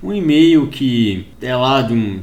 um 0.03 0.13
e-mail 0.13 0.69
que 0.69 1.27
é 1.43 1.55
lá 1.55 1.83
de 1.83 1.93
um 1.93 2.21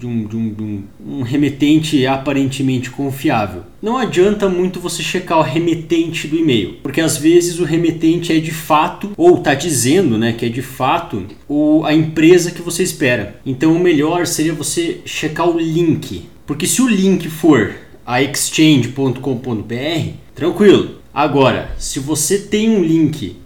de 0.00 0.06
um, 0.06 0.24
de 0.24 0.36
um, 0.36 0.54
de 0.54 0.62
um, 0.62 0.82
um 1.06 1.22
remetente 1.22 2.06
aparentemente 2.06 2.90
confiável. 2.90 3.64
Não 3.82 3.98
adianta 3.98 4.48
muito 4.48 4.80
você 4.80 5.02
checar 5.02 5.38
o 5.38 5.42
remetente 5.42 6.26
do 6.26 6.36
e-mail, 6.36 6.76
porque 6.82 7.02
às 7.02 7.18
vezes 7.18 7.60
o 7.60 7.64
remetente 7.64 8.32
é 8.32 8.38
de 8.38 8.50
fato, 8.50 9.10
ou 9.16 9.36
está 9.36 9.52
dizendo 9.52 10.16
né, 10.16 10.32
que 10.32 10.46
é 10.46 10.48
de 10.48 10.62
fato 10.62 11.26
o, 11.46 11.84
a 11.84 11.92
empresa 11.92 12.50
que 12.50 12.62
você 12.62 12.82
espera. 12.82 13.38
Então 13.44 13.76
o 13.76 13.78
melhor 13.78 14.26
seria 14.26 14.54
você 14.54 15.02
checar 15.04 15.46
o 15.48 15.58
link, 15.58 16.22
porque 16.46 16.66
se 16.66 16.80
o 16.80 16.88
link 16.88 17.28
for 17.28 17.74
a 18.06 18.22
exchange.com.br, 18.22 19.18
tranquilo. 20.34 21.00
Agora, 21.12 21.72
se 21.76 22.00
você 22.00 22.38
tem 22.38 22.70
um 22.70 22.82
link, 22.82 23.36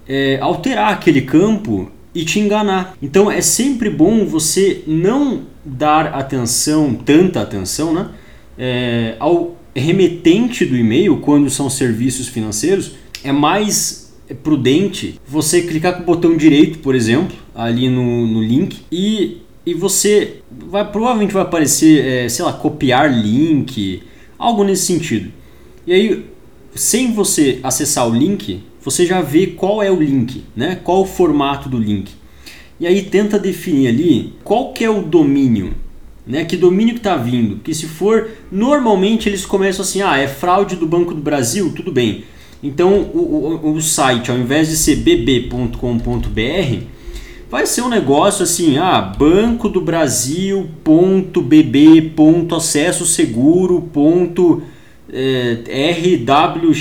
é, 0.08 0.38
alterar 0.40 0.92
aquele 0.92 1.22
campo 1.22 1.90
e 2.14 2.24
te 2.24 2.38
enganar. 2.38 2.96
Então 3.02 3.30
é 3.30 3.40
sempre 3.40 3.90
bom 3.90 4.24
você 4.24 4.82
não 4.86 5.42
dar 5.64 6.14
atenção, 6.14 6.94
tanta 6.94 7.40
atenção, 7.40 7.92
né? 7.92 8.08
É, 8.56 9.16
ao 9.18 9.56
remetente 9.74 10.64
do 10.64 10.76
e-mail 10.76 11.16
quando 11.16 11.50
são 11.50 11.68
serviços 11.68 12.28
financeiros. 12.28 12.92
É 13.24 13.32
mais 13.32 14.14
prudente 14.42 15.20
você 15.26 15.62
clicar 15.62 15.96
com 15.96 16.02
o 16.02 16.06
botão 16.06 16.36
direito, 16.36 16.78
por 16.78 16.94
exemplo, 16.94 17.36
ali 17.54 17.88
no, 17.88 18.26
no 18.26 18.42
link 18.42 18.82
e 18.90 19.41
e 19.64 19.74
você 19.74 20.42
vai 20.50 20.90
provavelmente 20.90 21.32
vai 21.32 21.42
aparecer, 21.42 22.04
é, 22.04 22.28
sei 22.28 22.44
lá, 22.44 22.52
copiar 22.52 23.12
link, 23.12 24.02
algo 24.38 24.64
nesse 24.64 24.86
sentido. 24.86 25.30
E 25.86 25.92
aí, 25.92 26.26
sem 26.74 27.12
você 27.12 27.60
acessar 27.62 28.08
o 28.08 28.14
link, 28.14 28.60
você 28.80 29.06
já 29.06 29.20
vê 29.20 29.48
qual 29.48 29.82
é 29.82 29.90
o 29.90 30.00
link, 30.00 30.44
né? 30.56 30.80
Qual 30.82 31.02
o 31.02 31.06
formato 31.06 31.68
do 31.68 31.78
link. 31.78 32.12
E 32.80 32.86
aí 32.86 33.02
tenta 33.02 33.38
definir 33.38 33.88
ali 33.88 34.34
qual 34.42 34.72
que 34.72 34.84
é 34.84 34.90
o 34.90 35.02
domínio, 35.02 35.74
né? 36.26 36.44
Que 36.44 36.56
domínio 36.56 36.94
que 36.94 37.00
está 37.00 37.16
vindo? 37.16 37.56
Porque 37.56 37.74
se 37.74 37.86
for, 37.86 38.30
normalmente 38.50 39.28
eles 39.28 39.46
começam 39.46 39.84
assim, 39.84 40.02
ah, 40.02 40.18
é 40.18 40.26
fraude 40.26 40.74
do 40.74 40.86
Banco 40.86 41.14
do 41.14 41.20
Brasil, 41.20 41.72
tudo 41.74 41.92
bem. 41.92 42.24
Então 42.62 43.10
o, 43.14 43.60
o, 43.62 43.72
o 43.74 43.80
site, 43.80 44.30
ao 44.30 44.38
invés 44.38 44.68
de 44.68 44.76
ser 44.76 44.96
bb.com.br, 44.96 46.86
vai 47.52 47.66
ser 47.66 47.82
um 47.82 47.88
negócio 47.90 48.44
assim, 48.44 48.78
ah, 48.78 48.98
banco 48.98 49.68
do 49.68 49.82
Brasil 49.82 50.70
ponto 50.82 51.42
bb 51.42 52.00
ponto 52.16 52.54
acesso 52.54 53.04
seguro 53.04 53.82
ponto 53.92 54.62
é, 55.12 55.92
rwxky.com.br 56.16 56.72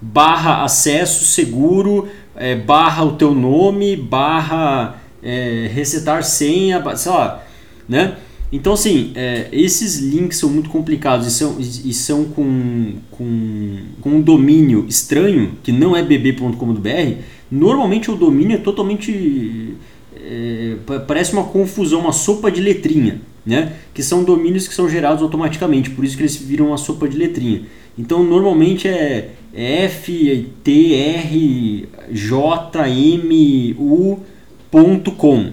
barra 0.00 0.64
acesso 0.64 1.26
seguro 1.26 2.08
é, 2.34 2.54
barra 2.54 3.04
o 3.04 3.12
teu 3.12 3.34
nome 3.34 3.94
barra 3.94 5.02
é, 5.22 5.70
resetar 5.70 6.24
senha, 6.24 6.82
sei 6.96 7.12
lá, 7.12 7.42
né? 7.86 8.16
Então, 8.52 8.74
assim, 8.74 9.12
é, 9.16 9.48
esses 9.50 9.98
links 9.98 10.38
são 10.38 10.48
muito 10.48 10.70
complicados 10.70 11.26
e 11.26 11.30
são, 11.32 11.56
e 11.58 11.92
são 11.92 12.24
com, 12.26 12.94
com, 13.10 13.78
com 14.00 14.10
um 14.10 14.20
domínio 14.20 14.86
estranho, 14.88 15.52
que 15.64 15.72
não 15.72 15.96
é 15.96 16.02
bb.com.br, 16.02 17.18
Normalmente 17.50 18.10
o 18.10 18.16
domínio 18.16 18.56
é 18.56 18.58
totalmente. 18.58 19.74
É, 20.16 20.76
parece 21.06 21.32
uma 21.32 21.44
confusão, 21.44 22.00
uma 22.00 22.12
sopa 22.12 22.50
de 22.50 22.60
letrinha, 22.60 23.20
né? 23.44 23.74
Que 23.94 24.02
são 24.02 24.24
domínios 24.24 24.66
que 24.66 24.74
são 24.74 24.88
gerados 24.88 25.22
automaticamente, 25.22 25.90
por 25.90 26.04
isso 26.04 26.16
que 26.16 26.22
eles 26.22 26.36
viram 26.36 26.68
uma 26.68 26.78
sopa 26.78 27.08
de 27.08 27.16
letrinha. 27.16 27.62
Então 27.98 28.24
normalmente 28.24 28.88
é 28.88 29.30
F, 29.54 30.50
T, 30.64 30.94
R, 30.94 31.88
J, 32.10 32.88
M, 32.88 33.76
U.com. 33.78 35.52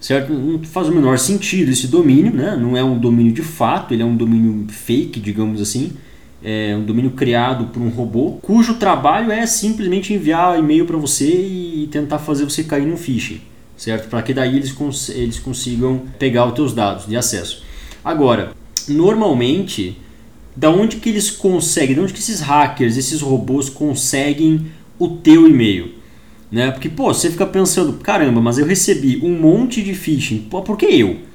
Certo? 0.00 0.32
Não 0.32 0.62
faz 0.62 0.88
o 0.88 0.92
menor 0.92 1.18
sentido 1.18 1.72
esse 1.72 1.88
domínio, 1.88 2.32
né? 2.32 2.56
Não 2.56 2.76
é 2.76 2.84
um 2.84 2.96
domínio 2.96 3.32
de 3.32 3.42
fato, 3.42 3.92
ele 3.92 4.02
é 4.02 4.06
um 4.06 4.16
domínio 4.16 4.66
fake, 4.68 5.18
digamos 5.18 5.60
assim 5.60 5.92
é, 6.42 6.74
um 6.76 6.84
domínio 6.84 7.10
criado 7.12 7.66
por 7.66 7.82
um 7.82 7.88
robô, 7.88 8.32
cujo 8.42 8.74
trabalho 8.74 9.30
é 9.32 9.46
simplesmente 9.46 10.12
enviar 10.12 10.58
e-mail 10.58 10.86
para 10.86 10.96
você 10.96 11.26
e 11.26 11.88
tentar 11.90 12.18
fazer 12.18 12.44
você 12.44 12.64
cair 12.64 12.86
no 12.86 12.96
phishing, 12.96 13.40
certo? 13.76 14.08
Para 14.08 14.22
que 14.22 14.32
daí 14.32 14.56
eles, 14.56 14.72
cons 14.72 15.08
eles 15.08 15.38
consigam 15.38 16.02
pegar 16.18 16.46
os 16.46 16.54
teus 16.54 16.72
dados 16.72 17.06
de 17.06 17.16
acesso. 17.16 17.62
Agora, 18.04 18.52
normalmente, 18.88 19.96
da 20.54 20.70
onde 20.70 20.96
que 20.96 21.08
eles 21.08 21.30
conseguem, 21.30 21.96
da 21.96 22.02
onde 22.02 22.12
que 22.12 22.20
esses 22.20 22.40
hackers, 22.40 22.96
esses 22.96 23.20
robôs 23.20 23.68
conseguem 23.68 24.66
o 24.98 25.08
teu 25.08 25.48
e-mail? 25.48 25.94
Né? 26.50 26.70
Porque, 26.70 26.88
pô, 26.88 27.12
você 27.12 27.30
fica 27.30 27.46
pensando, 27.46 27.94
caramba, 27.94 28.40
mas 28.40 28.58
eu 28.58 28.64
recebi 28.64 29.20
um 29.22 29.38
monte 29.38 29.82
de 29.82 29.94
phishing, 29.94 30.46
pô, 30.50 30.62
por 30.62 30.78
que 30.78 30.86
eu? 30.86 31.27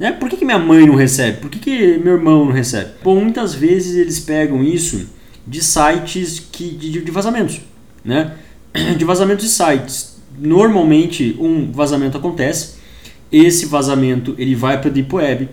Né? 0.00 0.12
Por 0.12 0.30
que, 0.30 0.38
que 0.38 0.46
minha 0.46 0.58
mãe 0.58 0.86
não 0.86 0.94
recebe? 0.94 1.36
Por 1.42 1.50
que, 1.50 1.58
que 1.58 1.98
meu 1.98 2.14
irmão 2.14 2.46
não 2.46 2.52
recebe? 2.52 2.92
Bom, 3.04 3.20
muitas 3.20 3.54
vezes 3.54 3.96
eles 3.96 4.18
pegam 4.18 4.64
isso 4.64 5.06
de 5.46 5.62
sites 5.62 6.40
que, 6.40 6.70
de, 6.70 7.02
de 7.02 7.10
vazamentos, 7.10 7.60
né? 8.02 8.34
De 8.96 9.04
vazamentos 9.04 9.44
de 9.44 9.50
sites. 9.50 10.16
Normalmente 10.38 11.36
um 11.38 11.70
vazamento 11.70 12.16
acontece, 12.16 12.76
esse 13.30 13.66
vazamento 13.66 14.34
ele 14.38 14.54
vai 14.54 14.80
para 14.80 14.88
a 14.88 14.92
Deep 14.92 15.14
Web, 15.14 15.48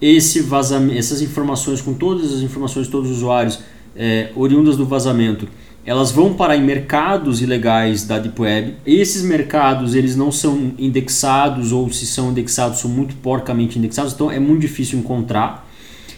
esse 0.00 0.40
vazamento, 0.40 0.98
essas 0.98 1.20
informações 1.20 1.80
com 1.80 1.94
todas 1.94 2.32
as 2.32 2.40
informações 2.40 2.86
de 2.86 2.92
todos 2.92 3.10
os 3.10 3.18
usuários 3.18 3.60
é, 3.94 4.30
oriundas 4.34 4.76
do 4.76 4.86
vazamento, 4.86 5.46
elas 5.86 6.10
vão 6.10 6.32
parar 6.32 6.56
em 6.56 6.62
mercados 6.62 7.42
ilegais 7.42 8.04
da 8.04 8.18
Deep 8.18 8.40
Web. 8.40 8.74
Esses 8.86 9.22
mercados 9.22 9.94
eles 9.94 10.16
não 10.16 10.32
são 10.32 10.72
indexados 10.78 11.72
ou 11.72 11.90
se 11.92 12.06
são 12.06 12.30
indexados 12.30 12.80
são 12.80 12.90
muito 12.90 13.14
porcamente 13.16 13.78
indexados, 13.78 14.14
então 14.14 14.30
é 14.30 14.38
muito 14.38 14.60
difícil 14.60 14.98
encontrar 14.98 15.68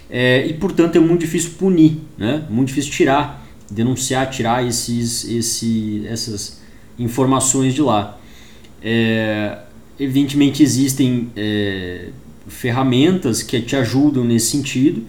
é, 0.09 0.47
e 0.47 0.55
portanto 0.55 0.97
é 0.97 1.01
muito 1.01 1.21
difícil 1.21 1.53
punir, 1.59 1.99
né? 2.17 2.45
Muito 2.49 2.69
difícil 2.69 2.93
tirar, 2.93 3.45
denunciar, 3.71 4.31
tirar 4.31 4.65
esses, 4.65 5.25
esse, 5.25 6.07
essas 6.07 6.61
informações 6.99 7.75
de 7.75 7.83
lá. 7.83 8.19
É, 8.81 9.59
evidentemente 9.99 10.63
existem 10.63 11.31
é, 11.37 12.11
ferramentas 12.47 13.43
que 13.43 13.61
te 13.61 13.75
ajudam 13.75 14.25
nesse 14.25 14.51
sentido. 14.51 15.03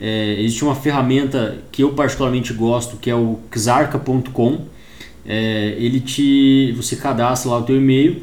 É, 0.00 0.36
existe 0.40 0.64
uma 0.64 0.74
ferramenta 0.74 1.58
que 1.72 1.82
eu 1.82 1.92
particularmente 1.92 2.52
gosto, 2.52 2.96
que 2.96 3.10
é 3.10 3.14
o 3.14 3.38
xarca.com. 3.52 4.60
É, 5.26 5.74
ele 5.78 6.00
te, 6.00 6.72
você 6.76 6.96
cadastra 6.96 7.50
lá 7.50 7.58
o 7.58 7.62
teu 7.62 7.76
e-mail 7.76 8.22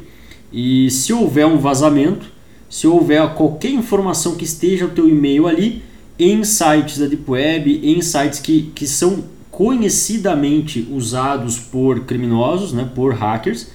e 0.52 0.90
se 0.90 1.12
houver 1.12 1.46
um 1.46 1.58
vazamento, 1.58 2.26
se 2.68 2.86
houver 2.86 3.28
qualquer 3.34 3.70
informação 3.70 4.34
que 4.34 4.44
esteja 4.44 4.86
no 4.86 4.92
teu 4.92 5.08
e-mail 5.08 5.46
ali, 5.46 5.82
em 6.18 6.42
sites 6.42 6.98
da 6.98 7.06
Deep 7.06 7.30
Web, 7.30 7.80
em 7.82 8.00
sites 8.00 8.40
que, 8.40 8.72
que 8.74 8.86
são 8.86 9.24
conhecidamente 9.50 10.86
usados 10.90 11.58
por 11.58 12.00
criminosos, 12.00 12.72
né, 12.72 12.90
por 12.94 13.14
hackers, 13.14 13.70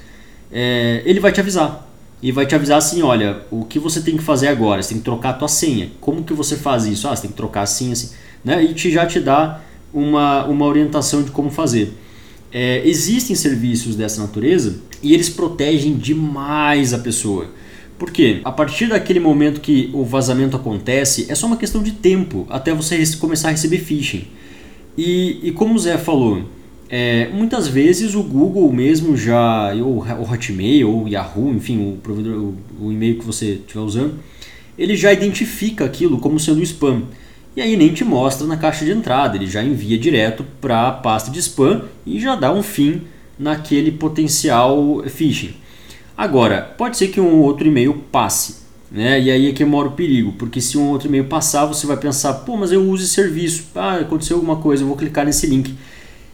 é, 0.52 1.02
ele 1.06 1.19
vai 1.19 1.32
te 1.32 1.40
avisar 1.40 1.91
e 2.22 2.31
vai 2.31 2.45
te 2.45 2.53
avisar 2.53 2.77
assim, 2.77 3.02
olha, 3.02 3.41
o 3.49 3.65
que 3.65 3.80
você 3.80 4.02
tem 4.02 4.15
que 4.15 4.23
fazer 4.23 4.48
agora? 4.48 4.81
Você 4.81 4.89
tem 4.89 4.99
que 4.99 5.03
trocar 5.03 5.31
a 5.31 5.34
tua 5.34 5.48
senha. 5.48 5.89
Como 5.99 6.23
que 6.23 6.34
você 6.34 6.56
faz 6.56 6.85
isso? 6.85 7.07
Ah, 7.07 7.15
você 7.15 7.23
tem 7.23 7.31
que 7.31 7.38
trocar 7.38 7.64
assim, 7.64 7.91
assim, 7.91 8.10
né? 8.45 8.64
E 8.64 8.73
te, 8.73 8.91
já 8.91 9.06
te 9.06 9.19
dá 9.19 9.61
uma, 9.93 10.45
uma 10.45 10.65
orientação 10.65 11.23
de 11.23 11.31
como 11.31 11.49
fazer. 11.49 11.93
É, 12.52 12.88
existem 12.88 13.35
serviços 13.35 13.95
dessa 13.95 14.22
natureza 14.22 14.81
e 15.02 15.14
eles 15.14 15.30
protegem 15.30 15.95
demais 15.95 16.93
a 16.93 16.99
pessoa. 16.99 17.48
Por 17.98 18.11
quê? 18.11 18.41
A 18.43 18.52
partir 18.52 18.88
daquele 18.88 19.19
momento 19.19 19.61
que 19.61 19.89
o 19.93 20.03
vazamento 20.03 20.56
acontece, 20.56 21.26
é 21.30 21.35
só 21.35 21.48
uma 21.48 21.57
questão 21.57 21.81
de 21.81 21.91
tempo 21.91 22.45
até 22.49 22.73
você 22.73 23.03
começar 23.18 23.49
a 23.49 23.52
receber 23.52 23.80
phishing. 23.80 24.27
E, 24.98 25.39
e 25.43 25.52
como 25.52 25.76
o 25.76 25.80
Zé 25.80 25.98
falou, 25.98 26.43
é, 26.94 27.30
muitas 27.30 27.70
vezes 27.70 28.16
o 28.16 28.22
Google 28.22 28.70
mesmo 28.70 29.16
já, 29.16 29.74
ou 29.76 30.00
o 30.00 30.30
Hotmail, 30.30 30.90
ou 30.90 31.06
o 31.06 31.08
Yahoo, 31.08 31.54
enfim, 31.54 31.94
o, 31.94 31.96
provedor, 31.96 32.36
o, 32.36 32.58
o 32.82 32.92
e-mail 32.92 33.18
que 33.18 33.26
você 33.26 33.54
estiver 33.54 33.80
usando, 33.80 34.16
ele 34.78 34.98
já 34.98 35.14
identifica 35.14 35.86
aquilo 35.86 36.20
como 36.20 36.38
sendo 36.38 36.62
spam. 36.62 37.04
E 37.56 37.62
aí 37.62 37.78
nem 37.78 37.94
te 37.94 38.04
mostra 38.04 38.46
na 38.46 38.58
caixa 38.58 38.84
de 38.84 38.92
entrada, 38.92 39.38
ele 39.38 39.48
já 39.48 39.64
envia 39.64 39.98
direto 39.98 40.46
para 40.60 40.90
a 40.90 40.92
pasta 40.92 41.32
de 41.32 41.40
spam 41.40 41.84
e 42.06 42.20
já 42.20 42.36
dá 42.36 42.52
um 42.52 42.62
fim 42.62 43.04
naquele 43.40 43.94
potencial 43.94 45.02
phishing. 45.08 45.54
Agora, 46.18 46.62
pode 46.78 46.98
ser 46.98 47.08
que 47.08 47.22
um 47.22 47.40
outro 47.40 47.66
e-mail 47.66 48.04
passe, 48.12 48.64
né? 48.92 49.18
E 49.18 49.32
aí 49.32 49.48
é 49.50 49.54
que 49.54 49.64
mora 49.64 49.88
o 49.88 49.94
perigo, 49.94 50.34
porque 50.34 50.60
se 50.60 50.78
um 50.78 50.90
outro 50.90 51.08
e-mail 51.08 51.24
passar, 51.24 51.66
você 51.66 51.88
vai 51.88 51.96
pensar, 51.96 52.34
pô, 52.34 52.58
mas 52.58 52.74
eu 52.74 52.84
uso 52.84 53.06
esse 53.06 53.14
serviço, 53.14 53.64
ah, 53.76 53.96
aconteceu 53.96 54.36
alguma 54.36 54.58
coisa, 54.58 54.84
eu 54.84 54.88
vou 54.88 54.98
clicar 54.98 55.26
nesse 55.26 55.48
link. 55.48 55.74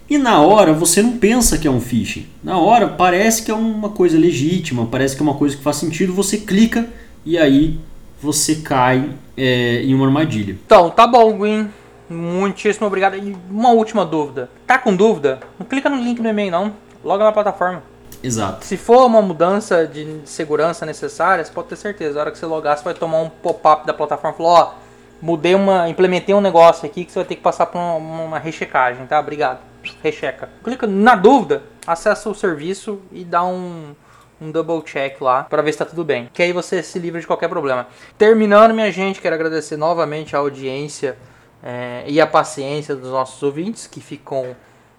E 0.10 0.18
na 0.18 0.42
hora 0.42 0.72
você 0.72 1.02
não 1.02 1.18
pensa 1.18 1.58
que 1.58 1.68
é 1.68 1.72
um 1.72 1.82
phishing. 1.82 2.28
Na 2.42 2.58
hora 2.58 2.88
parece 2.88 3.44
que 3.44 3.52
é 3.52 3.54
uma 3.54 3.90
coisa 3.90 4.18
legítima, 4.18 4.86
parece 4.86 5.16
que 5.16 5.22
é 5.22 5.26
uma 5.26 5.34
coisa 5.34 5.58
que 5.58 5.62
faz 5.62 5.76
sentido, 5.76 6.14
você 6.14 6.38
clica 6.38 6.88
e 7.26 7.38
aí 7.38 7.78
você 8.22 8.56
cai 8.56 9.10
é, 9.36 9.82
em 9.84 9.94
uma 9.94 10.06
armadilha. 10.06 10.58
Então, 10.66 10.90
tá 10.90 11.06
bom, 11.06 11.34
Gwen. 11.38 11.70
Muitíssimo 12.10 12.88
obrigado. 12.88 13.18
E 13.18 13.36
uma 13.52 13.72
última 13.72 14.06
dúvida. 14.06 14.50
Tá 14.66 14.78
com 14.78 14.96
dúvida? 14.96 15.42
Não 15.60 15.66
clica 15.66 15.90
no 15.90 15.98
link 15.98 16.22
no 16.22 16.30
e-mail 16.30 16.52
não. 16.52 16.74
Loga 17.04 17.26
na 17.26 17.34
plataforma. 17.34 17.84
Exato. 18.24 18.66
Se 18.66 18.78
for 18.78 19.06
uma 19.06 19.22
mudança 19.22 19.86
de 19.86 20.22
segurança 20.24 20.86
necessária, 20.86 21.44
você 21.44 21.52
pode 21.52 21.68
ter 21.68 21.76
certeza. 21.76 22.16
Na 22.16 22.22
hora 22.22 22.32
que 22.32 22.38
você 22.38 22.46
logar, 22.46 22.78
você 22.78 22.84
vai 22.84 22.94
tomar 22.94 23.20
um 23.20 23.30
pop-up 23.30 23.86
da 23.86 23.94
plataforma 23.94 24.34
e 24.34 24.38
falar, 24.38 24.62
ó, 24.62 24.74
mudei 25.22 25.54
uma. 25.54 25.90
implementei 25.90 26.34
um 26.34 26.42
negócio 26.42 26.86
aqui 26.86 27.04
que 27.04 27.12
você 27.12 27.20
vai 27.20 27.28
ter 27.28 27.36
que 27.36 27.42
passar 27.42 27.66
por 27.66 27.78
uma, 27.78 27.96
uma 27.96 28.40
rechecagem, 28.40 29.06
tá? 29.06 29.20
Obrigado 29.20 29.60
recheca. 30.02 30.50
Clica 30.64 30.88
na 30.88 31.16
dúvida, 31.16 31.64
acessa 31.86 32.30
o 32.30 32.36
serviço 32.36 33.02
e 33.12 33.24
dá 33.24 33.44
um, 33.44 33.96
um 34.42 34.52
double 34.52 34.82
check 34.82 35.22
lá 35.22 35.44
para 35.44 35.62
ver 35.62 35.72
se 35.72 35.80
tá 35.80 35.86
tudo 35.86 36.04
bem. 36.04 36.30
Que 36.34 36.44
aí 36.44 36.54
você 36.54 36.82
se 36.84 37.00
livra 37.00 37.20
de 37.20 37.28
qualquer 37.28 37.50
problema. 37.50 37.88
Terminando, 38.18 38.74
minha 38.74 38.92
gente, 38.92 39.22
quero 39.22 39.36
agradecer 39.36 39.78
novamente 39.78 40.36
a 40.36 40.40
audiência 40.40 41.18
é, 41.64 42.04
e 42.08 42.22
a 42.22 42.28
paciência 42.28 42.96
dos 42.96 43.12
nossos 43.12 43.42
ouvintes 43.42 43.88
que 43.88 44.00
ficam 44.00 44.56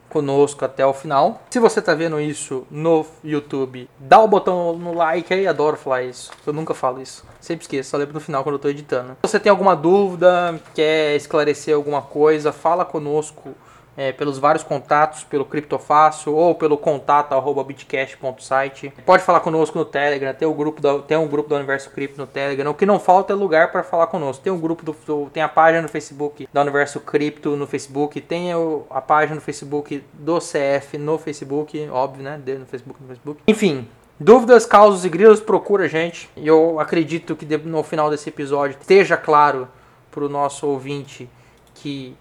conosco 0.09 0.65
até 0.65 0.85
o 0.85 0.93
final. 0.93 1.43
Se 1.51 1.59
você 1.59 1.81
tá 1.82 1.94
vendo 1.94 2.20
isso 2.20 2.66
no 2.70 3.05
YouTube, 3.23 3.89
dá 3.98 4.19
o 4.19 4.28
botão 4.28 4.77
no 4.77 4.94
like 4.94 5.32
aí, 5.32 5.47
adoro 5.47 5.77
falar 5.77 6.02
isso. 6.02 6.31
Eu 6.47 6.52
nunca 6.52 6.74
falo 6.74 7.01
isso. 7.01 7.24
Sempre 7.40 7.65
esqueço, 7.65 7.90
só 7.90 7.97
lembro 7.97 8.15
no 8.15 8.20
final 8.20 8.43
quando 8.43 8.55
eu 8.55 8.59
tô 8.59 8.69
editando. 8.69 9.16
Se 9.23 9.31
você 9.31 9.39
tem 9.39 9.51
alguma 9.51 9.77
dúvida, 9.77 10.59
quer 10.74 11.15
esclarecer 11.16 11.74
alguma 11.74 12.02
coisa, 12.02 12.52
fala 12.52 12.85
conosco 12.85 13.55
é, 13.99 14.12
pelos 14.12 14.39
vários 14.39 14.62
contatos, 14.62 15.25
pelo 15.25 15.45
Criptofácil 15.45 16.33
ou 16.33 16.55
pelo 16.55 16.79
contato 16.79 17.33
arroba 17.33 17.65
bitcash.site. 17.65 18.93
Pode 19.05 19.25
falar 19.25 19.41
conosco 19.41 19.77
no 19.77 19.85
Telegram, 19.85 20.33
tem, 20.33 20.47
o 20.47 20.55
grupo 20.55 20.81
da, 20.81 21.01
tem 21.01 21.16
um 21.16 21.27
grupo 21.27 21.49
do 21.49 21.57
Universo 21.57 21.91
Cripto 21.91 22.20
no 22.20 22.27
Telegram. 22.27 22.70
O 22.70 22.75
que 22.75 22.87
não 22.87 23.01
falta 23.01 23.33
é 23.33 23.37
lugar 23.37 23.73
para 23.73 23.83
falar 23.83 24.07
conosco. 24.07 24.45
Tem 24.45 24.53
um 24.53 24.61
grupo 24.61 24.85
do, 24.85 24.97
do, 25.05 25.29
tem 25.31 25.43
a 25.43 25.49
página 25.49 25.83
no 25.83 25.89
Facebook 25.89 26.49
da 26.53 26.61
Universo 26.61 27.01
Cripto 27.01 27.57
no 27.57 27.66
Facebook, 27.66 28.20
tem 28.20 28.55
o, 28.55 28.87
a 28.89 29.01
página 29.01 29.35
no 29.35 29.41
Facebook 29.41 30.05
do 30.12 30.39
CF 30.39 30.97
no 30.97 31.19
Facebook, 31.19 31.89
óbvio, 31.91 32.23
né? 32.23 32.41
No 32.47 32.66
Facebook, 32.66 33.03
no 33.03 33.09
Facebook. 33.09 33.43
Enfim, 33.49 33.89
Dúvidas, 34.20 34.66
causos 34.66 35.05
e 35.05 35.09
grilos, 35.09 35.41
procura 35.41 35.85
a 35.85 35.89
gente. 35.89 36.29
E 36.37 36.47
eu 36.47 36.81
acredito 36.81 37.37
que 37.37 37.47
no 37.59 37.83
final 37.85 38.11
desse 38.11 38.29
episódio 38.29 38.77
esteja 38.81 39.16
claro 39.16 39.69
para 40.11 40.25
o 40.25 40.29
nosso 40.29 40.66
ouvinte 40.66 41.29
que 41.75 42.16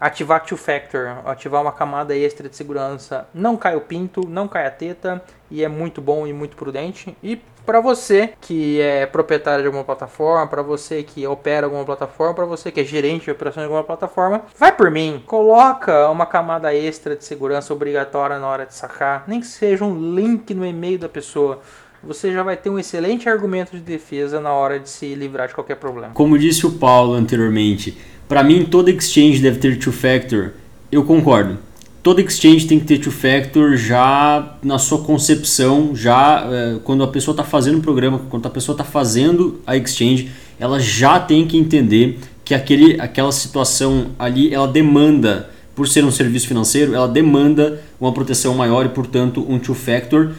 ativar 0.00 0.44
Two 0.44 0.58
Factor, 0.58 1.18
ativar 1.24 1.62
uma 1.62 1.72
camada 1.72 2.16
extra 2.16 2.48
de 2.48 2.56
segurança, 2.56 3.28
não 3.34 3.56
cai 3.56 3.76
o 3.76 3.80
pinto, 3.80 4.26
não 4.28 4.46
cai 4.46 4.66
a 4.66 4.70
teta 4.70 5.22
e 5.50 5.62
é 5.64 5.68
muito 5.68 6.00
bom 6.00 6.26
e 6.26 6.32
muito 6.32 6.56
prudente. 6.56 7.16
E 7.22 7.40
para 7.64 7.80
você 7.80 8.32
que 8.40 8.80
é 8.80 9.06
proprietário 9.06 9.62
de 9.62 9.66
alguma 9.66 9.84
plataforma, 9.84 10.46
para 10.46 10.62
você 10.62 11.02
que 11.02 11.26
opera 11.26 11.66
alguma 11.66 11.84
plataforma, 11.84 12.34
para 12.34 12.44
você 12.44 12.70
que 12.70 12.80
é 12.80 12.84
gerente 12.84 13.24
de 13.24 13.30
operação 13.32 13.62
de 13.62 13.66
alguma 13.66 13.82
plataforma, 13.82 14.42
vai 14.56 14.72
por 14.72 14.90
mim, 14.90 15.22
coloca 15.26 16.08
uma 16.10 16.26
camada 16.26 16.72
extra 16.74 17.16
de 17.16 17.24
segurança 17.24 17.72
obrigatória 17.72 18.38
na 18.38 18.46
hora 18.46 18.64
de 18.64 18.74
sacar, 18.74 19.24
nem 19.26 19.40
que 19.40 19.46
seja 19.46 19.84
um 19.84 20.14
link 20.14 20.54
no 20.54 20.64
e-mail 20.64 20.98
da 20.98 21.08
pessoa 21.08 21.60
você 22.02 22.32
já 22.32 22.42
vai 22.42 22.56
ter 22.56 22.70
um 22.70 22.78
excelente 22.78 23.28
argumento 23.28 23.72
de 23.72 23.80
defesa 23.80 24.40
na 24.40 24.52
hora 24.52 24.78
de 24.78 24.88
se 24.88 25.14
livrar 25.14 25.48
de 25.48 25.54
qualquer 25.54 25.76
problema. 25.76 26.12
Como 26.14 26.38
disse 26.38 26.64
o 26.64 26.72
Paulo 26.72 27.14
anteriormente, 27.14 27.98
para 28.28 28.42
mim, 28.42 28.64
toda 28.64 28.90
exchange 28.90 29.40
deve 29.40 29.58
ter 29.58 29.78
two-factor. 29.78 30.50
Eu 30.90 31.04
concordo. 31.04 31.58
Toda 32.02 32.20
exchange 32.20 32.66
tem 32.66 32.78
que 32.78 32.86
ter 32.86 32.98
two-factor 32.98 33.76
já 33.76 34.56
na 34.62 34.78
sua 34.78 34.98
concepção, 34.98 35.94
já 35.94 36.46
é, 36.48 36.78
quando 36.84 37.02
a 37.02 37.08
pessoa 37.08 37.32
está 37.32 37.42
fazendo 37.42 37.78
o 37.78 37.82
programa, 37.82 38.20
quando 38.30 38.46
a 38.46 38.50
pessoa 38.50 38.74
está 38.74 38.84
fazendo 38.84 39.60
a 39.66 39.76
exchange, 39.76 40.30
ela 40.58 40.78
já 40.78 41.18
tem 41.18 41.46
que 41.46 41.56
entender 41.56 42.18
que 42.44 42.54
aquele, 42.54 43.00
aquela 43.00 43.32
situação 43.32 44.06
ali, 44.16 44.54
ela 44.54 44.68
demanda, 44.68 45.50
por 45.74 45.88
ser 45.88 46.04
um 46.04 46.12
serviço 46.12 46.46
financeiro, 46.46 46.94
ela 46.94 47.08
demanda 47.08 47.82
uma 48.00 48.12
proteção 48.12 48.54
maior 48.54 48.86
e, 48.86 48.88
portanto, 48.88 49.44
um 49.48 49.58
two-factor 49.58 50.30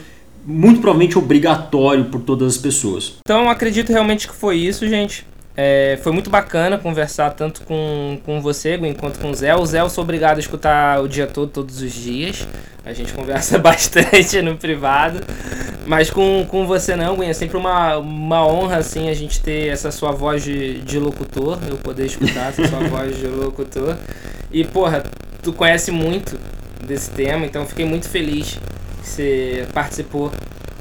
muito 0.46 0.80
provavelmente 0.80 1.18
obrigatório 1.18 2.06
por 2.06 2.22
todas 2.22 2.56
as 2.56 2.58
pessoas. 2.58 3.16
Então, 3.20 3.50
acredito 3.50 3.90
realmente 3.92 4.26
que 4.26 4.34
foi 4.34 4.56
isso, 4.56 4.88
gente. 4.88 5.26
É, 5.60 5.98
foi 6.04 6.12
muito 6.12 6.30
bacana 6.30 6.78
conversar 6.78 7.32
tanto 7.32 7.64
com, 7.64 8.20
com 8.24 8.40
você, 8.40 8.78
quanto 9.00 9.18
com 9.20 9.32
o 9.32 9.34
Zé. 9.34 9.56
O 9.56 9.66
Zé 9.66 9.82
eu 9.82 9.90
sou 9.90 10.04
obrigado 10.04 10.38
a 10.38 10.40
escutar 10.40 11.02
o 11.02 11.08
dia 11.08 11.26
todo, 11.26 11.50
todos 11.50 11.82
os 11.82 11.92
dias. 11.92 12.48
A 12.86 12.94
gente 12.94 13.12
conversa 13.18 13.58
bastante 13.60 14.40
no 14.44 14.56
privado. 14.56 15.20
Mas 15.88 16.12
com, 16.12 16.46
com 16.48 16.68
você 16.68 16.96
não, 16.96 17.16
Gwen, 17.16 17.30
é 17.30 17.34
sempre 17.34 17.58
uma, 17.58 17.98
uma 17.98 18.46
honra 18.46 18.78
assim 18.78 19.10
a 19.10 19.16
gente 19.16 19.42
ter 19.42 19.70
essa 19.70 19.90
sua 19.90 20.12
voz 20.12 20.44
de, 20.44 20.82
de 20.82 21.00
locutor, 21.00 21.58
eu 21.68 21.78
poder 21.78 22.06
escutar 22.06 22.50
essa 22.50 22.68
sua 22.68 22.80
voz 22.88 23.18
de 23.18 23.26
locutor. 23.26 23.98
E 24.52 24.64
porra, 24.64 25.02
tu 25.42 25.54
conhece 25.54 25.90
muito 25.90 26.38
desse 26.86 27.10
tema, 27.10 27.46
então 27.46 27.66
fiquei 27.66 27.86
muito 27.86 28.08
feliz 28.08 28.60
que 29.02 29.08
você 29.08 29.68
participou 29.74 30.32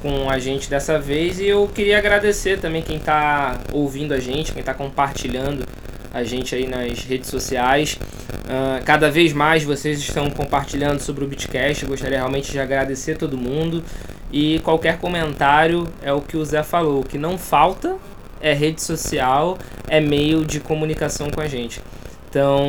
com 0.01 0.29
a 0.29 0.39
gente 0.39 0.69
dessa 0.69 0.99
vez. 0.99 1.39
E 1.39 1.47
eu 1.47 1.67
queria 1.67 1.97
agradecer 1.97 2.59
também 2.59 2.81
quem 2.81 2.97
está 2.97 3.59
ouvindo 3.71 4.13
a 4.13 4.19
gente, 4.19 4.51
quem 4.51 4.59
está 4.59 4.73
compartilhando 4.73 5.65
a 6.13 6.23
gente 6.23 6.55
aí 6.55 6.67
nas 6.67 7.03
redes 7.03 7.29
sociais. 7.29 7.99
Uh, 8.45 8.83
cada 8.85 9.09
vez 9.09 9.33
mais 9.33 9.63
vocês 9.63 9.99
estão 9.99 10.29
compartilhando 10.29 10.99
sobre 10.99 11.23
o 11.23 11.27
Bitcast. 11.27 11.83
Eu 11.83 11.89
gostaria 11.89 12.17
realmente 12.17 12.51
de 12.51 12.59
agradecer 12.59 13.17
todo 13.17 13.37
mundo. 13.37 13.83
E 14.31 14.59
qualquer 14.59 14.97
comentário 14.97 15.87
é 16.01 16.11
o 16.11 16.21
que 16.21 16.35
o 16.35 16.43
Zé 16.43 16.61
falou, 16.61 17.03
que 17.03 17.17
não 17.17 17.37
falta 17.37 17.95
é 18.41 18.53
rede 18.53 18.81
social, 18.81 19.57
é 19.87 19.99
meio 19.99 20.45
de 20.45 20.59
comunicação 20.59 21.29
com 21.29 21.41
a 21.41 21.47
gente. 21.47 21.81
Então, 22.29 22.65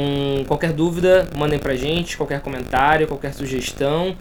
qualquer 0.46 0.72
dúvida, 0.72 1.28
mandem 1.36 1.58
pra 1.58 1.74
gente, 1.74 2.16
qualquer 2.16 2.40
comentário, 2.40 3.06
qualquer 3.06 3.34
sugestão. 3.34 4.16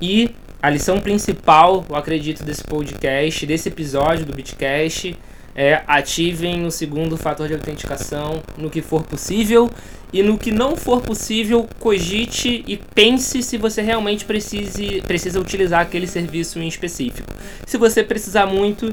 E 0.00 0.34
a 0.62 0.68
lição 0.68 1.00
principal, 1.00 1.84
eu 1.88 1.96
acredito, 1.96 2.44
desse 2.44 2.62
podcast, 2.62 3.46
desse 3.46 3.68
episódio 3.68 4.26
do 4.26 4.34
Bitcast, 4.34 5.16
é 5.54 5.82
ativem 5.86 6.66
o 6.66 6.70
segundo 6.70 7.16
fator 7.16 7.48
de 7.48 7.54
autenticação 7.54 8.42
no 8.56 8.70
que 8.70 8.82
for 8.82 9.02
possível 9.02 9.70
e 10.12 10.22
no 10.22 10.36
que 10.38 10.50
não 10.50 10.76
for 10.76 11.00
possível, 11.00 11.68
cogite 11.78 12.64
e 12.66 12.76
pense 12.76 13.42
se 13.42 13.56
você 13.56 13.80
realmente 13.80 14.24
precise, 14.24 15.02
precisa 15.02 15.40
utilizar 15.40 15.80
aquele 15.80 16.06
serviço 16.06 16.58
em 16.58 16.68
específico. 16.68 17.32
Se 17.66 17.76
você 17.78 18.02
precisar 18.02 18.46
muito, 18.46 18.92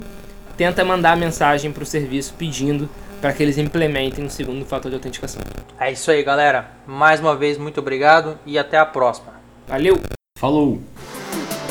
tenta 0.55 0.85
mandar 0.85 1.17
mensagem 1.17 1.71
para 1.71 1.83
o 1.83 1.85
serviço 1.85 2.33
pedindo 2.37 2.89
para 3.19 3.33
que 3.33 3.41
eles 3.41 3.57
implementem 3.57 4.23
um 4.23 4.29
segundo 4.29 4.63
fator 4.65 4.89
de 4.89 4.95
autenticação. 4.95 5.41
É 5.79 5.91
isso 5.91 6.09
aí, 6.11 6.23
galera. 6.23 6.71
Mais 6.85 7.19
uma 7.19 7.35
vez, 7.35 7.57
muito 7.57 7.79
obrigado 7.79 8.37
e 8.45 8.57
até 8.57 8.77
a 8.77 8.85
próxima. 8.85 9.33
Valeu! 9.67 9.99
Falou! 10.37 10.96